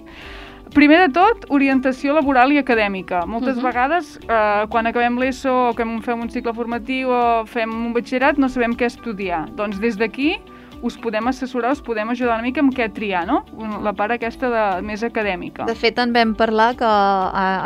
Primer 0.77 1.01
de 1.07 1.09
tot, 1.15 1.47
orientació 1.49 2.13
laboral 2.13 2.53
i 2.53 2.59
acadèmica. 2.61 3.25
Moltes 3.27 3.57
Mhm. 3.57 3.65
vegades, 3.65 4.19
eh, 4.29 4.67
quan 4.69 4.87
acabem 4.87 5.17
l'ESO 5.19 5.71
o 5.71 5.75
que 5.75 5.89
fem 6.03 6.21
un 6.21 6.29
cicle 6.29 6.53
formatiu 6.53 7.09
o 7.11 7.47
fem 7.47 7.71
un 7.71 7.95
batxillerat, 7.95 8.37
no 8.37 8.49
sabem 8.51 8.77
què 8.77 8.85
estudiar. 8.93 9.49
Doncs 9.57 9.81
des 9.81 9.97
d'aquí 9.97 10.37
us 10.83 10.97
podem 10.97 11.27
assessorar, 11.29 11.73
us 11.73 11.83
podem 11.85 12.09
ajudar 12.09 12.35
una 12.39 12.43
mica 12.43 12.61
amb 12.63 12.73
què 12.75 12.87
triar, 12.93 13.27
no? 13.29 13.45
La 13.85 13.93
part 13.93 14.15
aquesta 14.15 14.49
de, 14.49 14.83
més 14.87 15.03
acadèmica. 15.05 15.67
De 15.69 15.75
fet, 15.77 15.99
en 16.01 16.13
vam 16.15 16.35
parlar 16.35 16.71
que 16.79 16.89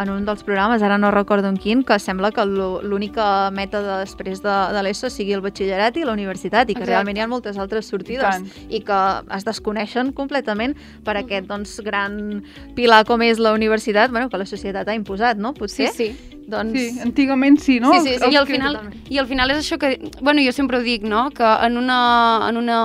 en 0.03 0.11
un 0.11 0.25
dels 0.27 0.43
programes, 0.43 0.83
ara 0.83 0.99
no 0.99 1.11
recordo 1.15 1.49
en 1.49 1.57
quin, 1.57 1.85
que 1.87 1.99
sembla 2.03 2.33
que 2.35 2.45
l'ú- 2.45 2.81
l'única 2.83 3.51
meta 3.55 3.81
de, 3.83 4.01
després 4.03 4.43
de, 4.43 4.55
de 4.75 4.83
l'ESO 4.83 5.11
sigui 5.11 5.33
el 5.37 5.43
batxillerat 5.45 5.97
i 5.97 6.05
la 6.05 6.13
universitat 6.13 6.69
i 6.71 6.75
que 6.75 6.81
Exacte. 6.81 6.91
realment 6.91 7.17
hi 7.17 7.25
ha 7.25 7.29
moltes 7.31 7.59
altres 7.59 7.87
sortides 7.87 8.43
I 8.69 8.79
i 8.79 8.81
que 8.85 9.01
es 9.37 9.45
desconeixen 9.47 10.13
completament 10.13 10.75
per 11.05 11.17
aquest 11.21 11.47
doncs, 11.47 11.79
gran 11.87 12.43
pilar 12.75 13.05
com 13.07 13.23
és 13.23 13.39
la 13.39 13.53
universitat, 13.55 14.11
bueno, 14.11 14.29
que 14.29 14.39
la 14.39 14.47
societat 14.47 14.89
ha 14.89 14.95
imposat, 14.99 15.39
no? 15.39 15.53
Sí, 15.55 15.61
Potser? 15.61 15.89
sí. 15.95 16.11
Doncs... 16.51 16.77
Sí, 16.77 17.01
antigament 17.05 17.59
sí, 17.61 17.79
no? 17.81 17.93
Sí, 17.95 18.09
sí, 18.09 18.19
sí, 18.21 18.33
I 18.33 18.37
al, 18.37 18.47
final. 18.47 18.79
I 19.09 19.21
al 19.23 19.29
final 19.31 19.55
és 19.55 19.63
això 19.63 19.79
que... 19.81 19.97
Bueno, 20.21 20.43
jo 20.45 20.53
sempre 20.53 20.79
ho 20.79 20.85
dic, 20.85 21.05
no? 21.09 21.29
Que 21.35 21.47
en 21.67 21.79
una, 21.81 22.01
en 22.49 22.61
una 22.61 22.79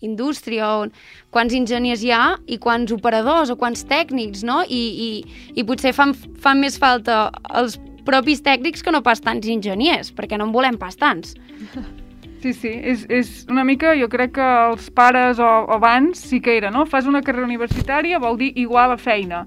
indústria 0.00 0.68
on 0.80 0.92
quants 1.32 1.54
enginyers 1.56 2.02
hi 2.04 2.12
ha 2.16 2.24
i 2.48 2.58
quants 2.62 2.92
operadors 2.92 3.52
o 3.52 3.56
quants 3.60 3.84
tècnics, 3.88 4.44
no? 4.46 4.62
I, 4.64 4.82
i, 5.06 5.54
i 5.56 5.64
potser 5.68 5.94
fan, 5.96 6.14
fan 6.14 6.60
més 6.60 6.78
falta 6.80 7.28
els 7.56 7.78
propis 8.06 8.42
tècnics 8.42 8.82
que 8.82 8.92
no 8.92 9.04
pas 9.06 9.20
tants 9.22 9.48
enginyers, 9.48 10.12
perquè 10.16 10.38
no 10.40 10.48
en 10.48 10.54
volem 10.56 10.78
pas 10.80 10.96
tants. 10.96 11.36
Sí, 12.40 12.54
sí, 12.56 12.70
és, 12.72 13.04
és 13.12 13.30
una 13.52 13.66
mica, 13.68 13.92
jo 14.00 14.08
crec 14.08 14.32
que 14.38 14.46
els 14.70 14.88
pares 14.96 15.38
o, 15.38 15.48
o 15.68 15.74
abans 15.76 16.22
sí 16.30 16.40
que 16.40 16.56
era, 16.56 16.70
no? 16.72 16.86
Fas 16.88 17.08
una 17.08 17.20
carrera 17.20 17.44
universitària 17.44 18.20
vol 18.22 18.38
dir 18.40 18.54
igual 18.56 18.94
a 18.94 18.96
feina. 18.96 19.44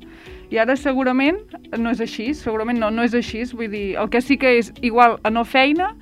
I 0.54 0.60
ara 0.62 0.76
segurament 0.78 1.40
no 1.82 1.90
és 1.90 2.02
així, 2.04 2.28
segurament 2.38 2.78
no, 2.78 2.92
no 2.94 3.06
és 3.06 3.16
així, 3.18 3.42
vull 3.58 3.72
dir, 3.74 3.96
el 3.98 4.12
que 4.14 4.22
sí 4.22 4.38
que 4.38 4.52
és 4.60 4.70
igual 4.86 5.18
a 5.26 5.32
no 5.34 5.42
feina 5.50 5.96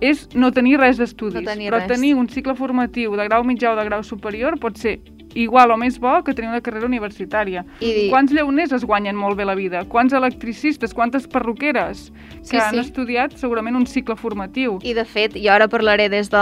és 0.00 0.28
no 0.34 0.48
tenir 0.54 0.78
res 0.80 0.96
d'estudis, 0.96 1.42
No 1.42 1.50
tenir 1.50 1.68
però 1.68 1.82
res. 1.82 1.90
tenir 1.90 2.14
un 2.16 2.28
cicle 2.32 2.54
formatiu 2.56 3.16
de 3.18 3.26
grau 3.28 3.44
mitjà 3.44 3.72
o 3.74 3.76
de 3.76 3.84
grau 3.84 4.04
superior 4.06 4.56
pot 4.62 4.78
ser 4.78 4.96
igual 5.38 5.70
o 5.70 5.76
més 5.78 5.98
bo 6.02 6.16
que 6.26 6.34
tenir 6.34 6.50
una 6.50 6.60
carrera 6.60 6.86
universitària. 6.88 7.64
I- 7.80 8.08
Quants 8.10 8.32
lleoners 8.34 8.72
es 8.72 8.84
guanyen 8.84 9.16
molt 9.16 9.36
bé 9.38 9.44
la 9.46 9.54
vida? 9.54 9.84
Quants 9.88 10.12
electricistes? 10.12 10.94
Quantes 10.94 11.28
perruqueres? 11.28 12.12
Sí, 12.42 12.56
Que 12.56 12.60
han 12.62 12.74
sí. 12.74 12.80
estudiat 12.80 13.36
segurament 13.36 13.76
un 13.76 13.86
cicle 13.86 14.16
formatiu. 14.16 14.78
I 14.82 14.94
de 14.94 15.04
fet, 15.04 15.34
jo 15.36 15.50
ara 15.52 15.68
parlaré 15.68 16.08
des 16.08 16.30
de 16.30 16.36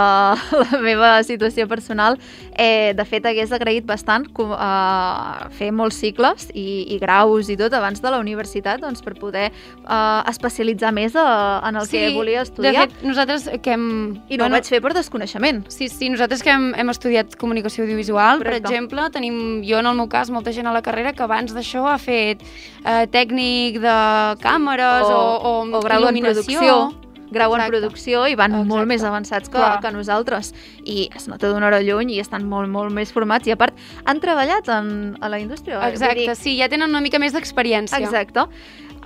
la 0.63 0.79
meva 0.81 1.11
situació 1.23 1.67
personal, 1.67 2.17
eh, 2.57 2.93
de 2.97 3.05
fet 3.05 3.25
hagués 3.25 3.51
agraït 3.51 3.85
bastant 3.85 4.27
com, 4.33 4.53
eh, 4.53 5.49
fer 5.57 5.71
molts 5.75 5.97
cicles 5.99 6.47
i, 6.53 6.85
i 6.95 6.99
graus 7.01 7.49
i 7.49 7.57
tot 7.59 7.73
abans 7.73 8.01
de 8.01 8.09
la 8.13 8.19
universitat 8.23 8.81
doncs, 8.81 9.01
per 9.03 9.15
poder 9.19 9.49
eh, 9.51 10.21
especialitzar 10.31 10.93
més 10.95 11.15
a, 11.15 11.61
en 11.67 11.75
el 11.81 11.87
que 11.91 12.09
volia 12.15 12.41
estudiar. 12.45 12.87
De 12.87 12.93
fet, 12.93 13.03
nosaltres 13.05 13.49
que 13.61 13.73
hem... 13.75 13.87
I 14.29 14.37
no 14.39 14.47
ho 14.47 14.49
vaig 14.53 14.65
fer 14.69 14.79
per 14.81 14.93
desconeixement. 14.95 15.65
Sí, 15.73 15.89
sí, 15.91 16.09
nosaltres 16.13 16.41
que 16.43 16.49
hem, 16.53 16.71
hem 16.77 16.89
estudiat 16.93 17.35
comunicació 17.39 17.83
audiovisual, 17.83 18.39
Correcte. 18.39 18.61
per 18.61 18.71
exemple, 18.71 18.86
tenim, 18.87 19.63
jo 19.63 19.79
en 19.79 19.85
el 19.85 19.95
meu 19.95 20.07
cas, 20.07 20.29
molta 20.29 20.51
gent 20.51 20.67
a 20.67 20.71
la 20.71 20.81
carrera 20.81 21.13
que 21.13 21.23
abans 21.23 21.53
d'això 21.53 21.85
ha 21.87 21.97
fet 21.97 22.41
eh, 22.85 23.07
tècnic 23.07 23.79
de 23.81 23.97
càmeres 24.41 25.03
o, 25.09 25.17
o, 25.41 25.77
o 25.77 25.79
grau 25.81 26.07
en 26.07 26.19
producció 26.21 26.93
grau 27.29 27.51
en 27.55 27.59
Exacte. 27.59 27.71
producció 27.71 28.27
i 28.27 28.35
van 28.35 28.51
Exacte. 28.53 28.69
molt 28.69 28.87
més 28.87 29.03
avançats 29.03 29.49
que, 29.49 29.57
Clar. 29.57 29.81
que 29.81 29.91
nosaltres 29.91 30.53
i 30.85 31.09
es 31.13 31.27
nota 31.27 31.49
d'una 31.49 31.67
hora 31.67 31.81
lluny 31.83 32.13
i 32.15 32.19
estan 32.21 32.45
molt, 32.47 32.69
molt 32.71 32.89
més 32.95 33.11
formats 33.11 33.45
i 33.47 33.51
a 33.51 33.57
part 33.57 33.75
han 34.05 34.21
treballat 34.23 34.69
en, 34.69 35.17
a 35.19 35.27
la 35.27 35.37
indústria. 35.37 35.81
vull 35.81 35.89
Exacte, 35.91 36.21
dir- 36.21 36.35
sí, 36.39 36.55
ja 36.57 36.69
tenen 36.69 36.89
una 36.89 37.01
mica 37.01 37.19
més 37.19 37.33
d'experiència. 37.33 37.99
Exacte. 37.99 38.45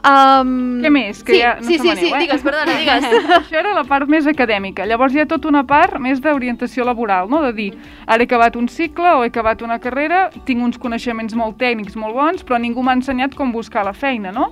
Um, 0.01 0.79
Què 0.81 0.89
més? 0.89 1.19
Que 1.21 1.35
sí, 1.35 1.39
ja 1.43 1.51
no 1.59 1.67
sí, 1.67 1.75
sí, 1.77 1.91
sí, 1.99 2.07
eh? 2.09 2.21
digues, 2.23 2.41
perdona, 2.41 2.73
digues. 2.81 3.05
Això 3.37 3.59
era 3.59 3.73
la 3.77 3.83
part 3.85 4.09
més 4.09 4.25
acadèmica. 4.29 4.87
Llavors 4.89 5.13
hi 5.13 5.21
ha 5.21 5.27
tota 5.29 5.49
una 5.51 5.61
part 5.67 5.99
més 6.01 6.21
d'orientació 6.23 6.87
laboral, 6.87 7.29
no? 7.29 7.43
de 7.45 7.51
dir, 7.57 7.69
ara 8.07 8.23
he 8.23 8.29
acabat 8.29 8.57
un 8.57 8.69
cicle 8.71 9.13
o 9.17 9.21
he 9.25 9.29
acabat 9.29 9.61
una 9.61 9.77
carrera, 9.83 10.29
tinc 10.47 10.63
uns 10.65 10.81
coneixements 10.81 11.37
molt 11.37 11.59
tècnics, 11.61 11.99
molt 11.99 12.17
bons, 12.17 12.47
però 12.47 12.57
ningú 12.61 12.81
m'ha 12.81 12.97
ensenyat 12.97 13.37
com 13.37 13.53
buscar 13.53 13.85
la 13.85 13.93
feina, 13.93 14.33
no? 14.33 14.49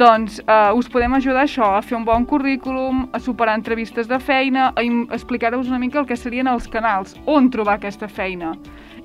Doncs 0.00 0.40
eh, 0.40 0.72
us 0.74 0.88
podem 0.88 1.14
ajudar 1.14 1.44
a 1.44 1.46
això, 1.46 1.68
a 1.76 1.82
fer 1.84 1.98
un 1.98 2.04
bon 2.08 2.24
currículum, 2.26 3.06
a 3.12 3.20
superar 3.20 3.58
entrevistes 3.60 4.08
de 4.08 4.18
feina, 4.18 4.70
a 4.72 4.84
explicar-vos 5.14 5.68
una 5.68 5.78
mica 5.78 6.00
el 6.00 6.08
que 6.08 6.16
serien 6.16 6.48
els 6.48 6.66
canals, 6.66 7.14
on 7.26 7.50
trobar 7.52 7.76
aquesta 7.76 8.08
feina. 8.08 8.54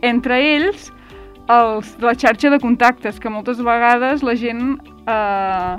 Entre 0.02 0.40
ells, 0.56 0.92
els, 1.52 1.92
la 2.00 2.16
xarxa 2.16 2.50
de 2.54 2.62
contactes, 2.64 3.20
que 3.20 3.30
moltes 3.30 3.60
vegades 3.64 4.24
la 4.24 4.36
gent 4.40 4.78
eh, 5.08 5.78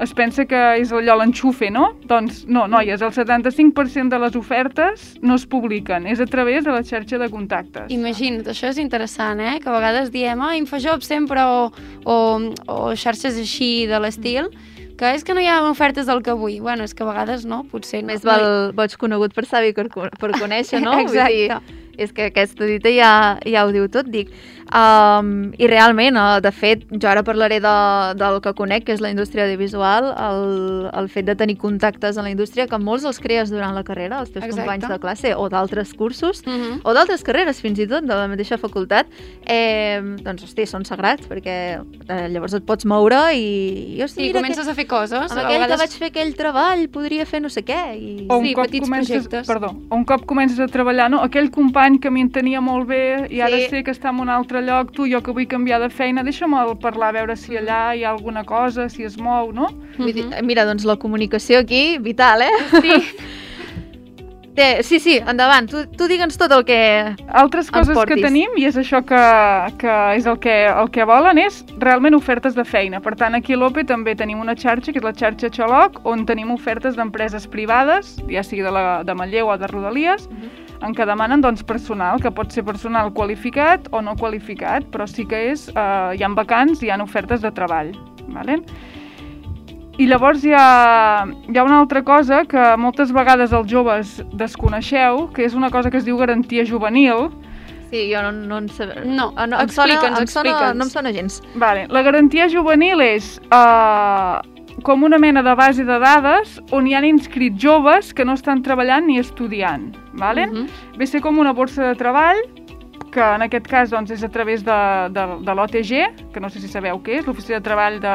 es 0.00 0.12
pensa 0.14 0.44
que 0.50 0.60
és 0.80 0.90
allò 0.92 1.16
l'enxufe, 1.20 1.70
no? 1.70 1.92
Doncs 2.10 2.44
no, 2.50 2.66
noies, 2.70 3.02
el 3.02 3.12
75% 3.14 4.10
de 4.10 4.20
les 4.20 4.36
ofertes 4.36 5.06
no 5.22 5.38
es 5.38 5.46
publiquen, 5.46 6.08
és 6.10 6.20
a 6.20 6.26
través 6.26 6.66
de 6.66 6.74
la 6.74 6.82
xarxa 6.82 7.18
de 7.20 7.30
contactes. 7.30 7.90
Imagina't, 7.94 8.44
això 8.50 8.72
és 8.72 8.80
interessant, 8.82 9.40
eh? 9.40 9.58
Que 9.62 9.70
a 9.70 9.76
vegades 9.78 10.10
diem, 10.14 10.42
ah, 10.42 10.54
Infojobs 10.58 11.06
sempre, 11.06 11.46
o, 11.46 11.70
o, 12.04 12.16
o 12.66 12.78
xarxes 12.98 13.38
així 13.40 13.86
de 13.90 14.02
l'estil, 14.02 14.50
que 14.98 15.14
és 15.14 15.24
que 15.26 15.34
no 15.34 15.42
hi 15.42 15.48
ha 15.50 15.60
ofertes 15.66 16.06
del 16.06 16.22
que 16.22 16.34
vull. 16.38 16.60
Bueno, 16.62 16.84
és 16.86 16.94
que 16.94 17.02
a 17.02 17.08
vegades 17.08 17.46
no, 17.46 17.64
potser 17.70 18.02
no. 18.02 18.12
Més 18.12 18.26
val 18.26 18.74
boig 18.74 18.94
conegut 18.98 19.34
per 19.34 19.46
que 19.46 19.72
per 19.74 20.10
per 20.18 20.30
conèixer, 20.38 20.80
no? 20.82 20.94
Vull 21.02 21.18
Exacte. 21.18 21.34
dir, 21.34 21.80
és 21.98 22.12
que 22.12 22.30
aquesta 22.30 22.66
dita 22.66 22.90
ja, 22.90 23.38
ja 23.46 23.64
ho 23.66 23.72
diu 23.72 23.88
tot, 23.88 24.06
dic. 24.06 24.30
Um, 24.72 25.52
I 25.58 25.66
realment, 25.68 26.16
uh, 26.16 26.40
de 26.40 26.50
fet, 26.52 26.84
jo 26.90 27.08
ara 27.08 27.22
parlaré 27.22 27.60
de, 27.60 27.74
del 28.18 28.40
que 28.42 28.52
conec, 28.56 28.84
que 28.88 28.94
és 28.96 29.00
la 29.04 29.10
indústria 29.12 29.44
audiovisual, 29.44 30.08
el, 30.16 30.88
el 30.92 31.08
fet 31.12 31.26
de 31.28 31.34
tenir 31.36 31.56
contactes 31.60 32.16
en 32.16 32.24
la 32.24 32.30
indústria, 32.32 32.66
que 32.66 32.78
molts 32.80 33.04
els 33.04 33.20
crees 33.20 33.50
durant 33.52 33.74
la 33.76 33.84
carrera, 33.84 34.20
els 34.24 34.32
teus 34.32 34.44
Exacte. 34.44 34.62
companys 34.64 34.88
de 34.88 34.98
classe, 35.02 35.34
o 35.36 35.48
d'altres 35.48 35.92
cursos, 35.94 36.42
Uh 36.44 36.50
-huh. 36.50 36.80
o 36.84 36.92
d'altres 36.94 37.22
carreres, 37.22 37.60
fins 37.60 37.78
i 37.78 37.86
tot, 37.86 38.02
de 38.04 38.14
la 38.14 38.26
mateixa 38.28 38.58
facultat, 38.58 39.06
eh, 39.46 40.00
doncs, 40.22 40.42
hosti, 40.44 40.66
són 40.66 40.84
sagrats, 40.84 41.28
perquè 41.28 41.80
eh, 42.08 42.28
llavors 42.28 42.54
et 42.54 42.64
pots 42.64 42.84
moure 42.84 43.34
i... 43.34 43.96
i 43.96 44.02
hosti, 44.02 44.22
mira 44.22 44.40
comences 44.40 44.64
que, 44.64 44.70
a 44.70 44.74
fer 44.74 44.86
coses. 44.86 45.30
amb 45.30 45.38
a 45.40 45.44
aquell 45.44 45.60
vegades... 45.60 45.76
que 45.80 45.86
vaig 45.86 45.98
fer 45.98 46.08
aquell 46.08 46.34
treball 46.34 46.88
podria 46.88 47.24
fer 47.26 47.40
no 47.42 47.48
sé 47.48 47.62
què. 47.64 47.96
I... 47.96 48.26
O 48.28 48.38
un, 48.38 48.44
Sí, 48.44 48.52
cop 48.54 48.64
petits 48.64 48.84
comences, 48.88 49.26
projectes. 49.28 49.46
perdó, 49.46 49.76
o 49.88 49.94
un 49.96 50.04
cop 50.04 50.24
comences 50.26 50.58
a 50.60 50.66
treballar, 50.66 51.10
no? 51.10 51.22
aquell 51.22 51.50
company 51.50 51.98
que 51.98 52.10
m'entenia 52.10 52.60
molt 52.60 52.86
bé 52.88 53.26
i 53.30 53.40
ara 53.40 53.56
Sí. 53.56 53.68
sé 53.70 53.84
que 53.84 53.90
està 53.90 54.10
en 54.10 54.20
un 54.20 54.28
altre 54.28 54.53
lloc, 54.62 54.92
tu, 54.92 55.08
jo 55.10 55.22
que 55.24 55.32
vull 55.34 55.48
canviar 55.50 55.80
de 55.82 55.90
feina, 55.90 56.22
deixa'm 56.22 56.54
parlar, 56.82 57.08
a 57.10 57.18
veure 57.18 57.36
si 57.36 57.56
allà 57.56 57.94
hi 57.94 58.04
ha 58.04 58.10
alguna 58.10 58.44
cosa, 58.44 58.88
si 58.88 59.02
es 59.04 59.16
mou, 59.18 59.52
no? 59.52 59.70
Vull 59.98 60.12
dir, 60.12 60.26
mira, 60.42 60.64
doncs 60.64 60.84
la 60.84 60.96
comunicació 60.96 61.58
aquí, 61.58 61.98
vital, 61.98 62.42
eh? 62.42 62.52
Sí. 62.80 63.00
Té, 64.54 64.84
sí, 64.86 65.00
sí, 65.02 65.16
endavant, 65.18 65.66
tu, 65.66 65.80
tu 65.98 66.06
digue'ns 66.06 66.36
tot 66.38 66.52
el 66.54 66.62
que... 66.62 66.76
Altres 67.34 67.72
coses 67.74 67.96
que 68.06 68.20
tenim, 68.22 68.52
i 68.54 68.68
és 68.68 68.76
això 68.78 69.00
que, 69.02 69.22
que 69.80 69.94
és 70.14 70.28
el 70.30 70.38
que, 70.38 70.54
el 70.70 70.90
que 70.94 71.06
volen, 71.10 71.40
és 71.42 71.64
realment 71.82 72.14
ofertes 72.14 72.54
de 72.54 72.62
feina. 72.62 73.00
Per 73.02 73.16
tant, 73.18 73.34
aquí 73.34 73.56
a 73.56 73.58
l'OPE 73.58 73.82
també 73.90 74.14
tenim 74.14 74.38
una 74.44 74.54
xarxa, 74.54 74.94
que 74.94 75.02
és 75.02 75.06
la 75.06 75.14
xarxa 75.18 75.50
Xaloc, 75.56 75.98
on 76.06 76.22
tenim 76.28 76.54
ofertes 76.54 76.94
d'empreses 76.94 77.48
privades, 77.50 78.14
ja 78.30 78.46
sigui 78.46 78.62
de, 78.62 78.70
la, 78.70 78.84
de 79.02 79.18
Manlleu 79.18 79.50
o 79.50 79.58
de 79.58 79.72
Rodalies, 79.74 80.28
en 80.84 80.94
què 80.94 81.06
demanen 81.08 81.40
doncs, 81.40 81.62
personal, 81.66 82.20
que 82.20 82.30
pot 82.30 82.52
ser 82.52 82.64
personal 82.64 83.12
qualificat 83.16 83.88
o 83.92 84.02
no 84.04 84.14
qualificat, 84.20 84.84
però 84.92 85.06
sí 85.08 85.24
que 85.26 85.50
és, 85.52 85.68
eh, 85.72 86.10
hi 86.18 86.22
ha 86.22 86.28
vacants 86.36 86.82
i 86.82 86.86
hi 86.86 86.90
ha 86.92 87.00
ofertes 87.02 87.40
de 87.40 87.50
treball. 87.56 87.94
Vale? 88.28 88.60
I 89.98 90.08
llavors 90.10 90.42
hi 90.42 90.50
ha, 90.52 91.24
hi 91.48 91.56
ha 91.58 91.62
una 91.64 91.78
altra 91.78 92.02
cosa 92.02 92.42
que 92.50 92.62
moltes 92.76 93.12
vegades 93.14 93.52
els 93.54 93.68
joves 93.70 94.16
desconeixeu, 94.34 95.28
que 95.32 95.44
és 95.46 95.54
una 95.54 95.70
cosa 95.70 95.90
que 95.90 95.98
es 96.00 96.04
diu 96.04 96.18
garantia 96.18 96.64
juvenil. 96.66 97.28
Sí, 97.92 98.08
jo 98.10 98.22
no, 98.24 98.32
no 98.32 98.58
en 98.58 98.68
sé... 98.74 98.88
No, 99.06 99.28
Ah, 99.36 99.46
no 99.46 99.60
explica'ns, 99.62 100.18
explica'ns. 100.24 100.74
no 100.76 100.82
em 100.84 100.90
sona 100.90 101.12
gens. 101.14 101.40
Vale. 101.54 101.86
La 101.94 102.02
garantia 102.02 102.48
juvenil 102.50 103.00
és 103.04 103.36
uh, 103.54 104.42
com 104.82 105.04
una 105.04 105.18
mena 105.18 105.42
de 105.42 105.54
base 105.54 105.84
de 105.84 105.98
dades 106.02 106.58
on 106.72 106.88
hi 106.88 106.94
han 106.94 107.06
inscrits 107.06 107.60
joves 107.62 108.12
que 108.14 108.24
no 108.24 108.34
estan 108.34 108.62
treballant 108.62 109.06
ni 109.06 109.18
estudiant. 109.18 109.94
Vale? 110.12 110.46
Mhm. 110.46 110.66
Ve 110.98 111.04
a 111.04 111.06
ser 111.06 111.20
com 111.20 111.38
una 111.38 111.52
borsa 111.52 111.86
de 111.88 111.94
treball 111.94 112.42
que 113.12 113.20
en 113.20 113.42
aquest 113.42 113.68
cas 113.70 113.90
doncs, 113.90 114.10
és 114.10 114.24
a 114.24 114.28
través 114.28 114.64
de, 114.64 114.78
de, 115.14 115.26
de 115.46 115.54
l'OTG, 115.54 116.32
que 116.34 116.40
no 116.40 116.50
sé 116.50 116.60
si 116.60 116.68
sabeu 116.68 116.98
què 116.98 117.20
és, 117.20 117.26
l'Oficina 117.26 117.60
de 117.60 117.62
Treball 117.68 118.00
de, 118.02 118.14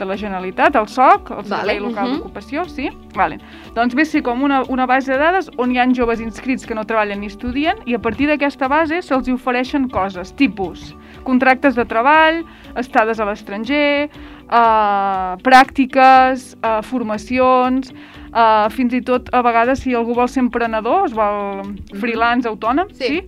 de 0.00 0.08
la 0.08 0.16
Generalitat, 0.18 0.74
el 0.74 0.88
SOC, 0.88 1.30
el 1.36 1.44
Servei 1.44 1.78
Vale, 1.78 1.86
Local 1.86 2.08
mhm. 2.08 2.16
d'Ocupació, 2.16 2.64
sí? 2.66 2.90
Vale. 3.14 3.38
Doncs 3.76 3.94
ve 3.94 4.04
ser 4.04 4.24
com 4.26 4.42
una, 4.42 4.64
una 4.68 4.88
base 4.90 5.12
de 5.12 5.18
dades 5.20 5.50
on 5.58 5.70
hi 5.70 5.78
ha 5.78 5.86
joves 5.94 6.20
inscrits 6.24 6.66
que 6.66 6.74
no 6.74 6.84
treballen 6.84 7.20
ni 7.20 7.30
estudien 7.30 7.78
i 7.86 7.94
a 7.94 8.02
partir 8.02 8.26
d'aquesta 8.26 8.66
base 8.68 8.98
se'ls 9.06 9.30
ofereixen 9.30 9.86
coses, 9.88 10.34
tipus 10.34 10.90
contractes 11.24 11.76
de 11.76 11.84
treball, 11.84 12.42
estades 12.80 13.20
a 13.20 13.26
l'estranger, 13.28 14.08
eh, 14.50 15.36
pràctiques, 15.46 16.56
eh, 16.62 16.80
formacions, 16.82 17.92
eh, 18.34 18.68
fins 18.70 18.92
i 18.94 19.00
tot 19.02 19.30
a 19.32 19.42
vegades 19.42 19.80
si 19.84 19.94
algú 19.94 20.14
vol 20.14 20.28
ser 20.28 20.42
emprenedor, 20.44 21.06
es 21.06 21.14
vol 21.14 21.62
freelance 22.00 22.48
autònom, 22.48 22.90
Sí. 22.92 23.06
sí? 23.06 23.20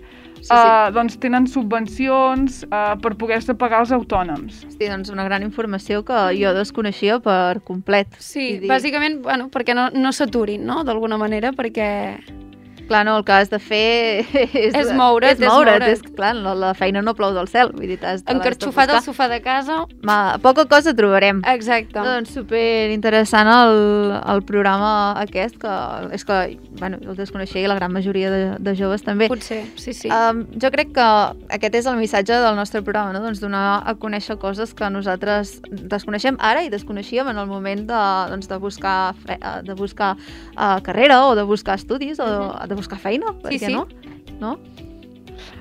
Sí, 0.43 0.49
sí. 0.49 0.55
Eh, 0.59 0.91
doncs 0.91 1.16
tenen 1.23 1.47
subvencions 1.47 2.64
eh, 2.64 2.97
per 3.01 3.14
poder-se 3.14 3.55
pagar 3.55 3.85
els 3.85 3.93
autònoms. 3.95 4.64
Hosti, 4.66 4.89
doncs 4.89 5.09
una 5.14 5.23
gran 5.23 5.45
informació 5.47 6.03
que 6.05 6.18
jo 6.35 6.51
desconeixia 6.57 7.20
per 7.23 7.61
complet. 7.62 8.09
Sí, 8.18 8.59
dir, 8.59 8.68
bàsicament, 8.68 9.20
bueno, 9.23 9.47
perquè 9.55 9.77
no, 9.79 9.91
no 9.95 10.11
s'aturin, 10.11 10.66
no?, 10.66 10.83
d'alguna 10.83 11.16
manera, 11.16 11.53
perquè... 11.53 12.18
Clar, 12.93 13.07
no, 13.09 13.16
el 13.16 13.24
que 13.24 13.32
has 13.32 13.49
de 13.49 13.57
fer 13.57 14.26
és... 14.36 14.74
És 14.76 14.90
moure't, 14.93 15.32
és 15.32 15.40
és 15.40 15.49
moure't. 15.49 15.84
És, 15.88 16.03
clar, 16.12 16.34
la, 16.36 16.53
la 16.53 16.72
feina 16.76 17.01
no 17.01 17.14
plou 17.16 17.32
del 17.32 17.49
cel. 17.49 17.70
Vull 17.72 17.88
dir, 17.88 17.97
de 18.03 18.11
Encarxofat 18.28 18.93
al 18.93 19.01
sofà 19.01 19.30
de 19.32 19.38
casa... 19.40 19.78
Ma, 20.05 20.36
poca 20.45 20.66
cosa 20.68 20.93
trobarem. 20.93 21.40
Exacte. 21.55 21.97
Doncs 21.97 22.34
super 22.36 22.90
interessant 22.93 23.49
el, 23.49 24.12
el 24.18 24.43
programa 24.45 24.90
aquest, 25.22 25.57
que 25.62 25.72
és 26.12 26.26
que, 26.28 26.38
bueno, 26.82 26.99
el 27.01 27.16
desconeixia 27.16 27.64
i 27.64 27.70
la 27.70 27.78
gran 27.78 27.95
majoria 27.97 28.28
de, 28.28 28.43
de 28.61 28.76
joves 28.76 29.07
també. 29.07 29.30
Potser, 29.32 29.62
sí, 29.80 29.97
sí. 29.97 30.12
Um, 30.12 30.45
jo 30.61 30.68
crec 30.74 30.93
que 30.99 31.09
aquest 31.57 31.80
és 31.80 31.88
el 31.88 31.97
missatge 31.97 32.43
del 32.45 32.61
nostre 32.61 32.84
programa, 32.84 33.16
no? 33.16 33.24
doncs 33.24 33.40
donar 33.40 33.80
a 33.88 33.97
conèixer 33.97 34.36
coses 34.43 34.76
que 34.76 34.93
nosaltres 34.93 35.57
desconeixem 35.70 36.36
ara 36.45 36.66
i 36.66 36.68
desconeixíem 36.72 37.32
en 37.32 37.40
el 37.40 37.49
moment 37.49 37.86
de, 37.88 38.05
doncs, 38.34 38.53
de 38.53 38.61
buscar, 38.61 39.14
de 39.64 39.80
buscar 39.80 40.12
uh, 40.20 40.76
carrera 40.84 41.22
o 41.30 41.34
de 41.38 41.49
buscar 41.49 41.80
estudis 41.80 42.20
o 42.20 42.28
de, 42.28 42.68
de 42.68 42.82
buscar 42.83 42.99
feina, 43.01 43.33
per 43.43 43.55
Sí, 43.55 43.62
què 43.62 43.70
sí. 43.70 43.74
no? 43.78 43.87
no? 44.43 44.57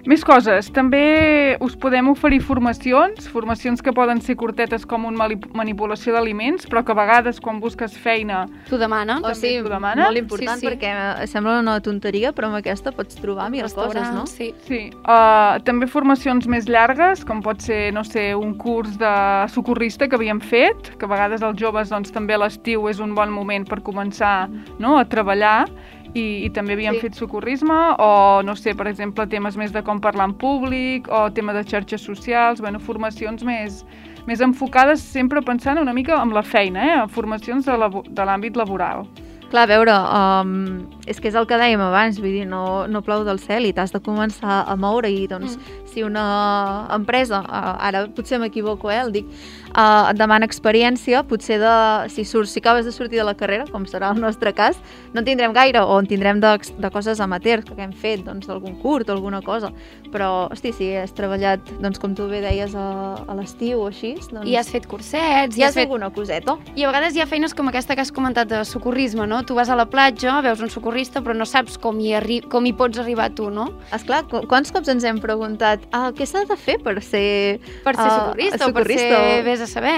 Més 0.06 0.24
coses. 0.26 0.68
També 0.74 1.56
us 1.62 1.76
podem 1.78 2.08
oferir 2.10 2.40
formacions, 2.42 3.28
formacions 3.30 3.82
que 3.86 3.94
poden 3.94 4.20
ser 4.22 4.34
curtetes 4.38 4.84
com 4.90 5.06
un 5.06 5.14
mali- 5.18 5.38
manipulació 5.58 6.14
d'aliments, 6.16 6.66
però 6.70 6.82
que 6.86 6.94
a 6.94 6.98
vegades 6.98 7.40
quan 7.42 7.60
busques 7.62 7.94
feina 8.02 8.44
T'ho 8.70 8.80
demana. 8.82 9.20
O 9.24 9.34
sigui, 9.38 9.60
t'ho 9.62 9.70
demana? 9.70 10.08
molt 10.08 10.18
important 10.18 10.58
Sí, 10.58 10.66
sí. 10.66 10.68
perquè 10.68 11.28
sembla 11.30 11.60
una 11.62 11.80
tonteria, 11.86 12.32
però 12.34 12.50
amb 12.50 12.58
aquesta 12.60 12.92
pots 12.92 13.16
trobar 13.22 13.50
mil 13.54 13.62
coses, 13.70 14.10
no? 14.14 14.26
Sí. 14.30 14.52
Sí, 14.66 14.90
uh, 15.06 15.62
també 15.66 15.86
formacions 15.88 16.48
més 16.50 16.66
llargues, 16.70 17.24
com 17.26 17.42
pot 17.42 17.62
ser, 17.62 17.92
no 17.94 18.04
sé, 18.04 18.34
un 18.36 18.56
curs 18.58 18.98
de 18.98 19.14
socorrista 19.54 20.08
que 20.10 20.16
havíem 20.18 20.42
fet, 20.42 20.96
que 20.98 21.06
a 21.06 21.10
vegades 21.14 21.42
els 21.46 21.58
joves 21.62 21.90
doncs, 21.94 22.12
també 22.12 22.34
a 22.34 22.42
l'estiu 22.42 22.90
és 22.90 23.00
un 23.00 23.14
bon 23.16 23.30
moment 23.32 23.66
per 23.70 23.82
començar 23.82 24.50
no, 24.80 24.98
a 24.98 25.06
treballar 25.06 25.68
i, 26.14 26.46
i 26.46 26.50
també 26.50 26.74
havíem 26.74 26.96
Sí. 26.96 27.00
fet 27.02 27.14
socorrisme, 27.16 27.74
o, 28.00 28.42
no 28.44 28.56
sé, 28.56 28.74
per 28.76 28.88
exemple, 28.88 29.28
temes 29.28 29.56
més 29.58 29.72
de 29.72 29.82
com 29.84 30.00
parlar 30.02 30.26
en 30.30 30.34
públic, 30.34 31.08
o 31.10 31.30
tema 31.32 31.54
de 31.54 31.64
xarxes 31.64 32.02
socials, 32.02 32.60
bueno, 32.62 32.80
formacions 32.80 33.44
més, 33.44 33.86
més 34.28 34.42
enfocades 34.42 35.00
sempre 35.02 35.42
pensant 35.42 35.80
una 35.80 35.94
mica 35.94 36.22
en 36.22 36.34
la 36.34 36.44
feina, 36.44 36.86
eh? 37.04 37.08
formacions 37.08 37.66
de 37.66 37.78
labo- 37.78 38.04
de 38.08 38.24
l'àmbit 38.26 38.56
laboral. 38.56 39.08
Clar, 39.52 39.64
a 39.64 39.68
veure, 39.68 39.92
um, 39.92 40.88
és 41.06 41.20
que 41.20 41.28
és 41.28 41.36
el 41.36 41.46
que 41.46 41.58
dèiem 41.60 41.82
abans, 41.84 42.20
vull 42.24 42.32
dir, 42.32 42.46
no, 42.48 42.88
no 42.88 43.02
plou 43.04 43.26
del 43.28 43.38
cel 43.38 43.66
i 43.68 43.74
t'has 43.74 43.92
de 43.92 44.00
començar 44.00 44.62
a 44.66 44.76
moure 44.80 45.10
i 45.12 45.28
doncs 45.28 45.58
mm. 45.58 45.91
Si 45.92 46.04
una 46.04 46.88
empresa, 46.96 47.42
uh, 47.42 47.76
ara 47.84 48.06
potser 48.16 48.40
m'equivoco, 48.40 48.90
eh, 48.92 49.00
el 49.02 49.12
dic, 49.12 49.28
uh, 49.76 50.10
et 50.12 50.18
demana 50.20 50.46
experiència, 50.48 51.24
potser 51.28 51.60
de, 51.62 51.74
si, 52.10 52.26
surts, 52.26 52.52
si 52.56 52.60
acabes 52.64 52.86
de 52.86 52.92
sortir 52.96 53.20
de 53.20 53.26
la 53.28 53.36
carrera, 53.36 53.66
com 53.72 53.86
serà 53.90 54.12
el 54.16 54.22
nostre 54.22 54.54
cas, 54.54 54.80
no 55.14 55.22
en 55.22 55.28
tindrem 55.28 55.54
gaire 55.54 55.82
o 55.84 56.00
en 56.00 56.08
tindrem 56.08 56.40
de, 56.44 56.54
de 56.80 56.92
coses 56.92 57.20
amateurs 57.20 57.66
que 57.68 57.82
hem 57.82 57.94
fet, 57.94 58.24
doncs 58.26 58.50
algun 58.50 58.78
curt 58.82 59.10
o 59.10 59.16
alguna 59.18 59.42
cosa, 59.42 59.72
però, 60.12 60.48
hosti, 60.52 60.74
si 60.76 60.92
has 60.96 61.14
treballat, 61.16 61.60
doncs 61.82 62.00
com 62.00 62.16
tu 62.16 62.28
bé 62.32 62.42
deies, 62.44 62.76
a, 62.76 62.88
a 63.28 63.36
l'estiu 63.38 63.84
o 63.86 63.88
així, 63.92 64.16
doncs... 64.32 64.48
I 64.48 64.58
has 64.60 64.70
fet 64.72 64.88
cursets, 64.88 65.58
I 65.58 65.64
has 65.64 65.72
has 65.72 65.80
fet... 65.80 65.86
alguna 65.88 66.10
coseta. 66.14 66.58
I 66.76 66.84
a 66.86 66.92
vegades 66.92 67.16
hi 67.16 67.22
ha 67.24 67.28
feines 67.30 67.54
com 67.56 67.68
aquesta 67.72 67.96
que 67.96 68.04
has 68.04 68.12
comentat 68.12 68.50
de 68.52 68.64
socorrisme, 68.68 69.28
no? 69.28 69.42
Tu 69.48 69.56
vas 69.56 69.70
a 69.70 69.76
la 69.80 69.86
platja, 69.90 70.40
veus 70.42 70.62
un 70.64 70.70
socorrista, 70.74 71.22
però 71.24 71.36
no 71.38 71.46
saps 71.48 71.78
com 71.82 72.00
hi, 72.00 72.14
arri 72.18 72.42
com 72.52 72.66
hi 72.66 72.74
pots 72.78 73.00
arribar 73.02 73.30
tu, 73.36 73.50
no? 73.54 73.70
Esclar, 73.96 74.24
qu- 74.32 74.44
quants 74.52 74.72
cops 74.72 74.92
ens 74.92 75.06
hem 75.08 75.20
preguntat 75.24 75.81
ah, 75.92 76.12
què 76.16 76.26
s'ha 76.28 76.44
de 76.50 76.58
fer 76.60 76.78
per 76.84 76.98
ser... 77.04 77.60
Per 77.86 77.94
ser 77.96 78.08
ah, 78.08 78.16
socorrista, 78.18 78.58
o 78.58 78.74
per 78.74 78.86
socorrista 78.86 79.18
ser... 79.18 79.40
o- 79.40 79.44
Vés 79.48 79.64
a 79.66 79.68
saber... 79.70 79.96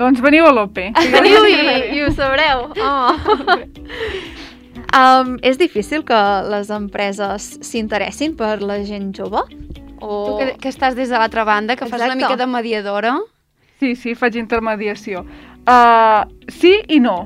Doncs 0.00 0.22
veniu 0.24 0.46
a 0.48 0.52
l'OPE. 0.54 0.90
Veniu 1.16 1.46
i, 1.48 1.56
i 1.96 2.02
ho 2.04 2.12
sabreu. 2.16 2.68
Oh. 2.80 3.12
um, 5.00 5.34
és 5.42 5.58
difícil 5.60 6.04
que 6.08 6.20
les 6.50 6.70
empreses 6.72 7.50
s'interessin 7.66 8.36
per 8.38 8.58
la 8.62 8.80
gent 8.86 9.10
jove? 9.16 9.42
O... 10.00 10.10
Tu 10.26 10.38
que, 10.38 10.46
que 10.64 10.72
estàs 10.72 10.96
des 10.96 11.10
de 11.12 11.18
l'altra 11.20 11.44
banda, 11.44 11.76
que 11.76 11.84
fas 11.86 12.00
una 12.00 12.14
Exacte. 12.14 12.24
mica 12.24 12.40
de 12.40 12.48
mediadora... 12.48 13.18
Sí, 13.80 13.94
sí, 13.96 14.12
faig 14.14 14.36
intermediació. 14.36 15.22
Uh, 15.64 16.28
sí 16.52 16.74
i 16.92 16.98
no. 17.00 17.22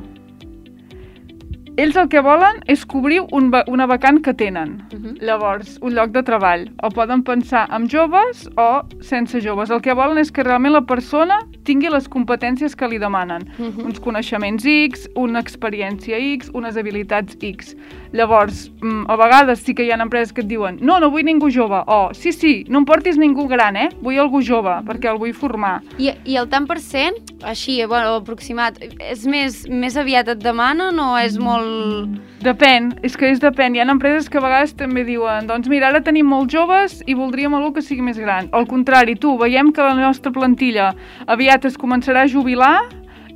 Ells 1.77 1.97
el 1.99 2.07
que 2.07 2.21
volen 2.23 2.61
és 2.71 2.85
cobrir 2.87 3.17
un 3.35 3.49
una 3.67 3.87
vacant 3.91 4.21
que 4.23 4.33
tenen. 4.33 4.77
Uh 4.93 4.99
-huh. 4.99 5.15
Llavors, 5.21 5.79
un 5.83 5.95
lloc 5.95 6.13
de 6.13 6.23
treball. 6.23 6.71
O 6.83 6.89
poden 6.89 7.23
pensar 7.25 7.67
amb 7.69 7.91
joves 7.91 8.49
o 8.57 8.83
sense 9.01 9.41
joves. 9.41 9.71
El 9.71 9.81
que 9.81 9.93
volen 9.93 10.19
és 10.19 10.31
que 10.31 10.45
realment 10.45 10.73
la 10.73 10.83
persona 10.83 11.41
tingui 11.65 11.91
les 11.91 12.09
competències 12.09 12.77
que 12.77 12.87
li 12.89 12.99
demanen. 12.99 13.43
Uh 13.59 13.65
-huh. 13.67 13.85
Uns 13.87 14.01
coneixements 14.01 14.65
X, 14.65 15.09
una 15.17 15.41
experiència 15.41 16.17
X, 16.17 16.51
unes 16.55 16.77
habilitats 16.77 17.37
X. 17.41 17.77
Llavors, 18.13 18.71
mm, 18.81 19.05
a 19.09 19.17
vegades 19.17 19.59
sí 19.59 19.75
que 19.75 19.83
hi 19.83 19.91
ha 19.91 20.01
empreses 20.03 20.33
que 20.33 20.43
et 20.43 20.47
diuen 20.47 20.79
no, 20.81 21.01
no 21.01 21.11
vull 21.11 21.25
ningú 21.25 21.51
jove, 21.51 21.83
o 21.87 22.15
sí, 22.15 22.33
sí, 22.33 22.65
no 22.69 22.79
em 22.79 22.85
portis 22.85 23.19
ningú 23.19 23.49
gran, 23.49 23.77
eh? 23.77 23.89
Vull 24.01 24.19
algú 24.19 24.41
jove, 24.41 24.83
perquè 24.87 25.11
el 25.11 25.19
vull 25.19 25.33
formar. 25.33 25.83
I, 25.99 26.13
I 26.25 26.37
el 26.37 26.49
tant 26.49 26.67
per 26.67 26.79
cent, 26.79 27.15
així, 27.45 27.79
bueno, 27.87 28.17
aproximat, 28.21 28.81
és 28.99 29.25
més, 29.29 29.63
més 29.69 29.97
aviat 30.01 30.31
et 30.33 30.41
demanen 30.43 30.99
o 31.01 31.13
és 31.21 31.39
molt... 31.41 32.19
Depèn, 32.45 32.91
és 33.07 33.15
que 33.17 33.31
és 33.33 33.41
depèn. 33.41 33.77
Hi 33.77 33.81
ha 33.81 33.89
empreses 33.89 34.29
que 34.29 34.41
a 34.41 34.45
vegades 34.45 34.75
també 34.77 35.05
diuen 35.07 35.49
doncs 35.49 35.71
mira, 35.73 35.89
ara 35.89 36.03
tenim 36.05 36.29
molts 36.29 36.53
joves 36.53 36.99
i 37.07 37.17
voldríem 37.17 37.55
algú 37.57 37.73
que 37.77 37.85
sigui 37.85 38.05
més 38.05 38.21
gran. 38.21 38.51
Al 38.53 38.69
contrari, 38.69 39.17
tu, 39.21 39.37
veiem 39.41 39.73
que 39.73 39.85
la 39.85 39.95
nostra 39.97 40.33
plantilla 40.35 40.93
aviat 41.31 41.65
es 41.71 41.81
començarà 41.81 42.25
a 42.25 42.31
jubilar 42.31 42.77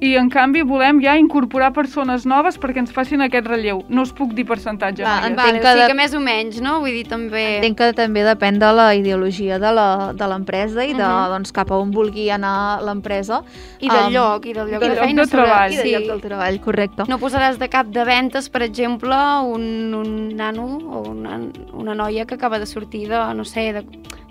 i 0.00 0.14
en 0.14 0.28
canvi 0.30 0.62
volem 0.62 1.00
ja 1.02 1.16
incorporar 1.18 1.72
persones 1.72 2.24
noves 2.24 2.58
perquè 2.60 2.78
ens 2.78 2.92
facin 2.92 3.20
aquest 3.20 3.46
relleu. 3.48 3.84
No 3.88 4.02
us 4.02 4.12
puc 4.12 4.32
dir 4.32 4.44
percentatge. 4.46 5.02
Maria. 5.02 5.26
entenc 5.26 5.36
Vale, 5.36 5.60
que 5.60 5.66
o 5.66 5.70
sigui 5.72 5.80
de- 5.82 5.88
que 5.88 5.94
més 5.94 6.14
o 6.14 6.20
menys, 6.20 6.60
no? 6.62 6.78
Vull 6.80 6.90
dir, 6.92 7.06
també... 7.08 7.56
Entenc 7.56 7.78
que 7.78 7.92
també 7.94 8.22
depèn 8.22 8.58
de 8.60 8.72
la 8.72 8.94
ideologia 8.94 9.58
de 9.58 9.72
la- 9.72 10.12
de 10.14 10.28
l'empresa 10.28 10.84
i 10.84 10.92
de, 10.94 11.02
Mhm. 11.02 11.28
doncs, 11.34 11.52
cap 11.52 11.70
a 11.72 11.76
on 11.76 11.90
vulgui 11.90 12.30
anar 12.30 12.80
l'empresa. 12.82 13.42
I 13.80 13.88
del 13.88 14.06
Um, 14.06 14.12
lloc, 14.12 14.46
i 14.46 14.52
del 14.52 14.70
lloc 14.70 14.80
del 14.80 14.88
de 14.90 14.94
lloc 14.94 15.04
feina. 15.04 15.22
de 15.24 15.28
treball. 15.30 15.72
I 15.72 15.76
de 15.76 15.82
Sí. 15.82 15.90
lloc 15.92 16.06
del 16.06 16.20
treball, 16.20 16.60
correcte. 16.60 17.02
No 17.08 17.18
posaràs 17.18 17.58
de 17.58 17.68
cap 17.68 17.86
de 17.88 18.04
ventes, 18.04 18.48
per 18.50 18.62
exemple, 18.62 19.14
un, 19.42 19.92
un 19.94 20.36
nano 20.36 20.78
o 20.78 21.08
una, 21.10 21.40
una 21.72 21.94
noia 21.96 22.24
que 22.24 22.34
acaba 22.34 22.58
de 22.60 22.66
sortir 22.66 23.08
de, 23.08 23.34
no 23.34 23.44
sé, 23.44 23.72
de, 23.72 23.82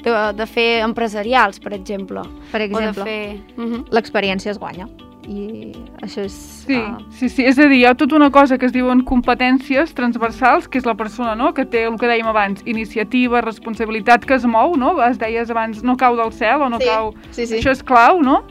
de, 0.04 0.34
de 0.34 0.46
fer 0.48 0.82
empresarials, 0.84 1.60
per 1.60 1.74
exemple. 1.74 2.22
Per 2.54 2.62
O 2.62 2.64
exemple, 2.64 3.04
de 3.04 3.10
fer... 3.10 3.40
Uh 3.58 3.64
-huh. 3.64 3.86
l'experiència 3.92 4.50
es 4.52 4.58
guanya. 4.60 4.88
I 5.28 5.74
això 6.06 6.24
és... 6.24 6.36
Sí, 6.68 6.78
ah, 6.80 6.98
sí, 7.12 7.28
sí, 7.30 7.44
és 7.48 7.60
a 7.60 7.68
dir, 7.68 7.82
hi 7.82 7.86
ha 7.88 7.94
tota 8.00 8.16
una 8.16 8.30
cosa 8.32 8.58
que 8.58 8.68
es 8.70 8.74
diuen 8.76 9.04
competències 9.08 9.92
transversals, 9.98 10.70
que 10.72 10.80
és 10.80 10.88
la 10.88 10.96
persona 10.96 11.36
no? 11.36 11.52
que 11.56 11.68
té 11.68 11.84
el 11.90 12.00
que 12.00 12.08
dèiem 12.08 12.30
abans, 12.32 12.64
iniciativa, 12.66 13.44
responsabilitat, 13.44 14.26
que 14.28 14.38
es 14.40 14.48
mou, 14.48 14.78
no? 14.80 14.96
Es 15.04 15.20
deies 15.20 15.52
abans, 15.52 15.84
no 15.84 15.98
cau 16.00 16.16
del 16.20 16.32
cel 16.32 16.64
o 16.64 16.72
no 16.72 16.80
Sí, 16.80 16.88
cau... 16.88 17.14
sí, 17.32 17.46
sí. 17.46 17.60
Això 17.60 17.76
és 17.76 17.84
clau, 17.84 18.24
no? 18.24 18.42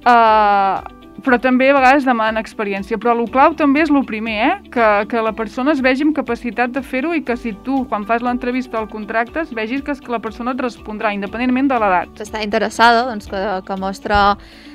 Uh, 0.00 0.80
però 1.20 1.36
també 1.40 1.68
a 1.70 1.74
vegades 1.76 2.06
demana 2.08 2.40
experiència. 2.40 2.98
Però 3.00 3.12
el 3.16 3.26
clau 3.32 3.54
també 3.58 3.82
és 3.84 3.90
el 3.92 4.04
primer, 4.08 4.36
eh? 4.46 4.54
Que, 4.72 4.88
que 5.10 5.22
la 5.24 5.32
persona 5.36 5.74
es 5.74 5.82
vegi 5.84 6.06
amb 6.06 6.16
capacitat 6.16 6.72
de 6.74 6.82
fer-ho 6.82 7.12
i 7.16 7.22
que 7.26 7.36
si 7.36 7.52
tu, 7.66 7.82
quan 7.90 8.06
fas 8.08 8.24
l'entrevista 8.24 8.80
al 8.80 8.88
contracte, 8.88 9.44
es 9.44 9.52
vegis 9.56 9.84
que, 9.86 9.96
que 10.00 10.12
la 10.12 10.20
persona 10.22 10.54
et 10.56 10.64
respondrà, 10.64 11.12
independentment 11.16 11.70
de 11.70 11.80
l'edat. 11.82 12.24
està 12.24 12.42
interessada, 12.44 13.04
doncs, 13.10 13.28
que, 13.30 13.44
que 13.66 13.78
mostra 13.80 14.22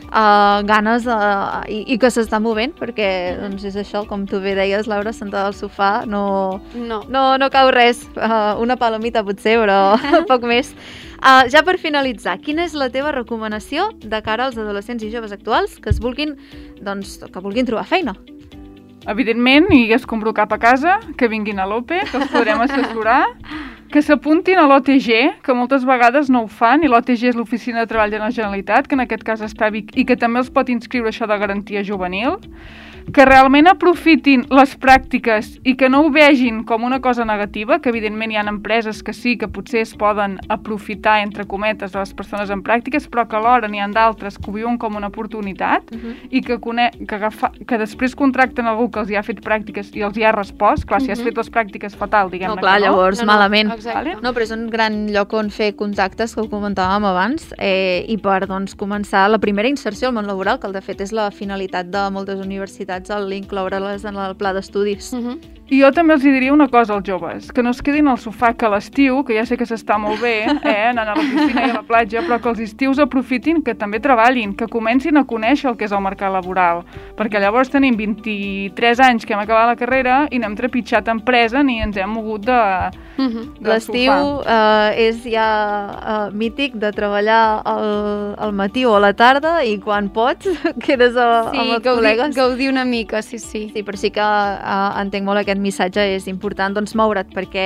uh, 0.10 0.62
ganes 0.68 1.06
uh, 1.08 1.64
i, 1.72 1.82
i 1.94 1.98
que 2.02 2.10
s'està 2.14 2.40
movent, 2.42 2.74
perquè 2.78 3.10
doncs, 3.40 3.64
és 3.68 3.76
això, 3.80 4.04
com 4.10 4.26
tu 4.30 4.40
bé 4.44 4.56
deies, 4.58 4.88
Laura, 4.92 5.14
sentada 5.14 5.50
al 5.52 5.58
sofà, 5.58 6.06
no, 6.10 6.60
No. 6.76 7.02
no, 7.10 7.26
no 7.42 7.50
cau 7.54 7.72
res. 7.74 8.04
Uh, 8.16 8.56
una 8.62 8.78
palomita 8.78 9.24
potser, 9.26 9.58
però 9.62 9.98
poc 10.32 10.46
més. 10.48 10.74
Uh, 11.26 11.48
ja 11.50 11.64
per 11.66 11.78
finalitzar, 11.82 12.38
quina 12.44 12.66
és 12.68 12.76
la 12.78 12.90
teva 12.94 13.12
recomanació 13.16 13.90
de 14.04 14.20
cara 14.22 14.46
als 14.50 14.58
adolescents 14.62 15.04
i 15.04 15.10
joves 15.14 15.32
actuals 15.34 15.80
que 15.82 15.90
es 15.90 16.00
vulguin, 16.04 16.36
doncs, 16.86 17.18
que 17.26 17.42
vulguin 17.42 17.66
trobar 17.66 17.88
feina? 17.90 18.14
Evidentment, 19.08 19.68
i 19.74 19.92
es 19.94 20.06
compro 20.10 20.34
cap 20.34 20.54
a 20.54 20.58
casa, 20.58 20.96
que 21.18 21.28
vinguin 21.30 21.60
a 21.62 21.66
l'OPE, 21.70 22.00
que 22.10 22.18
els 22.18 22.32
podrem 22.34 22.62
assessorar, 22.66 23.22
que 23.96 24.02
s'apuntin 24.04 24.60
a 24.60 24.66
l'OTG, 24.68 25.38
que 25.40 25.54
moltes 25.56 25.86
vegades 25.88 26.28
no 26.28 26.42
ho 26.44 26.48
fan, 26.52 26.82
i 26.84 26.90
l'OTG 26.92 27.30
és 27.30 27.38
l'Oficina 27.40 27.80
de 27.80 27.88
Treball 27.88 28.12
de 28.12 28.18
la 28.20 28.28
Generalitat, 28.28 28.90
que 28.92 28.98
en 28.98 29.06
aquest 29.06 29.22
cas 29.24 29.44
està 29.46 29.70
a 29.70 29.72
Vic, 29.72 29.94
i 29.96 30.04
que 30.04 30.18
també 30.20 30.42
els 30.42 30.50
pot 30.52 30.68
inscriure 30.68 31.14
això 31.14 31.24
de 31.32 31.38
garantia 31.40 31.80
juvenil, 31.88 32.36
que 33.14 33.24
realment 33.26 33.68
aprofitin 33.70 34.46
les 34.50 34.74
pràctiques 34.82 35.60
i 35.64 35.76
que 35.78 35.88
no 35.90 36.02
ho 36.04 36.10
vegin 36.12 36.64
com 36.68 36.84
una 36.84 37.00
cosa 37.02 37.26
negativa, 37.26 37.80
que 37.80 37.90
evidentment 37.90 38.32
hi 38.34 38.38
ha 38.38 38.44
empreses 38.50 39.02
que 39.04 39.14
sí, 39.14 39.38
que 39.38 39.48
potser 39.48 39.82
es 39.86 39.94
poden 39.96 40.38
aprofitar, 40.50 41.20
entre 41.24 41.46
cometes, 41.46 41.92
de 41.94 42.00
les 42.00 42.14
persones 42.14 42.50
en 42.50 42.64
pràctiques, 42.64 43.08
però 43.10 43.28
que 43.30 43.38
alhora 43.38 43.68
n'hi 43.68 43.80
ha 43.80 43.88
d'altres 43.88 44.38
que 44.38 44.50
ho 44.50 44.54
viuen 44.54 44.78
com 44.78 44.96
una 44.96 45.08
oportunitat 45.08 45.84
Uh 45.92 45.98
-huh. 45.98 46.16
i 46.32 46.42
que, 46.42 46.58
que, 46.60 47.16
agafa 47.16 47.52
que 47.68 47.78
després 47.78 48.16
contracten 48.16 48.66
algú 48.66 48.90
que 48.92 49.00
els 49.00 49.10
hi 49.10 49.16
ha 49.16 49.24
fet 49.24 49.40
pràctiques 49.42 49.96
i 49.96 50.02
els 50.02 50.18
hi 50.18 50.24
ha 50.24 50.32
respost. 50.32 50.86
Clar, 50.86 51.02
si 51.02 51.12
has 51.12 51.20
Mhm. 51.20 51.26
fet 51.26 51.38
les 51.38 51.52
pràctiques 51.52 51.96
fatal, 51.96 52.30
diguem-ne 52.30 52.56
No, 52.56 52.62
clar, 52.62 52.80
que 52.80 52.86
no. 52.88 52.92
llavors, 52.92 53.20
No, 53.20 53.26
no, 53.26 53.32
malament. 53.34 53.70
Vale. 53.84 54.16
No, 54.22 54.34
però 54.34 54.42
és 54.42 54.52
un 54.52 54.70
gran 54.70 55.08
lloc 55.12 55.34
on 55.34 55.50
fer 55.50 55.76
contactes, 55.76 56.34
que 56.36 56.42
ho 56.42 56.50
comentàvem 56.50 57.06
abans, 57.06 57.54
eh, 57.58 58.06
i 58.08 58.18
per 58.18 58.48
doncs, 58.48 58.76
començar 58.76 59.30
la 59.30 59.38
primera 59.38 59.68
inserció 59.68 60.08
al 60.08 60.14
món 60.16 60.26
laboral, 60.28 60.60
que 60.60 60.68
de 60.72 60.82
fet 60.82 61.02
és 61.02 61.12
la 61.12 61.30
finalitat 61.32 61.86
de 61.90 62.10
moltes 62.12 62.40
universitats 62.40 62.95
al 63.10 63.32
incloure-les 63.34 64.06
en 64.06 64.16
el 64.16 64.36
pla 64.36 64.54
d'estudis. 64.54 65.14
Uh 65.14 65.20
-huh. 65.20 65.38
I 65.68 65.82
jo 65.82 65.92
també 65.92 66.14
els 66.14 66.22
diria 66.22 66.54
una 66.54 66.68
cosa 66.68 66.94
als 66.94 67.04
joves, 67.10 67.52
que 67.52 67.64
no 67.64 67.72
es 67.72 67.82
quedin 67.82 68.08
al 68.08 68.18
sofà 68.18 68.54
que 68.56 68.68
a 68.68 68.70
l'estiu, 68.70 69.24
que 69.26 69.34
ja 69.34 69.46
sé 69.48 69.58
que 69.58 69.66
s'està 69.66 69.98
molt 69.98 70.22
bé, 70.22 70.46
eh, 70.64 70.90
anant 70.90 71.10
a 71.10 71.16
la 71.16 71.22
piscina 71.22 71.66
i 71.66 71.70
a 71.72 71.74
la 71.74 71.82
platja, 71.82 72.22
però 72.22 72.40
que 72.40 72.50
els 72.50 72.60
estius 72.60 73.00
aprofitin 73.00 73.64
que 73.64 73.74
també 73.74 74.00
treballin, 74.00 74.54
que 74.56 74.68
comencin 74.68 75.18
a 75.18 75.24
conèixer 75.26 75.70
el 75.72 75.76
que 75.76 75.86
és 75.86 75.92
el 75.92 76.02
mercat 76.02 76.32
laboral, 76.32 76.84
perquè 77.18 77.40
llavors 77.40 77.70
tenim 77.70 77.96
23 77.98 79.00
anys 79.00 79.26
que 79.26 79.34
hem 79.34 79.40
acabat 79.40 79.68
la 79.68 79.76
carrera 79.76 80.28
i 80.30 80.38
no 80.38 80.46
hem 80.46 80.56
trepitjat 80.56 81.08
empresa 81.08 81.64
ni 81.64 81.82
ens 81.82 81.98
hem 81.98 82.10
mogut 82.10 82.46
de, 82.46 82.92
Uh 83.18 83.24
-huh. 83.26 83.60
del 83.62 83.74
L'estiu 83.74 84.42
eh, 84.46 85.08
és 85.08 85.24
ja 85.24 86.28
eh, 86.30 86.34
mític 86.36 86.74
de 86.76 86.92
treballar 86.92 87.62
al, 87.66 88.36
al 88.38 88.52
matí 88.54 88.86
o 88.86 88.96
a 88.96 89.00
la 89.00 89.14
tarda 89.14 89.64
i 89.64 89.80
quan 89.80 90.10
pots 90.10 90.46
quedes 90.86 91.16
a, 91.16 91.50
Sí, 91.52 91.58
amb 91.58 91.72
els 91.72 91.84
gaudir, 91.84 92.04
col·legues. 92.04 92.36
gaudir 92.36 92.70
una 92.70 92.84
mica, 92.86 93.22
sí, 93.22 93.40
sí. 93.40 93.70
Sí, 93.74 93.84
però 93.84 93.98
sí 93.98 94.12
que 94.16 94.22
uh, 94.22 95.00
entenc 95.02 95.26
molt 95.28 95.42
aquest 95.42 95.60
missatge, 95.62 96.06
és 96.16 96.28
important 96.32 96.76
doncs 96.78 96.96
moure't, 96.96 97.34
perquè 97.36 97.66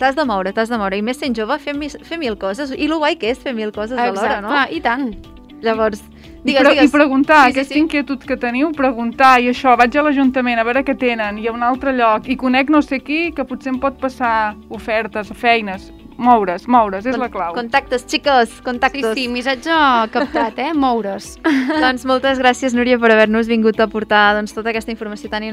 t'has 0.00 0.18
de 0.18 0.26
moure, 0.28 0.52
t'has 0.52 0.68
de 0.72 0.78
moure, 0.78 0.98
i 0.98 1.02
més 1.06 1.18
sent 1.22 1.36
jove, 1.36 1.58
fer, 1.62 1.74
fer 2.04 2.18
mil 2.18 2.36
coses, 2.36 2.74
i 2.76 2.88
lo 2.90 2.98
guai 2.98 3.16
que 3.16 3.30
és 3.32 3.38
fer 3.40 3.54
mil 3.56 3.72
coses 3.72 3.98
alhora, 3.98 4.40
no? 4.44 4.52
Ah, 4.52 4.66
i 4.70 4.82
tant. 4.84 5.14
Llavors, 5.64 6.02
digues, 6.44 6.60
pre 6.60 6.74
digues. 6.74 6.90
I 6.90 6.92
preguntar, 6.92 7.38
Sí, 7.46 7.52
sí, 7.52 7.52
sí, 7.52 7.58
aquesta 7.60 7.74
sí. 7.74 7.80
inquietud 7.80 8.24
que 8.28 8.36
teniu, 8.36 8.72
preguntar, 8.76 9.40
i 9.40 9.48
això, 9.48 9.72
vaig 9.80 9.96
a 9.96 10.02
l'Ajuntament 10.04 10.60
a 10.60 10.64
veure 10.68 10.84
què 10.84 10.96
tenen, 11.00 11.38
i 11.40 11.48
a 11.48 11.52
un 11.56 11.62
altre 11.64 11.94
lloc, 11.96 12.28
i 12.28 12.36
conec 12.36 12.68
no 12.70 12.82
sé 12.82 13.00
qui 13.00 13.32
que 13.32 13.44
potser 13.48 13.72
em 13.72 13.80
pot 13.80 13.96
passar 13.98 14.54
ofertes, 14.68 15.32
feines. 15.32 15.88
Moure's, 16.18 16.66
moure's, 16.68 17.06
és 17.06 17.16
la 17.18 17.28
clau. 17.28 17.52
Contactes, 17.54 18.04
xiques, 18.08 18.48
Sí, 18.50 18.62
contactes. 18.64 19.14
sí, 19.14 19.26
missatge 19.28 19.70
captat, 20.12 20.58
eh? 20.58 20.72
Moure's. 20.74 21.38
doncs 21.82 22.04
moltes 22.08 22.38
gràcies, 22.38 22.74
Núria, 22.74 22.98
per 22.98 23.10
haver-nos 23.12 23.46
vingut 23.46 23.78
a 23.80 23.86
portar 23.86 24.34
doncs, 24.36 24.54
tota 24.56 24.70
aquesta 24.70 24.90
informació 24.92 25.30
tan 25.30 25.42
eh, 25.44 25.52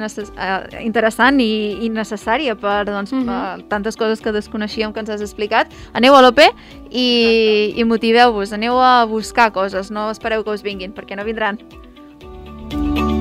interessant 0.81 1.39
i, 1.43 1.85
i 1.85 1.89
necessària 1.89 2.55
per 2.55 2.85
doncs, 2.85 3.11
Mhm. 3.13 3.29
eh, 3.29 3.63
tantes 3.69 3.95
coses 3.97 4.21
que 4.21 4.31
desconeixíem 4.31 4.93
que 4.93 4.99
ens 4.99 5.09
has 5.09 5.21
explicat. 5.21 5.71
Aneu 5.93 6.15
a 6.15 6.21
l'OP 6.21 6.39
i, 6.89 7.73
i 7.75 7.83
motiveu-vos, 7.83 8.53
aneu 8.53 8.79
a 8.79 9.05
buscar 9.05 9.51
coses, 9.51 9.91
no 9.91 10.09
espereu 10.11 10.43
que 10.43 10.49
us 10.51 10.63
vinguin, 10.63 10.93
perquè 10.93 11.15
no 11.15 11.23
vindran. 11.23 11.59
Eh, 12.71 13.12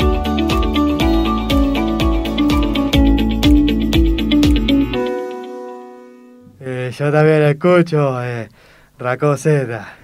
yo 7.02 7.10
también 7.10 7.42
escucho 7.42 8.22
eh, 8.22 8.48
Racoseta. 8.96 10.01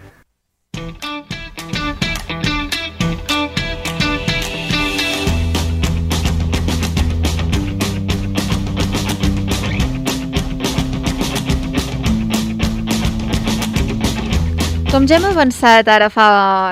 Com 14.88 15.04
ja 15.04 15.18
hem 15.18 15.26
avançat 15.28 15.84
ara 15.92 16.06
fa 16.08 16.26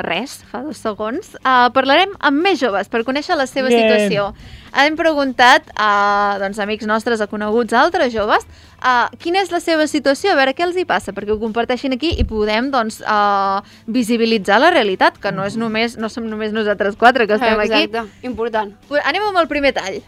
res, 0.06 0.38
fa 0.48 0.62
dos 0.64 0.78
segons, 0.80 1.34
uh, 1.36 1.66
parlarem 1.76 2.14
amb 2.24 2.40
més 2.40 2.56
joves 2.56 2.88
per 2.88 3.02
conèixer 3.04 3.36
la 3.36 3.44
seva 3.44 3.68
Bien. 3.68 3.82
situació. 3.84 4.30
Hem 4.72 4.96
preguntat 4.96 5.68
a 5.76 6.38
doncs, 6.40 6.56
amics 6.64 6.88
nostres, 6.88 7.20
a 7.20 7.28
coneguts 7.28 7.76
altres 7.76 8.14
joves, 8.14 8.48
uh, 8.80 9.12
quina 9.20 9.42
és 9.44 9.52
la 9.52 9.60
seva 9.60 9.84
situació, 9.84 10.32
a 10.32 10.38
veure 10.40 10.56
què 10.56 10.64
els 10.64 10.80
hi 10.80 10.86
passa, 10.88 11.12
perquè 11.12 11.36
ho 11.36 11.38
comparteixin 11.44 11.92
aquí 11.92 12.14
i 12.16 12.24
podem 12.24 12.72
doncs, 12.72 13.02
uh, 13.04 13.60
visibilitzar 13.84 14.62
la 14.64 14.72
realitat, 14.72 15.20
que 15.20 15.30
no 15.36 15.44
és 15.44 15.60
només 15.60 16.00
no 16.00 16.08
som 16.08 16.24
només 16.24 16.56
nosaltres 16.56 16.96
quatre 16.96 17.28
que 17.28 17.36
estem 17.36 17.60
aquí. 17.60 17.84
Exacte, 17.84 18.24
important. 18.24 18.72
Anem 19.04 19.28
amb 19.28 19.44
el 19.44 19.52
primer 19.52 19.76
tall. 19.76 20.00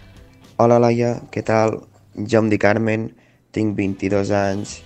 Hola 0.56 0.80
Laia, 0.80 1.18
què 1.28 1.44
tal? 1.44 1.82
Jo 2.16 2.40
em 2.40 2.48
dic 2.48 2.64
Carmen, 2.64 3.10
tinc 3.52 3.76
22 3.76 4.32
anys 4.32 4.78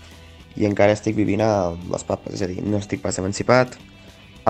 i 0.57 0.67
encara 0.69 0.97
estic 0.97 1.17
vivint 1.17 1.43
a 1.45 1.73
les 1.73 2.05
papes, 2.05 2.37
és 2.37 2.45
a 2.45 2.51
dir, 2.51 2.61
no 2.65 2.81
estic 2.81 3.03
pas 3.05 3.19
emancipat. 3.19 3.79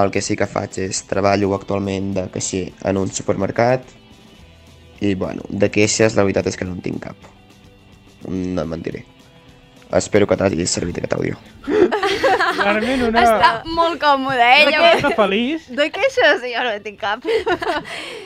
El 0.00 0.10
que 0.10 0.22
sí 0.24 0.38
que 0.40 0.48
faig 0.48 0.78
és 0.80 1.02
treballo 1.08 1.52
actualment 1.54 2.14
de 2.16 2.26
caixer 2.32 2.70
en 2.88 2.98
un 3.00 3.12
supermercat 3.12 3.84
i, 5.02 5.14
bueno, 5.14 5.44
de 5.48 5.68
queixes 5.74 6.16
la 6.16 6.24
veritat 6.24 6.48
és 6.48 6.56
que 6.56 6.68
no 6.68 6.76
en 6.78 6.84
tinc 6.84 7.02
cap. 7.08 7.32
No 8.28 8.62
et 8.62 8.70
mentiré. 8.70 9.02
Espero 9.92 10.24
que 10.26 10.38
t'hagi 10.40 10.64
servit 10.70 10.96
aquest 10.96 11.12
àudio. 11.18 11.36
Carmen, 12.56 13.02
una... 13.10 13.22
Està 13.22 13.50
molt 13.76 13.98
còmode, 14.00 14.40
eh? 14.40 14.62
Una 14.64 14.72
Llavors... 14.72 15.02
cosa 15.02 15.18
feliç. 15.18 15.66
De 15.76 15.88
queixes? 15.92 16.46
Jo 16.46 16.62
no 16.64 16.70
en 16.72 16.86
tinc 16.86 16.96
cap. 17.02 17.26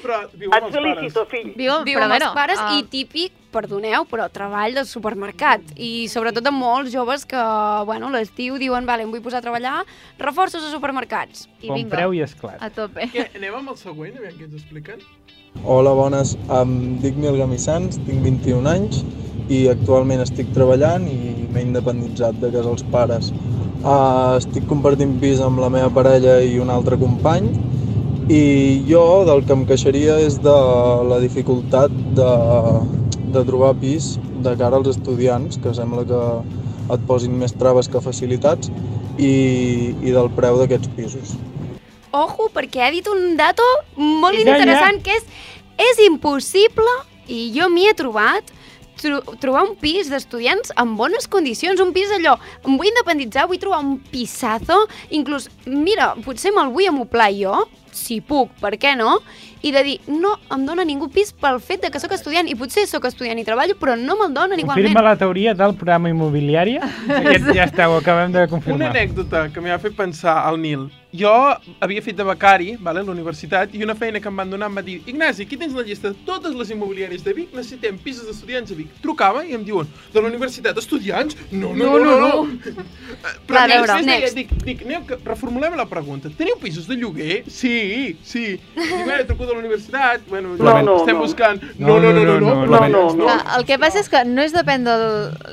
Però 0.04 0.20
viu 0.38 0.52
amb 0.54 0.68
els 0.68 0.76
pares. 0.76 1.18
fill. 1.32 1.50
Viu, 1.58 1.72
Viu 1.88 1.98
però 1.98 2.06
amb 2.06 2.18
els 2.20 2.28
pares 2.36 2.62
ah. 2.62 2.70
i 2.76 2.86
típic, 2.92 3.34
perdoneu, 3.56 4.04
però 4.10 4.28
treball 4.32 4.76
de 4.76 4.84
supermercat. 4.88 5.74
I 5.80 6.06
sobretot 6.12 6.46
amb 6.50 6.60
molts 6.60 6.92
joves 6.94 7.24
que, 7.28 7.42
bueno, 7.88 8.10
l'estiu 8.14 8.60
diuen, 8.60 8.86
vale, 8.88 9.06
em 9.06 9.12
vull 9.14 9.24
posar 9.24 9.40
a 9.40 9.46
treballar, 9.46 9.78
reforços 10.20 10.64
a 10.64 10.72
supermercats. 10.74 11.46
I 11.62 11.70
vinga, 11.70 11.88
Compreu 11.88 12.16
i 12.16 12.24
esclat. 12.26 12.60
a 12.60 12.70
tope. 12.70 13.08
Què, 13.14 13.30
anem 13.40 13.60
amb 13.62 13.72
el 13.74 13.80
següent, 13.80 14.16
aviam 14.20 14.36
què 14.36 14.48
ens 14.50 14.58
expliquen. 14.60 15.04
Hola, 15.64 15.94
bones. 15.96 16.36
Em 16.52 16.72
dic 17.00 17.16
Nil 17.16 17.38
Gamissans, 17.40 17.96
tinc 18.06 18.20
21 18.26 18.68
anys 18.68 19.00
i 19.52 19.66
actualment 19.70 20.20
estic 20.24 20.50
treballant 20.56 21.06
i 21.08 21.46
m'he 21.52 21.62
independitzat 21.64 22.36
de 22.42 22.50
casa 22.52 22.72
els 22.74 22.84
pares. 22.92 23.30
Uh, 23.86 24.36
estic 24.40 24.66
compartint 24.68 25.16
pis 25.22 25.40
amb 25.44 25.60
la 25.62 25.70
meva 25.72 25.88
parella 25.94 26.40
i 26.42 26.58
un 26.58 26.72
altre 26.74 26.98
company 26.98 27.48
i 28.32 28.82
jo 28.88 29.22
del 29.28 29.44
que 29.46 29.54
em 29.54 29.62
queixaria 29.68 30.16
és 30.24 30.40
de 30.42 30.54
la 31.06 31.20
dificultat 31.22 31.92
de, 32.18 32.30
de 33.36 33.44
trobar 33.48 33.74
pis 33.80 34.16
de 34.44 34.56
cara 34.58 34.80
als 34.80 34.90
estudiants, 34.94 35.60
que 35.62 35.74
sembla 35.76 36.06
que 36.08 36.22
et 36.94 37.06
posin 37.08 37.34
més 37.38 37.54
traves 37.58 37.90
que 37.90 38.02
facilitats, 38.02 38.70
i, 39.18 39.32
i 40.04 40.12
del 40.12 40.30
preu 40.36 40.58
d'aquests 40.60 40.92
pisos. 40.96 41.34
Ojo, 42.16 42.48
perquè 42.54 42.86
ha 42.86 42.92
dit 42.94 43.06
un 43.10 43.34
dato 43.36 43.64
molt 43.96 44.36
Ja, 44.38 44.44
ja. 44.44 44.56
interessant, 44.56 45.00
que 45.04 45.16
és, 45.16 45.24
és 45.90 46.04
impossible, 46.06 46.92
i 47.28 47.50
jo 47.56 47.68
m'hi 47.72 47.88
he 47.90 47.96
trobat, 47.98 48.52
tro 49.00 49.20
trobar 49.42 49.66
un 49.66 49.74
pis 49.80 50.08
d'estudiants 50.12 50.72
en 50.80 50.94
bones 50.96 51.26
condicions, 51.28 51.80
un 51.82 51.92
pis 51.96 52.12
allò, 52.16 52.36
em 52.64 52.78
vull 52.78 52.88
independitzar, 52.92 53.48
vull 53.50 53.60
trobar 53.60 53.82
un 53.84 53.98
pisazo, 54.12 54.84
inclús, 55.10 55.50
mira, 55.66 56.14
potser 56.24 56.54
me'l 56.56 56.72
vull 56.72 56.88
amoplar 56.92 57.28
jo, 57.36 57.66
si 57.96 58.20
puc, 58.20 58.52
per 58.60 58.74
què 58.78 58.94
no? 58.98 59.18
I 59.66 59.72
de 59.74 59.82
dir, 59.82 59.94
no 60.06 60.34
em 60.54 60.66
dona 60.68 60.84
ningú 60.86 61.08
pis 61.10 61.32
pel 61.32 61.56
fet 61.64 61.82
de 61.82 61.90
que 61.90 61.98
sóc 61.98 62.12
estudiant, 62.14 62.46
i 62.46 62.54
potser 62.54 62.84
sóc 62.86 63.08
estudiant 63.08 63.40
i 63.40 63.44
treballo, 63.46 63.74
però 63.80 63.96
no 63.98 64.14
me'l 64.20 64.34
donen 64.36 64.60
igualment. 64.60 64.84
Confirma 64.86 65.02
la 65.02 65.16
teoria 65.18 65.54
del 65.58 65.74
programa 65.74 66.12
immobiliari. 66.12 66.76
Aquest 67.20 67.50
ja 67.56 67.64
està, 67.66 67.88
ho 67.90 67.96
acabem 67.98 68.30
de 68.36 68.44
Una 68.44 68.52
confirmar. 68.52 68.92
anècdota 68.92 69.48
que 69.50 69.64
m'ha 69.64 69.80
fet 69.82 69.96
pensar 69.98 70.36
al 70.46 70.60
Nil. 70.62 70.86
Jo 71.16 71.30
havia 71.80 72.02
fet 72.04 72.16
de 72.18 72.24
becari 72.26 72.74
vale, 72.76 73.00
a 73.00 73.06
la 73.06 73.12
universitat 73.14 73.72
i 73.72 73.80
una 73.86 73.94
feina 73.96 74.20
que 74.20 74.28
em 74.28 74.36
van 74.36 74.50
donar 74.52 74.66
em 74.68 74.74
va 74.76 74.82
dir 74.84 74.98
Ignasi, 75.08 75.46
aquí 75.46 75.56
tens 75.56 75.72
la 75.72 75.80
llista 75.86 76.10
de 76.12 76.18
totes 76.26 76.52
les 76.52 76.68
immobiliàries 76.74 77.22
de 77.24 77.32
Vic, 77.32 77.54
necessitem 77.56 77.96
pisos 78.04 78.26
d'estudiants 78.28 78.74
a 78.74 78.76
Vic. 78.76 78.90
Trucava 79.00 79.44
i 79.46 79.54
em 79.56 79.64
diuen, 79.64 79.88
de 80.12 80.20
la 80.20 80.28
universitat, 80.28 80.76
estudiants? 80.76 81.38
No, 81.50 81.72
no, 81.72 81.94
no, 81.98 82.18
no. 82.20 82.44
no. 82.44 82.82
Però 83.46 83.56
Va, 83.56 83.62
a 83.64 83.70
veure, 83.70 83.96
next. 84.04 84.36
dic, 84.36 84.52
dic, 84.66 84.82
aneu, 84.84 85.06
que 85.08 85.16
reformulem 85.24 85.78
la 85.78 85.86
pregunta. 85.88 86.28
Teniu 86.36 86.58
pisos 86.60 86.84
de 86.90 86.98
lloguer? 87.00 87.44
Sí, 87.48 87.72
Sí, 87.86 88.18
sí. 88.24 88.60
Dic, 88.74 89.04
bueno, 89.04 89.24
truco 89.26 89.46
de 89.46 89.52
la 89.52 89.58
universitat, 89.58 90.26
bueno, 90.28 90.56
no, 90.56 90.82
no, 90.82 90.96
estem 90.98 91.16
no. 91.16 91.22
buscant... 91.22 91.62
No, 91.78 92.00
no, 92.00 92.12
no, 92.12 92.24
no, 92.24 92.40
no. 92.40 92.66
no, 92.66 92.66
no, 92.66 92.88
no, 92.88 93.14
no. 93.14 93.28
Ah, 93.28 93.56
el 93.58 93.66
que 93.68 93.78
passa 93.78 94.00
és 94.02 94.08
que 94.10 94.22
no 94.26 94.42
és 94.42 94.54
depèn 94.54 94.86
del, 94.86 95.04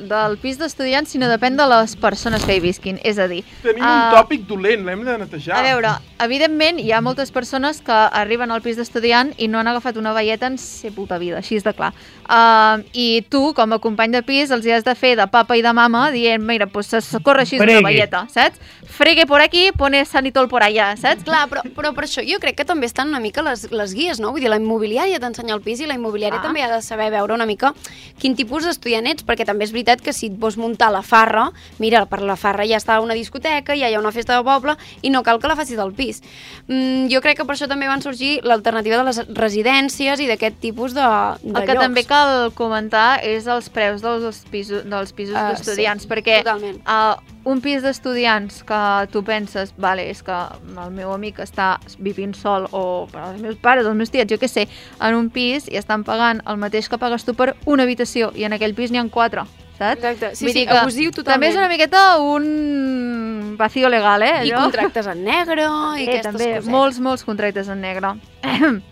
del 0.09 0.37
pis 0.41 0.57
d'estudiants, 0.61 1.13
sinó 1.13 1.29
depèn 1.31 1.57
de 1.59 1.67
les 1.69 1.95
persones 1.99 2.45
que 2.47 2.57
hi 2.57 2.63
visquin. 2.63 2.99
És 3.05 3.21
a 3.21 3.27
dir... 3.29 3.43
Tenim 3.61 3.83
uh, 3.83 3.85
un 3.85 3.91
ah, 3.91 4.13
tòpic 4.17 4.47
dolent, 4.49 4.85
l'hem 4.87 5.05
de 5.05 5.17
netejar. 5.23 5.59
A 5.59 5.65
veure, 5.67 5.93
evidentment 6.25 6.81
hi 6.81 6.91
ha 6.91 7.01
moltes 7.05 7.31
persones 7.35 7.81
que 7.85 7.99
arriben 8.23 8.51
al 8.51 8.63
pis 8.65 8.79
d'estudiant 8.79 9.33
i 9.37 9.49
no 9.51 9.61
han 9.61 9.69
agafat 9.69 9.99
una 10.01 10.15
velleta 10.15 10.49
en 10.49 10.57
ser 10.61 10.93
puta 10.95 11.19
vida, 11.21 11.39
així 11.43 11.59
és 11.59 11.67
de 11.67 11.75
clar. 11.77 11.93
Uh, 12.23 12.81
I 12.97 13.23
tu, 13.29 13.51
com 13.53 13.75
a 13.75 13.81
company 13.83 14.15
de 14.15 14.23
pis, 14.25 14.51
els 14.55 14.65
hi 14.65 14.73
has 14.73 14.87
de 14.87 14.95
fer 14.97 15.13
de 15.19 15.27
papa 15.29 15.57
i 15.59 15.63
de 15.65 15.73
mama 15.75 16.07
dient, 16.15 16.43
mira, 16.43 16.67
pues 16.71 16.89
se 16.93 17.23
corre 17.23 17.45
així 17.45 17.59
una 17.59 17.81
velleta, 17.83 18.25
saps? 18.33 18.61
Fregue 18.93 19.25
por 19.29 19.41
aquí, 19.41 19.71
pone 19.77 20.03
sanitol 20.05 20.47
por 20.49 20.63
allà, 20.63 20.93
saps? 20.99 21.25
Clar, 21.27 21.45
però, 21.51 21.63
però 21.75 21.93
per 21.95 22.07
això 22.07 22.22
jo 22.27 22.39
crec 22.39 22.55
que 22.57 22.65
també 22.65 22.85
estan 22.85 23.09
una 23.09 23.19
mica 23.19 23.41
les, 23.41 23.71
les 23.71 23.93
guies, 23.93 24.19
no? 24.19 24.31
Vull 24.31 24.41
dir, 24.41 24.49
la 24.49 24.57
immobiliària 24.57 25.19
t'ensenya 25.19 25.53
el 25.55 25.61
pis 25.61 25.79
i 25.81 25.85
la 25.87 25.95
immobiliària 25.95 26.39
Ah. 26.39 26.41
també 26.43 26.61
ha 26.63 26.69
de 26.75 26.81
saber 26.81 27.09
veure 27.11 27.33
una 27.33 27.45
mica 27.45 27.73
quin 28.19 28.35
tipus 28.35 28.63
d'estudiant 28.65 29.07
ets, 29.07 29.25
perquè 29.25 29.45
també 29.45 29.65
és 29.65 29.71
veritat 29.71 30.01
que 30.01 30.13
si 30.13 30.27
et 30.27 30.37
vols 30.39 30.57
muntar 30.57 30.91
la 30.91 31.01
farra, 31.01 31.51
mira, 31.79 32.05
per 32.05 32.21
la 32.21 32.35
farra 32.35 32.65
ja 32.65 32.77
està 32.77 32.99
una 33.01 33.13
discoteca, 33.13 33.75
ja 33.75 33.89
hi 33.89 33.93
ha 33.95 33.99
una 33.99 34.11
festa 34.11 34.37
de 34.37 34.43
poble 34.43 34.75
i 35.01 35.09
no 35.09 35.23
cal 35.23 35.39
que 35.39 35.47
la 35.47 35.55
facis 35.55 35.77
al 35.79 35.93
pis. 35.93 36.21
Mm, 36.67 37.07
jo 37.11 37.21
crec 37.21 37.37
que 37.37 37.45
per 37.45 37.55
això 37.55 37.67
també 37.67 37.87
van 37.87 38.01
sorgir 38.01 38.39
l'alternativa 38.43 38.97
de 38.97 39.03
les 39.03 39.21
residències 39.33 40.19
i 40.19 40.27
d'aquest 40.27 40.59
tipus 40.61 40.93
de, 40.93 41.01
de 41.43 41.59
El 41.59 41.65
que 41.67 41.73
llocs. 41.75 41.83
també 41.85 42.03
cal 42.05 42.51
comentar 42.55 43.19
és 43.23 43.45
els 43.47 43.69
preus 43.69 44.01
dels 44.01 44.43
pisos, 44.51 44.83
dels 44.85 45.11
pisos 45.13 45.35
Ah, 45.35 45.51
d'estudiants, 45.51 46.03
sí, 46.03 46.09
perquè 46.09 46.39
totalment. 46.43 46.79
uh, 46.87 47.17
un 47.45 47.59
pis 47.59 47.81
d'estudiants 47.83 48.63
que 48.63 48.81
tu 49.11 49.23
penses, 49.23 49.73
vale, 49.77 50.05
és 50.09 50.21
que 50.23 50.31
el 50.31 50.91
meu 50.95 51.11
amic 51.11 51.39
està 51.43 51.79
vivint 52.03 52.35
sol 52.37 52.67
o 52.71 53.07
per 53.11 53.23
els 53.31 53.41
meus 53.41 53.55
pares, 53.63 53.85
els 53.87 53.95
meus 53.97 54.11
tiets, 54.13 54.29
jo 54.31 54.37
què 54.41 54.49
sé, 54.51 54.67
en 54.99 55.15
un 55.17 55.29
pis 55.33 55.67
i 55.71 55.77
estan 55.79 56.03
pagant 56.03 56.41
el 56.45 56.57
mateix 56.61 56.89
que 56.91 56.99
pagues 57.01 57.23
tu 57.25 57.33
per 57.33 57.53
una 57.65 57.83
habitació 57.87 58.31
i 58.35 58.43
en 58.47 58.53
aquell 58.57 58.75
pis 58.77 58.91
n'hi 58.91 58.99
ha 59.01 59.05
quatre, 59.09 59.45
saps? 59.79 59.97
Exacte, 60.03 60.33
sí, 60.35 60.45
Vull 60.45 60.53
sí, 60.53 60.59
dir 60.59 60.67
que 60.69 60.77
abusiu 60.77 61.11
totalment. 61.11 61.33
També 61.39 61.49
és 61.53 61.57
una 61.57 61.69
miqueta 61.71 62.03
un 62.21 63.55
vacío 63.57 63.89
legal, 63.89 64.21
eh? 64.23 64.35
I 64.45 64.51
allò? 64.51 64.63
contractes 64.67 65.07
en 65.07 65.23
negre 65.25 65.63
i 65.65 66.05
eh, 66.05 66.09
aquestes 66.09 66.27
també, 66.29 66.47
cosetes. 66.53 66.69
molts, 66.71 66.99
molts 66.99 67.23
contractes 67.27 67.67
en 67.73 67.81
negre. 67.81 68.13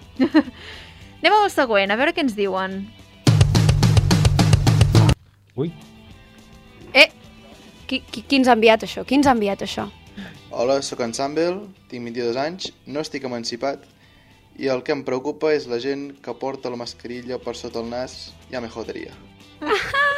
Anem 1.22 1.34
al 1.38 1.50
següent, 1.54 1.92
a 1.94 1.98
veure 2.00 2.14
què 2.18 2.24
ens 2.26 2.36
diuen. 2.38 2.82
Ui, 5.56 5.72
Eh, 6.94 7.08
qui, 7.88 8.02
qui, 8.12 8.22
qui 8.28 8.36
ens 8.42 8.50
ha 8.50 8.56
enviat 8.58 8.84
això? 8.84 9.06
Qui 9.08 9.16
ens 9.16 9.28
ha 9.28 9.32
enviat 9.36 9.62
això? 9.64 9.86
Hola, 10.54 10.82
sóc 10.84 11.00
en 11.00 11.14
Sambel, 11.16 11.62
tinc 11.88 12.04
22 12.04 12.36
anys, 12.36 12.74
no 12.84 13.00
estic 13.00 13.24
emancipat 13.24 13.86
i 14.60 14.68
el 14.68 14.82
que 14.84 14.92
em 14.92 15.00
preocupa 15.08 15.54
és 15.56 15.64
la 15.72 15.78
gent 15.80 16.10
que 16.20 16.34
porta 16.36 16.68
la 16.70 16.76
mascarilla 16.76 17.38
per 17.40 17.54
sota 17.56 17.80
el 17.80 17.88
nas, 17.88 18.34
ja 18.52 18.60
me 18.60 18.70
joderia. 18.70 19.16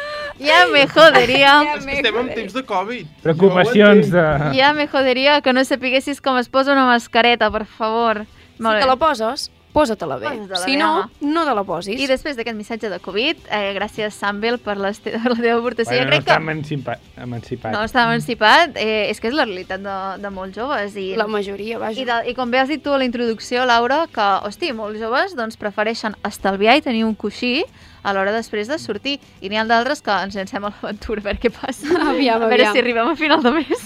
Ja 0.41 0.63
me 0.65 0.87
joderia. 0.89 1.51
Estem 1.77 2.15
en 2.17 2.29
temps 2.33 2.55
de 2.55 2.63
Covid. 2.65 3.09
preocupacions 3.21 4.09
de... 4.09 4.23
Ja 4.57 4.71
me 4.73 4.87
joderia 4.87 5.35
que 5.45 5.53
no 5.53 5.61
sapiguessis 5.61 6.21
com 6.25 6.39
es 6.41 6.49
posa 6.49 6.73
una 6.73 6.87
mascareta, 6.87 7.51
per 7.53 7.67
favor. 7.69 8.23
Sí 8.57 8.63
que 8.63 8.87
la 8.89 8.95
poses? 8.97 9.51
Posa-te-la 9.73 10.17
bé. 10.21 10.27
Posa-te-la 10.29 10.59
si 10.63 10.71
bé, 10.71 10.77
no, 10.77 10.89
home. 11.01 11.31
no 11.33 11.43
te 11.45 11.55
la 11.57 11.63
posis. 11.65 11.99
I 11.99 12.07
després 12.07 12.37
d'aquest 12.37 12.55
missatge 12.57 12.89
de 12.93 12.99
Covid, 13.03 13.37
eh, 13.49 13.73
gràcies, 13.75 14.13
Sambel, 14.13 14.59
per 14.61 14.77
les 14.77 14.99
te 15.01 15.11
la 15.17 15.35
teva 15.35 15.57
aportació. 15.59 15.91
Bueno, 15.91 16.03
Jo 16.03 16.05
no 16.05 16.11
crec 16.11 16.21
està 16.27 16.35
que 16.37 16.43
emancipa 16.43 16.97
emancipat. 17.17 17.71
no 17.73 17.81
està 17.83 18.03
emancipat, 18.05 18.77
eh, 18.77 19.09
és 19.09 19.19
que 19.19 19.27
és 19.31 19.33
la 19.33 19.45
realitat 19.45 19.81
de, 19.81 19.97
de 20.21 20.29
molts 20.29 20.55
joves. 20.55 20.95
I, 20.95 21.15
La 21.17 21.27
majoria, 21.27 21.79
vaja. 21.81 21.99
I, 21.99 22.05
de, 22.05 22.19
I 22.29 22.35
com 22.37 22.51
bé 22.53 22.59
has 22.61 22.69
dit 22.69 22.83
tu 22.83 22.93
a 22.93 22.97
la 23.01 23.05
introducció, 23.05 23.65
Laura, 23.65 24.05
que, 24.13 24.29
hosti, 24.47 24.71
molts 24.77 24.99
joves 25.01 25.33
doncs, 25.35 25.57
prefereixen 25.57 26.15
estalviar 26.23 26.77
i 26.77 26.81
tenir 26.85 27.03
un 27.05 27.15
coixí 27.15 27.63
a 28.03 28.11
l'hora 28.13 28.31
després 28.35 28.67
de 28.67 28.77
sortir. 28.77 29.17
I 29.41 29.49
n'hi 29.49 29.57
ha 29.57 29.65
d'altres 29.65 30.01
que 30.03 30.11
ens 30.11 30.35
llancem 30.35 30.63
a 30.65 30.69
l'aventura 30.73 31.21
a 31.21 31.23
veure 31.31 31.39
què 31.39 31.49
passa. 31.55 31.87
Aviam, 32.13 32.41
a 32.43 32.47
veure 32.47 32.67
aviam. 32.67 32.73
si 32.73 32.79
arribem 32.83 33.07
a 33.09 33.15
final 33.15 33.41
de 33.41 33.51
mes. 33.51 33.83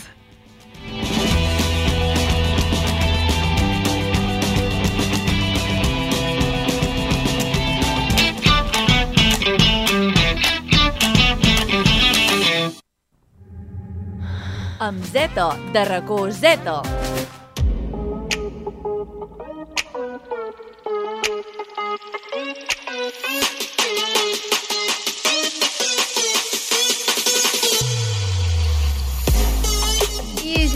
Amb 14.80 15.03
Zeta, 15.03 15.57
de 15.73 15.84
racó 15.86 16.30
Zeta. 16.30 16.84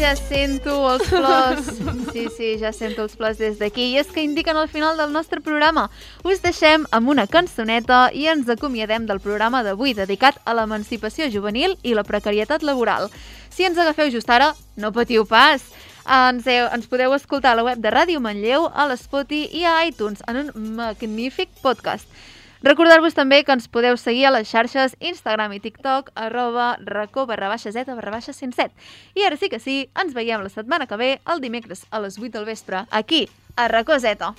Ja 0.01 0.15
sento 0.17 0.73
els 0.89 1.09
plors. 1.09 1.67
Sí, 2.11 2.25
sí, 2.35 2.47
ja 2.59 2.71
sento 2.73 3.05
els 3.05 3.13
plors 3.15 3.37
des 3.39 3.59
d'aquí. 3.59 3.91
I 3.93 3.99
és 4.01 4.09
que 4.11 4.23
indiquen 4.25 4.57
el 4.57 4.67
final 4.67 4.97
del 4.97 5.13
nostre 5.13 5.39
programa. 5.45 5.85
Us 6.27 6.41
deixem 6.43 6.87
amb 6.91 7.11
una 7.13 7.27
cançoneta 7.29 8.09
i 8.17 8.25
ens 8.31 8.49
acomiadem 8.49 9.05
del 9.07 9.21
programa 9.23 9.61
d'avui 9.63 9.93
dedicat 9.95 10.41
a 10.43 10.55
l'emancipació 10.57 11.29
juvenil 11.31 11.77
i 11.83 11.93
la 11.93 12.03
precarietat 12.07 12.65
laboral. 12.65 13.11
Si 13.53 13.67
ens 13.67 13.77
agafeu 13.77 14.09
just 14.11 14.29
ara, 14.29 14.51
no 14.75 14.91
patiu 14.91 15.23
pas. 15.29 15.63
Ens, 16.01 16.49
heu, 16.49 16.67
ens 16.73 16.89
podeu 16.89 17.13
escoltar 17.13 17.53
a 17.53 17.61
la 17.61 17.67
web 17.69 17.79
de 17.79 17.93
Ràdio 17.93 18.19
Manlleu, 18.19 18.67
a 18.73 18.89
l'Spoti 18.89 19.45
i 19.53 19.63
a 19.69 19.83
iTunes 19.85 20.25
en 20.27 20.47
un 20.47 20.71
magnífic 20.81 21.53
podcast. 21.61 22.09
Recordar-vos 22.61 23.15
també 23.17 23.39
que 23.41 23.55
ens 23.57 23.65
podeu 23.73 23.95
seguir 23.97 24.27
a 24.29 24.31
les 24.35 24.45
xarxes 24.45 24.93
Instagram 25.01 25.55
i 25.55 25.59
TikTok 25.63 26.11
arroba 26.13 26.75
racó 26.85 27.23
barra 27.25 27.49
baixa 27.49 27.71
zeta 27.73 27.95
barra 27.97 28.13
baixa 28.13 28.35
107. 28.37 28.69
I 29.17 29.25
ara 29.25 29.39
sí 29.41 29.49
que 29.49 29.57
sí, 29.57 29.77
ens 29.97 30.13
veiem 30.13 30.45
la 30.45 30.53
setmana 30.53 30.85
que 30.85 30.99
ve, 31.01 31.09
el 31.25 31.41
dimecres 31.41 31.87
a 31.89 32.03
les 32.05 32.19
8 32.21 32.29
del 32.37 32.45
vespre, 32.45 32.85
aquí, 32.91 33.27
a 33.55 33.67
Racó 33.67 33.97
Zeta. 33.99 34.35